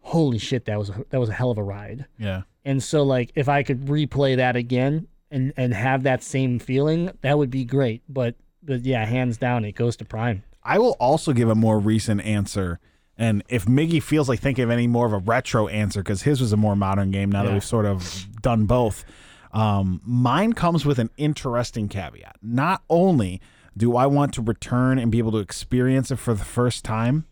"Holy 0.00 0.38
shit, 0.38 0.64
that 0.64 0.78
was 0.78 0.90
a, 0.90 1.04
that 1.10 1.20
was 1.20 1.28
a 1.28 1.32
hell 1.32 1.50
of 1.50 1.58
a 1.58 1.62
ride!" 1.62 2.06
Yeah. 2.18 2.42
And 2.64 2.82
so, 2.82 3.02
like, 3.02 3.30
if 3.34 3.48
I 3.48 3.62
could 3.62 3.86
replay 3.86 4.36
that 4.36 4.56
again 4.56 5.06
and 5.30 5.52
and 5.56 5.72
have 5.72 6.02
that 6.02 6.22
same 6.22 6.58
feeling, 6.58 7.10
that 7.20 7.38
would 7.38 7.50
be 7.50 7.64
great. 7.64 8.02
But 8.08 8.34
but 8.62 8.84
yeah, 8.84 9.04
hands 9.04 9.38
down, 9.38 9.64
it 9.64 9.72
goes 9.72 9.96
to 9.98 10.04
Prime. 10.04 10.42
I 10.62 10.78
will 10.78 10.96
also 10.98 11.32
give 11.32 11.48
a 11.48 11.54
more 11.54 11.78
recent 11.78 12.22
answer. 12.22 12.80
And 13.16 13.44
if 13.48 13.66
Miggy 13.66 14.02
feels 14.02 14.28
like 14.28 14.40
thinking 14.40 14.64
of 14.64 14.70
any 14.70 14.86
more 14.86 15.06
of 15.06 15.12
a 15.12 15.18
retro 15.18 15.68
answer, 15.68 16.00
because 16.00 16.22
his 16.22 16.40
was 16.40 16.52
a 16.52 16.56
more 16.56 16.74
modern 16.74 17.10
game 17.10 17.30
now 17.30 17.44
that 17.44 17.52
we've 17.52 17.64
sort 17.64 17.86
of 17.86 18.26
done 18.42 18.66
both, 18.66 19.04
um, 19.52 20.00
mine 20.04 20.52
comes 20.52 20.84
with 20.84 20.98
an 20.98 21.10
interesting 21.16 21.88
caveat. 21.88 22.36
Not 22.42 22.82
only 22.90 23.40
do 23.76 23.96
I 23.96 24.06
want 24.06 24.34
to 24.34 24.42
return 24.42 24.98
and 24.98 25.12
be 25.12 25.18
able 25.18 25.32
to 25.32 25.38
experience 25.38 26.10
it 26.10 26.16
for 26.16 26.34
the 26.34 26.44
first 26.44 26.84
time, 26.84 27.26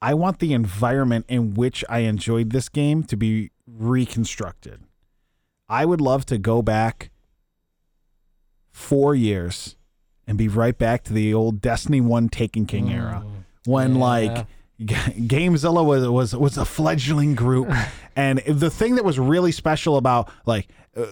I 0.00 0.14
want 0.14 0.38
the 0.38 0.52
environment 0.52 1.26
in 1.28 1.54
which 1.54 1.84
I 1.88 2.00
enjoyed 2.00 2.50
this 2.50 2.68
game 2.68 3.04
to 3.04 3.16
be 3.16 3.50
reconstructed. 3.66 4.80
I 5.68 5.84
would 5.84 6.00
love 6.00 6.26
to 6.26 6.38
go 6.38 6.60
back 6.62 7.10
four 8.70 9.14
years 9.14 9.76
and 10.26 10.38
be 10.38 10.48
right 10.48 10.76
back 10.76 11.04
to 11.04 11.12
the 11.12 11.32
old 11.34 11.60
Destiny 11.60 12.00
1 12.00 12.30
Taken 12.30 12.66
King 12.66 12.90
era 12.90 13.24
when 13.64 13.94
yeah. 13.94 14.00
like 14.00 14.46
Gamezilla 14.86 15.84
was 15.84 16.08
was 16.08 16.36
was 16.36 16.58
a 16.58 16.64
fledgling 16.64 17.34
group 17.34 17.70
and 18.16 18.38
the 18.46 18.70
thing 18.70 18.96
that 18.96 19.04
was 19.04 19.18
really 19.18 19.52
special 19.52 19.96
about 19.96 20.30
like 20.46 20.68
uh, 20.96 21.06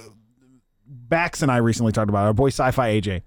Bax 0.86 1.42
and 1.42 1.50
I 1.50 1.58
recently 1.58 1.92
talked 1.92 2.08
about 2.08 2.24
it, 2.24 2.26
our 2.28 2.32
boy 2.32 2.48
Sci-Fi 2.48 3.00
AJ 3.00 3.22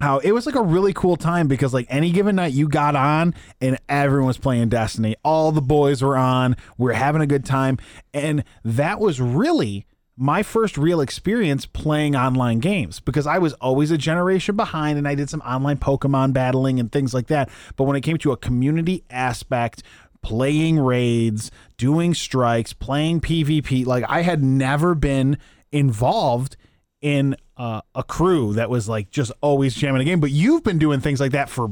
how 0.00 0.18
it 0.18 0.32
was 0.32 0.46
like 0.46 0.54
a 0.54 0.62
really 0.62 0.92
cool 0.92 1.16
time 1.16 1.46
because 1.46 1.74
like 1.74 1.86
any 1.90 2.10
given 2.10 2.36
night 2.36 2.52
you 2.52 2.68
got 2.68 2.96
on 2.96 3.34
and 3.60 3.78
everyone 3.88 4.28
was 4.28 4.38
playing 4.38 4.68
Destiny. 4.70 5.14
All 5.22 5.52
the 5.52 5.60
boys 5.60 6.02
were 6.02 6.16
on. 6.16 6.56
We 6.78 6.86
were 6.86 6.94
having 6.94 7.20
a 7.20 7.26
good 7.26 7.44
time. 7.44 7.78
And 8.14 8.44
that 8.64 8.98
was 8.98 9.20
really 9.20 9.86
my 10.20 10.42
first 10.42 10.76
real 10.76 11.00
experience 11.00 11.64
playing 11.64 12.14
online 12.14 12.58
games 12.58 13.00
because 13.00 13.26
I 13.26 13.38
was 13.38 13.54
always 13.54 13.90
a 13.90 13.96
generation 13.96 14.54
behind 14.54 14.98
and 14.98 15.08
I 15.08 15.14
did 15.14 15.30
some 15.30 15.40
online 15.40 15.78
Pokemon 15.78 16.34
battling 16.34 16.78
and 16.78 16.92
things 16.92 17.14
like 17.14 17.28
that. 17.28 17.48
But 17.76 17.84
when 17.84 17.96
it 17.96 18.02
came 18.02 18.18
to 18.18 18.30
a 18.30 18.36
community 18.36 19.02
aspect, 19.08 19.82
playing 20.20 20.78
raids, 20.78 21.50
doing 21.78 22.12
strikes, 22.12 22.74
playing 22.74 23.22
PvP, 23.22 23.86
like 23.86 24.04
I 24.08 24.20
had 24.20 24.44
never 24.44 24.94
been 24.94 25.38
involved 25.72 26.58
in 27.00 27.34
uh, 27.56 27.80
a 27.94 28.02
crew 28.02 28.52
that 28.52 28.68
was 28.68 28.90
like 28.90 29.08
just 29.08 29.32
always 29.40 29.74
jamming 29.74 30.02
a 30.02 30.04
game. 30.04 30.20
But 30.20 30.32
you've 30.32 30.62
been 30.62 30.78
doing 30.78 31.00
things 31.00 31.18
like 31.18 31.32
that 31.32 31.48
for 31.48 31.70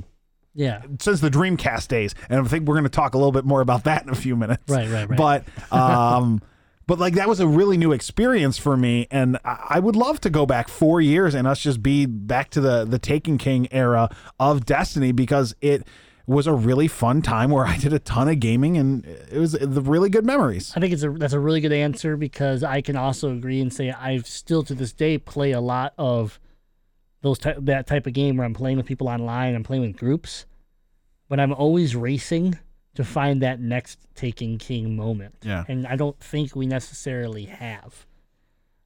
Yeah, 0.55 0.81
since 1.01 1.21
the 1.21 1.29
Dreamcast 1.29 1.89
days, 1.89 2.15
and 2.31 2.41
I 2.41 2.45
think 2.45 2.67
we're 2.67 2.77
going 2.77 2.85
to 2.85 2.89
talk 2.89 3.13
a 3.13 3.19
little 3.19 3.31
bit 3.31 3.45
more 3.45 3.61
about 3.61 3.85
that 3.85 4.05
in 4.05 4.09
a 4.09 4.15
few 4.15 4.37
minutes. 4.37 4.63
Right, 4.73 4.89
right, 4.89 5.07
right. 5.07 5.19
But 5.19 5.45
um, 5.71 6.41
but 6.89 6.99
like 6.99 7.15
that 7.15 7.29
was 7.29 7.39
a 7.39 7.47
really 7.47 7.77
new 7.77 7.93
experience 7.93 8.57
for 8.57 8.75
me, 8.75 9.07
and 9.11 9.39
I, 9.45 9.79
would 9.79 9.95
love 9.95 10.23
to 10.23 10.31
go 10.31 10.47
back 10.47 10.69
four 10.69 11.03
years 11.03 11.35
and 11.35 11.47
us 11.47 11.61
just 11.61 11.83
be 11.83 12.07
back 12.07 12.49
to 12.51 12.63
the 12.63 12.87
the 12.87 12.99
Taken 12.99 13.37
King 13.37 13.69
era 13.71 14.09
of 14.41 14.65
Destiny 14.65 15.13
because 15.13 15.55
it 15.61 15.87
was 16.27 16.47
a 16.47 16.53
really 16.55 16.89
fun 16.89 17.21
time 17.21 17.51
where 17.51 17.67
I 17.67 17.77
did 17.77 17.93
a 17.93 17.99
ton 17.99 18.29
of 18.29 18.41
gaming 18.41 18.79
and 18.79 19.05
it 19.05 19.39
was 19.39 19.53
the 19.53 19.83
really 19.83 20.09
good 20.09 20.25
memories. 20.25 20.73
I 20.75 20.81
think 20.81 20.95
it's 20.95 21.03
a 21.03 21.11
that's 21.11 21.35
a 21.35 21.39
really 21.39 21.61
good 21.61 21.75
answer 21.75 22.17
because 22.17 22.65
I 22.65 22.81
can 22.81 22.97
also 22.97 23.33
agree 23.33 23.61
and 23.61 23.71
say 23.71 23.91
I've 23.91 24.27
still 24.27 24.63
to 24.63 24.75
this 24.75 24.95
day 24.95 25.19
play 25.19 25.53
a 25.53 25.61
lot 25.61 25.93
of 25.99 26.41
those 27.21 27.39
type 27.39 27.59
that 27.61 27.87
type 27.87 28.07
of 28.07 28.15
game 28.15 28.39
where 28.39 28.47
I'm 28.47 28.55
playing 28.55 28.79
with 28.79 28.87
people 28.87 29.09
online, 29.09 29.55
I'm 29.55 29.63
playing 29.63 29.83
with 29.83 29.97
groups, 29.97 30.47
but 31.29 31.39
I'm 31.39 31.53
always 31.53 31.95
racing 31.95 32.59
to 32.99 33.05
find 33.05 33.43
that 33.43 33.61
next 33.61 34.01
Taken 34.17 34.59
King 34.59 34.97
moment. 34.97 35.37
Yeah. 35.43 35.63
And 35.69 35.87
I 35.87 35.95
don't 35.95 36.19
think 36.19 36.57
we 36.57 36.67
necessarily 36.67 37.45
have. 37.45 38.05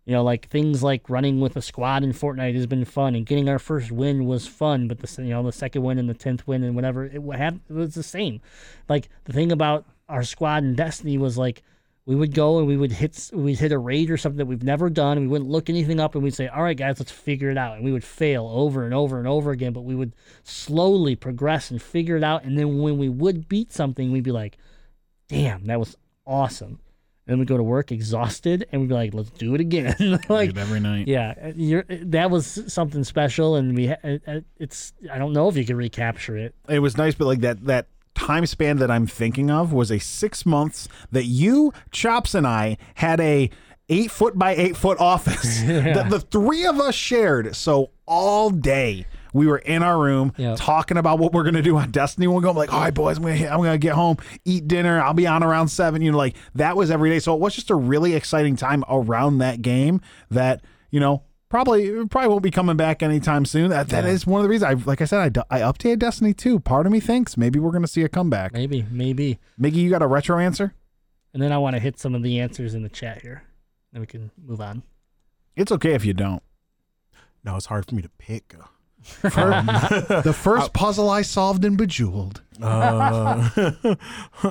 You 0.05 0.13
know, 0.13 0.23
like 0.23 0.51
things 0.51 0.83
like 0.83 1.09
running 1.09 1.41
with 1.41 1.57
a 1.57 1.63
squad 1.63 2.05
in 2.05 2.13
Fortnite 2.13 2.55
has 2.55 2.67
been 2.67 2.85
fun, 2.85 3.15
and 3.15 3.25
getting 3.25 3.49
our 3.49 3.59
first 3.59 3.91
win 3.91 4.27
was 4.27 4.47
fun. 4.47 4.87
But 4.87 4.99
the 4.99 5.23
you 5.23 5.31
know 5.31 5.43
the 5.43 5.51
second 5.51 5.83
win 5.83 5.99
and 5.99 6.11
the 6.11 6.15
tenth 6.15 6.47
win 6.47 6.63
and 6.63 6.77
whatever 6.77 7.07
it 7.07 7.23
had 7.39 7.61
it 7.71 7.73
was 7.73 7.95
the 7.95 8.03
same. 8.03 8.43
Like 8.87 9.09
the 9.25 9.33
thing 9.33 9.51
about 9.51 9.87
our 10.11 10.25
squad 10.25 10.63
in 10.63 10.75
Destiny 10.75 11.17
was 11.17 11.39
like 11.39 11.63
we 12.05 12.15
would 12.17 12.35
go 12.35 12.59
and 12.59 12.67
we 12.67 12.77
would 12.77 12.91
hit 12.93 13.31
we'd 13.33 13.59
hit 13.61 13.71
a 13.73 13.79
raid 13.79 14.11
or 14.11 14.17
something 14.17 14.39
that 14.39 14.47
we've 14.47 14.63
never 14.65 14.91
done, 14.91 15.19
and 15.19 15.27
we 15.27 15.33
wouldn't 15.33 15.51
look 15.51 15.71
anything 15.71 16.01
up, 16.01 16.15
and 16.15 16.25
we'd 16.25 16.35
say, 16.35 16.49
"All 16.49 16.63
right, 16.63 16.77
guys, 16.77 16.99
let's 16.99 17.13
figure 17.13 17.49
it 17.51 17.57
out," 17.57 17.77
and 17.77 17.85
we 17.85 17.93
would 17.93 18.03
fail 18.05 18.49
over 18.53 18.85
and 18.85 18.93
over 18.93 19.19
and 19.19 19.29
over 19.29 19.51
again, 19.53 19.73
but 19.73 19.83
we 19.83 19.95
would 19.95 20.13
slowly 20.43 21.15
progress 21.15 21.71
and 21.71 21.81
figure 21.81 22.17
it 22.17 22.25
out, 22.25 22.45
and 22.45 22.59
then 22.59 22.79
when 22.81 22.99
we 22.99 23.09
would 23.09 23.49
beat 23.49 23.73
something, 23.73 24.11
we'd 24.11 24.25
be 24.25 24.33
like, 24.33 24.59
"Damn, 25.29 25.67
that 25.67 25.79
was 25.79 25.97
awesome." 26.27 26.81
And 27.25 27.35
then 27.35 27.39
we'd 27.39 27.47
go 27.47 27.57
to 27.57 27.63
work 27.63 27.93
exhausted, 27.93 28.67
and 28.73 28.81
we'd 28.81 28.89
be 28.89 28.95
like, 28.95 29.15
"Let's 29.15 29.31
do 29.31 29.55
it 29.55 29.61
again." 29.61 29.95
like 30.29 30.49
Dude, 30.51 30.59
every 30.59 30.81
night. 30.81 31.07
yeah, 31.07 31.35
uh, 31.41 31.53
you're, 31.55 31.85
uh, 31.89 31.97
that 32.07 32.33
was 32.33 32.65
something 32.67 33.05
special, 33.05 33.55
and 33.55 33.77
we 33.77 33.87
it- 33.91 34.23
it- 34.27 34.45
it's 34.59 34.93
I 35.11 35.19
don't 35.19 35.33
know 35.33 35.49
if 35.49 35.57
you 35.57 35.65
can 35.65 35.77
recapture 35.77 36.37
it. 36.37 36.55
it 36.69 36.81
was 36.81 36.97
nice, 36.97 37.15
but 37.15 37.27
like 37.27 37.41
that 37.43 37.65
that 37.67 37.87
time 38.15 38.47
span 38.47 38.77
that 38.79 38.91
I'm 38.91 39.07
thinking 39.07 39.51
of 39.51 39.73
was 39.73 39.91
a 39.91 39.99
six 39.99 40.45
months 40.47 40.89
that 41.11 41.25
you, 41.25 41.73
Chops, 41.91 42.35
and 42.35 42.47
I 42.47 42.77
had 42.95 43.21
a 43.21 43.51
eight 43.89 44.11
foot 44.11 44.39
by 44.39 44.55
eight 44.55 44.77
foot 44.77 44.99
office 45.01 45.61
that 45.67 46.09
the 46.11 46.21
three 46.21 46.65
of 46.67 46.79
us 46.81 46.95
shared. 46.95 47.55
So 47.57 47.91
all 48.07 48.51
day 48.51 49.07
we 49.35 49.47
were 49.47 49.59
in 49.59 49.83
our 49.83 49.99
room 49.99 50.33
Yeah. 50.37 50.55
talking 50.57 50.97
about 50.99 51.19
what 51.19 51.33
we're 51.33 51.43
gonna 51.43 51.63
do 51.63 51.77
on 51.77 51.91
Destiny. 51.91 52.27
We'll 52.27 52.41
go 52.41 52.51
I'm 52.51 52.57
like, 52.57 52.73
all 52.73 52.81
right, 52.81 52.93
boys, 52.95 53.17
I'm 53.17 53.23
gonna 53.25 53.47
I'm 53.49 53.59
gonna 53.63 53.79
get 53.79 53.95
home, 53.95 54.19
eat 54.45 54.69
dinner. 54.69 55.01
I'll 55.03 55.15
be 55.15 55.27
on 55.27 55.43
around 55.43 55.69
seven. 55.69 56.03
You 56.03 56.13
know, 56.13 56.19
like 56.19 56.37
that 56.55 56.77
was 56.77 56.91
every 56.91 57.11
day. 57.11 57.19
So 57.19 57.35
it 57.35 57.41
was 57.41 57.55
just 57.55 57.71
a 57.71 57.75
really 57.75 58.15
exciting 58.15 58.57
time 58.57 58.85
around 58.89 59.39
that 59.39 59.63
game. 59.63 60.01
That 60.31 60.63
you 60.91 61.01
know. 61.01 61.23
Probably, 61.53 62.07
probably 62.07 62.29
won't 62.29 62.43
be 62.43 62.51
coming 62.51 62.79
back 62.79 63.03
anytime 63.03 63.45
soon. 63.45 63.69
That 63.69 63.91
that 63.91 64.07
is 64.07 64.27
one 64.27 64.41
of 64.41 64.45
the 64.45 64.49
reasons. 64.49 64.71
I 64.71 64.89
like 64.89 65.03
I 65.03 65.05
said, 65.05 65.37
I 65.51 65.61
updated 65.61 65.99
Destiny 65.99 66.33
2. 66.33 66.61
Part 66.61 66.87
of 66.87 66.93
me 66.93 66.99
thinks 66.99 67.37
maybe 67.37 67.59
we're 67.59 67.73
gonna 67.73 67.87
see 67.87 68.03
a 68.05 68.09
comeback. 68.09 68.55
Maybe, 68.55 68.87
maybe. 68.91 69.39
Miggy, 69.61 69.75
you 69.75 69.91
got 69.91 70.01
a 70.01 70.07
retro 70.07 70.39
answer? 70.39 70.73
And 71.35 71.43
then 71.43 71.53
I 71.53 71.59
want 71.59 71.77
to 71.77 71.81
hit 71.81 71.99
some 71.99 72.15
of 72.15 72.23
the 72.23 72.41
answers 72.41 72.73
in 72.73 72.83
the 72.83 72.89
chat 72.89 73.21
here. 73.21 73.43
Then 73.93 74.01
we 74.01 74.07
can 74.07 74.31
move 74.43 74.63
on. 74.63 74.83
It's 75.55 75.71
okay 75.73 75.93
if 75.93 76.07
you 76.07 76.15
don't. 76.15 76.43
No, 77.45 77.57
it's 77.57 77.67
hard 77.67 77.85
for 77.85 77.97
me 77.97 78.01
to 78.01 78.11
pick. 78.17 78.55
the 79.23 80.37
first 80.37 80.73
puzzle 80.73 81.11
I 81.11 81.23
solved 81.23 81.65
in 81.65 81.77
Bejeweled. 81.77 82.41
Uh, 82.61 83.49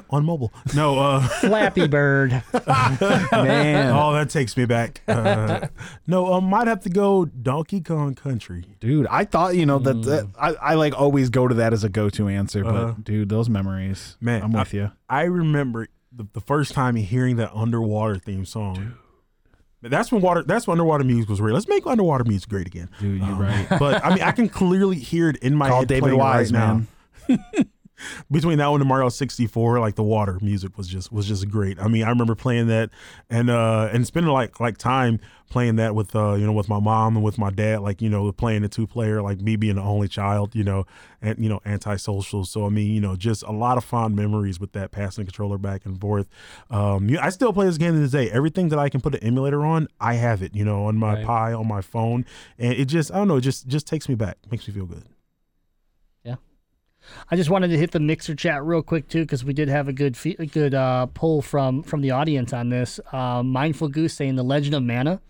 on 0.10 0.26
mobile. 0.26 0.52
No, 0.76 1.00
uh, 1.00 1.22
Flappy 1.40 1.88
Bird. 1.88 2.32
Man, 2.32 3.96
oh, 3.96 4.12
that 4.14 4.30
takes 4.30 4.58
me 4.58 4.66
back. 4.66 5.02
Uh, 5.08 5.68
no, 6.08 6.34
I 6.34 6.40
might 6.42 6.68
have 6.68 6.82
to 6.82 6.90
go 6.90 7.24
Donkey 7.26 7.80
Kong 7.80 8.14
Country. 8.16 8.66
dude, 8.82 9.08
I 9.08 9.24
thought 9.24 9.56
you 9.56 9.66
know 9.66 9.80
that, 9.80 10.02
that 10.04 10.30
I, 10.38 10.54
I 10.56 10.74
like 10.76 10.94
always 11.00 11.30
go 11.30 11.48
to 11.48 11.56
that 11.56 11.72
as 11.74 11.84
a 11.86 11.90
go-to 11.90 12.28
answer, 12.28 12.64
but 12.64 12.76
Uh-huh. 12.76 12.94
dude, 13.02 13.30
those 13.30 13.50
memories, 13.50 14.18
Man, 14.20 14.42
I'm 14.44 14.52
with 14.52 14.74
I, 14.74 14.78
you. 14.78 14.92
I 15.10 15.24
remember 15.24 15.88
the, 16.12 16.28
the 16.34 16.42
first 16.42 16.74
time 16.74 16.96
hearing 16.98 17.38
that 17.38 17.52
underwater 17.54 18.18
theme 18.18 18.46
song. 18.46 18.96
That's 19.82 20.12
when 20.12 20.22
water. 20.22 20.44
That's 20.44 20.68
when 20.68 20.74
underwater 20.76 21.04
music 21.04 21.30
was 21.30 21.42
real. 21.42 21.54
Let's 21.54 21.68
make 21.68 21.86
underwater 21.88 22.24
music 22.24 22.50
great 22.50 22.68
again. 22.68 22.90
Dude, 23.00 23.20
you're 23.20 23.30
um, 23.30 23.40
right. 23.40 23.68
But 23.80 24.06
I 24.06 24.10
mean, 24.10 24.24
I 24.24 24.32
can 24.32 24.48
clearly 24.48 24.98
hear 24.98 25.30
it 25.30 25.38
in 25.38 25.56
my 25.56 25.70
Call 25.70 25.80
head 25.80 25.88
David 25.88 26.14
Wise, 26.14 26.54
right 26.54 26.60
now. 26.60 26.82
man. 27.28 27.46
Between 28.30 28.58
that 28.58 28.68
one 28.68 28.82
and 28.82 28.88
Mario 28.88 29.10
64, 29.10 29.80
like 29.80 29.96
the 29.96 30.04
water 30.04 30.38
music 30.42 30.78
was 30.78 30.88
just 30.88 31.12
was 31.12 31.28
just 31.28 31.50
great. 31.50 31.80
I 31.80 31.88
mean, 31.88 32.04
I 32.04 32.10
remember 32.10 32.36
playing 32.36 32.68
that 32.68 32.90
and 33.30 33.50
uh 33.50 33.90
and 33.92 34.06
spending 34.06 34.32
like 34.32 34.60
like 34.60 34.78
time 34.78 35.20
playing 35.50 35.76
that 35.76 35.94
with 35.94 36.16
uh 36.16 36.34
you 36.34 36.46
know 36.46 36.54
with 36.54 36.70
my 36.70 36.80
mom 36.80 37.16
and 37.16 37.24
with 37.24 37.38
my 37.38 37.50
dad, 37.50 37.82
like 37.82 38.02
you 38.02 38.10
know 38.10 38.32
playing 38.32 38.62
the 38.62 38.70
two 38.70 38.88
player, 38.88 39.22
like 39.22 39.42
me 39.42 39.56
being 39.56 39.76
the 39.76 39.82
only 39.82 40.08
child, 40.08 40.56
you 40.56 40.64
know, 40.64 40.86
and 41.22 41.38
you 41.40 41.50
know 41.50 41.60
antisocial. 41.66 42.46
So 42.46 42.66
I 42.66 42.70
mean, 42.70 42.92
you 42.92 43.02
know, 43.02 43.16
just 43.16 43.44
a 43.44 43.52
lot 43.52 43.78
of 43.78 43.84
fond 43.84 44.16
memories 44.16 44.60
with 44.60 44.72
that 44.74 44.92
passing 44.92 45.24
the 45.26 45.32
controller 45.32 45.58
back 45.58 45.86
and 45.86 46.00
forth. 46.00 46.28
Um, 46.70 47.10
yeah, 47.10 47.26
I 47.26 47.30
still 47.30 47.54
play 47.54 47.66
this 47.66 47.78
game 47.78 47.94
to 47.94 48.00
this 48.00 48.12
day. 48.12 48.30
Everything 48.32 48.70
that 48.70 48.80
I 48.80 48.90
can 48.90 49.02
put 49.02 49.14
an 49.16 49.24
emulator 49.24 49.66
on, 49.66 49.88
I 50.00 50.16
have 50.16 50.42
it. 50.42 50.56
You 50.56 50.66
know, 50.66 50.86
on 50.86 50.98
my 50.98 51.16
Right. 51.16 51.26
Pi, 51.26 51.54
on 51.54 51.68
my 51.68 51.82
phone, 51.82 52.26
and 52.58 52.74
it 52.74 52.86
just 52.86 53.12
I 53.12 53.18
don't 53.18 53.28
know, 53.28 53.38
it 53.38 53.42
just 53.42 53.68
just 53.68 53.86
takes 53.88 54.08
me 54.08 54.16
back, 54.16 54.38
makes 54.50 54.68
me 54.68 54.74
feel 54.74 54.86
good. 54.86 55.04
I 57.30 57.36
just 57.36 57.50
wanted 57.50 57.70
to 57.70 57.78
hit 57.78 57.92
the 57.92 58.00
mixer 58.00 58.36
chat 58.36 58.64
real 58.64 58.82
quick 58.82 59.08
too, 59.08 59.22
because 59.22 59.44
we 59.44 59.54
did 59.54 59.68
have 59.70 59.88
a 59.88 59.94
good 59.94 60.16
fe- 60.18 60.36
a 60.40 60.46
good 60.46 60.74
uh, 60.74 61.08
pull 61.08 61.42
from 61.42 61.84
from 61.84 62.02
the 62.02 62.12
audience 62.12 62.54
on 62.54 62.70
this. 62.70 63.00
Uh, 63.12 63.44
Mindful 63.44 63.88
Goose 63.90 64.14
saying 64.14 64.36
the 64.36 64.44
Legend 64.44 64.76
of 64.76 64.84
Mana 64.84 65.22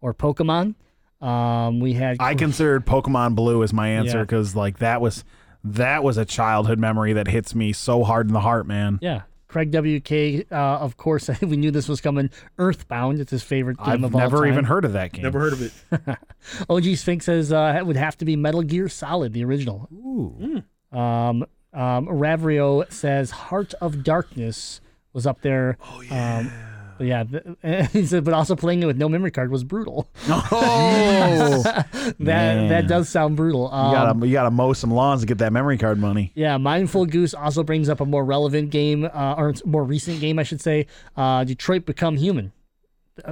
or 0.00 0.14
Pokemon. 0.14 0.74
Um, 1.20 1.80
we 1.80 1.94
had 1.94 2.16
I 2.20 2.34
considered 2.34 2.84
Pokemon 2.86 3.34
Blue 3.34 3.62
as 3.62 3.72
my 3.72 3.88
answer 3.88 4.18
Yeah. 4.18 4.22
because 4.24 4.54
like 4.54 4.78
that 4.78 5.00
was 5.00 5.24
that 5.62 6.04
was 6.04 6.18
a 6.18 6.24
childhood 6.24 6.78
memory 6.78 7.14
that 7.14 7.28
hits 7.28 7.54
me 7.54 7.72
so 7.72 8.04
hard 8.04 8.26
in 8.28 8.32
the 8.34 8.40
heart, 8.40 8.66
man. 8.66 8.98
yeah. 9.00 9.22
Craig 9.46 9.70
WK, 9.72 10.50
uh, 10.50 10.54
of 10.56 10.96
course, 10.96 11.30
we 11.40 11.56
knew 11.56 11.70
this 11.70 11.88
was 11.88 12.00
coming. 12.00 12.28
Earthbound, 12.58 13.20
it's 13.20 13.30
his 13.30 13.44
favorite 13.44 13.76
game 13.78 13.86
I've 13.86 14.02
of 14.02 14.12
all 14.12 14.20
time 14.20 14.30
never 14.32 14.46
even 14.48 14.64
heard 14.64 14.84
of 14.84 14.94
that 14.94 15.12
game. 15.12 15.22
Never 15.22 15.38
heard 15.38 15.52
of 15.52 15.62
it. 15.62 16.18
OG 16.68 16.96
Sphinx 16.96 17.24
says 17.26 17.52
uh, 17.52 17.76
it 17.78 17.86
would 17.86 17.94
have 17.96 18.18
to 18.18 18.24
be 18.24 18.34
Metal 18.34 18.62
Gear 18.62 18.88
Solid, 18.88 19.32
the 19.32 19.44
original. 19.44 19.88
Ooh. 19.94 20.64
Um, 20.94 21.44
um, 21.72 22.06
Ravrio 22.06 22.90
says 22.92 23.30
Heart 23.30 23.74
of 23.80 24.04
Darkness 24.04 24.80
was 25.12 25.26
up 25.26 25.40
there. 25.42 25.76
Oh 25.84 26.00
yeah. 26.02 26.38
Um, 26.38 26.52
but 26.96 27.06
yeah, 27.08 27.24
th- 27.24 27.90
he 27.92 28.06
said, 28.06 28.22
but 28.24 28.34
also 28.34 28.54
playing 28.54 28.80
it 28.82 28.86
with 28.86 28.96
no 28.96 29.08
memory 29.08 29.32
card 29.32 29.50
was 29.50 29.64
brutal. 29.64 30.08
Oh, 30.28 31.62
That 31.92 32.16
Man. 32.18 32.68
that 32.68 32.86
does 32.86 33.08
sound 33.08 33.36
brutal. 33.36 33.72
Um, 33.72 33.88
you 33.90 33.94
gotta 33.96 34.26
you 34.28 34.32
gotta 34.32 34.50
mow 34.50 34.72
some 34.72 34.90
lawns 34.92 35.20
to 35.22 35.26
get 35.26 35.38
that 35.38 35.52
memory 35.52 35.78
card 35.78 35.98
money. 35.98 36.30
yeah, 36.34 36.56
Mindful 36.56 37.06
Goose 37.06 37.34
also 37.34 37.62
brings 37.64 37.88
up 37.88 38.00
a 38.00 38.06
more 38.06 38.24
relevant 38.24 38.70
game, 38.70 39.04
uh, 39.12 39.34
or 39.36 39.54
more 39.64 39.82
recent 39.84 40.20
game, 40.20 40.38
I 40.38 40.42
should 40.44 40.60
say. 40.60 40.86
Uh, 41.16 41.42
Detroit 41.44 41.84
Become 41.86 42.16
Human. 42.18 42.52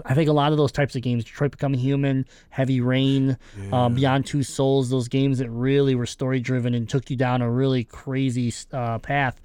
I 0.04 0.14
think 0.14 0.28
a 0.28 0.32
lot 0.32 0.52
of 0.52 0.58
those 0.58 0.72
types 0.72 0.94
of 0.94 1.02
games, 1.02 1.24
Detroit 1.24 1.52
Become 1.52 1.74
Human, 1.74 2.26
Heavy 2.50 2.80
Rain, 2.80 3.36
um, 3.72 3.94
Beyond 3.94 4.26
Two 4.26 4.42
Souls, 4.42 4.90
those 4.90 5.08
games 5.08 5.38
that 5.38 5.50
really 5.50 5.94
were 5.94 6.06
story 6.06 6.40
driven 6.40 6.74
and 6.74 6.88
took 6.88 7.10
you 7.10 7.16
down 7.16 7.42
a 7.42 7.50
really 7.50 7.82
crazy 7.84 8.52
uh, 8.72 8.98
path, 8.98 9.40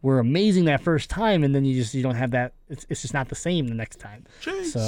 were 0.00 0.18
amazing 0.18 0.64
that 0.64 0.82
first 0.82 1.10
time, 1.10 1.44
and 1.44 1.54
then 1.54 1.64
you 1.64 1.74
just 1.74 1.94
you 1.94 2.02
don't 2.02 2.14
have 2.14 2.30
that. 2.30 2.54
It's, 2.68 2.86
it's 2.88 3.02
just 3.02 3.14
not 3.14 3.28
the 3.28 3.34
same 3.34 3.68
the 3.68 3.74
next 3.74 4.00
time. 4.00 4.24
Jason. 4.40 4.80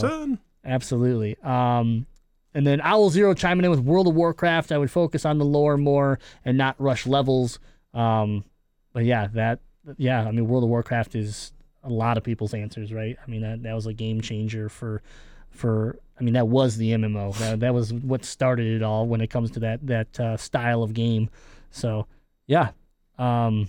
Absolutely. 0.65 1.37
Um, 1.43 2.07
and 2.55 2.67
then 2.67 2.81
Owl 2.81 3.11
Zero 3.11 3.35
chiming 3.35 3.65
in 3.65 3.71
with 3.71 3.81
World 3.81 4.07
of 4.09 4.15
Warcraft. 4.15 4.73
I 4.73 4.79
would 4.79 4.91
focus 4.91 5.25
on 5.25 5.39
the 5.39 5.45
lore 5.45 5.77
more 5.77 6.19
and 6.45 6.57
not 6.57 6.77
rush 6.79 7.07
levels. 7.07 7.59
Um, 7.93 8.45
but 8.93 9.05
yeah, 9.05 9.27
that 9.35 9.61
yeah, 9.99 10.25
I 10.25 10.31
mean 10.31 10.49
World 10.49 10.65
of 10.65 10.71
Warcraft 10.71 11.15
is 11.15 11.53
a 11.85 11.91
lot 11.91 12.17
of 12.17 12.25
people's 12.25 12.55
answers, 12.55 12.93
right? 12.93 13.17
I 13.25 13.31
mean 13.31 13.43
that 13.43 13.63
that 13.63 13.75
was 13.75 13.87
a 13.87 13.93
game 13.93 14.21
changer 14.21 14.69
for 14.69 15.03
for 15.51 15.99
I 16.19 16.25
mean 16.25 16.35
that 16.35 16.49
was 16.49 16.77
the 16.77 16.93
MMO. 16.93 17.37
That, 17.39 17.61
that 17.61 17.75
was 17.75 17.93
what 17.93 18.25
started 18.25 18.67
it 18.67 18.83
all 18.83 19.07
when 19.07 19.21
it 19.21 19.31
comes 19.31 19.51
to 19.53 19.61
that 19.61 19.87
that 19.87 20.21
uh, 20.21 20.37
style 20.37 20.83
of 20.83 20.95
game. 20.95 21.31
So 21.71 22.07
yeah. 22.47 22.71
Um, 23.19 23.69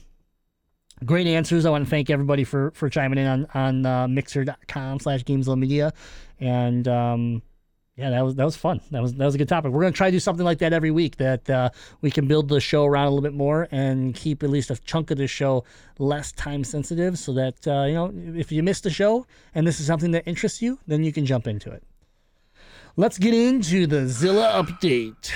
great 1.04 1.28
answers. 1.28 1.66
I 1.66 1.70
want 1.70 1.86
to 1.86 1.90
thank 1.90 2.10
everybody 2.10 2.44
for 2.44 2.72
for 2.72 2.90
chiming 2.90 3.20
in 3.20 3.28
on 3.28 3.48
on 3.54 3.86
uh, 3.86 4.08
mixer.com 4.08 5.00
slash 5.00 5.24
gamezilla 5.24 5.58
media. 5.58 5.94
And 6.40 6.88
um, 6.88 7.42
yeah, 7.98 8.10
that 8.10 8.26
was 8.26 8.36
that 8.36 8.44
was 8.44 8.58
fun. 8.58 8.82
That 8.92 9.02
was 9.02 9.14
that 9.14 9.26
was 9.26 9.36
a 9.36 9.38
good 9.38 9.48
topic. 9.48 9.72
We're 9.72 9.82
gonna 9.82 9.94
try 9.94 10.08
to 10.08 10.16
do 10.16 10.20
something 10.20 10.44
like 10.44 10.60
that 10.60 10.74
every 10.74 10.92
week 10.92 11.16
that 11.16 11.50
uh, 11.50 11.70
we 12.02 12.12
can 12.12 12.28
build 12.28 12.50
the 12.50 12.60
show 12.60 12.84
around 12.84 13.08
a 13.08 13.10
little 13.12 13.22
bit 13.22 13.34
more 13.34 13.70
and 13.72 14.14
keep 14.14 14.44
at 14.44 14.50
least 14.50 14.70
a 14.70 14.76
chunk 14.76 15.12
of 15.12 15.18
the 15.18 15.28
show 15.28 15.64
less 15.98 16.34
time 16.34 16.66
sensitive, 16.66 17.18
so 17.18 17.32
that 17.34 17.66
uh, 17.66 17.86
you 17.86 17.94
know 17.94 18.12
if 18.38 18.52
you 18.52 18.62
missed 18.64 18.84
the 18.84 18.90
show 18.90 19.26
and 19.54 19.66
this 19.66 19.80
is 19.80 19.88
something 19.88 20.12
that 20.12 20.28
interests 20.28 20.62
you, 20.62 20.78
then 20.88 21.06
you 21.06 21.14
can 21.14 21.26
jump 21.26 21.48
into 21.48 21.72
it. 21.72 21.84
Let's 22.98 23.18
get 23.18 23.34
into 23.34 23.88
the 23.88 24.08
Zilla 24.08 24.62
update. 24.62 25.32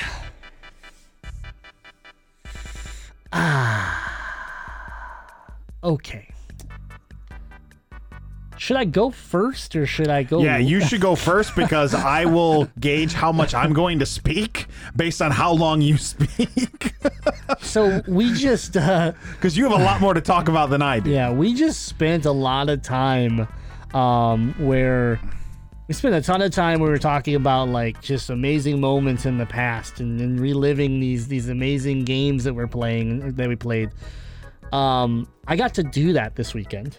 Ah, 3.32 3.96
okay. 5.84 6.29
Should 8.60 8.76
I 8.76 8.84
go 8.84 9.10
first 9.10 9.74
or 9.78 9.86
should 9.86 10.10
I 10.10 10.24
go? 10.24 10.44
Yeah, 10.44 10.58
you 10.58 10.82
should 10.82 11.00
go 11.00 11.16
first 11.16 11.56
because 11.64 11.94
I 11.96 12.26
will 12.26 12.68
gauge 12.80 13.14
how 13.14 13.32
much 13.32 13.56
I'm 13.56 13.72
going 13.72 14.00
to 14.00 14.06
speak 14.06 14.66
based 14.98 15.22
on 15.22 15.32
how 15.32 15.54
long 15.54 15.82
you 15.82 15.98
speak. 15.98 16.94
So 17.62 18.02
we 18.08 18.34
just, 18.34 18.78
uh, 18.78 19.14
Because 19.34 19.58
you 19.58 19.64
have 19.70 19.80
a 19.80 19.84
lot 19.84 20.02
more 20.02 20.14
to 20.14 20.22
talk 20.22 20.50
about 20.50 20.70
than 20.70 20.82
I 20.82 21.00
do. 21.00 21.10
yeah, 21.10 21.32
we 21.32 21.54
just 21.54 21.86
spent 21.86 22.26
a 22.26 22.32
lot 22.32 22.70
of 22.70 22.82
time, 22.82 23.48
um, 23.94 24.54
where 24.60 25.20
we 25.88 25.94
spent 25.94 26.14
a 26.16 26.22
ton 26.22 26.42
of 26.42 26.52
time. 26.52 26.80
We 26.80 26.90
were 26.90 27.00
talking 27.00 27.36
about 27.36 27.70
like 27.70 28.02
just 28.02 28.30
amazing 28.30 28.80
moments 28.80 29.26
in 29.26 29.38
the 29.38 29.46
past 29.46 30.00
and, 30.00 30.20
and 30.22 30.40
reliving 30.40 31.00
these 31.00 31.28
these 31.28 31.50
amazing 31.50 32.06
games 32.06 32.44
that 32.44 32.54
we're 32.54 32.68
playing 32.68 33.34
that 33.34 33.48
we 33.48 33.56
played. 33.56 33.90
Um, 34.72 35.28
I 35.48 35.56
got 35.56 35.74
to 35.76 35.84
do 35.84 36.14
that 36.14 36.36
this 36.36 36.54
weekend. 36.54 36.98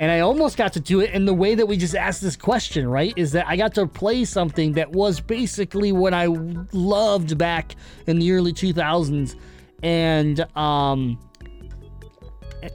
And 0.00 0.10
I 0.10 0.20
almost 0.20 0.56
got 0.56 0.72
to 0.72 0.80
do 0.80 1.00
it 1.00 1.10
in 1.10 1.26
the 1.26 1.34
way 1.34 1.54
that 1.54 1.66
we 1.66 1.76
just 1.76 1.94
asked 1.94 2.22
this 2.22 2.34
question, 2.34 2.88
right? 2.88 3.12
Is 3.16 3.32
that 3.32 3.46
I 3.46 3.56
got 3.56 3.74
to 3.74 3.86
play 3.86 4.24
something 4.24 4.72
that 4.72 4.90
was 4.90 5.20
basically 5.20 5.92
what 5.92 6.14
I 6.14 6.24
loved 6.72 7.36
back 7.36 7.76
in 8.06 8.18
the 8.18 8.32
early 8.32 8.54
2000s 8.54 9.36
and 9.82 10.40
um 10.56 11.18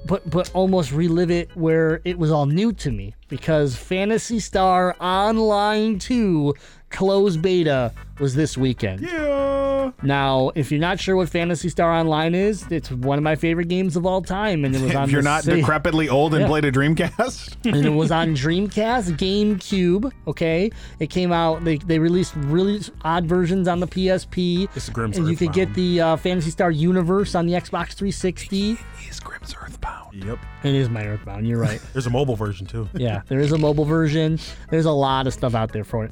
but 0.08 0.28
but 0.30 0.50
almost 0.54 0.92
relive 0.92 1.30
it 1.30 1.56
where 1.56 2.02
it 2.04 2.18
was 2.18 2.32
all 2.32 2.48
new 2.48 2.74
to 2.74 2.92
me 2.92 3.14
because 3.28 3.76
Phantasy 3.76 4.40
Star 4.40 4.96
Online 5.00 6.00
2 6.00 6.54
closed 6.96 7.42
beta 7.42 7.92
was 8.20 8.34
this 8.36 8.58
weekend. 8.58 9.02
Yeah. 9.02 9.92
Now, 10.02 10.52
if 10.56 10.72
you're 10.72 10.80
not 10.80 11.00
sure 11.00 11.16
what 11.16 11.30
Phantasy 11.30 11.70
Star 11.70 11.92
Online 11.94 12.34
is, 12.34 12.66
it's 12.72 12.90
one 12.92 13.18
of 13.20 13.24
my 13.24 13.36
favorite 13.36 13.68
games 13.68 13.96
of 13.96 14.06
all 14.06 14.22
time 14.22 14.66
and 14.66 14.76
it 14.76 14.82
was 14.82 14.96
on 14.96 15.04
If 15.04 15.12
you're 15.12 15.22
the 15.22 15.30
not 15.30 15.44
sa- 15.44 15.52
decrepitly 15.52 16.10
old 16.10 16.34
and 16.34 16.42
Yeah. 16.42 16.48
played 16.48 16.66
a 16.66 16.72
Dreamcast, 16.72 17.58
and 17.72 17.86
it 17.86 17.90
was 17.90 18.10
on 18.12 18.30
Dreamcast, 18.36 19.18
GameCube. 19.18 20.12
Okay, 20.28 20.72
it 21.00 21.10
came 21.12 21.32
out. 21.32 21.64
They, 21.64 21.78
they 21.78 22.00
released 22.00 22.34
really 22.36 22.82
odd 23.04 23.26
versions 23.26 23.68
on 23.68 23.80
the 23.80 23.88
PSP. 23.88 24.70
It's 24.76 24.90
Grimm's 24.90 25.18
and 25.18 25.28
you 25.28 25.36
could 25.38 25.54
get 25.54 25.74
the 25.76 26.02
uh, 26.02 26.16
Phantasy 26.16 26.50
Star 26.50 26.72
Universe 26.72 27.36
on 27.36 27.46
the 27.46 27.54
Xbox 27.54 27.94
360. 27.94 28.78
is 29.10 29.20
Grimm's 29.20 29.54
Earthbound. 29.62 30.24
Yep. 30.24 30.40
It 30.64 30.74
is 30.74 30.90
my 30.90 31.06
Earthbound. 31.06 31.48
You're 31.48 31.60
right. 31.60 31.82
There's 31.94 32.08
a 32.08 32.10
mobile 32.12 32.36
version 32.36 32.66
too. 32.66 32.90
yeah, 32.96 33.22
there 33.28 33.40
is 33.40 33.52
a 33.52 33.58
mobile 33.58 33.86
version. 33.86 34.40
There's 34.72 34.86
a 34.86 34.92
lot 34.92 35.28
of 35.28 35.34
stuff 35.34 35.54
out 35.54 35.74
there 35.74 35.84
for 35.84 36.06
it. 36.06 36.12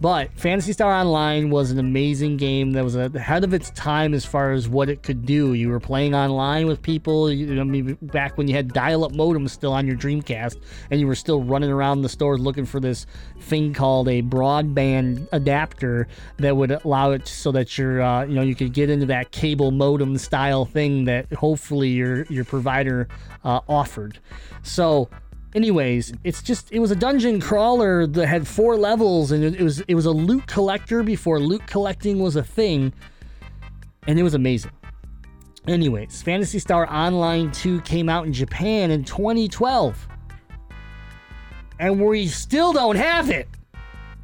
But 0.00 0.30
Phantasy 0.34 0.72
Star 0.72 0.92
Online 0.92 1.50
was 1.50 1.70
an 1.70 1.78
amazing 1.78 2.36
game 2.36 2.72
that 2.72 2.84
was 2.84 2.96
ahead 2.96 3.44
of 3.44 3.54
its 3.54 3.70
time 3.70 4.12
as 4.12 4.24
far 4.24 4.52
as 4.52 4.68
what 4.68 4.88
it 4.88 5.02
could 5.02 5.24
do. 5.24 5.54
You 5.54 5.68
were 5.68 5.80
playing 5.80 6.14
online 6.14 6.66
with 6.66 6.82
people. 6.82 7.30
You 7.30 7.64
know, 7.64 7.96
back 8.02 8.36
when 8.36 8.48
you 8.48 8.54
had 8.54 8.72
dial-up 8.72 9.12
modems 9.12 9.50
still 9.50 9.72
on 9.72 9.86
your 9.86 9.96
Dreamcast, 9.96 10.56
and 10.90 11.00
you 11.00 11.06
were 11.06 11.14
still 11.14 11.42
running 11.42 11.70
around 11.70 12.02
the 12.02 12.08
stores 12.08 12.40
looking 12.40 12.66
for 12.66 12.80
this 12.80 13.06
thing 13.40 13.72
called 13.72 14.08
a 14.08 14.20
broadband 14.20 15.28
adapter 15.32 16.08
that 16.38 16.56
would 16.56 16.72
allow 16.72 17.12
it 17.12 17.26
so 17.28 17.52
that 17.52 17.78
your, 17.78 18.02
uh, 18.02 18.24
you 18.24 18.34
know, 18.34 18.42
you 18.42 18.54
could 18.54 18.72
get 18.72 18.90
into 18.90 19.06
that 19.06 19.30
cable 19.30 19.70
modem 19.70 20.18
style 20.18 20.64
thing 20.64 21.04
that 21.04 21.32
hopefully 21.32 21.90
your 21.90 22.24
your 22.24 22.44
provider 22.44 23.08
uh, 23.44 23.60
offered. 23.68 24.18
So 24.62 25.08
anyways 25.54 26.12
it's 26.24 26.42
just 26.42 26.72
it 26.72 26.80
was 26.80 26.90
a 26.90 26.96
dungeon 26.96 27.40
crawler 27.40 28.06
that 28.06 28.26
had 28.26 28.46
four 28.46 28.76
levels 28.76 29.30
and 29.30 29.44
it, 29.44 29.60
was 29.60 29.80
it 29.82 29.94
was 29.94 30.06
a 30.06 30.10
loot 30.10 30.46
collector 30.46 31.02
before 31.02 31.38
loot 31.38 31.64
collecting 31.66 32.18
was 32.18 32.36
a 32.36 32.42
thing 32.42 32.92
and 34.06 34.18
it 34.18 34.22
was 34.22 34.34
amazing 34.34 34.72
anyways 35.68 36.22
phantasy 36.22 36.58
star 36.58 36.90
online 36.92 37.52
2 37.52 37.80
came 37.82 38.08
out 38.08 38.26
in 38.26 38.32
japan 38.32 38.90
in 38.90 39.04
2012 39.04 40.08
and 41.78 42.00
we 42.00 42.26
still 42.26 42.72
don't 42.72 42.96
have 42.96 43.30
it 43.30 43.48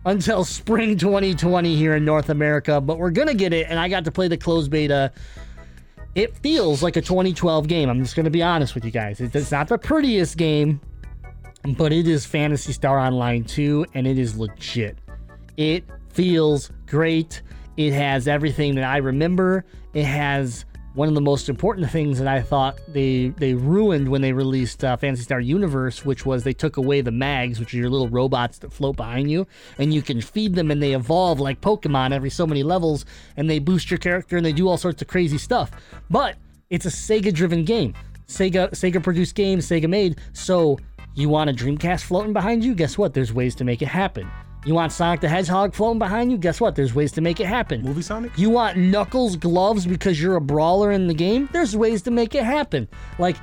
until 0.07 0.45
spring 0.45 0.99
2020 0.99 1.77
here 1.77 1.95
in 1.95 2.05
north 2.05 2.29
america 2.29 2.81
but 2.81 2.99
we're 2.99 3.11
gonna 3.11 3.35
get 3.35 3.53
it 3.53 3.67
and 3.69 3.79
i 3.79 3.89
got 3.89 4.05
to 4.05 4.11
play 4.11 4.27
the 4.27 4.37
closed 4.37 4.71
beta 4.71 5.13
it 6.17 6.37
feels 6.39 6.83
like 6.83 6.97
a 6.97 7.01
2012 7.01 7.69
game. 7.69 7.89
I'm 7.89 8.03
just 8.03 8.17
going 8.17 8.25
to 8.25 8.31
be 8.31 8.43
honest 8.43 8.75
with 8.75 8.85
you 8.85 8.91
guys. 8.91 9.21
It's 9.21 9.53
not 9.53 9.69
the 9.69 9.79
prettiest 9.79 10.37
game, 10.37 10.81
but 11.77 11.93
it 11.93 12.09
is 12.09 12.25
Phantasy 12.25 12.73
Star 12.73 12.99
Online 12.99 13.45
2 13.45 13.87
and 13.95 14.07
it 14.07 14.19
is 14.19 14.37
legit. 14.37 14.99
It 15.57 15.85
feels 16.09 16.71
great. 16.87 17.43
It 17.77 17.93
has 17.93 18.29
everything 18.29 18.75
that 18.77 18.85
I 18.85 18.99
remember. 18.99 19.65
It 19.95 20.05
has 20.05 20.65
one 20.95 21.07
of 21.07 21.15
the 21.15 21.21
most 21.21 21.49
important 21.49 21.89
things 21.91 22.19
that 22.19 22.27
I 22.27 22.41
thought 22.41 22.81
they 22.89 23.29
they 23.29 23.55
ruined 23.55 24.09
when 24.09 24.23
they 24.23 24.33
released 24.33 24.83
uh, 24.83 24.97
Phantasy 24.97 25.23
Star 25.23 25.41
Universe, 25.41 26.05
which 26.05 26.27
was 26.27 26.43
they 26.43 26.53
took 26.53 26.77
away 26.77 27.01
the 27.01 27.13
mags, 27.13 27.61
which 27.61 27.73
are 27.75 27.77
your 27.77 27.91
little 27.91 28.09
robots 28.09 28.59
that 28.59 28.73
float 28.73 28.97
behind 28.97 29.31
you, 29.31 29.47
and 29.79 29.95
you 29.95 30.03
can 30.03 30.21
feed 30.21 30.55
them 30.55 30.71
and 30.71 30.83
they 30.83 30.95
evolve 30.95 31.39
like 31.39 31.61
Pokemon 31.61 32.13
every 32.13 32.31
so 32.31 32.47
many 32.47 32.63
levels, 32.63 33.05
and 33.37 33.49
they 33.49 33.59
boost 33.59 33.91
your 33.91 33.99
character 33.99 34.37
and 34.37 34.45
they 34.45 34.53
do 34.53 34.69
all 34.69 34.77
sorts 34.77 35.01
of 35.01 35.09
crazy 35.09 35.39
stuff. 35.39 35.71
But 36.11 36.37
it's 36.71 36.87
a 36.87 36.91
Sega-driven 36.91 37.65
game. 37.65 37.95
Sega 38.27 38.71
Sega 38.71 39.03
produced 39.03 39.35
games, 39.35 39.67
Sega 39.67 39.89
made, 39.89 40.19
so 40.33 40.79
you 41.21 41.29
want 41.29 41.51
a 41.51 41.53
Dreamcast 41.53 42.03
floating 42.03 42.33
behind 42.33 42.65
you? 42.65 42.75
Guess 42.75 42.97
what? 42.97 43.15
There's 43.15 43.33
ways 43.33 43.55
to 43.57 43.65
make 43.65 43.83
it 43.83 43.89
happen. 43.89 44.31
You 44.67 44.75
want 44.75 44.93
Sonic 44.93 45.21
the 45.21 45.29
Hedgehog 45.29 45.75
floating 45.75 45.99
behind 45.99 46.31
you? 46.31 46.37
Guess 46.37 46.61
what? 46.61 46.75
There's 46.75 46.95
ways 46.95 47.13
to 47.13 47.21
make 47.21 47.41
it 47.41 47.47
happen. 47.47 47.83
Movie 47.83 48.03
Sonic? 48.03 48.37
You 48.37 48.51
want 48.51 48.77
Knuckles 48.77 49.37
gloves 49.37 49.87
because 49.87 50.21
you're 50.21 50.37
a 50.37 50.41
brawler 50.41 50.93
in 50.93 51.07
the 51.07 51.15
game? 51.15 51.49
There's 51.53 51.77
ways 51.77 52.03
to 52.03 52.11
make 52.11 52.35
it 52.35 52.45
happen. 52.45 52.87
Like, 53.19 53.37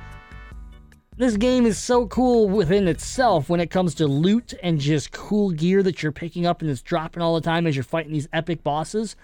this 1.16 1.36
game 1.36 1.66
is 1.66 1.76
so 1.76 2.06
cool 2.06 2.48
within 2.48 2.86
itself 2.86 3.48
when 3.48 3.58
it 3.58 3.70
comes 3.70 3.96
to 3.96 4.06
loot 4.06 4.54
and 4.62 4.78
just 4.78 5.10
cool 5.10 5.50
gear 5.50 5.82
that 5.82 6.02
you're 6.02 6.12
picking 6.12 6.46
up 6.46 6.62
and 6.62 6.70
it's 6.70 6.82
dropping 6.82 7.20
all 7.20 7.34
the 7.34 7.40
time 7.40 7.66
as 7.66 7.74
you're 7.74 7.82
fighting 7.82 8.12
these 8.12 8.28
epic 8.32 8.62
bosses. 8.62 9.16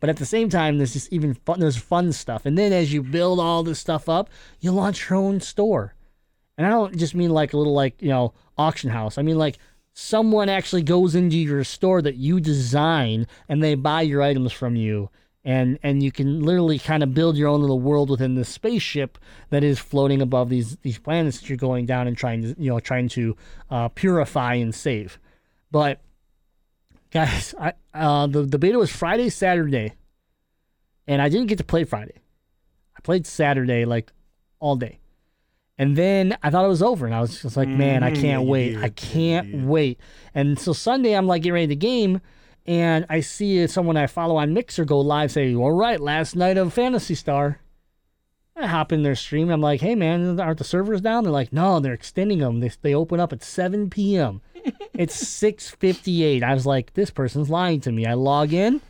But 0.00 0.10
at 0.10 0.18
the 0.18 0.26
same 0.26 0.50
time, 0.50 0.76
there's 0.76 0.92
just 0.92 1.10
even 1.10 1.32
fun, 1.32 1.60
there's 1.60 1.78
fun 1.78 2.12
stuff. 2.12 2.44
And 2.44 2.58
then 2.58 2.74
as 2.74 2.92
you 2.92 3.02
build 3.02 3.40
all 3.40 3.62
this 3.62 3.78
stuff 3.78 4.10
up, 4.10 4.28
you 4.60 4.70
launch 4.70 5.08
your 5.08 5.18
own 5.18 5.40
store. 5.40 5.94
And 6.58 6.66
I 6.66 6.70
don't 6.70 6.96
just 6.96 7.14
mean 7.14 7.30
like 7.30 7.52
a 7.52 7.56
little 7.56 7.72
like, 7.72 8.02
you 8.02 8.08
know, 8.08 8.34
auction 8.58 8.90
house. 8.90 9.16
I 9.16 9.22
mean 9.22 9.38
like 9.38 9.58
someone 9.92 10.48
actually 10.48 10.82
goes 10.82 11.14
into 11.14 11.36
your 11.36 11.62
store 11.62 12.02
that 12.02 12.16
you 12.16 12.40
design 12.40 13.28
and 13.48 13.62
they 13.62 13.76
buy 13.76 14.02
your 14.02 14.22
items 14.22 14.52
from 14.52 14.74
you. 14.74 15.08
And 15.44 15.78
and 15.84 16.02
you 16.02 16.10
can 16.10 16.42
literally 16.42 16.80
kind 16.80 17.04
of 17.04 17.14
build 17.14 17.36
your 17.36 17.48
own 17.48 17.60
little 17.60 17.80
world 17.80 18.10
within 18.10 18.34
this 18.34 18.48
spaceship 18.48 19.18
that 19.50 19.62
is 19.62 19.78
floating 19.78 20.20
above 20.20 20.50
these 20.50 20.76
these 20.82 20.98
planets 20.98 21.38
that 21.38 21.48
you're 21.48 21.56
going 21.56 21.86
down 21.86 22.08
and 22.08 22.16
trying 22.16 22.42
to 22.42 22.54
you 22.58 22.70
know 22.70 22.80
trying 22.80 23.08
to 23.10 23.36
uh, 23.70 23.88
purify 23.88 24.54
and 24.54 24.74
save. 24.74 25.20
But 25.70 26.00
guys 27.12 27.54
I, 27.58 27.72
uh, 27.94 28.26
the, 28.26 28.42
the 28.42 28.58
beta 28.58 28.78
was 28.78 28.90
friday 28.90 29.30
saturday. 29.30 29.94
And 31.06 31.22
i 31.22 31.28
didn't 31.28 31.46
get 31.46 31.58
to 31.58 31.64
play 31.64 31.84
friday. 31.84 32.20
I 32.96 33.00
played 33.00 33.26
saturday 33.26 33.84
like 33.84 34.12
all 34.58 34.74
day 34.74 34.98
and 35.78 35.96
then 35.96 36.36
I 36.42 36.50
thought 36.50 36.64
it 36.64 36.68
was 36.68 36.82
over, 36.82 37.06
and 37.06 37.14
I 37.14 37.20
was 37.20 37.40
just 37.42 37.56
like, 37.56 37.68
man, 37.68 38.02
I 38.02 38.10
can't 38.10 38.44
Mhm, 38.44 38.48
wait. 38.48 38.76
I 38.76 38.88
can't 38.90 39.64
wait. 39.66 39.98
And 40.34 40.58
so 40.58 40.72
Sunday, 40.72 41.14
I'm 41.14 41.26
like 41.26 41.42
getting 41.42 41.54
ready 41.54 41.66
to 41.68 41.76
game, 41.76 42.20
and 42.66 43.06
I 43.08 43.20
see 43.20 43.66
someone 43.66 43.96
I 43.96 44.06
follow 44.06 44.36
on 44.36 44.52
Mixer 44.54 44.84
go 44.84 45.00
live 45.00 45.30
say, 45.32 45.54
all 45.54 45.72
right, 45.72 46.00
last 46.00 46.36
night 46.36 46.56
of 46.58 46.72
Phantasy 46.72 47.14
Star. 47.14 47.60
I 48.60 48.66
hop 48.66 48.90
in 48.90 49.04
their 49.04 49.14
stream, 49.14 49.50
I'm 49.50 49.60
like, 49.60 49.80
hey, 49.80 49.94
man, 49.94 50.40
aren't 50.40 50.58
the 50.58 50.64
servers 50.64 51.00
down? 51.00 51.22
They're 51.22 51.32
like, 51.32 51.52
no, 51.52 51.78
they're 51.78 51.92
extending 51.94 52.38
them. 52.40 52.58
They, 52.58 52.72
they 52.82 52.92
open 52.92 53.20
up 53.20 53.32
at 53.32 53.44
7 53.44 53.88
p.m. 53.88 54.40
it's 54.94 55.22
6.58. 55.42 56.42
I 56.42 56.54
was 56.54 56.66
like, 56.66 56.92
this 56.94 57.10
person's 57.10 57.48
lying 57.48 57.80
to 57.82 57.92
me. 57.92 58.04
I 58.04 58.14
log 58.14 58.52
in, 58.52 58.80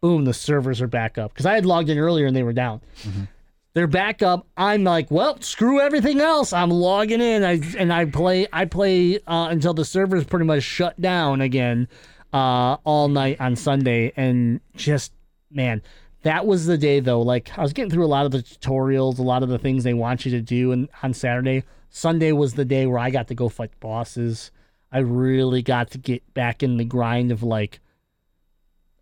boom, 0.00 0.24
the 0.24 0.34
servers 0.34 0.82
are 0.82 0.88
back 0.88 1.16
up. 1.16 1.32
Because 1.32 1.46
I 1.46 1.54
had 1.54 1.64
logged 1.64 1.90
in 1.90 1.96
earlier, 1.98 2.26
and 2.26 2.34
they 2.34 2.42
were 2.42 2.52
down. 2.52 2.80
They're 3.78 3.86
back 3.86 4.22
up. 4.22 4.44
I'm 4.56 4.82
like, 4.82 5.08
well, 5.08 5.40
screw 5.40 5.78
everything 5.80 6.20
else. 6.20 6.52
I'm 6.52 6.68
logging 6.68 7.20
in. 7.20 7.44
I 7.44 7.60
and 7.78 7.92
I 7.92 8.06
play. 8.06 8.48
I 8.52 8.64
play 8.64 9.20
uh, 9.24 9.46
until 9.52 9.72
the 9.72 9.84
servers 9.84 10.24
pretty 10.24 10.46
much 10.46 10.64
shut 10.64 11.00
down 11.00 11.40
again, 11.40 11.86
uh, 12.32 12.78
all 12.82 13.06
night 13.06 13.40
on 13.40 13.54
Sunday. 13.54 14.12
And 14.16 14.60
just 14.74 15.12
man, 15.52 15.80
that 16.22 16.44
was 16.44 16.66
the 16.66 16.76
day 16.76 16.98
though. 16.98 17.22
Like 17.22 17.56
I 17.56 17.62
was 17.62 17.72
getting 17.72 17.88
through 17.88 18.04
a 18.04 18.08
lot 18.08 18.26
of 18.26 18.32
the 18.32 18.38
tutorials, 18.38 19.20
a 19.20 19.22
lot 19.22 19.44
of 19.44 19.48
the 19.48 19.60
things 19.60 19.84
they 19.84 19.94
want 19.94 20.24
you 20.24 20.32
to 20.32 20.40
do, 20.40 20.72
and 20.72 20.88
on 21.04 21.14
Saturday, 21.14 21.62
Sunday 21.88 22.32
was 22.32 22.54
the 22.54 22.64
day 22.64 22.84
where 22.84 22.98
I 22.98 23.10
got 23.10 23.28
to 23.28 23.36
go 23.36 23.48
fight 23.48 23.70
bosses. 23.78 24.50
I 24.90 24.98
really 24.98 25.62
got 25.62 25.92
to 25.92 25.98
get 25.98 26.34
back 26.34 26.64
in 26.64 26.78
the 26.78 26.84
grind 26.84 27.30
of 27.30 27.44
like. 27.44 27.78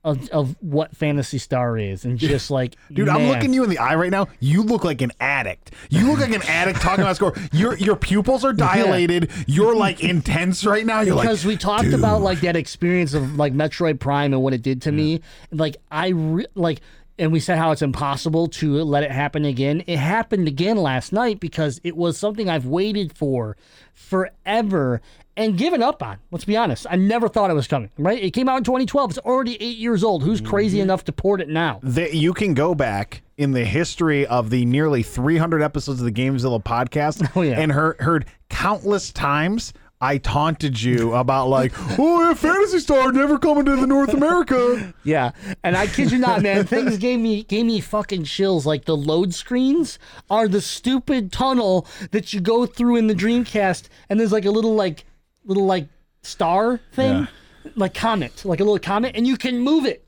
Of, 0.07 0.29
of 0.31 0.55
what 0.61 0.97
Phantasy 0.97 1.39
Star 1.39 1.77
is, 1.77 2.05
and 2.05 2.17
just 2.17 2.49
like 2.49 2.77
Dude, 2.93 3.09
I'm 3.09 3.27
looking 3.27 3.53
you 3.53 3.65
in 3.65 3.71
the 3.71 3.79
eye 3.79 3.97
right 3.97 4.13
now. 4.13 4.29
You 4.39 4.63
look 4.63 4.85
like 4.85 5.03
an 5.03 5.11
addict. 5.19 5.73
You 5.91 6.07
look 6.07 6.21
like 6.21 6.33
an 6.33 6.43
addict 6.43 6.81
talking 6.81 7.03
about 7.03 7.17
score. 7.17 7.35
Your 7.51 7.77
your 7.77 7.97
pupils 7.97 8.45
are 8.45 8.53
dilated. 8.69 9.33
You're 9.49 9.75
like 9.75 10.05
intense 10.05 10.65
right 10.65 10.87
now. 10.87 11.01
You're 11.01 11.17
because 11.17 11.45
like 11.45 11.55
we 11.55 11.57
talked 11.57 11.93
about 11.93 12.23
like 12.23 12.41
that 12.43 12.55
experience 12.55 13.15
of 13.15 13.35
like 13.35 13.53
Metroid 13.53 13.99
Prime 13.99 14.33
and 14.33 14.43
what 14.43 14.55
it 14.55 14.63
did 14.63 14.83
to 14.83 14.93
me. 14.93 15.23
Like 15.51 15.77
I 15.91 16.11
re- 16.11 16.47
like, 16.55 16.83
and 17.19 17.33
we 17.33 17.41
said 17.41 17.59
how 17.59 17.73
it's 17.73 17.83
impossible 17.83 18.47
to 18.47 18.85
let 18.85 19.03
it 19.03 19.11
happen 19.11 19.45
again. 19.45 19.83
It 19.89 19.99
happened 19.99 20.47
again 20.47 20.77
last 20.77 21.13
night 21.13 21.41
because 21.41 21.81
it 21.83 21.97
was 21.97 22.17
something 22.17 22.49
I've 22.49 22.67
waited 22.67 23.17
for 23.17 23.57
forever 23.93 25.01
and 25.37 25.57
given 25.59 25.83
up 25.83 26.03
on. 26.03 26.19
Let's 26.31 26.45
be 26.45 26.57
honest. 26.57 26.87
I 26.89 26.97
never 26.97 27.29
thought 27.29 27.51
it 27.51 27.55
was 27.55 27.67
coming. 27.67 27.91
Right? 27.99 28.23
It 28.23 28.33
came 28.33 28.49
out 28.49 28.59
in 28.59 28.65
2012. 28.65 29.11
It's 29.11 29.19
already 29.19 29.61
eight 29.63 29.79
years 29.79 30.03
old. 30.03 30.23
Who's 30.23 30.41
crazy 30.41 30.79
mm-hmm. 30.79 30.85
enough 30.85 31.05
to 31.05 31.13
port 31.13 31.41
it 31.41 31.49
now? 31.49 31.81
that 31.83 32.15
you 32.15 32.35
can 32.35 32.55
go 32.55 32.75
back 32.75 33.23
in 33.37 33.53
the 33.53 33.65
history 33.65 34.27
of 34.27 34.51
the 34.51 34.65
nearly 34.65 35.03
300 35.03 35.63
episodes 35.63 36.01
of 36.01 36.05
the 36.05 36.13
Gamezilla 36.13 36.63
podcast 36.63 37.31
Oh, 37.37 37.43
yeah. 37.43 37.59
and 37.59 37.73
heard, 37.73 38.01
heard 38.01 38.27
countless 38.49 39.13
times 39.13 39.73
I 40.01 40.19
taunted 40.19 40.81
you 40.81 41.15
about 41.15 41.49
like, 41.49 41.73
oh, 41.99 42.29
yeah, 42.29 42.35
Phantasy 42.35 42.81
Star 42.81 43.13
never 43.13 43.39
coming 43.39 43.65
to 43.65 43.77
the 43.77 43.87
North 43.87 44.13
America. 44.13 44.93
Yeah, 45.05 45.31
and 45.63 45.77
I 45.77 45.87
kid 45.87 46.11
you 46.11 46.19
not, 46.19 46.43
man. 46.43 46.67
Things 46.67 46.99
gave 46.99 47.21
me 47.21 47.45
gave 47.45 47.65
me 47.65 47.81
fucking 47.81 48.25
chills. 48.25 48.67
Like 48.67 48.85
the 48.85 48.97
load 48.97 49.33
screens 49.33 50.01
are 50.29 50.49
the 50.49 50.61
stupid 50.61 51.31
tunnel 51.31 51.87
that 52.11 52.33
you 52.33 52.41
go 52.41 52.67
through 52.67 52.97
in 52.97 53.07
the 53.07 53.15
Dreamcast, 53.15 53.89
and 54.11 54.19
there's 54.19 54.33
like 54.33 54.45
a 54.45 54.51
little 54.51 54.75
like 54.75 55.05
little 55.47 55.67
like 55.67 55.89
star 56.23 56.81
thing, 56.93 57.29
like 57.75 57.95
comet, 57.95 58.45
like 58.45 58.61
a 58.61 58.65
little 58.65 58.79
comet, 58.79 59.13
and 59.15 59.27
you 59.27 59.37
can 59.37 59.61
move 59.61 59.87
it. 59.87 60.03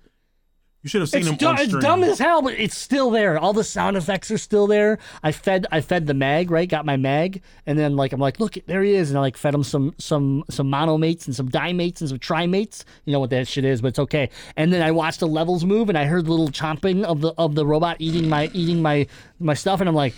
You 0.82 0.88
should 0.88 1.00
have 1.00 1.10
seen 1.10 1.22
It's, 1.22 1.28
him 1.30 1.36
du- 1.36 1.46
on 1.48 1.54
it's 1.56 1.64
stream. 1.66 1.80
dumb 1.82 2.04
as 2.04 2.20
hell, 2.20 2.40
but 2.40 2.54
it's 2.54 2.76
still 2.76 3.10
there. 3.10 3.36
All 3.36 3.52
the 3.52 3.64
sound 3.64 3.96
effects 3.96 4.30
are 4.30 4.38
still 4.38 4.68
there. 4.68 4.98
I 5.24 5.32
fed 5.32 5.66
I 5.72 5.80
fed 5.80 6.06
the 6.06 6.14
mag, 6.14 6.52
right? 6.52 6.68
Got 6.68 6.86
my 6.86 6.96
mag, 6.96 7.42
and 7.66 7.76
then 7.76 7.96
like 7.96 8.12
I'm 8.12 8.20
like, 8.20 8.38
look, 8.38 8.56
there 8.66 8.82
he 8.84 8.92
is, 8.94 9.10
and 9.10 9.18
I 9.18 9.20
like 9.20 9.36
fed 9.36 9.54
him 9.54 9.64
some 9.64 9.92
some 9.98 10.44
some 10.50 10.70
monomates 10.70 11.26
and 11.26 11.34
some 11.34 11.48
dimates 11.48 12.00
and 12.00 12.08
some 12.08 12.20
trimates. 12.20 12.84
You 13.06 13.12
know 13.12 13.18
what 13.20 13.30
that 13.30 13.48
shit 13.48 13.64
is, 13.64 13.82
but 13.82 13.88
it's 13.88 13.98
okay. 13.98 14.30
And 14.56 14.72
then 14.72 14.80
I 14.80 14.92
watched 14.92 15.18
the 15.18 15.26
levels 15.26 15.64
move, 15.64 15.88
and 15.88 15.98
I 15.98 16.04
heard 16.04 16.26
the 16.26 16.30
little 16.30 16.48
chomping 16.50 17.02
of 17.02 17.22
the 17.22 17.34
of 17.36 17.56
the 17.56 17.66
robot 17.66 17.96
eating 17.98 18.28
my 18.28 18.48
eating 18.54 18.80
my 18.80 19.08
my 19.40 19.54
stuff, 19.54 19.80
and 19.80 19.88
I'm 19.88 19.96
like. 19.96 20.14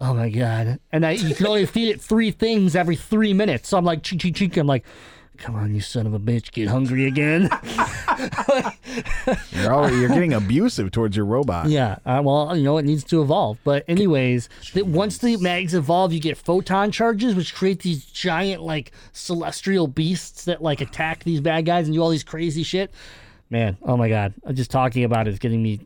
Oh 0.00 0.14
my 0.14 0.30
god! 0.30 0.78
And 0.92 1.04
I, 1.04 1.12
you 1.12 1.34
can 1.34 1.46
only 1.46 1.66
feed 1.66 1.88
it 1.88 2.00
three 2.00 2.30
things 2.30 2.76
every 2.76 2.96
three 2.96 3.32
minutes. 3.32 3.68
So 3.68 3.78
I'm 3.78 3.84
like, 3.84 4.02
cheek, 4.02 4.20
cheek, 4.20 4.36
cheek. 4.36 4.56
I'm 4.56 4.66
like, 4.66 4.84
come 5.38 5.56
on, 5.56 5.74
you 5.74 5.80
son 5.80 6.06
of 6.06 6.14
a 6.14 6.20
bitch, 6.20 6.52
get 6.52 6.68
hungry 6.68 7.06
again. 7.06 7.48
You're, 9.52 9.72
already, 9.72 9.96
you're 9.96 10.08
getting 10.08 10.32
abusive 10.32 10.90
towards 10.90 11.16
your 11.16 11.26
robot. 11.26 11.68
Yeah, 11.68 11.98
uh, 12.04 12.20
well, 12.24 12.56
you 12.56 12.64
know, 12.64 12.78
it 12.78 12.84
needs 12.84 13.04
to 13.04 13.22
evolve. 13.22 13.58
But 13.62 13.84
anyways, 13.86 14.48
that 14.74 14.86
once 14.86 15.18
the 15.18 15.36
mags 15.36 15.74
evolve, 15.74 16.12
you 16.12 16.20
get 16.20 16.36
photon 16.36 16.90
charges, 16.90 17.34
which 17.34 17.54
create 17.54 17.80
these 17.80 18.04
giant 18.04 18.62
like 18.62 18.92
celestial 19.12 19.86
beasts 19.86 20.44
that 20.46 20.62
like 20.62 20.80
attack 20.80 21.24
these 21.24 21.40
bad 21.40 21.64
guys 21.64 21.86
and 21.86 21.94
do 21.94 22.02
all 22.02 22.10
these 22.10 22.24
crazy 22.24 22.62
shit. 22.62 22.90
Man, 23.50 23.76
oh 23.82 23.96
my 23.96 24.08
god, 24.08 24.34
I'm 24.44 24.54
just 24.54 24.70
talking 24.70 25.04
about 25.04 25.28
it 25.28 25.32
is 25.32 25.38
getting 25.38 25.62
me. 25.62 25.80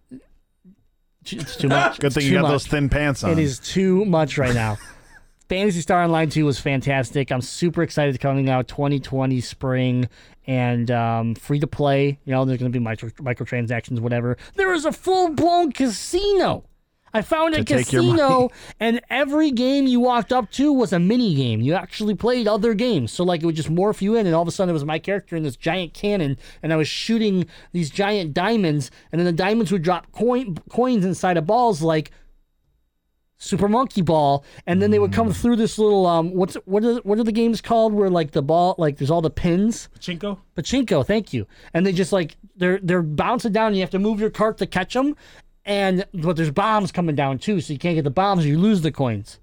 It's 1.25 1.57
too 1.57 1.69
much. 1.69 1.99
Good 2.01 2.13
thing 2.13 2.27
you 2.27 2.35
got 2.35 2.43
much. 2.43 2.51
those 2.51 2.67
thin 2.67 2.89
pants 2.89 3.23
on. 3.25 3.33
It 3.33 3.39
is 3.39 3.59
too 3.59 4.05
much 4.05 4.39
right 4.39 4.55
now. 4.55 4.79
Phantasy 5.49 5.83
Star 5.83 6.03
Online 6.03 6.31
2 6.31 6.47
was 6.47 6.59
fantastic. 6.59 7.31
I'm 7.31 7.43
super 7.43 7.83
excited 7.83 8.19
coming 8.21 8.49
out 8.49 8.69
2020 8.69 9.41
spring 9.41 10.09
and 10.47 10.91
um, 10.91 11.35
free 11.35 11.61
to 11.61 11.67
play. 11.67 12.19
You 12.25 12.33
know, 12.33 12.45
there's 12.45 12.59
going 12.59 12.73
to 12.73 12.79
be 12.79 12.83
micro, 12.83 13.11
microtransactions, 13.11 14.01
whatever. 14.01 14.39
There 14.55 14.73
is 14.73 14.85
a 14.85 14.93
full 14.93 15.29
blown 15.31 15.73
casino. 15.73 16.65
I 17.15 17.23
found 17.23 17.55
a 17.55 17.59
To 17.59 17.65
take 17.65 17.93
your 17.93 18.03
casino, 18.03 18.51
and 18.81 19.01
every 19.11 19.51
game 19.51 19.87
you 19.87 20.01
walked 20.01 20.33
up 20.33 20.51
to 20.53 20.73
was 20.73 20.93
a 20.93 20.99
mini 20.99 21.35
game. 21.35 21.61
You 21.61 21.75
actually 21.75 22.15
played 22.15 22.49
other 22.49 22.75
games. 22.75 23.13
So, 23.13 23.25
like, 23.25 23.43
it 23.43 23.47
would 23.47 23.55
just 23.55 23.71
morph 23.71 24.01
you 24.01 24.17
in, 24.17 24.27
and 24.27 24.35
all 24.35 24.43
of 24.43 24.49
a 24.49 24.51
sudden, 24.51 24.71
it 24.71 24.73
was 24.73 24.85
my 24.85 24.99
character 24.99 25.37
in 25.37 25.43
this 25.43 25.57
giant 25.57 25.93
cannon, 25.93 26.39
and 26.63 26.73
I 26.73 26.77
was 26.77 26.89
shooting 26.89 27.47
these 27.73 27.91
giant 27.91 28.33
diamonds, 28.33 28.91
and 29.11 29.19
then 29.19 29.27
the 29.27 29.33
diamonds 29.33 29.71
would 29.73 29.83
drop 29.83 30.11
coin, 30.13 30.57
coins 30.71 31.05
inside 31.05 31.37
of 31.37 31.47
balls, 31.47 31.83
like 31.83 32.13
Super 33.43 33.67
Monkey 33.67 34.03
Ball, 34.03 34.45
and 34.69 34.81
then 34.81 34.93
they 34.93 35.01
would 35.01 35.13
come 35.13 35.33
through 35.33 35.57
this 35.57 35.77
little 35.77 36.07
um 36.07 36.31
what's 36.31 36.55
what 36.65 36.85
are 36.85 36.99
what 36.99 37.19
are 37.19 37.25
the 37.25 37.33
games 37.33 37.61
called 37.61 37.93
where 37.93 38.09
like 38.09 38.31
the 38.31 38.41
ball 38.41 38.77
like 38.79 38.99
there's 38.99 39.11
all 39.11 39.21
the 39.21 39.31
pins 39.31 39.89
Pachinko? 39.99 40.39
pachinko 40.57 41.05
thank 41.05 41.33
you 41.33 41.49
and 41.75 41.85
they 41.85 41.93
just 41.93 42.13
like 42.13 42.37
they're 42.55 42.79
they're 42.83 43.03
bouncing 43.03 43.51
down 43.51 43.69
and 43.69 43.77
you 43.77 43.83
have 43.83 43.91
to 43.91 43.99
move 43.99 44.21
your 44.21 44.31
cart 44.31 44.59
to 44.59 44.67
catch 44.67 44.95
them 44.95 45.17
and 45.65 46.07
but 46.15 46.37
there's 46.37 46.51
bombs 46.51 46.91
coming 46.93 47.15
down 47.15 47.39
too 47.39 47.61
so 47.61 47.73
you 47.73 47.79
can't 47.79 47.95
get 47.95 48.05
the 48.05 48.11
bombs 48.11 48.45
or 48.45 48.49
you 48.49 48.59
lose 48.59 48.83
the 48.83 48.93
coins 48.93 49.39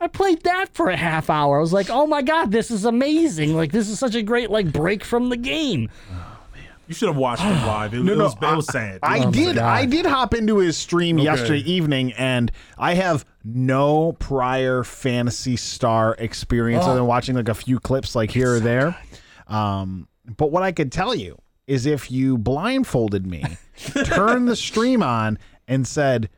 I 0.00 0.08
played 0.08 0.42
that 0.42 0.66
for 0.74 0.90
a 0.90 0.96
half 0.96 1.30
hour. 1.30 1.58
I 1.58 1.60
was 1.60 1.72
like, 1.72 1.88
"Oh 1.88 2.08
my 2.08 2.22
god, 2.22 2.50
this 2.50 2.72
is 2.72 2.84
amazing! 2.84 3.54
Like, 3.54 3.70
this 3.70 3.88
is 3.88 4.00
such 4.00 4.16
a 4.16 4.22
great 4.22 4.50
like 4.50 4.72
break 4.72 5.04
from 5.04 5.28
the 5.28 5.36
game." 5.36 5.90
Oh 6.10 6.14
man. 6.52 6.64
You 6.88 6.94
should 6.94 7.06
have 7.06 7.16
watched 7.16 7.42
him 7.42 7.54
live. 7.64 7.94
It, 7.94 7.98
No, 8.02 8.12
it 8.14 8.18
no, 8.18 8.24
was, 8.24 8.34
it 8.34 8.56
was 8.56 8.66
sad. 8.66 8.98
I 9.04 9.20
Oh 9.20 9.30
did. 9.30 9.58
I 9.58 9.86
did 9.86 10.04
hop 10.04 10.34
into 10.34 10.56
his 10.56 10.76
stream 10.76 11.18
Okay. 11.18 11.24
yesterday 11.24 11.60
evening, 11.70 12.14
and 12.14 12.50
I 12.76 12.94
have 12.94 13.24
no 13.44 14.14
prior 14.14 14.82
Phantasy 14.82 15.54
Star 15.54 16.16
experience 16.18 16.84
other 16.84 16.96
than 16.96 17.06
watching 17.06 17.36
like 17.36 17.48
a 17.48 17.54
few 17.54 17.78
clips, 17.78 18.16
like 18.16 18.32
here 18.32 18.54
or 18.56 18.58
there. 18.60 18.96
Um, 19.46 20.08
but 20.36 20.50
what 20.50 20.64
I 20.64 20.72
could 20.72 20.90
tell 20.90 21.14
you 21.14 21.38
is, 21.72 21.86
if 21.86 22.10
you 22.10 22.36
blindfolded 22.36 23.26
me, 23.26 23.42
turned 24.04 24.46
the 24.46 24.56
stream 24.56 25.02
on, 25.02 25.38
and 25.66 25.86
said, 25.86 26.28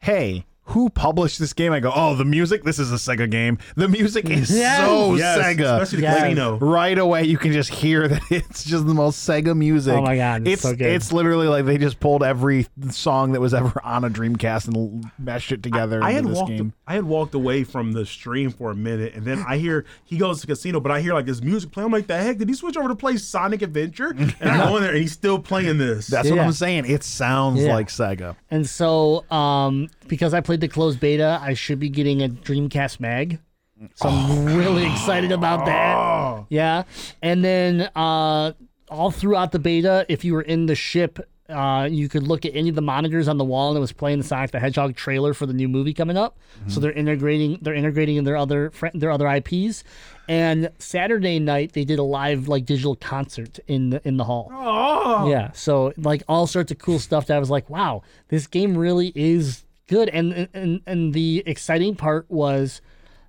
"Hey." 0.00 0.46
Who 0.68 0.88
published 0.88 1.38
this 1.38 1.52
game? 1.52 1.72
I 1.72 1.80
go, 1.80 1.92
oh, 1.94 2.14
the 2.14 2.24
music. 2.24 2.64
This 2.64 2.78
is 2.78 2.90
a 2.90 2.94
Sega 2.96 3.30
game. 3.30 3.58
The 3.76 3.86
music 3.86 4.30
is 4.30 4.50
Yes. 4.56 4.78
so 4.86 5.14
Yes, 5.14 5.38
Sega. 5.38 5.60
especially 5.82 5.96
the 5.98 6.02
Yes. 6.04 6.20
casino. 6.22 6.58
right 6.58 6.98
away 6.98 7.24
you 7.24 7.36
can 7.36 7.52
just 7.52 7.68
hear 7.70 8.08
that 8.08 8.22
it's 8.30 8.64
just 8.64 8.86
the 8.86 8.94
most 8.94 9.28
Sega 9.28 9.54
music. 9.56 9.94
Oh 9.94 10.00
my 10.02 10.16
God, 10.16 10.42
it's 10.48 10.52
it's 10.54 10.62
so 10.62 10.70
good. 10.74 10.86
it's 10.86 11.12
literally 11.12 11.48
like 11.48 11.66
they 11.66 11.76
just 11.76 12.00
pulled 12.00 12.22
every 12.22 12.66
song 12.90 13.32
that 13.32 13.40
was 13.40 13.52
ever 13.52 13.78
on 13.84 14.04
a 14.04 14.10
Dreamcast 14.10 14.68
and 14.68 14.76
l- 14.76 15.10
mashed 15.18 15.52
it 15.52 15.62
together 15.62 16.02
I 16.02 16.10
into 16.12 16.22
had 16.22 16.30
this 16.30 16.38
walked. 16.38 16.50
game. 16.50 16.72
I 16.86 16.94
had 16.94 17.04
walked 17.04 17.34
away 17.34 17.64
from 17.64 17.92
the 17.92 18.06
stream 18.06 18.50
for 18.50 18.70
a 18.70 18.74
minute, 18.76 19.14
and 19.14 19.24
then 19.24 19.44
I 19.46 19.58
hear 19.58 19.84
he 20.04 20.16
goes 20.16 20.40
to 20.40 20.46
casino, 20.46 20.80
but 20.80 20.92
I 20.92 21.00
hear 21.02 21.12
like 21.14 21.26
this 21.26 21.42
music 21.42 21.72
playing. 21.72 21.86
I'm 21.86 21.92
like, 21.92 22.06
the 22.06 22.16
heck? 22.16 22.38
Did 22.38 22.48
he 22.48 22.54
switch 22.54 22.76
over 22.78 22.88
to 22.88 22.94
play 22.96 23.16
Sonic 23.18 23.60
Adventure? 23.62 24.10
And 24.18 24.34
I 24.40 24.66
go 24.68 24.76
in 24.76 24.82
there, 24.82 24.92
and 24.92 25.00
he's 25.00 25.12
still 25.12 25.38
playing 25.38 25.76
this. 25.78 26.06
That's 26.06 26.30
what 26.30 26.38
I'm 26.38 26.52
saying. 26.52 26.86
It 26.86 27.04
sounds 27.04 27.60
Yeah. 27.62 27.74
like 27.74 27.88
Sega. 27.88 28.36
And 28.50 28.68
so, 28.68 29.30
um, 29.30 29.88
because 30.08 30.32
I 30.34 30.40
played 30.40 30.53
the 30.60 30.68
closed 30.68 31.00
beta, 31.00 31.38
I 31.42 31.54
should 31.54 31.78
be 31.78 31.88
getting 31.88 32.22
a 32.22 32.28
Dreamcast 32.28 33.00
mag. 33.00 33.38
So 33.96 34.08
I'm 34.08 34.44
really 34.46 34.86
excited 34.90 35.32
about 35.32 35.66
that. 35.66 36.46
Yeah. 36.48 36.84
And 37.22 37.44
then 37.44 37.90
uh, 37.96 38.52
all 38.88 39.10
throughout 39.10 39.52
the 39.52 39.58
beta, 39.58 40.06
if 40.08 40.24
you 40.24 40.32
were 40.34 40.42
in 40.42 40.66
the 40.66 40.74
ship, 40.74 41.18
uh, 41.50 41.86
you 41.90 42.08
could 42.08 42.22
look 42.22 42.46
at 42.46 42.52
any 42.56 42.70
of 42.70 42.74
the 42.74 42.80
monitors 42.80 43.28
on 43.28 43.36
the 43.36 43.44
wall, 43.44 43.68
and 43.68 43.76
it 43.76 43.80
was 43.80 43.92
playing 43.92 44.16
the 44.18 44.24
Sonic 44.24 44.52
the 44.52 44.60
Hedgehog 44.60 44.96
trailer 44.96 45.34
for 45.34 45.44
the 45.44 45.52
new 45.52 45.68
movie 45.68 45.92
coming 45.92 46.16
up. 46.16 46.38
So 46.68 46.80
they're 46.80 46.92
integrating 46.92 47.58
they're 47.60 47.74
integrating 47.74 48.16
in 48.16 48.24
their 48.24 48.36
other 48.36 48.70
fr- 48.70 48.86
their 48.94 49.10
other 49.10 49.28
IPs. 49.28 49.84
And 50.26 50.70
Saturday 50.78 51.38
night 51.38 51.74
they 51.74 51.84
did 51.84 51.98
a 51.98 52.02
live 52.02 52.48
like 52.48 52.64
digital 52.64 52.96
concert 52.96 53.58
in 53.66 53.90
the 53.90 54.00
in 54.08 54.16
the 54.16 54.24
hall. 54.24 54.48
oh, 54.54 55.28
Yeah, 55.28 55.52
so 55.52 55.92
like 55.98 56.22
all 56.28 56.46
sorts 56.46 56.72
of 56.72 56.78
cool 56.78 56.98
stuff 56.98 57.26
that 57.26 57.36
I 57.36 57.40
was 57.40 57.50
like, 57.50 57.68
wow, 57.68 58.02
this 58.28 58.46
game 58.46 58.78
really 58.78 59.12
is 59.14 59.63
good. 59.86 60.08
And 60.08 60.48
and 60.52 60.80
and 60.86 61.14
the 61.14 61.42
exciting 61.46 61.94
part 61.96 62.26
was 62.30 62.80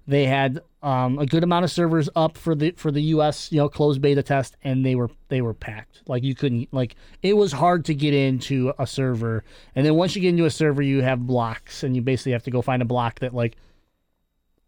they 0.08 0.26
had 0.26 0.62
um, 0.84 1.18
a 1.18 1.26
good 1.26 1.44
amount 1.44 1.66
of 1.66 1.72
servers 1.72 2.10
up 2.16 2.38
for 2.38 2.54
the 2.54 2.72
for 2.72 2.92
the 2.92 3.02
US, 3.02 3.52
you 3.52 3.58
know, 3.58 3.70
closed 3.70 4.02
beta 4.02 4.22
test, 4.22 4.56
and 4.64 4.86
they 4.86 4.96
were 4.96 5.10
they 5.30 5.42
were 5.42 5.54
packed. 5.54 6.04
Like 6.08 6.24
you 6.24 6.36
couldn't 6.36 6.72
like 6.72 6.96
it 7.22 7.34
was 7.34 7.52
hard 7.52 7.86
to 7.86 7.96
get 7.96 8.14
into 8.14 8.74
a 8.78 8.86
server, 8.86 9.44
and 9.76 9.86
then 9.86 9.96
once 9.96 10.16
you 10.16 10.22
get 10.22 10.30
into 10.30 10.46
a 10.46 10.52
server, 10.52 10.82
you 10.82 11.02
have 11.02 11.26
blocks, 11.26 11.84
and 11.84 11.96
you 11.96 12.02
basically 12.02 12.34
have 12.34 12.44
to 12.44 12.52
go 12.52 12.62
find 12.62 12.82
a 12.82 12.86
block 12.86 13.20
that 13.20 13.34
like 13.34 13.56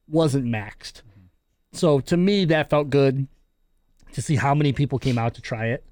wasn't 0.08 0.46
maxed. 0.46 1.02
So 1.74 2.00
to 2.02 2.18
me, 2.18 2.46
that 2.46 2.70
felt 2.70 2.90
good 2.90 3.28
to 4.14 4.22
see 4.22 4.36
how 4.36 4.56
many 4.56 4.74
people 4.74 4.98
came 4.98 5.18
out 5.18 5.36
to 5.36 5.42
try 5.42 5.68
it. 5.68 5.84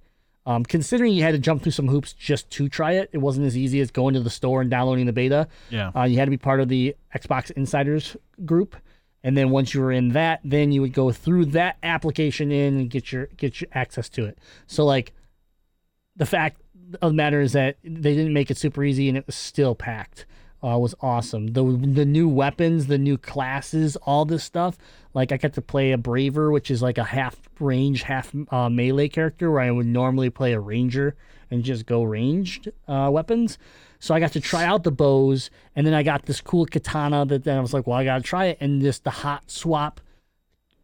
Um, 0.47 0.63
considering 0.63 1.13
you 1.13 1.23
had 1.23 1.31
to 1.31 1.39
jump 1.39 1.63
through 1.63 1.72
some 1.72 1.88
hoops 1.88 2.13
just 2.13 2.49
to 2.51 2.69
try 2.69 2.91
it, 2.91 3.09
it 3.13 3.17
wasn't 3.17 3.47
as 3.47 3.57
easy 3.57 3.80
as 3.81 3.89
going 3.89 4.13
to 4.13 4.19
the 4.19 4.30
store 4.30 4.61
and 4.61 4.69
downloading 4.69 5.07
the 5.07 5.13
beta. 5.13 5.47
Yeah. 5.72 5.91
Uh, 5.95 6.03
you 6.03 6.19
had 6.19 6.26
to 6.26 6.31
be 6.31 6.38
part 6.38 6.59
of 6.59 6.69
the 6.69 6.95
Xbox 7.15 7.49
Insiders 7.51 8.15
group, 8.45 8.76
and 9.23 9.35
then 9.35 9.49
once 9.49 9.73
you 9.73 9.81
were 9.81 9.91
in 9.91 10.09
that, 10.09 10.41
then 10.43 10.72
you 10.72 10.81
would 10.81 10.93
go 10.93 11.11
through 11.11 11.45
that 11.45 11.77
application 11.81 12.51
in 12.51 12.77
and 12.77 12.89
get 12.91 13.11
your 13.11 13.26
get 13.38 13.59
your 13.59 13.69
access 13.73 14.07
to 14.09 14.26
it. 14.26 14.38
So 14.67 14.85
like, 14.85 15.13
the 16.15 16.27
fact 16.27 16.61
of 17.01 17.11
the 17.11 17.15
matter 17.15 17.41
is 17.41 17.53
that 17.53 17.77
they 17.84 18.13
didn't 18.15 18.34
make 18.34 18.51
it 18.51 18.57
super 18.57 18.84
easy, 18.84 19.09
and 19.09 19.17
it 19.17 19.26
was 19.26 19.35
still 19.35 19.73
packed. 19.73 20.27
Uh, 20.63 20.77
was 20.77 20.95
awesome. 21.01 21.47
The 21.47 21.63
the 21.63 22.05
new 22.05 22.27
weapons, 22.27 22.85
the 22.88 22.97
new 22.99 23.17
classes, 23.17 23.95
all 23.97 24.26
this 24.26 24.43
stuff. 24.43 24.77
Like 25.15 25.31
I 25.31 25.37
got 25.37 25.53
to 25.53 25.61
play 25.61 25.93
a 25.93 25.97
Braver, 25.97 26.51
which 26.51 26.69
is 26.69 26.81
like 26.83 26.99
a 26.99 27.03
half 27.03 27.39
range, 27.59 28.03
half 28.03 28.31
uh, 28.51 28.69
melee 28.69 29.07
character, 29.07 29.49
where 29.49 29.61
I 29.61 29.71
would 29.71 29.87
normally 29.87 30.29
play 30.29 30.53
a 30.53 30.59
ranger 30.59 31.15
and 31.49 31.63
just 31.63 31.85
go 31.85 32.03
ranged 32.03 32.69
uh, 32.87 33.09
weapons. 33.11 33.57
So 33.99 34.13
I 34.13 34.19
got 34.19 34.33
to 34.33 34.41
try 34.41 34.65
out 34.65 34.83
the 34.83 34.91
bows, 34.91 35.49
and 35.75 35.87
then 35.87 35.93
I 35.93 36.03
got 36.03 36.25
this 36.25 36.41
cool 36.41 36.65
katana 36.65 37.25
that 37.25 37.45
then 37.45 37.57
I 37.57 37.61
was 37.61 37.73
like, 37.73 37.87
well, 37.87 37.97
I 37.97 38.03
gotta 38.03 38.21
try 38.21 38.47
it, 38.47 38.57
and 38.59 38.81
just 38.81 39.03
the 39.05 39.09
hot 39.09 39.49
swap 39.49 40.01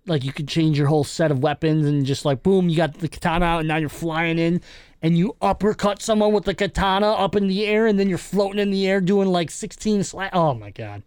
like 0.07 0.23
you 0.23 0.33
could 0.33 0.47
change 0.47 0.77
your 0.77 0.87
whole 0.87 1.03
set 1.03 1.29
of 1.29 1.43
weapons 1.43 1.85
and 1.85 2.05
just 2.05 2.25
like 2.25 2.41
boom, 2.41 2.69
you 2.69 2.77
got 2.77 2.95
the 2.95 3.07
katana 3.07 3.45
out 3.45 3.59
and 3.59 3.67
now 3.67 3.77
you're 3.77 3.89
flying 3.89 4.39
in 4.39 4.61
and 5.01 5.17
you 5.17 5.35
uppercut 5.41 6.01
someone 6.01 6.33
with 6.33 6.45
the 6.45 6.55
katana 6.55 7.11
up 7.11 7.35
in 7.35 7.47
the 7.47 7.65
air 7.65 7.85
and 7.85 7.99
then 7.99 8.09
you're 8.09 8.17
floating 8.17 8.59
in 8.59 8.71
the 8.71 8.87
air 8.87 8.99
doing 8.99 9.27
like 9.27 9.51
16 9.51 10.01
sla 10.01 10.29
Oh 10.33 10.53
my 10.53 10.71
god. 10.71 11.03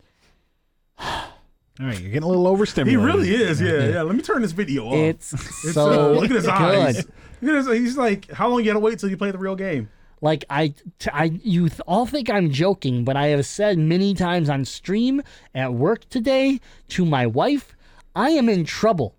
All 1.81 1.87
right, 1.87 1.99
you're 2.01 2.11
getting 2.11 2.23
a 2.23 2.29
little 2.29 2.47
overstimulated. 2.47 3.01
he 3.01 3.05
really 3.05 3.35
is. 3.35 3.61
Yeah, 3.61 3.89
yeah. 3.89 4.03
Let 4.03 4.15
me 4.15 4.23
turn 4.23 4.43
this 4.43 4.53
video 4.53 4.87
off. 4.87 4.95
It's 4.95 5.33
It's, 5.33 5.73
so 5.73 6.13
uh, 6.15 6.21
look 6.21 6.31
at 6.31 6.37
his 6.37 6.45
good. 6.45 6.53
eyes. 6.53 6.97
Look 7.43 7.51
at 7.57 7.67
his, 7.67 7.79
he's 7.79 7.97
like, 7.97 8.31
how 8.31 8.49
long 8.49 8.61
you 8.61 8.67
gotta 8.67 8.79
wait 8.79 8.99
till 9.01 9.11
you 9.11 9.17
play 9.17 9.33
the 9.33 9.39
real 9.39 9.57
game? 9.57 9.89
Like 10.21 10.45
I, 10.49 10.69
t- 10.99 11.11
I, 11.13 11.25
you 11.43 11.69
th- 11.69 11.81
all 11.87 12.07
think 12.07 12.31
I'm 12.31 12.51
joking, 12.51 13.05
but 13.05 13.17
I 13.17 13.27
have 13.29 13.45
said 13.45 13.77
many 13.79 14.15
times 14.15 14.49
on 14.49 14.65
stream, 14.65 15.21
at 15.55 15.75
work 15.75 16.09
today, 16.09 16.61
to 16.91 17.05
my 17.05 17.27
wife, 17.27 17.75
I 18.15 18.31
am 18.31 18.49
in 18.49 18.65
trouble. 18.65 19.17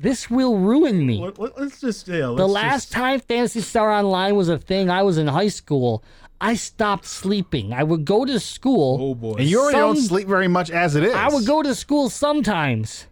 This 0.00 0.28
will 0.28 0.58
ruin 0.58 1.06
me. 1.06 1.20
Let, 1.20 1.38
let, 1.38 1.56
us 1.56 1.80
just 1.80 2.08
yeah. 2.08 2.26
Let's 2.26 2.38
The 2.38 2.48
last 2.48 2.82
just, 2.86 2.92
time 2.92 3.20
Phantasy 3.20 3.60
Star 3.60 3.92
Online 3.92 4.34
was 4.34 4.48
a 4.48 4.58
thing, 4.58 4.90
I 4.90 5.02
was 5.04 5.16
in 5.16 5.28
high 5.28 5.48
school. 5.48 6.02
I 6.40 6.54
stopped 6.54 7.06
sleeping. 7.06 7.72
I 7.72 7.82
would 7.82 8.04
go 8.04 8.24
to 8.24 8.38
school. 8.40 8.98
Oh 9.00 9.14
boy. 9.14 9.36
And 9.38 9.48
you 9.48 9.60
already 9.60 9.78
don't 9.78 9.96
sleep 9.96 10.28
very 10.28 10.48
much 10.48 10.70
as 10.70 10.96
it 10.96 11.04
is. 11.04 11.14
I 11.14 11.28
would 11.28 11.46
go 11.46 11.62
to 11.62 11.74
school 11.74 12.10
sometimes. 12.10 13.06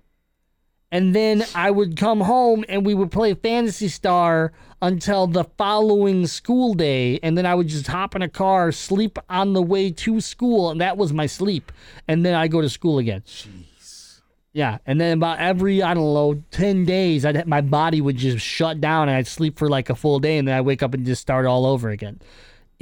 And 0.90 1.14
then 1.14 1.44
I 1.54 1.70
would 1.70 1.96
come 1.96 2.20
home 2.20 2.66
and 2.68 2.84
we 2.84 2.92
would 2.92 3.10
play 3.10 3.32
Phantasy 3.32 3.88
Star 3.88 4.52
until 4.82 5.26
the 5.26 5.44
following 5.56 6.26
school 6.26 6.74
day. 6.74 7.18
And 7.22 7.38
then 7.38 7.46
I 7.46 7.54
would 7.54 7.68
just 7.68 7.86
hop 7.86 8.14
in 8.14 8.20
a 8.20 8.28
car, 8.28 8.72
sleep 8.72 9.18
on 9.30 9.54
the 9.54 9.62
way 9.62 9.90
to 9.90 10.20
school, 10.20 10.70
and 10.70 10.80
that 10.82 10.98
was 10.98 11.12
my 11.12 11.24
sleep. 11.24 11.72
And 12.08 12.26
then 12.26 12.34
I 12.34 12.46
go 12.46 12.60
to 12.60 12.68
school 12.68 12.98
again. 12.98 13.22
Jeez. 13.22 14.20
Yeah, 14.52 14.78
and 14.84 15.00
then 15.00 15.16
about 15.16 15.38
every 15.38 15.82
I 15.82 15.94
don't 15.94 16.12
know 16.12 16.42
ten 16.50 16.84
days, 16.84 17.24
I'd 17.24 17.46
my 17.46 17.62
body 17.62 18.02
would 18.02 18.18
just 18.18 18.44
shut 18.44 18.82
down, 18.82 19.08
and 19.08 19.16
I'd 19.16 19.26
sleep 19.26 19.58
for 19.58 19.70
like 19.70 19.88
a 19.88 19.94
full 19.94 20.18
day, 20.18 20.36
and 20.36 20.46
then 20.46 20.54
I 20.54 20.60
would 20.60 20.66
wake 20.66 20.82
up 20.82 20.92
and 20.92 21.06
just 21.06 21.22
start 21.22 21.46
all 21.46 21.64
over 21.64 21.88
again. 21.88 22.20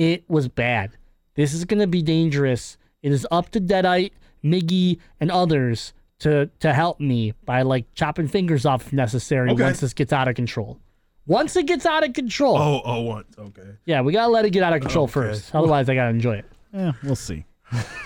It 0.00 0.24
was 0.28 0.48
bad. 0.48 0.96
This 1.34 1.52
is 1.52 1.66
gonna 1.66 1.86
be 1.86 2.00
dangerous. 2.00 2.78
It 3.02 3.12
is 3.12 3.26
up 3.30 3.50
to 3.50 3.60
Deadite, 3.60 4.12
Miggy, 4.42 4.98
and 5.20 5.30
others 5.30 5.92
to 6.20 6.46
to 6.60 6.72
help 6.72 7.00
me 7.00 7.34
by 7.44 7.60
like 7.62 7.84
chopping 7.94 8.26
fingers 8.26 8.64
off 8.64 8.86
if 8.86 8.92
necessary 8.94 9.50
Okay. 9.50 9.62
once 9.62 9.80
this 9.80 9.92
gets 9.92 10.10
out 10.12 10.26
of 10.26 10.34
control. 10.36 10.78
Once 11.26 11.54
it 11.54 11.66
gets 11.66 11.84
out 11.84 12.02
of 12.02 12.14
control, 12.14 12.56
Oh, 12.56 12.80
oh, 12.82 13.00
what? 13.02 13.26
Okay. 13.38 13.76
yeah, 13.84 14.00
we 14.00 14.14
gotta 14.14 14.32
let 14.32 14.46
it 14.46 14.50
get 14.50 14.62
out 14.62 14.72
of 14.72 14.80
control 14.80 15.04
Okay. 15.04 15.12
first. 15.12 15.54
Otherwise, 15.54 15.86
I 15.90 15.94
gotta 15.94 16.08
enjoy 16.10 16.36
it. 16.36 16.46
Yeah, 16.72 16.92
we'll 17.02 17.14
see. 17.14 17.44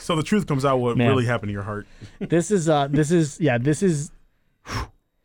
So 0.00 0.16
the 0.16 0.22
truth 0.24 0.46
comes 0.48 0.64
out. 0.64 0.78
What 0.78 0.96
Man. 0.96 1.08
really 1.08 1.24
happened 1.26 1.48
to 1.50 1.52
your 1.52 1.62
heart? 1.62 1.86
This 2.18 2.50
is 2.50 2.68
uh, 2.68 2.88
this 2.88 3.12
is 3.12 3.40
yeah, 3.40 3.56
this 3.56 3.84
is 3.84 4.10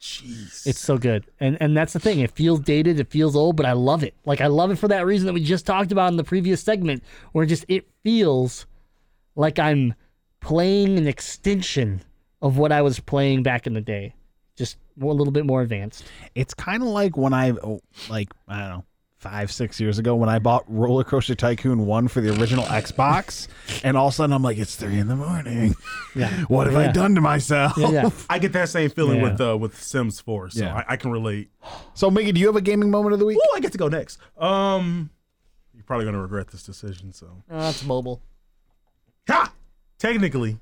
Jeez. 0.01 0.65
It's 0.65 0.79
so 0.79 0.97
good. 0.97 1.25
And 1.39 1.57
and 1.61 1.75
that's 1.75 1.93
the 1.93 1.99
thing. 1.99 2.19
It 2.19 2.31
feels 2.31 2.61
dated, 2.61 2.99
it 2.99 3.09
feels 3.09 3.35
old, 3.35 3.57
but 3.57 3.65
I 3.65 3.73
love 3.73 4.03
it. 4.03 4.15
Like 4.25 4.39
I 4.41 4.47
love 4.47 4.71
it 4.71 4.77
for 4.77 4.87
that 4.87 5.05
reason 5.05 5.25
that 5.27 5.33
we 5.33 5.43
just 5.43 5.65
talked 5.65 5.91
about 5.91 6.09
in 6.09 6.17
the 6.17 6.23
previous 6.23 6.61
segment 6.61 7.03
where 7.33 7.45
just 7.45 7.65
it 7.67 7.87
feels 8.03 8.65
like 9.35 9.59
I'm 9.59 9.93
playing 10.39 10.97
an 10.97 11.07
extension 11.07 12.01
of 12.41 12.57
what 12.57 12.71
I 12.71 12.81
was 12.81 12.99
playing 12.99 13.43
back 13.43 13.67
in 13.67 13.73
the 13.73 13.81
day. 13.81 14.13
Just 14.55 14.77
more, 14.95 15.11
a 15.11 15.15
little 15.15 15.31
bit 15.31 15.45
more 15.45 15.61
advanced. 15.61 16.03
It's 16.35 16.53
kind 16.53 16.83
of 16.83 16.89
like 16.89 17.17
when 17.17 17.33
I, 17.33 17.51
oh, 17.51 17.79
like, 18.09 18.29
I 18.47 18.59
don't 18.59 18.69
know, 18.69 18.85
five, 19.19 19.51
six 19.51 19.79
years 19.81 19.99
ago 19.99 20.15
when 20.15 20.29
I 20.29 20.39
bought 20.39 20.63
Roller 20.67 21.03
Coaster 21.03 21.35
Tycoon 21.35 21.85
1 21.85 22.07
for 22.07 22.21
the 22.21 22.29
original 22.39 22.63
Xbox. 22.65 23.47
And 23.83 23.95
all 23.95 24.07
of 24.07 24.13
a 24.13 24.15
sudden 24.15 24.33
I'm 24.33 24.41
like, 24.41 24.57
it's 24.57 24.75
three 24.75 24.97
in 24.97 25.07
the 25.07 25.15
morning. 25.15 25.75
Yeah. 26.15 26.29
What 26.47 26.67
have 26.67 26.75
I 26.75 26.91
done 26.91 27.15
to 27.15 27.21
myself? 27.21 27.73
Yeah, 27.77 27.89
yeah. 27.91 28.09
I 28.29 28.39
get 28.39 28.51
that 28.53 28.69
same 28.69 28.89
feeling 28.89 29.17
Yeah. 29.17 29.23
with 29.31 29.41
uh, 29.41 29.57
with 29.57 29.81
Sims 29.81 30.19
4, 30.21 30.49
so 30.51 30.59
Yeah. 30.63 30.75
I, 30.75 30.93
I 30.93 30.95
can 30.97 31.11
relate. 31.11 31.49
So, 31.93 32.09
Miggy, 32.09 32.33
do 32.33 32.39
you 32.39 32.47
have 32.47 32.55
a 32.55 32.61
gaming 32.61 32.89
moment 32.89 33.13
of 33.13 33.19
the 33.19 33.25
week? 33.25 33.37
Oh, 33.41 33.53
I 33.55 33.59
get 33.59 33.71
to 33.73 33.77
go 33.77 33.87
next. 33.89 34.17
Um, 34.37 35.09
you're 35.73 35.83
probably 35.83 36.05
gonna 36.05 36.21
regret 36.21 36.47
this 36.47 36.63
decision. 36.63 37.11
So, 37.13 37.27
Uh, 37.49 37.59
that's 37.59 37.83
mobile. 37.85 38.21
ha! 39.27 39.53
Technically, 39.99 40.59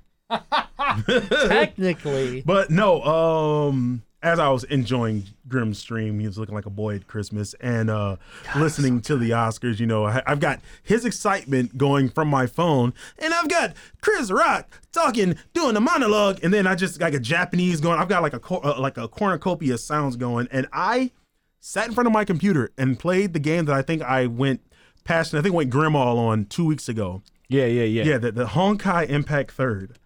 Technically. 1.08 2.42
But 2.46 2.70
no, 2.70 3.02
um, 3.04 4.04
as 4.24 4.40
I 4.40 4.50
was 4.50 4.64
enjoying 4.66 5.26
Grimm's 5.48 5.78
stream, 5.78 6.20
he 6.20 6.26
was 6.26 6.38
looking 6.38 6.56
like 6.56 6.66
a 6.66 6.72
boy 6.72 6.96
at 6.96 7.08
Christmas, 7.08 7.54
and 7.62 7.90
uh, 7.90 8.16
listening 8.56 9.02
to 9.02 9.16
the 9.16 9.30
Oscars, 9.30 9.80
you 9.80 9.86
know, 9.86 10.06
I, 10.06 10.24
I've 10.26 10.40
got 10.40 10.60
his 10.84 11.06
excitement 11.06 11.78
going 11.78 12.10
from 12.10 12.28
my 12.28 12.48
phone, 12.48 12.94
and 13.20 13.34
I've 13.34 13.48
got 13.48 13.76
Chris 14.02 14.32
Rock 14.32 14.68
talking, 14.92 15.36
doing 15.54 15.76
a 15.76 15.80
monologue, 15.82 16.44
and 16.44 16.52
then 16.54 16.66
I 16.66 16.76
just 16.76 17.00
like 17.00 17.14
a 17.14 17.20
Japanese 17.20 17.80
going. 17.80 18.00
I've 18.00 18.10
got 18.10 18.24
like 18.24 18.34
a 18.34 18.40
cor- 18.40 18.66
uh, 18.66 18.80
like 18.80 18.98
a 18.98 19.08
cornucopia 19.08 19.76
of 19.76 19.80
sounds 19.80 20.16
going, 20.16 20.48
and 20.52 20.68
I 20.74 21.12
sat 21.60 21.88
in 21.88 21.94
front 21.94 22.08
of 22.08 22.14
my 22.14 22.26
computer 22.26 22.72
and 22.78 22.98
played 22.98 23.34
the 23.34 23.40
game 23.40 23.66
that 23.66 23.76
I 23.76 23.82
think 23.84 24.02
I 24.02 24.26
went 24.26 24.62
past. 25.04 25.34
I 25.36 25.42
think 25.42 25.54
went 25.54 25.72
Grimmall 25.72 26.18
on 26.18 26.46
two 26.46 26.66
weeks 26.66 26.90
ago. 26.90 27.22
Yeah, 27.50 27.66
yeah, 27.66 27.84
yeah. 27.84 28.04
Yeah, 28.04 28.18
the, 28.18 28.32
the 28.32 28.46
Honkai 28.46 29.10
Impact 29.10 29.52
Third. 29.52 30.00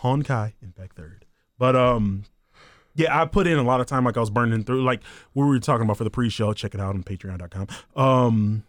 Honkai 0.00 0.54
Impact 0.62 0.96
Third. 0.96 1.26
But 1.58 1.76
um 1.76 2.24
yeah, 2.94 3.20
I 3.20 3.24
put 3.26 3.46
in 3.46 3.58
a 3.58 3.62
lot 3.62 3.80
of 3.80 3.86
time 3.86 4.04
like 4.04 4.16
I 4.16 4.20
was 4.20 4.30
burning 4.30 4.64
through 4.64 4.82
like 4.82 5.02
what 5.32 5.44
we 5.44 5.50
were 5.50 5.60
talking 5.60 5.84
about 5.84 5.96
for 5.96 6.04
the 6.04 6.10
pre-show. 6.10 6.52
Check 6.52 6.74
it 6.74 6.80
out 6.80 6.94
on 6.94 7.02
patreon.com. 7.02 7.68
Um 7.96 8.64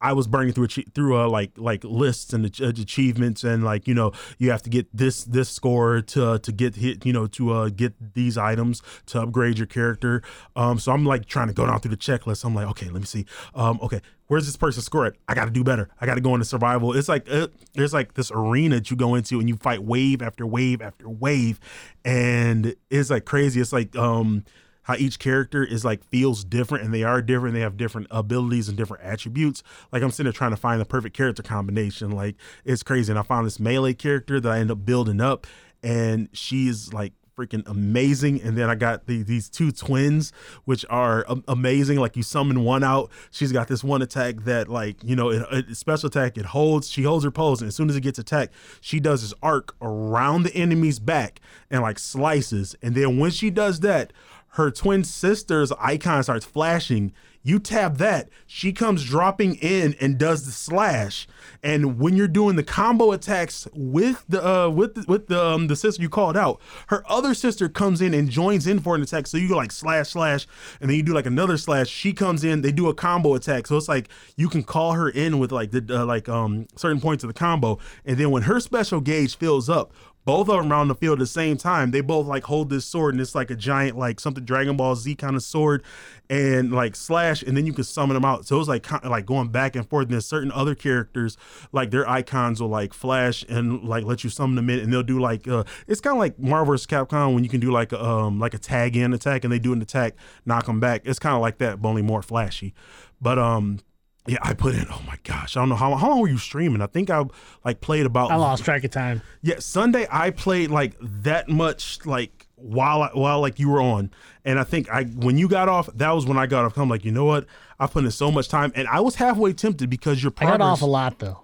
I 0.00 0.12
was 0.12 0.26
burning 0.26 0.52
through 0.52 0.68
through 0.68 1.20
uh, 1.20 1.28
like 1.28 1.52
like 1.56 1.84
lists 1.84 2.32
and 2.32 2.44
ach- 2.46 2.60
achievements 2.60 3.44
and 3.44 3.64
like 3.64 3.86
you 3.86 3.94
know 3.94 4.12
you 4.38 4.50
have 4.50 4.62
to 4.62 4.70
get 4.70 4.86
this 4.96 5.24
this 5.24 5.48
score 5.48 6.00
to 6.02 6.38
to 6.38 6.52
get 6.52 6.76
hit 6.76 7.04
you 7.04 7.12
know 7.12 7.26
to 7.28 7.52
uh 7.52 7.68
get 7.68 8.14
these 8.14 8.38
items 8.38 8.82
to 9.06 9.20
upgrade 9.20 9.58
your 9.58 9.66
character. 9.66 10.22
Um, 10.56 10.78
so 10.78 10.92
I'm 10.92 11.04
like 11.04 11.26
trying 11.26 11.48
to 11.48 11.54
go 11.54 11.66
down 11.66 11.80
through 11.80 11.90
the 11.90 11.96
checklist. 11.96 12.44
I'm 12.44 12.54
like, 12.54 12.68
okay, 12.68 12.86
let 12.86 13.00
me 13.00 13.06
see. 13.06 13.26
Um, 13.54 13.78
okay, 13.82 14.00
where's 14.28 14.46
this 14.46 14.56
person 14.56 14.82
score 14.82 15.06
at? 15.06 15.14
I 15.28 15.34
got 15.34 15.46
to 15.46 15.50
do 15.50 15.64
better. 15.64 15.90
I 16.00 16.06
got 16.06 16.14
to 16.14 16.20
go 16.20 16.34
into 16.34 16.46
survival. 16.46 16.96
It's 16.96 17.08
like 17.08 17.30
uh, 17.30 17.48
there's 17.74 17.92
like 17.92 18.14
this 18.14 18.30
arena 18.30 18.76
that 18.76 18.90
you 18.90 18.96
go 18.96 19.14
into 19.14 19.38
and 19.38 19.48
you 19.48 19.56
fight 19.56 19.82
wave 19.82 20.22
after 20.22 20.46
wave 20.46 20.80
after 20.80 21.08
wave, 21.08 21.60
and 22.04 22.74
it's 22.88 23.10
like 23.10 23.24
crazy. 23.24 23.60
It's 23.60 23.72
like 23.72 23.94
um 23.96 24.44
how 24.90 24.96
each 24.96 25.20
character 25.20 25.62
is 25.62 25.84
like 25.84 26.02
feels 26.08 26.42
different 26.42 26.82
and 26.84 26.92
they 26.92 27.04
are 27.04 27.22
different. 27.22 27.54
They 27.54 27.60
have 27.60 27.76
different 27.76 28.08
abilities 28.10 28.68
and 28.68 28.76
different 28.76 29.04
attributes. 29.04 29.62
Like 29.92 30.02
I'm 30.02 30.10
sitting 30.10 30.24
there 30.24 30.32
trying 30.32 30.50
to 30.50 30.56
find 30.56 30.80
the 30.80 30.84
perfect 30.84 31.16
character 31.16 31.44
combination. 31.44 32.10
Like 32.10 32.34
it's 32.64 32.82
crazy. 32.82 33.12
And 33.12 33.18
I 33.18 33.22
found 33.22 33.46
this 33.46 33.60
melee 33.60 33.94
character 33.94 34.40
that 34.40 34.50
I 34.50 34.58
end 34.58 34.70
up 34.72 34.84
building 34.84 35.20
up, 35.20 35.46
and 35.80 36.28
she's 36.32 36.92
like 36.92 37.12
freaking 37.38 37.62
amazing. 37.66 38.42
And 38.42 38.58
then 38.58 38.68
I 38.68 38.74
got 38.74 39.06
the, 39.06 39.22
these 39.22 39.48
two 39.48 39.70
twins, 39.70 40.32
which 40.64 40.84
are 40.90 41.24
am- 41.30 41.44
amazing. 41.46 41.98
Like 42.00 42.16
you 42.16 42.24
summon 42.24 42.64
one 42.64 42.82
out, 42.82 43.10
she's 43.30 43.52
got 43.52 43.68
this 43.68 43.84
one 43.84 44.02
attack 44.02 44.42
that 44.44 44.68
like 44.68 44.96
you 45.04 45.14
know, 45.14 45.30
it, 45.30 45.46
it- 45.52 45.76
special 45.76 46.08
attack. 46.08 46.36
It 46.36 46.46
holds, 46.46 46.90
she 46.90 47.04
holds 47.04 47.24
her 47.24 47.30
pose, 47.30 47.60
and 47.62 47.68
as 47.68 47.76
soon 47.76 47.88
as 47.88 47.94
it 47.94 48.00
gets 48.00 48.18
attacked, 48.18 48.52
she 48.80 48.98
does 48.98 49.22
this 49.22 49.34
arc 49.40 49.76
around 49.80 50.42
the 50.42 50.54
enemy's 50.56 50.98
back 50.98 51.40
and 51.70 51.80
like 51.80 52.00
slices. 52.00 52.74
And 52.82 52.96
then 52.96 53.18
when 53.20 53.30
she 53.30 53.50
does 53.50 53.80
that, 53.80 54.12
her 54.50 54.70
twin 54.70 55.04
sister's 55.04 55.72
icon 55.72 56.22
starts 56.22 56.44
flashing. 56.44 57.12
You 57.42 57.58
tap 57.58 57.96
that, 57.96 58.28
she 58.46 58.70
comes 58.70 59.02
dropping 59.02 59.54
in 59.54 59.94
and 59.98 60.18
does 60.18 60.44
the 60.44 60.52
slash. 60.52 61.26
And 61.62 61.98
when 61.98 62.14
you're 62.14 62.28
doing 62.28 62.56
the 62.56 62.62
combo 62.62 63.12
attacks 63.12 63.66
with 63.72 64.26
the 64.28 64.46
uh, 64.46 64.68
with 64.68 64.94
the, 64.94 65.04
with 65.08 65.28
the 65.28 65.42
um, 65.42 65.68
the 65.68 65.76
sister 65.76 66.02
you 66.02 66.10
called 66.10 66.36
out, 66.36 66.60
her 66.88 67.02
other 67.08 67.32
sister 67.32 67.70
comes 67.70 68.02
in 68.02 68.12
and 68.12 68.28
joins 68.28 68.66
in 68.66 68.78
for 68.78 68.94
an 68.94 69.00
attack. 69.00 69.26
So 69.26 69.38
you 69.38 69.48
go 69.48 69.56
like 69.56 69.72
slash 69.72 70.10
slash, 70.10 70.46
and 70.82 70.90
then 70.90 70.98
you 70.98 71.02
do 71.02 71.14
like 71.14 71.24
another 71.24 71.56
slash. 71.56 71.88
She 71.88 72.12
comes 72.12 72.44
in, 72.44 72.60
they 72.60 72.72
do 72.72 72.88
a 72.90 72.94
combo 72.94 73.34
attack. 73.34 73.66
So 73.66 73.78
it's 73.78 73.88
like 73.88 74.10
you 74.36 74.50
can 74.50 74.62
call 74.62 74.92
her 74.92 75.08
in 75.08 75.38
with 75.38 75.50
like 75.50 75.70
the 75.70 75.82
uh, 75.88 76.04
like 76.04 76.28
um 76.28 76.66
certain 76.76 77.00
points 77.00 77.24
of 77.24 77.28
the 77.28 77.34
combo, 77.34 77.78
and 78.04 78.18
then 78.18 78.30
when 78.30 78.42
her 78.42 78.60
special 78.60 79.00
gauge 79.00 79.38
fills 79.38 79.70
up, 79.70 79.94
both 80.24 80.48
of 80.48 80.58
them 80.58 80.70
around 80.70 80.88
the 80.88 80.94
field 80.94 81.14
at 81.14 81.20
the 81.20 81.26
same 81.26 81.56
time. 81.56 81.90
They 81.90 82.02
both 82.02 82.26
like 82.26 82.44
hold 82.44 82.68
this 82.70 82.84
sword, 82.84 83.14
and 83.14 83.20
it's 83.20 83.34
like 83.34 83.50
a 83.50 83.56
giant, 83.56 83.96
like 83.96 84.20
something 84.20 84.44
Dragon 84.44 84.76
Ball 84.76 84.94
Z 84.94 85.14
kind 85.16 85.34
of 85.34 85.42
sword, 85.42 85.82
and 86.28 86.72
like 86.72 86.94
slash, 86.94 87.42
and 87.42 87.56
then 87.56 87.66
you 87.66 87.72
can 87.72 87.84
summon 87.84 88.14
them 88.14 88.24
out. 88.24 88.46
So 88.46 88.56
it 88.56 88.58
was 88.58 88.68
like 88.68 88.82
kind 88.82 89.02
of 89.04 89.10
like 89.10 89.26
going 89.26 89.48
back 89.48 89.76
and 89.76 89.88
forth. 89.88 90.04
And 90.04 90.12
there's 90.12 90.26
certain 90.26 90.52
other 90.52 90.74
characters, 90.74 91.36
like 91.72 91.90
their 91.90 92.08
icons 92.08 92.60
will 92.60 92.68
like 92.68 92.92
flash 92.92 93.44
and 93.48 93.82
like 93.84 94.04
let 94.04 94.22
you 94.22 94.30
summon 94.30 94.56
them 94.56 94.68
in, 94.68 94.80
and 94.80 94.92
they'll 94.92 95.02
do 95.02 95.20
like 95.20 95.48
uh, 95.48 95.64
it's 95.88 96.00
kind 96.00 96.16
of 96.16 96.18
like 96.18 96.38
Marvel 96.38 96.72
vs. 96.72 96.86
Capcom 96.86 97.34
when 97.34 97.44
you 97.44 97.50
can 97.50 97.60
do 97.60 97.70
like 97.70 97.92
um 97.92 98.38
like 98.38 98.54
a 98.54 98.58
tag 98.58 98.96
in 98.96 99.12
attack, 99.12 99.44
and 99.44 99.52
they 99.52 99.58
do 99.58 99.72
an 99.72 99.80
attack, 99.80 100.14
knock 100.44 100.66
them 100.66 100.80
back. 100.80 101.02
It's 101.04 101.18
kind 101.18 101.34
of 101.34 101.40
like 101.40 101.58
that, 101.58 101.80
but 101.80 101.88
only 101.88 102.02
more 102.02 102.22
flashy. 102.22 102.74
But 103.20 103.38
um. 103.38 103.80
Yeah, 104.26 104.38
I 104.42 104.52
put 104.54 104.74
in. 104.74 104.86
Oh 104.90 105.02
my 105.06 105.16
gosh, 105.24 105.56
I 105.56 105.60
don't 105.60 105.70
know 105.70 105.76
how 105.76 105.94
how 105.96 106.10
long 106.10 106.20
were 106.20 106.28
you 106.28 106.38
streaming? 106.38 106.82
I 106.82 106.86
think 106.86 107.10
I 107.10 107.24
like 107.64 107.80
played 107.80 108.06
about 108.06 108.30
I 108.30 108.36
lost 108.36 108.64
track 108.64 108.84
of 108.84 108.90
time. 108.90 109.22
yeah, 109.42 109.58
Sunday 109.58 110.06
I 110.10 110.30
played 110.30 110.70
like 110.70 110.94
that 111.00 111.48
much 111.48 112.04
like 112.04 112.46
while 112.56 113.02
I, 113.02 113.08
while 113.14 113.40
like 113.40 113.58
you 113.58 113.70
were 113.70 113.80
on, 113.80 114.10
and 114.44 114.58
I 114.58 114.64
think 114.64 114.90
I 114.90 115.04
when 115.04 115.38
you 115.38 115.48
got 115.48 115.68
off, 115.68 115.88
that 115.94 116.10
was 116.10 116.26
when 116.26 116.36
I 116.36 116.46
got 116.46 116.64
off. 116.66 116.76
I'm 116.76 116.88
like, 116.90 117.04
you 117.04 117.12
know 117.12 117.24
what? 117.24 117.46
I 117.78 117.86
put 117.86 118.04
in 118.04 118.10
so 118.10 118.30
much 118.30 118.48
time, 118.48 118.72
and 118.74 118.86
I 118.88 119.00
was 119.00 119.14
halfway 119.14 119.54
tempted 119.54 119.88
because 119.88 120.22
your 120.22 120.32
I 120.32 120.34
progress. 120.36 120.58
got 120.58 120.64
off 120.64 120.82
a 120.82 120.86
lot 120.86 121.18
though. 121.18 121.42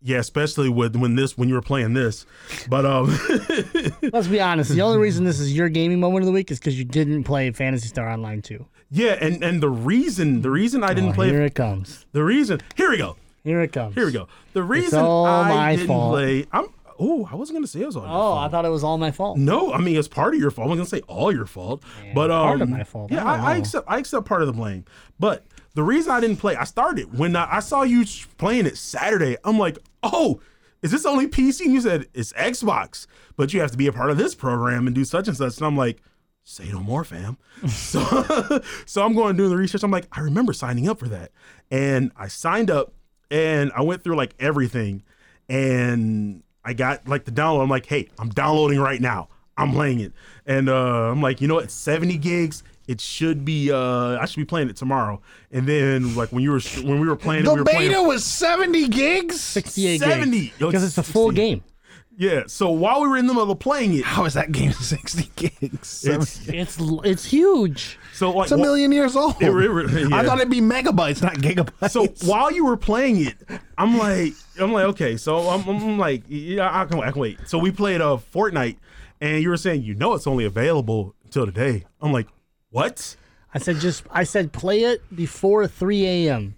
Yeah, 0.00 0.18
especially 0.18 0.68
with 0.68 0.94
when 0.94 1.16
this 1.16 1.36
when 1.36 1.48
you 1.48 1.56
were 1.56 1.60
playing 1.62 1.94
this, 1.94 2.24
but 2.68 2.86
um, 2.86 3.06
Let's 4.12 4.28
be 4.28 4.40
honest. 4.40 4.70
The 4.70 4.82
only 4.82 4.98
reason 4.98 5.24
this 5.24 5.40
is 5.40 5.52
your 5.52 5.68
gaming 5.68 5.98
moment 5.98 6.22
of 6.22 6.26
the 6.26 6.32
week 6.32 6.52
is 6.52 6.60
because 6.60 6.78
you 6.78 6.84
didn't 6.84 7.24
play 7.24 7.50
Phantasy 7.50 7.88
Star 7.88 8.08
Online 8.08 8.40
2. 8.40 8.64
Yeah, 8.90 9.16
and 9.20 9.42
and 9.42 9.62
the 9.62 9.68
reason 9.68 10.42
the 10.42 10.50
reason 10.50 10.82
I 10.84 10.94
didn't 10.94 11.10
Oh, 11.10 11.14
play 11.14 11.28
Here 11.30 11.42
it 11.42 11.54
comes. 11.54 12.06
the 12.12 12.24
reason 12.24 12.60
here 12.76 12.90
we 12.90 12.96
go 12.98 13.16
Here 13.44 13.60
it 13.62 13.72
comes. 13.72 13.94
here 13.94 14.06
we 14.06 14.12
go 14.12 14.28
the 14.52 14.62
reason 14.62 14.98
I 15.00 15.76
didn't 15.76 15.86
fault. 15.88 16.12
play 16.14 16.46
I'm 16.52 16.66
oh 16.98 17.28
I 17.30 17.34
wasn't 17.36 17.56
gonna 17.56 17.66
say 17.66 17.80
it 17.82 17.86
was 17.86 17.96
all 17.96 18.02
your 18.04 18.12
Oh. 18.12 18.34
I 18.38 18.48
thought 18.48 18.64
it 18.64 18.70
was 18.70 18.82
all 18.84 18.98
my 18.98 19.10
fault. 19.10 19.38
No, 19.38 19.72
I 19.72 19.78
mean 19.78 19.96
it's 19.96 20.08
part 20.08 20.34
of 20.34 20.40
your 20.40 20.50
fault. 20.50 20.70
I'm 20.70 20.76
gonna 20.76 20.86
say 20.88 21.00
all 21.06 21.32
your 21.32 21.46
fault, 21.46 21.82
but 22.14 22.30
um, 22.30 22.46
part 22.46 22.60
of 22.62 22.68
my 22.68 22.84
fault. 22.84 23.10
Yeah, 23.12 23.24
I 23.24 23.36
I, 23.36 23.52
I 23.52 23.56
accept. 23.56 23.86
I 23.88 23.98
accept 23.98 24.26
part 24.26 24.40
of 24.42 24.46
the 24.46 24.52
blame. 24.54 24.84
But 25.20 25.44
the 25.74 25.82
reason 25.82 26.10
I 26.10 26.20
didn't 26.20 26.38
play, 26.38 26.56
I 26.56 26.64
started 26.64 27.16
when 27.16 27.36
I, 27.36 27.56
I 27.56 27.60
saw 27.60 27.82
you 27.82 28.04
playing 28.36 28.66
it 28.66 28.76
Saturday. 28.76 29.36
I'm 29.44 29.58
like, 29.58 29.78
oh, 30.02 30.40
is 30.82 30.90
this 30.90 31.06
only 31.06 31.28
PC? 31.28 31.66
And 31.66 31.72
you 31.74 31.80
said 31.80 32.06
it's 32.14 32.32
Xbox, 32.32 33.06
but 33.36 33.52
you 33.54 33.60
have 33.60 33.70
to 33.70 33.76
be 33.76 33.86
a 33.86 33.92
part 33.92 34.10
of 34.10 34.16
this 34.16 34.34
program 34.34 34.86
and 34.86 34.94
do 34.94 35.04
such 35.04 35.28
and 35.28 35.36
such. 35.36 35.56
And 35.58 35.66
I'm 35.66 35.76
like. 35.76 36.00
Say 36.50 36.70
no 36.72 36.80
more, 36.80 37.04
fam. 37.04 37.36
so, 37.68 38.00
so 38.86 39.04
I'm 39.04 39.14
going 39.14 39.36
to 39.36 39.42
do 39.42 39.50
the 39.50 39.56
research. 39.56 39.82
I'm 39.82 39.90
like, 39.90 40.08
I 40.10 40.20
remember 40.20 40.54
signing 40.54 40.88
up 40.88 40.98
for 40.98 41.06
that, 41.08 41.30
and 41.70 42.10
I 42.16 42.28
signed 42.28 42.70
up, 42.70 42.94
and 43.30 43.70
I 43.76 43.82
went 43.82 44.02
through 44.02 44.16
like 44.16 44.34
everything, 44.40 45.02
and 45.50 46.42
I 46.64 46.72
got 46.72 47.06
like 47.06 47.26
the 47.26 47.32
download. 47.32 47.64
I'm 47.64 47.68
like, 47.68 47.84
hey, 47.84 48.08
I'm 48.18 48.30
downloading 48.30 48.80
right 48.80 48.98
now. 48.98 49.28
I'm 49.58 49.72
playing 49.72 50.00
it, 50.00 50.14
and 50.46 50.70
uh, 50.70 51.10
I'm 51.10 51.20
like, 51.20 51.42
you 51.42 51.48
know 51.48 51.56
what? 51.56 51.70
70 51.70 52.16
gigs. 52.16 52.62
It 52.86 53.02
should 53.02 53.44
be. 53.44 53.70
Uh, 53.70 54.18
I 54.18 54.24
should 54.24 54.40
be 54.40 54.46
playing 54.46 54.70
it 54.70 54.76
tomorrow. 54.76 55.20
And 55.52 55.66
then, 55.66 56.14
like 56.14 56.32
when 56.32 56.42
you 56.42 56.52
were 56.52 56.60
when 56.82 56.98
we 56.98 57.06
were 57.08 57.16
playing, 57.16 57.42
it, 57.42 57.44
The 57.44 57.52
we 57.52 57.58
were 57.58 57.64
beta 57.64 57.76
playing 57.92 58.06
was 58.06 58.24
70 58.24 58.88
gigs? 58.88 59.38
68 59.38 60.00
70. 60.00 60.40
gigs. 60.40 60.54
Because 60.58 60.82
it's 60.82 60.96
a 60.96 61.02
full 61.02 61.30
game. 61.30 61.62
Yeah. 62.20 62.42
So 62.48 62.68
while 62.70 63.00
we 63.00 63.06
were 63.08 63.16
in 63.16 63.28
the 63.28 63.32
middle 63.32 63.52
of 63.52 63.60
playing 63.60 63.94
it, 63.94 64.04
How 64.04 64.24
is 64.24 64.34
that 64.34 64.50
game 64.50 64.72
60 64.72 65.30
gigs? 65.36 66.04
it's 66.04 66.48
It's 66.48 66.76
it's 67.04 67.24
huge. 67.24 67.96
so 68.12 68.32
like 68.32 68.46
It's 68.46 68.52
a 68.52 68.56
wh- 68.56 68.60
million 68.60 68.90
years 68.90 69.14
old. 69.14 69.40
It 69.40 69.50
re- 69.50 69.68
re- 69.68 70.08
I 70.12 70.24
thought 70.24 70.38
it'd 70.38 70.50
be 70.50 70.60
megabytes, 70.60 71.22
not 71.22 71.34
gigabytes. 71.34 71.90
So 71.90 72.06
while 72.28 72.50
you 72.50 72.64
were 72.66 72.76
playing 72.76 73.24
it, 73.24 73.36
I'm 73.78 73.96
like, 73.96 74.32
I'm 74.58 74.72
like, 74.72 74.86
okay. 74.86 75.16
So 75.16 75.48
I'm, 75.48 75.66
I'm 75.68 75.96
like, 75.98 76.24
yeah, 76.26 76.68
I 76.70 76.84
can, 76.86 76.98
I 77.00 77.12
can 77.12 77.20
wait. 77.20 77.38
So 77.46 77.56
we 77.56 77.70
played 77.70 78.00
a 78.00 78.08
uh, 78.08 78.16
Fortnite, 78.16 78.78
and 79.20 79.40
you 79.40 79.48
were 79.48 79.56
saying, 79.56 79.84
you 79.84 79.94
know, 79.94 80.14
it's 80.14 80.26
only 80.26 80.44
available 80.44 81.14
until 81.24 81.46
today. 81.46 81.84
I'm 82.00 82.12
like, 82.12 82.26
what? 82.70 83.14
I 83.54 83.58
said 83.60 83.76
just 83.78 84.02
I 84.10 84.24
said 84.24 84.52
play 84.52 84.80
it 84.82 85.00
before 85.14 85.68
3 85.68 86.04
a.m. 86.06 86.56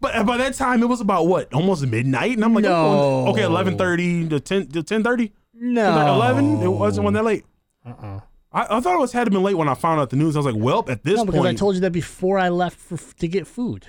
But 0.00 0.14
uh, 0.16 0.24
by 0.24 0.36
that 0.38 0.54
time, 0.54 0.82
it 0.82 0.86
was 0.86 1.00
about 1.00 1.26
what, 1.28 1.52
almost 1.54 1.86
midnight, 1.86 2.32
and 2.32 2.44
I'm 2.44 2.52
like, 2.54 2.64
I'm 2.64 2.70
No. 2.70 3.24
going- 3.24 3.28
okay, 3.28 3.42
11:30 3.42 4.30
to 4.30 4.40
10 4.40 4.66
to 4.68 4.82
10:30. 4.82 5.32
No. 5.54 6.14
11. 6.16 6.62
It 6.62 6.68
wasn't 6.68 7.04
when 7.04 7.14
that 7.14 7.24
late. 7.24 7.44
Uh-uh. 7.86 8.20
I, 8.52 8.76
I 8.76 8.80
thought 8.80 8.94
it 8.94 9.00
was 9.00 9.12
had 9.12 9.24
to 9.24 9.30
been 9.30 9.42
late 9.42 9.56
when 9.56 9.68
I 9.68 9.74
found 9.74 10.00
out 10.00 10.10
the 10.10 10.16
news. 10.16 10.34
I 10.36 10.40
was 10.40 10.46
like, 10.46 10.62
well, 10.62 10.84
at 10.88 11.04
this 11.04 11.16
No, 11.16 11.24
because 11.24 11.40
point, 11.40 11.50
I 11.50 11.54
told 11.54 11.74
you 11.74 11.80
that 11.82 11.90
before 11.92 12.38
I 12.38 12.48
left 12.48 12.76
for, 12.78 12.96
to 12.96 13.28
get 13.28 13.46
food. 13.46 13.86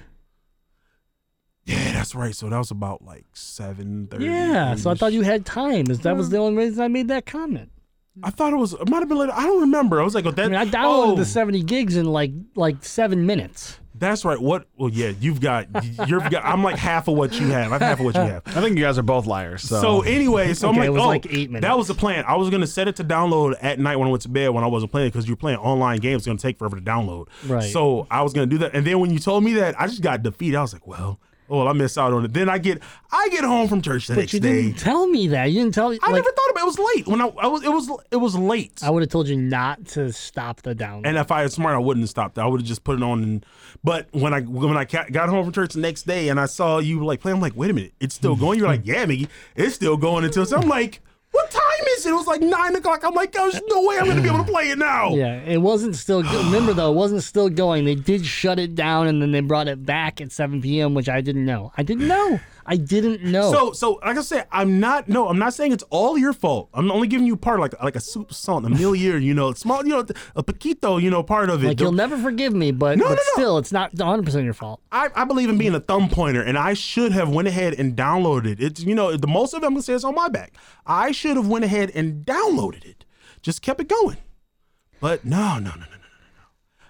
yeah, 1.66 1.94
that's 1.94 2.16
right. 2.16 2.36
So 2.36 2.49
that 2.49 2.57
was 2.57 2.72
about 2.72 3.03
like 3.03 3.26
7:30. 3.34 4.20
Yeah, 4.26 4.76
so 4.76 4.90
I 4.90 4.95
thought 4.95 5.14
you 5.14 5.22
had 5.22 5.45
time. 5.45 5.86
Is 5.90 5.99
that 6.02 6.16
was 6.18 6.30
the 6.30 6.38
only 6.38 6.57
reason 6.64 6.84
I 6.84 6.88
made 6.88 7.07
that 7.10 7.26
comment. 7.26 7.72
I 8.23 8.29
thought 8.29 8.53
it 8.53 8.57
was. 8.57 8.73
It 8.73 8.89
might 8.89 8.99
have 8.99 9.09
been 9.09 9.17
later. 9.17 9.33
I 9.35 9.43
don't 9.43 9.61
remember. 9.61 9.99
I 9.99 10.03
was 10.03 10.15
like, 10.15 10.25
oh, 10.25 10.31
that. 10.31 10.45
I 10.45 10.49
mean, 10.49 10.57
I 10.57 10.65
downloaded 10.65 11.13
oh. 11.13 11.15
the 11.15 11.25
70 11.25 11.63
gigs 11.63 11.95
in 11.95 12.05
like 12.05 12.31
like 12.55 12.83
seven 12.83 13.25
minutes. 13.25 13.79
That's 13.99 14.23
right. 14.23 14.39
What? 14.39 14.65
Well, 14.77 14.89
yeah, 14.89 15.11
you've 15.19 15.41
got. 15.41 15.67
You're. 16.07 16.21
Got, 16.21 16.45
I'm 16.45 16.63
like 16.63 16.77
half 16.77 17.09
of 17.09 17.17
what 17.17 17.37
you 17.37 17.47
have. 17.47 17.73
I'm 17.73 17.81
half 17.81 17.99
of 17.99 18.05
what 18.05 18.15
you 18.15 18.21
have. 18.21 18.43
I 18.47 18.61
think 18.61 18.77
you 18.77 18.83
guys 18.83 18.97
are 18.97 19.03
both 19.03 19.25
liars. 19.25 19.63
So, 19.63 19.81
So 19.81 20.01
anyway, 20.01 20.53
so 20.53 20.69
Okay, 20.69 20.77
I'm 20.77 20.83
it 20.83 20.87
like, 20.91 20.93
was 20.93 21.03
oh, 21.03 21.07
like 21.07 21.25
eight 21.33 21.49
minutes. 21.49 21.67
that 21.67 21.77
was 21.77 21.87
the 21.87 21.93
plan. 21.93 22.23
I 22.25 22.37
was 22.37 22.49
gonna 22.49 22.67
set 22.67 22.87
it 22.87 22.95
to 22.97 23.03
download 23.03 23.55
at 23.61 23.77
night 23.77 23.97
when 23.97 24.07
I 24.07 24.11
went 24.11 24.21
to 24.23 24.29
bed 24.29 24.49
when 24.49 24.63
I 24.63 24.67
wasn't 24.67 24.91
playing 24.91 25.09
because 25.09 25.27
you're 25.27 25.35
playing 25.37 25.59
online 25.59 25.99
games. 25.99 26.21
It's 26.21 26.27
gonna 26.27 26.39
take 26.39 26.57
forever 26.57 26.77
to 26.77 26.81
download. 26.81 27.27
Right. 27.45 27.71
So 27.71 28.07
I 28.09 28.21
was 28.21 28.31
gonna 28.33 28.45
do 28.47 28.59
that, 28.59 28.73
and 28.73 28.87
then 28.87 28.99
when 28.99 29.11
you 29.11 29.19
told 29.19 29.43
me 29.43 29.53
that, 29.55 29.79
I 29.79 29.87
just 29.87 30.01
got 30.01 30.23
defeated. 30.23 30.55
I 30.55 30.61
was 30.61 30.71
like, 30.71 30.87
well, 30.87 31.19
oh, 31.49 31.67
I 31.67 31.73
missed 31.73 31.97
out 31.97 32.13
on 32.13 32.26
it. 32.26 32.34
Then 32.34 32.49
I 32.49 32.57
get, 32.57 32.81
I 33.11 33.30
get 33.30 33.43
home 33.43 33.67
from 33.67 33.81
church 33.81 34.07
the 34.07 34.15
But 34.15 34.21
next 34.21 34.34
you 34.34 34.39
day. 34.39 34.63
didn't 34.63 34.77
tell 34.80 35.07
me 35.07 35.27
that. 35.27 35.45
You 35.45 35.61
didn't 35.61 35.73
tell 35.73 35.89
me. 35.89 35.99
I 36.01 36.07
like, 36.07 36.15
never 36.15 36.31
thought 36.31 36.49
about 36.51 36.59
it. 36.59 36.63
It 36.63 36.65
was 36.65 36.80
late 36.95 37.07
when 37.07 37.21
I, 37.21 37.27
I 37.27 37.47
was. 37.47 37.63
It 37.63 37.69
was. 37.71 37.89
It 38.11 38.17
was 38.17 38.35
late. 38.35 38.80
I 38.84 38.89
would 38.89 39.01
have 39.01 39.09
told 39.09 39.27
you 39.27 39.35
not 39.35 39.85
to 39.88 40.11
stop 40.11 40.61
the 40.61 40.76
download. 40.76 41.03
And 41.05 41.17
if 41.17 41.31
I 41.31 41.41
had 41.41 41.51
smart, 41.51 41.76
I 41.76 41.80
wouldn't 41.80 42.03
have 42.03 42.09
stopped. 42.09 42.38
I 42.38 42.45
would 42.45 42.61
have 42.61 42.67
just 42.67 42.84
put 42.84 42.97
it 42.97 43.03
on. 43.03 43.23
And, 43.23 43.45
but 43.84 44.07
when 44.11 44.34
I 44.34 44.41
when 44.41 44.77
I 44.77 44.85
got 44.85 45.30
home 45.30 45.45
from 45.45 45.53
church 45.53 45.73
the 45.73 45.80
next 45.80 46.03
day 46.03 46.30
and 46.30 46.39
I 46.39 46.45
saw 46.45 46.80
you 46.80 47.03
like 47.05 47.21
playing, 47.21 47.38
I'm 47.38 47.41
like, 47.41 47.55
wait 47.55 47.71
a 47.71 47.73
minute, 47.73 47.93
it's 47.99 48.15
still 48.15 48.35
going. 48.35 48.59
You're 48.59 48.67
like, 48.67 48.85
yeah, 48.85 49.05
Mickey, 49.05 49.27
it's 49.55 49.76
still 49.76 49.97
going 49.97 50.23
until. 50.26 50.45
So 50.45 50.57
I'm 50.57 50.67
like, 50.67 51.01
what 51.31 51.49
time 51.51 51.63
is 51.97 52.06
it? 52.06 52.10
It 52.10 52.14
was 52.14 52.27
like 52.27 52.41
nine 52.41 52.76
o'clock. 52.76 53.03
I'm 53.03 53.14
like, 53.14 53.31
there's 53.31 53.60
no 53.68 53.81
way 53.84 53.97
I'm 53.99 54.07
gonna 54.07 54.22
be 54.22 54.27
able 54.30 54.39
to 54.43 54.51
play 54.51 54.69
it 54.69 54.77
now. 54.77 55.10
yeah, 55.15 55.35
it 55.41 55.57
wasn't 55.61 55.95
still. 55.95 56.23
Go- 56.23 56.43
remember 56.43 56.73
though, 56.73 56.91
it 56.91 56.95
wasn't 56.95 57.23
still 57.23 57.49
going. 57.49 57.85
They 57.85 57.95
did 57.95 58.26
shut 58.26 58.60
it 58.60 58.76
down, 58.76 59.07
and 59.07 59.22
then 59.22 59.31
they 59.31 59.41
brought 59.41 59.68
it 59.68 59.85
back 59.85 60.22
at 60.22 60.31
7 60.31 60.61
p.m., 60.61 60.93
which 60.93 61.10
I 61.10 61.22
didn't 61.22 61.45
know. 61.45 61.72
I 61.77 61.84
didn't 61.84 62.07
know. 62.07 62.39
I 62.71 62.75
didn't 62.77 63.23
know. 63.23 63.51
So, 63.51 63.71
so 63.73 63.93
like 64.05 64.15
I 64.15 64.21
said, 64.21 64.45
I'm 64.51 64.79
not. 64.79 65.09
No, 65.09 65.27
I'm 65.27 65.39
not 65.39 65.55
saying 65.55 65.71
it's 65.71 65.83
all 65.89 66.19
your 66.19 66.33
fault. 66.33 66.69
I'm 66.71 66.91
only 66.91 67.07
giving 67.07 67.25
you 67.25 67.35
part, 67.35 67.59
like 67.59 67.73
like 67.81 67.95
a 67.95 67.99
soup 67.99 68.31
salt, 68.31 68.63
a 68.63 68.69
million, 68.69 69.23
you 69.23 69.33
know, 69.33 69.53
small, 69.53 69.83
you 69.83 69.89
know, 69.89 70.05
a 70.35 70.43
paquito, 70.43 71.01
you 71.01 71.09
know, 71.09 71.23
part 71.23 71.49
of 71.49 71.63
it. 71.63 71.67
like 71.67 71.79
you'll 71.79 71.91
never 71.91 72.15
forgive 72.15 72.53
me, 72.53 72.71
but 72.71 72.99
No, 72.99 73.05
but 73.05 73.09
no, 73.09 73.15
no. 73.15 73.21
still, 73.33 73.57
it's 73.57 73.71
not 73.71 73.91
100 73.95 74.23
percent 74.23 74.45
your 74.45 74.53
fault. 74.53 74.81
I, 74.91 75.09
I 75.15 75.23
believe 75.25 75.49
in 75.49 75.57
being 75.57 75.73
a 75.73 75.79
thumb 75.79 76.09
pointer, 76.09 76.43
and 76.43 76.59
I 76.59 76.75
should 76.75 77.11
have 77.11 77.29
went 77.29 77.47
ahead 77.47 77.73
and 77.73 77.95
downloaded 77.95 78.45
it. 78.51 78.59
It's 78.61 78.81
you 78.83 78.93
know 78.93 79.17
the 79.17 79.25
most 79.27 79.55
of 79.55 79.63
it 79.63 79.65
I'm 79.65 79.73
gonna 79.73 79.81
say 79.81 79.93
is 79.93 80.03
on 80.03 80.13
my 80.13 80.29
back. 80.29 80.53
I 80.85 81.11
should 81.11 81.37
have 81.37 81.47
went 81.47 81.65
ahead 81.65 81.91
and 81.95 82.23
downloaded 82.23 82.85
it, 82.85 83.03
just 83.41 83.63
kept 83.63 83.81
it 83.81 83.87
going. 83.87 84.17
But 84.99 85.25
no, 85.25 85.55
no, 85.57 85.71
no, 85.71 85.75
no. 85.75 85.98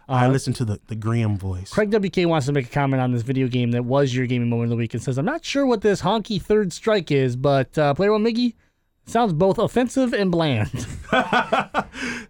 I 0.09 0.27
listened 0.27 0.55
to 0.57 0.65
the 0.65 0.79
the 0.87 0.95
Graham 0.95 1.37
voice. 1.37 1.71
Craig 1.71 1.91
WK 1.93 2.27
wants 2.27 2.47
to 2.47 2.51
make 2.51 2.65
a 2.65 2.69
comment 2.69 3.01
on 3.01 3.11
this 3.11 3.21
video 3.21 3.47
game 3.47 3.71
that 3.71 3.85
was 3.85 4.13
your 4.15 4.25
gaming 4.27 4.49
moment 4.49 4.65
of 4.65 4.69
the 4.71 4.75
week 4.77 4.93
and 4.93 5.01
says, 5.03 5.17
I'm 5.17 5.25
not 5.25 5.45
sure 5.45 5.65
what 5.65 5.81
this 5.81 6.01
Honkai 6.01 6.41
third 6.41 6.73
strike 6.73 7.11
is, 7.11 7.35
but 7.35 7.77
uh, 7.77 7.93
Player 7.93 8.11
One 8.11 8.23
Miggy 8.23 8.55
sounds 9.05 9.33
both 9.33 9.57
offensive 9.59 10.13
and 10.13 10.31
bland. 10.31 10.69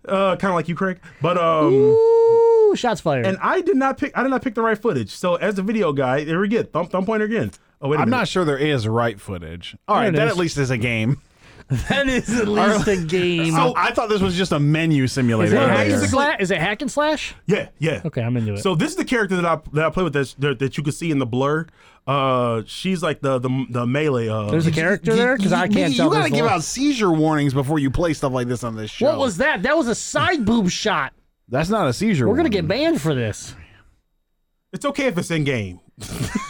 Uh, 0.06 0.36
kind 0.38 0.50
of 0.52 0.56
like 0.56 0.68
you, 0.68 0.74
Craig. 0.76 1.00
But 1.22 1.38
um, 1.38 1.72
Ooh, 1.72 2.74
shots 2.76 3.00
fired. 3.02 3.28
and 3.28 3.38
I 3.44 3.62
did 3.62 3.76
not 3.76 3.98
pick. 4.00 4.18
I 4.18 4.24
did 4.24 4.30
not 4.30 4.42
pick 4.42 4.56
the 4.56 4.62
right 4.64 4.78
footage. 4.78 5.12
So 5.12 5.36
as 5.36 5.60
a 5.60 5.62
video 5.62 5.94
guy, 5.94 6.24
there 6.24 6.40
we 6.40 6.48
get 6.48 6.72
thumb 6.74 6.88
thumb 6.88 7.06
pointer 7.06 7.26
again. 7.26 7.52
Oh 7.80 7.90
wait, 7.90 7.98
a 7.98 8.00
I'm 8.02 8.10
minute. 8.10 8.18
not 8.22 8.28
sure 8.28 8.44
there 8.44 8.58
is 8.58 8.88
right 8.88 9.20
footage. 9.22 9.76
All 9.88 9.98
There 9.98 10.06
right, 10.06 10.14
it 10.16 10.18
that 10.18 10.28
is. 10.28 10.32
at 10.34 10.38
least 10.38 10.58
is 10.58 10.72
a 10.72 10.78
game. 10.78 11.22
that 11.90 12.08
is 12.08 12.28
at 12.40 12.48
least 12.48 12.88
a 12.88 12.98
game. 12.98 13.54
So 13.54 13.74
I 13.78 13.92
thought 13.92 14.10
this 14.10 14.22
was 14.22 14.36
just 14.36 14.52
a 14.52 14.60
menu 14.60 15.04
is, 15.04 15.12
simulator. 15.12 15.56
it 15.56 15.70
hack 15.70 15.88
and 15.88 16.10
slash? 16.10 16.40
is 16.40 16.50
it 16.50 16.58
hack 16.58 16.82
and 16.82 16.90
slash? 16.90 17.36
Yeah, 17.46 17.70
yeah. 17.78 18.02
Okay, 18.04 18.24
I'm 18.24 18.36
into 18.38 18.56
it. 18.56 18.60
So 18.60 18.74
this 18.74 18.90
is 18.90 18.96
the 18.96 19.06
character 19.06 19.36
that 19.36 19.46
I 19.46 19.60
that 19.74 19.86
I 19.86 19.90
play 19.92 20.04
with 20.04 20.14
that 20.14 20.34
that, 20.40 20.58
that 20.58 20.78
you 20.78 20.84
can 20.84 20.94
see 20.94 21.12
in 21.12 21.20
the 21.20 21.28
blur. 21.28 21.68
Uh, 22.08 22.64
she's 22.66 23.04
like 23.04 23.22
the 23.22 23.38
the 23.38 23.66
the 23.70 23.86
melee. 23.86 24.30
Uh, 24.30 24.50
There's 24.50 24.66
a 24.66 24.72
character 24.72 25.16
there? 25.16 25.38
Because 25.38 25.54
I 25.54 25.68
can't 25.68 25.92
you, 25.92 25.98
tell. 25.98 26.08
You 26.08 26.14
gotta 26.14 26.32
give 26.32 26.46
one. 26.46 26.56
out 26.56 26.64
seizure 26.64 27.12
warnings 27.12 27.54
before 27.54 27.78
you 27.78 27.92
play 27.92 28.16
stuff 28.16 28.34
like 28.34 28.48
this 28.48 28.64
on 28.64 28.76
this 28.76 28.90
show. 28.90 29.06
What 29.06 29.20
was 29.20 29.38
that? 29.38 29.62
That 29.62 29.78
was 29.78 29.88
a 29.88 29.96
side 29.96 30.46
boob 30.46 30.72
shot. 30.72 31.14
That's 31.50 31.70
not 31.70 31.88
a 31.88 31.94
seizure. 31.94 32.28
We're 32.28 32.34
gonna 32.34 32.50
warning. 32.50 32.68
get 32.68 32.68
banned 32.68 33.00
for 33.00 33.14
this. 33.14 33.54
It's 34.72 34.86
okay 34.86 35.06
if 35.08 35.18
it's 35.18 35.32
in 35.32 35.44
game. 35.46 35.80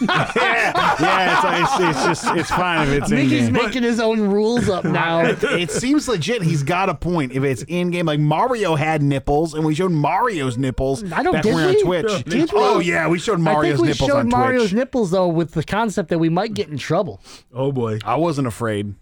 yeah, 0.01 1.61
it's, 1.61 1.79
it's, 1.79 1.97
it's 1.97 2.05
just 2.23 2.37
it's 2.37 2.49
fine 2.49 2.87
if 2.87 3.01
it's 3.01 3.11
in 3.11 3.17
Miggy's 3.17 3.31
game. 3.45 3.53
making 3.53 3.83
his 3.83 3.99
own 3.99 4.19
rules 4.19 4.69
up 4.69 4.83
now. 4.85 5.21
it 5.25 5.71
seems 5.71 6.07
legit. 6.07 6.41
He's 6.41 6.61
got 6.63 6.89
a 6.89 6.95
point. 6.95 7.31
If 7.31 7.43
it's 7.43 7.63
in 7.63 7.89
game, 7.91 8.05
like 8.05 8.19
Mario 8.19 8.75
had 8.75 9.01
nipples, 9.01 9.53
and 9.53 9.65
we 9.65 9.73
showed 9.73 9.91
Mario's 9.91 10.57
nipples. 10.57 11.03
I 11.11 11.23
don't- 11.23 11.33
back 11.33 11.43
did 11.43 11.55
when 11.55 11.65
we 11.67 11.71
we? 11.83 11.97
on 11.97 12.03
Twitch. 12.03 12.23
Did 12.25 12.51
we? 12.53 12.59
Oh 12.59 12.79
yeah, 12.79 13.07
we 13.07 13.19
showed 13.19 13.39
Mario's 13.39 13.39
I 13.39 13.53
Mario's 13.53 13.75
think 13.77 13.81
we 13.81 13.87
nipples 13.89 14.09
showed 14.09 14.19
on 14.19 14.29
Mario's 14.29 14.61
Twitch. 14.69 14.73
nipples 14.73 15.11
though, 15.11 15.27
with 15.27 15.51
the 15.53 15.63
concept 15.63 16.09
that 16.09 16.19
we 16.19 16.29
might 16.29 16.53
get 16.53 16.69
in 16.69 16.77
trouble. 16.77 17.21
Oh 17.53 17.71
boy, 17.71 17.99
I 18.03 18.15
wasn't 18.17 18.47
afraid. 18.47 18.93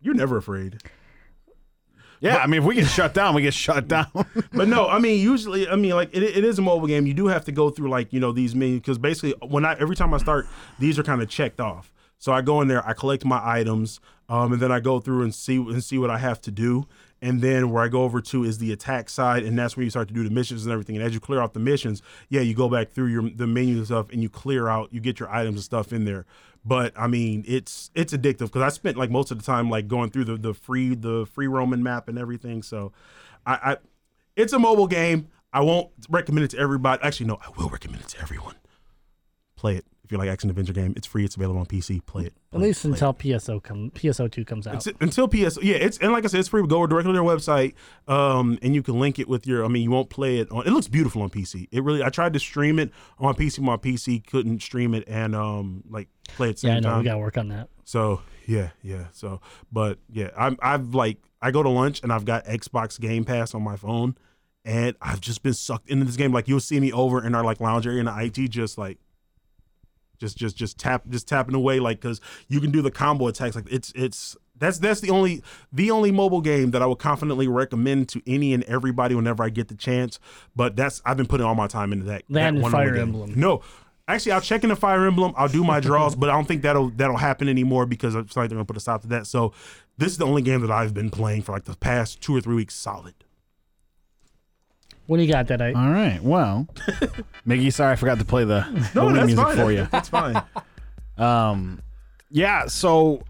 you're 0.00 0.14
never 0.14 0.36
afraid. 0.36 0.80
Yeah, 2.22 2.36
I 2.36 2.46
mean, 2.46 2.60
if 2.60 2.64
we 2.64 2.76
get 2.76 2.86
shut 2.86 3.14
down, 3.14 3.34
we 3.34 3.42
get 3.42 3.52
shut 3.52 3.88
down. 3.88 4.06
But 4.52 4.68
no, 4.68 4.86
I 4.86 5.00
mean, 5.00 5.20
usually, 5.20 5.66
I 5.68 5.74
mean, 5.74 5.92
like 5.92 6.10
it, 6.14 6.22
it 6.22 6.44
is 6.44 6.58
a 6.58 6.62
mobile 6.62 6.86
game. 6.86 7.04
You 7.04 7.14
do 7.14 7.26
have 7.26 7.44
to 7.46 7.52
go 7.52 7.68
through 7.68 7.90
like 7.90 8.12
you 8.12 8.20
know 8.20 8.30
these 8.30 8.54
menus 8.54 8.78
because 8.78 8.96
basically, 8.96 9.34
when 9.46 9.64
I 9.64 9.74
every 9.74 9.96
time 9.96 10.14
I 10.14 10.18
start, 10.18 10.46
these 10.78 10.98
are 11.00 11.02
kind 11.02 11.20
of 11.20 11.28
checked 11.28 11.60
off. 11.60 11.90
So 12.22 12.32
I 12.32 12.40
go 12.40 12.60
in 12.60 12.68
there, 12.68 12.86
I 12.86 12.92
collect 12.92 13.24
my 13.24 13.40
items, 13.42 13.98
um, 14.28 14.52
and 14.52 14.62
then 14.62 14.70
I 14.70 14.78
go 14.78 15.00
through 15.00 15.22
and 15.24 15.34
see 15.34 15.56
and 15.56 15.82
see 15.82 15.98
what 15.98 16.08
I 16.08 16.18
have 16.18 16.40
to 16.42 16.52
do. 16.52 16.86
And 17.20 17.42
then 17.42 17.70
where 17.70 17.82
I 17.82 17.88
go 17.88 18.04
over 18.04 18.20
to 18.20 18.44
is 18.44 18.58
the 18.58 18.70
attack 18.70 19.10
side, 19.10 19.42
and 19.42 19.58
that's 19.58 19.76
where 19.76 19.82
you 19.82 19.90
start 19.90 20.06
to 20.06 20.14
do 20.14 20.22
the 20.22 20.30
missions 20.30 20.64
and 20.64 20.72
everything. 20.72 20.94
And 20.94 21.04
as 21.04 21.14
you 21.14 21.18
clear 21.18 21.40
out 21.40 21.52
the 21.52 21.58
missions, 21.58 22.00
yeah, 22.28 22.40
you 22.40 22.54
go 22.54 22.68
back 22.68 22.92
through 22.92 23.06
your 23.06 23.28
the 23.28 23.48
menu 23.48 23.78
and 23.78 23.86
stuff, 23.86 24.06
and 24.12 24.22
you 24.22 24.28
clear 24.28 24.68
out, 24.68 24.92
you 24.92 25.00
get 25.00 25.18
your 25.18 25.32
items 25.32 25.56
and 25.56 25.64
stuff 25.64 25.92
in 25.92 26.04
there. 26.04 26.24
But 26.64 26.92
I 26.96 27.08
mean, 27.08 27.42
it's 27.44 27.90
it's 27.96 28.12
addictive 28.12 28.46
because 28.46 28.62
I 28.62 28.68
spent 28.68 28.96
like 28.96 29.10
most 29.10 29.32
of 29.32 29.38
the 29.38 29.44
time 29.44 29.68
like 29.68 29.88
going 29.88 30.10
through 30.10 30.26
the 30.26 30.36
the 30.36 30.54
free 30.54 30.94
the 30.94 31.26
free 31.26 31.48
roaming 31.48 31.82
map 31.82 32.06
and 32.06 32.20
everything. 32.20 32.62
So, 32.62 32.92
I, 33.44 33.54
I 33.72 33.76
it's 34.36 34.52
a 34.52 34.60
mobile 34.60 34.86
game. 34.86 35.26
I 35.52 35.62
won't 35.62 35.90
recommend 36.08 36.44
it 36.44 36.52
to 36.52 36.58
everybody. 36.60 37.02
Actually, 37.02 37.26
no, 37.26 37.40
I 37.44 37.50
will 37.58 37.68
recommend 37.68 38.02
it 38.04 38.08
to 38.10 38.20
everyone. 38.20 38.54
Play 39.56 39.74
it 39.74 39.86
if 40.04 40.10
you 40.10 40.18
like 40.18 40.28
action 40.28 40.50
adventure 40.50 40.72
game. 40.72 40.92
It's 40.96 41.06
free. 41.06 41.24
It's 41.24 41.36
available 41.36 41.60
on 41.60 41.66
PC. 41.66 42.04
Play 42.06 42.24
it. 42.24 42.34
At 42.52 42.58
Play 42.58 42.60
it, 42.60 42.66
least 42.68 42.84
it. 42.84 42.88
until 42.88 43.14
PSO 43.14 43.62
come 43.62 43.90
PSO 43.92 44.30
two 44.30 44.44
comes 44.44 44.66
out. 44.66 44.74
It's- 44.86 44.94
until 45.00 45.28
PS. 45.28 45.58
Yeah, 45.62 45.76
it's 45.76 45.98
and 45.98 46.12
like 46.12 46.24
I 46.24 46.28
said, 46.28 46.40
it's 46.40 46.48
free. 46.48 46.66
Go 46.66 46.86
directly 46.86 47.12
to 47.12 47.18
their 47.18 47.22
website, 47.22 47.74
um, 48.08 48.58
and 48.62 48.74
you 48.74 48.82
can 48.82 48.98
link 48.98 49.18
it 49.18 49.28
with 49.28 49.46
your. 49.46 49.64
I 49.64 49.68
mean, 49.68 49.82
you 49.82 49.90
won't 49.90 50.10
play 50.10 50.38
it 50.38 50.50
on. 50.50 50.66
It 50.66 50.70
looks 50.70 50.88
beautiful 50.88 51.22
on 51.22 51.30
PC. 51.30 51.68
It 51.70 51.82
really. 51.84 52.02
I 52.02 52.08
tried 52.08 52.32
to 52.32 52.38
stream 52.40 52.78
it 52.78 52.90
on 53.18 53.34
PC. 53.34 53.60
My 53.60 53.76
PC 53.76 54.26
couldn't 54.26 54.60
stream 54.62 54.94
it 54.94 55.04
and 55.06 55.34
um 55.36 55.84
like 55.88 56.08
play 56.28 56.50
it 56.50 56.56
at 56.56 56.64
yeah, 56.64 56.74
I 56.76 56.80
know 56.80 56.88
time. 56.90 56.98
we 56.98 57.04
gotta 57.04 57.18
work 57.18 57.38
on 57.38 57.48
that. 57.48 57.68
So 57.84 58.22
yeah, 58.46 58.70
yeah. 58.82 59.06
So, 59.12 59.40
but 59.70 59.98
yeah, 60.10 60.30
I'm 60.36 60.56
I've 60.60 60.94
like 60.94 61.18
I 61.40 61.52
go 61.52 61.62
to 61.62 61.68
lunch 61.68 62.02
and 62.02 62.12
I've 62.12 62.24
got 62.24 62.44
Xbox 62.46 62.98
Game 62.98 63.24
Pass 63.24 63.54
on 63.54 63.62
my 63.62 63.76
phone, 63.76 64.16
and 64.64 64.96
I've 65.00 65.20
just 65.20 65.42
been 65.44 65.54
sucked 65.54 65.88
into 65.90 66.04
this 66.06 66.16
game. 66.16 66.32
Like 66.32 66.48
you'll 66.48 66.58
see 66.60 66.80
me 66.80 66.90
over 66.92 67.24
in 67.24 67.34
our 67.36 67.44
like 67.44 67.60
lounge 67.60 67.86
area 67.86 68.00
in 68.00 68.06
the 68.06 68.16
IT, 68.18 68.48
just 68.50 68.76
like. 68.78 68.98
Just, 70.22 70.36
just, 70.36 70.56
just 70.56 70.78
tap, 70.78 71.02
just 71.08 71.26
tapping 71.26 71.54
away, 71.54 71.80
like 71.80 72.00
because 72.00 72.20
you 72.48 72.60
can 72.60 72.70
do 72.70 72.80
the 72.80 72.90
combo 72.90 73.26
attacks. 73.26 73.56
Like 73.56 73.70
it's, 73.70 73.92
it's 73.96 74.36
that's 74.56 74.78
that's 74.78 75.00
the 75.00 75.10
only 75.10 75.42
the 75.72 75.90
only 75.90 76.12
mobile 76.12 76.40
game 76.40 76.70
that 76.70 76.82
I 76.82 76.86
would 76.86 77.00
confidently 77.00 77.48
recommend 77.48 78.08
to 78.10 78.22
any 78.26 78.54
and 78.54 78.62
everybody 78.64 79.16
whenever 79.16 79.42
I 79.42 79.48
get 79.48 79.66
the 79.66 79.74
chance. 79.74 80.20
But 80.54 80.76
that's 80.76 81.02
I've 81.04 81.16
been 81.16 81.26
putting 81.26 81.44
all 81.44 81.56
my 81.56 81.66
time 81.66 81.92
into 81.92 82.06
that. 82.06 82.22
That 82.30 82.48
and 82.48 82.62
one 82.62 82.70
Fire. 82.70 82.94
Emblem. 82.94 83.32
No, 83.34 83.62
actually, 84.06 84.32
I'll 84.32 84.40
check 84.40 84.62
in 84.62 84.68
the 84.68 84.76
Fire 84.76 85.04
Emblem. 85.04 85.34
I'll 85.36 85.48
do 85.48 85.64
my 85.64 85.80
draws, 85.80 86.14
but 86.14 86.30
I 86.30 86.34
don't 86.34 86.46
think 86.46 86.62
that'll 86.62 86.90
that'll 86.90 87.16
happen 87.16 87.48
anymore 87.48 87.86
because 87.86 88.14
it's 88.14 88.36
like 88.36 88.48
they're 88.48 88.56
gonna 88.56 88.64
put 88.64 88.76
a 88.76 88.80
stop 88.80 89.02
to 89.02 89.08
that. 89.08 89.26
So 89.26 89.52
this 89.98 90.12
is 90.12 90.18
the 90.18 90.26
only 90.26 90.42
game 90.42 90.60
that 90.60 90.70
I've 90.70 90.94
been 90.94 91.10
playing 91.10 91.42
for 91.42 91.50
like 91.50 91.64
the 91.64 91.76
past 91.76 92.20
two 92.20 92.36
or 92.36 92.40
three 92.40 92.54
weeks 92.54 92.76
solid. 92.76 93.14
When 95.12 95.20
you 95.20 95.26
got 95.28 95.48
that, 95.48 95.60
I 95.60 95.74
All 95.74 95.90
right. 95.90 96.18
Well, 96.22 96.66
Miggy, 97.46 97.70
sorry 97.70 97.92
I 97.92 97.96
forgot 97.96 98.18
to 98.20 98.24
play 98.24 98.44
the, 98.44 98.64
the 98.94 99.02
No, 99.02 99.08
Wii 99.08 99.26
music 99.26 99.44
fine. 99.44 99.56
for 99.58 99.70
you. 99.70 99.86
That's 99.92 100.08
fine. 100.08 100.42
Um, 101.18 101.82
yeah. 102.30 102.64
So 102.64 103.22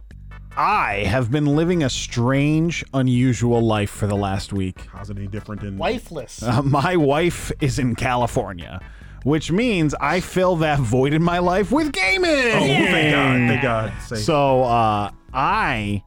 I 0.56 1.02
have 1.08 1.32
been 1.32 1.44
living 1.56 1.82
a 1.82 1.90
strange, 1.90 2.84
unusual 2.94 3.60
life 3.60 3.90
for 3.90 4.06
the 4.06 4.14
last 4.14 4.52
week. 4.52 4.82
How's 4.92 5.10
it 5.10 5.16
any 5.18 5.26
different 5.26 5.62
than 5.62 5.76
Wifeless. 5.76 6.40
Uh, 6.44 6.62
my 6.62 6.94
wife 6.94 7.50
is 7.60 7.80
in 7.80 7.96
California, 7.96 8.80
which 9.24 9.50
means 9.50 9.92
I 10.00 10.20
fill 10.20 10.54
that 10.56 10.78
void 10.78 11.12
in 11.12 11.22
my 11.24 11.40
life 11.40 11.72
with 11.72 11.90
gaming. 11.92 12.30
Oh, 12.30 12.60
thank 12.60 13.12
God! 13.12 13.48
Thank 13.48 13.62
God! 13.62 13.92
Say, 14.06 14.16
So 14.16 14.62
uh, 14.62 15.10
I 15.34 16.04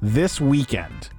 this 0.00 0.40
weekend 0.40 1.10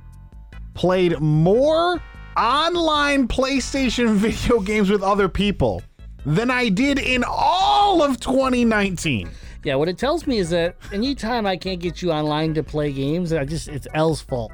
played 0.74 1.20
more 1.20 2.02
online 2.38 3.28
PlayStation 3.28 4.16
video 4.16 4.60
games 4.60 4.90
with 4.90 5.04
other 5.04 5.30
people 5.30 5.84
than 6.26 6.52
I 6.52 6.70
did 6.70 7.00
in 7.00 7.24
all 7.28 8.02
of 8.02 8.20
2019. 8.20 9.30
Yeah, 9.64 9.76
what 9.76 9.90
it 9.90 9.98
tells 9.98 10.26
me 10.26 10.40
is 10.40 10.50
that 10.50 10.76
anytime 10.92 11.46
I 11.46 11.56
can't 11.56 11.80
get 11.80 12.02
you 12.02 12.12
online 12.12 12.54
to 12.56 12.64
play 12.64 12.92
games, 12.92 13.32
I 13.32 13.46
just 13.46 13.68
it's 13.68 13.88
L's 13.94 14.22
fault. 14.22 14.52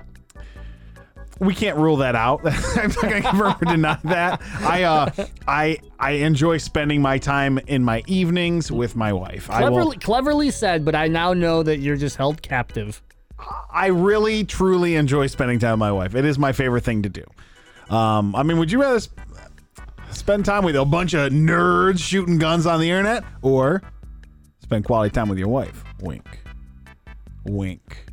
We 1.39 1.53
can't 1.53 1.77
rule 1.77 1.97
that 1.97 2.15
out. 2.15 2.41
I'm 2.77 2.89
not 2.89 3.01
gonna 3.01 3.21
confirm 3.21 3.55
or 3.61 3.65
deny 3.65 3.99
that. 4.05 4.41
I 4.61 4.83
uh, 4.83 5.11
I 5.47 5.77
I 5.99 6.11
enjoy 6.11 6.57
spending 6.57 7.01
my 7.01 7.19
time 7.19 7.57
in 7.67 7.83
my 7.83 8.03
evenings 8.07 8.71
with 8.71 8.95
my 8.95 9.13
wife. 9.13 9.49
I 9.49 9.61
will, 9.61 9.69
Cleverly, 9.69 9.97
cleverly 9.97 10.51
said, 10.51 10.83
but 10.83 10.95
I 10.95 11.07
now 11.07 11.33
know 11.33 11.63
that 11.63 11.77
you're 11.77 11.95
just 11.95 12.17
held 12.17 12.41
captive. 12.41 13.01
I 13.71 13.87
really 13.87 14.43
truly 14.43 14.95
enjoy 14.95 15.27
spending 15.27 15.59
time 15.59 15.73
with 15.73 15.79
my 15.79 15.91
wife. 15.91 16.15
It 16.15 16.25
is 16.25 16.39
my 16.39 16.51
favorite 16.51 16.83
thing 16.83 17.03
to 17.03 17.09
do. 17.09 17.23
Um, 17.89 18.35
I 18.35 18.43
mean, 18.43 18.57
would 18.59 18.71
you 18.71 18.81
rather 18.81 18.99
sp- 18.99 19.15
spend 20.11 20.45
time 20.45 20.63
with 20.63 20.75
a 20.75 20.85
bunch 20.85 21.13
of 21.13 21.31
nerds 21.31 21.99
shooting 21.99 22.37
guns 22.37 22.65
on 22.65 22.79
the 22.79 22.89
internet 22.89 23.23
or 23.41 23.81
spend 24.61 24.85
quality 24.85 25.13
time 25.13 25.29
with 25.29 25.37
your 25.37 25.47
wife? 25.47 25.83
Wink. 26.01 26.25
Wink. 27.45 28.05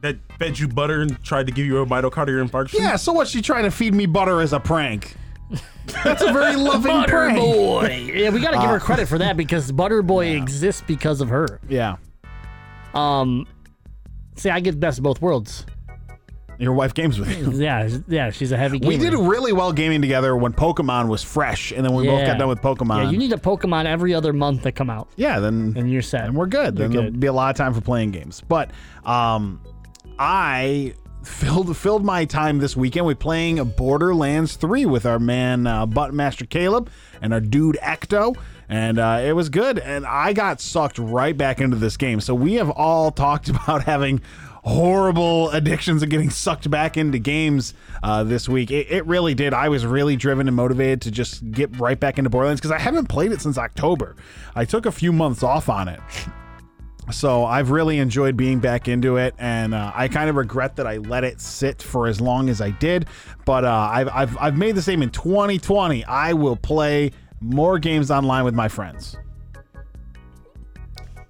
that 0.00 0.16
fed 0.38 0.58
you 0.58 0.66
butter 0.68 1.00
and 1.02 1.22
tried 1.22 1.46
to 1.46 1.52
give 1.52 1.66
you 1.66 1.78
a 1.78 1.86
mitochondrial 1.86 2.48
infarction. 2.48 2.78
Yeah, 2.78 2.96
so 2.96 3.12
what? 3.12 3.28
She 3.28 3.42
trying 3.42 3.64
to 3.64 3.70
feed 3.70 3.94
me 3.94 4.06
butter 4.06 4.40
as 4.40 4.52
a 4.52 4.60
prank. 4.60 5.14
That's 6.04 6.22
a 6.22 6.32
very 6.32 6.56
loving 6.56 6.92
Butter 6.92 7.12
prank. 7.12 7.38
Boy. 7.38 8.10
Yeah, 8.14 8.30
we 8.30 8.40
got 8.40 8.50
to 8.52 8.58
give 8.58 8.68
her 8.70 8.78
credit 8.80 9.08
for 9.08 9.18
that 9.18 9.36
because 9.36 9.72
Butter 9.72 10.02
Boy 10.02 10.36
exists 10.36 10.82
because 10.86 11.20
of 11.20 11.28
her. 11.30 11.60
Yeah. 11.68 11.96
Um, 12.94 13.46
see, 14.36 14.50
I 14.50 14.60
get 14.60 14.78
best 14.78 14.98
of 14.98 15.04
both 15.04 15.20
worlds. 15.22 15.64
Your 16.58 16.72
wife 16.72 16.92
games 16.92 17.20
with 17.20 17.36
you. 17.38 17.52
Yeah, 17.52 17.88
yeah, 18.08 18.30
she's 18.30 18.50
a 18.50 18.56
heavy 18.56 18.78
gamer. 18.80 18.88
We 18.88 18.96
did 18.98 19.14
really 19.14 19.52
well 19.52 19.72
gaming 19.72 20.00
together 20.00 20.36
when 20.36 20.52
Pokemon 20.52 21.06
was 21.08 21.22
fresh, 21.22 21.70
and 21.70 21.84
then 21.84 21.94
we 21.94 22.04
both 22.06 22.20
Yeah. 22.20 22.26
got 22.26 22.38
done 22.38 22.48
with 22.48 22.60
Pokemon. 22.60 23.04
Yeah, 23.04 23.10
you 23.10 23.18
need 23.18 23.32
a 23.32 23.36
Pokemon 23.36 23.84
every 23.86 24.12
other 24.12 24.32
month 24.32 24.64
to 24.64 24.72
come 24.72 24.90
out, 24.90 25.08
Yeah, 25.16 25.38
then 25.38 25.74
and 25.76 25.90
you're 25.90 26.02
set. 26.02 26.24
and 26.24 26.34
we're 26.36 26.46
good. 26.46 26.76
Then 26.76 26.90
there'll 26.90 27.10
good. 27.10 27.20
be 27.20 27.28
a 27.28 27.32
lot 27.32 27.50
of 27.50 27.56
time 27.56 27.72
for 27.74 27.80
playing 27.80 28.10
games. 28.10 28.42
But 28.48 28.70
um, 29.04 29.60
I 30.18 30.94
filled 31.22 31.76
filled 31.76 32.04
my 32.04 32.24
time 32.24 32.58
this 32.58 32.76
weekend 32.76 33.06
with 33.06 33.18
playing 33.18 33.62
Borderlands 33.76 34.56
3 34.56 34.86
with 34.86 35.04
our 35.06 35.18
man 35.18 35.66
uh, 35.66 35.86
Buttmaster 35.86 36.48
Caleb 36.48 36.90
and 37.20 37.32
our 37.32 37.40
dude 37.40 37.76
Ecto. 37.82 38.34
And 38.70 38.98
uh, 38.98 39.20
it 39.24 39.32
was 39.32 39.48
good. 39.48 39.78
And 39.78 40.04
I 40.06 40.32
got 40.34 40.60
sucked 40.60 40.98
right 40.98 41.36
back 41.36 41.60
into 41.60 41.76
this 41.76 41.96
game. 41.96 42.20
So 42.20 42.34
we 42.34 42.54
have 42.54 42.68
all 42.70 43.10
talked 43.12 43.48
about 43.48 43.84
having 43.84 44.20
horrible 44.68 45.50
addictions 45.50 46.02
and 46.02 46.10
getting 46.10 46.30
sucked 46.30 46.70
back 46.70 46.96
into 46.96 47.18
games 47.18 47.74
uh, 48.02 48.22
this 48.22 48.48
week. 48.48 48.70
It, 48.70 48.90
it 48.90 49.06
really 49.06 49.34
did. 49.34 49.54
I 49.54 49.68
was 49.68 49.86
really 49.86 50.14
driven 50.14 50.46
and 50.46 50.56
motivated 50.56 51.00
to 51.02 51.10
just 51.10 51.50
get 51.50 51.76
right 51.78 51.98
back 51.98 52.18
into 52.18 52.30
Borderlands 52.30 52.60
because 52.60 52.70
I 52.70 52.78
haven't 52.78 53.06
played 53.06 53.32
it 53.32 53.40
since 53.40 53.58
October. 53.58 54.16
I 54.54 54.64
took 54.64 54.86
a 54.86 54.92
few 54.92 55.12
months 55.12 55.42
off 55.42 55.68
on 55.68 55.88
it. 55.88 56.00
So 57.10 57.46
I've 57.46 57.70
really 57.70 57.98
enjoyed 57.98 58.36
being 58.36 58.58
back 58.58 58.86
into 58.86 59.16
it, 59.16 59.34
and 59.38 59.72
uh, 59.72 59.92
I 59.94 60.08
kind 60.08 60.28
of 60.28 60.36
regret 60.36 60.76
that 60.76 60.86
I 60.86 60.98
let 60.98 61.24
it 61.24 61.40
sit 61.40 61.80
for 61.80 62.06
as 62.06 62.20
long 62.20 62.50
as 62.50 62.60
I 62.60 62.70
did. 62.70 63.06
But 63.46 63.64
uh, 63.64 63.88
I've, 63.90 64.08
I've 64.08 64.38
I've 64.38 64.58
made 64.58 64.74
the 64.74 64.82
same 64.82 65.02
in 65.02 65.08
2020. 65.08 66.04
I 66.04 66.34
will 66.34 66.56
play 66.56 67.12
more 67.40 67.78
games 67.78 68.10
online 68.10 68.44
with 68.44 68.54
my 68.54 68.68
friends. 68.68 69.16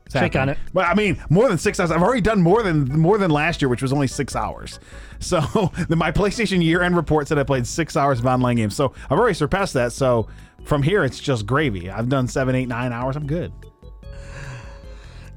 Check 0.09 0.37
on 0.37 0.49
it. 0.49 0.59
But 0.73 0.87
I 0.87 0.95
mean, 0.95 1.23
more 1.29 1.49
than 1.49 1.59
six 1.59 1.79
hours. 1.79 1.91
I've 1.91 2.03
already 2.03 2.21
done 2.21 2.41
more 2.43 2.63
than 2.63 2.99
more 2.99 3.19
than 3.19 3.31
last 3.31 3.61
year, 3.61 3.69
which 3.69 3.83
was 3.83 3.93
only 3.93 4.07
six 4.07 4.35
hours. 4.35 4.81
So 5.21 5.41
the, 5.89 5.97
my 5.97 6.13
PlayStation 6.13 6.63
year-end 6.63 6.97
report 6.97 7.29
said 7.29 7.39
I 7.39 7.43
played 7.43 7.67
six 7.67 7.97
hours 7.97 8.19
of 8.19 8.27
online 8.27 8.57
games. 8.57 8.75
So 8.75 8.95
I've 9.11 9.19
already 9.19 9.35
surpassed 9.35 9.75
that. 9.75 9.93
So 9.93 10.29
from 10.65 10.83
here, 10.83 11.05
it's 11.05 11.19
just 11.19 11.47
gravy. 11.47 11.91
I've 11.91 12.09
done 12.09 12.29
seven, 12.29 12.55
eight, 12.55 12.69
nine 12.69 12.93
hours. 12.93 13.17
I'm 13.17 13.27
good. 13.27 13.53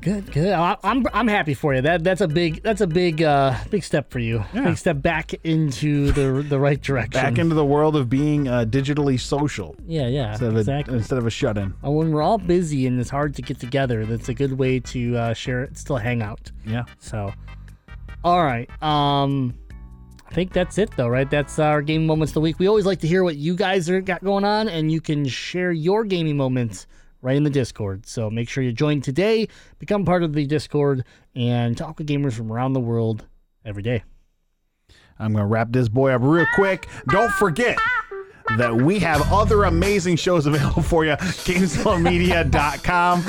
Good, 0.02 0.32
good. 0.32 0.52
I- 0.52 0.78
I'm 0.84 1.06
I'm 1.14 1.28
happy 1.28 1.54
for 1.54 1.76
you. 1.76 1.82
That 1.82 2.04
that's 2.04 2.22
a 2.22 2.28
big 2.28 2.64
that's 2.64 2.82
a 2.82 2.88
big 2.88 3.22
uh 3.22 3.56
big 3.70 3.84
step 3.84 4.10
for 4.10 4.18
you. 4.18 4.44
Yeah. 4.54 4.66
Big 4.70 4.78
step 4.78 5.02
back 5.02 5.34
into 5.44 6.12
the 6.12 6.42
the 6.42 6.60
right 6.60 6.82
direction. 6.82 7.22
Back 7.22 7.38
into 7.38 7.54
the 7.54 7.66
world 7.66 7.96
of 7.96 8.10
being 8.10 8.48
uh, 8.48 8.66
digitally 8.66 9.20
social 9.20 9.76
yeah, 9.86 10.08
yeah, 10.08 10.32
instead 10.32 10.50
of 10.50 10.58
exactly. 10.58 10.96
a, 10.96 10.98
instead 10.98 11.20
of 11.20 11.28
a 11.28 11.30
shut-in. 11.30 11.76
Uh, 11.86 11.92
when 11.92 12.12
we're 12.12 12.24
all 12.24 12.40
busy 12.40 12.88
and 12.88 13.00
it's 13.00 13.12
hard 13.12 13.36
to 13.36 13.44
get 13.44 13.60
together, 13.60 14.06
that's 14.06 14.28
a 14.28 14.34
good 14.34 14.54
way 14.54 14.80
to 14.80 15.16
uh, 15.18 15.34
share 15.34 15.64
it, 15.64 15.78
still 15.78 15.98
hang 15.98 16.24
out. 16.24 16.52
Yeah. 16.66 16.86
So, 17.00 17.32
all 18.24 18.44
right. 18.44 18.70
Um, 18.82 19.54
I 20.28 20.34
think 20.34 20.52
that's 20.52 20.80
it 20.80 20.90
though, 20.98 21.10
right? 21.10 21.30
That's 21.30 21.60
our 21.60 21.84
gaming 21.84 22.08
moments 22.08 22.32
of 22.32 22.36
the 22.36 22.42
week. 22.42 22.58
We 22.58 22.68
always 22.68 22.88
like 22.88 23.00
to 23.02 23.08
hear 23.08 23.24
what 23.24 23.36
you 23.36 23.56
guys 23.56 23.88
are 23.88 24.02
got 24.02 24.24
going 24.24 24.46
on, 24.46 24.68
and 24.68 24.92
you 24.92 25.00
can 25.00 25.26
share 25.28 25.72
your 25.72 26.06
gaming 26.06 26.38
moments 26.38 26.88
right 27.22 27.36
in 27.36 27.44
the 27.44 27.50
Discord. 27.50 28.06
So 28.06 28.30
make 28.30 28.50
sure 28.50 28.64
you 28.64 28.72
join 28.72 29.02
today, 29.02 29.48
become 29.80 30.06
part 30.06 30.24
of 30.24 30.34
the 30.34 30.46
Discord, 30.46 31.06
and 31.36 31.78
talk 31.78 31.98
with 31.98 32.08
gamers 32.08 32.34
from 32.34 32.52
around 32.52 32.74
the 32.74 32.80
world 32.80 33.26
every 33.64 33.84
day. 33.84 34.04
I'm 35.20 35.34
going 35.34 35.44
to 35.44 35.48
wrap 35.48 35.72
this 35.72 35.88
boy 35.88 36.12
up 36.12 36.22
real 36.24 36.48
quick. 36.56 36.88
Don't 37.10 37.32
forget 37.32 37.78
that 38.58 38.76
we 38.76 39.00
have 39.00 39.32
other 39.32 39.66
amazing 39.66 40.16
shows 40.16 40.46
available 40.48 40.82
for 40.82 41.06
you. 41.06 41.14
GameZillaMedia.com. 41.14 43.26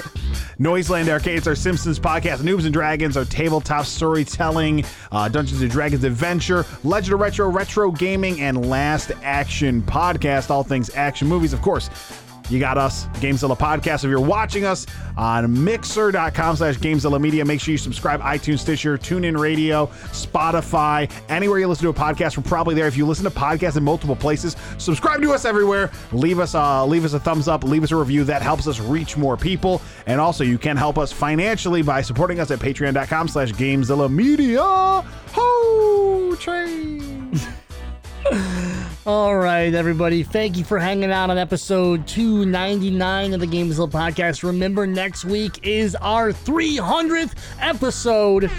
Noiseland 0.58 1.08
Arcades, 1.08 1.48
our 1.48 1.54
Simpsons 1.54 1.98
podcast, 1.98 2.38
Noobs 2.38 2.64
and 2.64 2.72
Dragons, 2.72 3.16
our 3.16 3.24
tabletop 3.24 3.84
storytelling, 3.84 4.84
uh, 5.10 5.28
Dungeons 5.28 5.60
and 5.60 5.70
Dragons 5.70 6.04
Adventure, 6.04 6.64
Legend 6.84 7.14
of 7.14 7.20
Retro, 7.20 7.48
Retro 7.48 7.90
Gaming, 7.90 8.40
and 8.40 8.70
Last 8.70 9.10
Action 9.22 9.82
Podcast. 9.82 10.50
All 10.50 10.62
things 10.62 10.94
action 10.94 11.26
movies, 11.26 11.52
of 11.52 11.62
course. 11.62 11.90
You 12.52 12.60
got 12.60 12.76
us, 12.76 13.06
Gamezilla 13.14 13.56
Podcast. 13.56 14.04
If 14.04 14.10
you're 14.10 14.20
watching 14.20 14.66
us 14.66 14.86
on 15.16 15.64
mixer.com 15.64 16.56
slash 16.56 16.76
Gamezilla 16.76 17.18
Media, 17.18 17.46
make 17.46 17.62
sure 17.62 17.72
you 17.72 17.78
subscribe 17.78 18.20
iTunes, 18.20 18.58
Stitcher, 18.58 18.98
TuneIn 18.98 19.38
Radio, 19.38 19.86
Spotify, 20.10 21.10
anywhere 21.30 21.60
you 21.60 21.66
listen 21.66 21.84
to 21.84 21.88
a 21.88 21.94
podcast. 21.94 22.36
We're 22.36 22.42
probably 22.42 22.74
there. 22.74 22.86
If 22.86 22.94
you 22.94 23.06
listen 23.06 23.24
to 23.24 23.30
podcasts 23.30 23.78
in 23.78 23.84
multiple 23.84 24.14
places, 24.14 24.54
subscribe 24.76 25.22
to 25.22 25.32
us 25.32 25.46
everywhere. 25.46 25.90
Leave 26.12 26.40
us 26.40 26.54
uh, 26.54 26.84
leave 26.84 27.06
us 27.06 27.14
a 27.14 27.20
thumbs 27.20 27.48
up, 27.48 27.64
leave 27.64 27.84
us 27.84 27.90
a 27.90 27.96
review. 27.96 28.22
That 28.24 28.42
helps 28.42 28.66
us 28.66 28.80
reach 28.80 29.16
more 29.16 29.38
people. 29.38 29.80
And 30.06 30.20
also 30.20 30.44
you 30.44 30.58
can 30.58 30.76
help 30.76 30.98
us 30.98 31.10
financially 31.10 31.80
by 31.80 32.02
supporting 32.02 32.38
us 32.38 32.50
at 32.50 32.58
patreon.com 32.58 33.28
slash 33.28 33.52
Gamezilla 33.52 34.12
Media. 34.12 34.60
Ho 34.62 36.36
train. 36.38 37.32
All 39.06 39.36
right, 39.36 39.74
everybody. 39.74 40.22
Thank 40.22 40.56
you 40.56 40.64
for 40.64 40.78
hanging 40.78 41.10
out 41.10 41.30
on 41.30 41.38
episode 41.38 42.06
299 42.06 43.34
of 43.34 43.40
the 43.40 43.46
Gamezilla 43.46 43.90
podcast. 43.90 44.42
Remember, 44.44 44.86
next 44.86 45.24
week 45.24 45.58
is 45.66 45.96
our 45.96 46.30
300th 46.30 47.32
episode. 47.60 48.50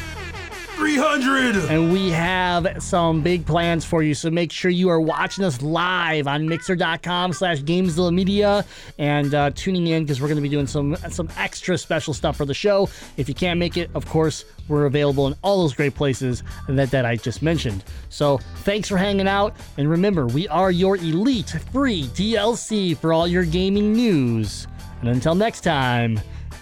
300. 0.84 1.56
and 1.72 1.94
we 1.94 2.10
have 2.10 2.84
some 2.84 3.22
big 3.22 3.46
plans 3.46 3.86
for 3.86 4.04
you. 4.04 4.14
So 4.14 4.30
make 4.30 4.52
sure 4.52 4.70
you 4.70 4.90
are 4.90 5.00
watching 5.00 5.46
us 5.46 5.62
live 5.62 6.28
on 6.28 6.46
Mixer.com 6.50 7.32
slash 7.32 7.62
Gamezilla 7.62 8.14
Media 8.14 8.66
and 9.00 9.34
uh, 9.34 9.52
tuning 9.52 9.88
in 9.88 10.04
because 10.04 10.20
we're 10.20 10.28
going 10.28 10.36
to 10.36 10.42
be 10.42 10.50
doing 10.50 10.68
some 10.68 10.98
some 11.10 11.30
extra 11.38 11.78
special 11.78 12.14
stuff 12.14 12.36
for 12.36 12.44
the 12.46 12.54
show. 12.54 12.90
If 13.16 13.30
you 13.30 13.34
can't 13.34 13.60
make 13.60 13.78
it, 13.78 13.90
of 13.96 14.06
course, 14.06 14.44
we're 14.68 14.86
available 14.86 15.26
in 15.28 15.36
all 15.42 15.62
those 15.62 15.74
great 15.74 15.96
places 15.96 16.44
that 16.68 16.92
that 16.92 17.06
I 17.06 17.16
just 17.16 17.42
mentioned. 17.42 17.86
So 18.10 18.40
thanks 18.58 18.90
for 18.90 18.98
hanging 18.98 19.28
out, 19.28 19.56
and 19.78 19.90
remember, 19.90 20.28
we 20.28 20.50
are 20.50 20.70
your 20.70 20.98
elite 20.98 21.56
free 21.72 22.04
DLC 22.08 22.98
for 22.98 23.14
all 23.14 23.26
your 23.28 23.46
gaming 23.46 23.94
news. 23.94 24.68
And 25.00 25.10
until 25.10 25.34
next 25.36 25.62
time, 25.62 26.20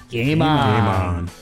game 0.10 0.44
on. 0.44 0.76
Game 0.76 0.86
on. 0.88 1.41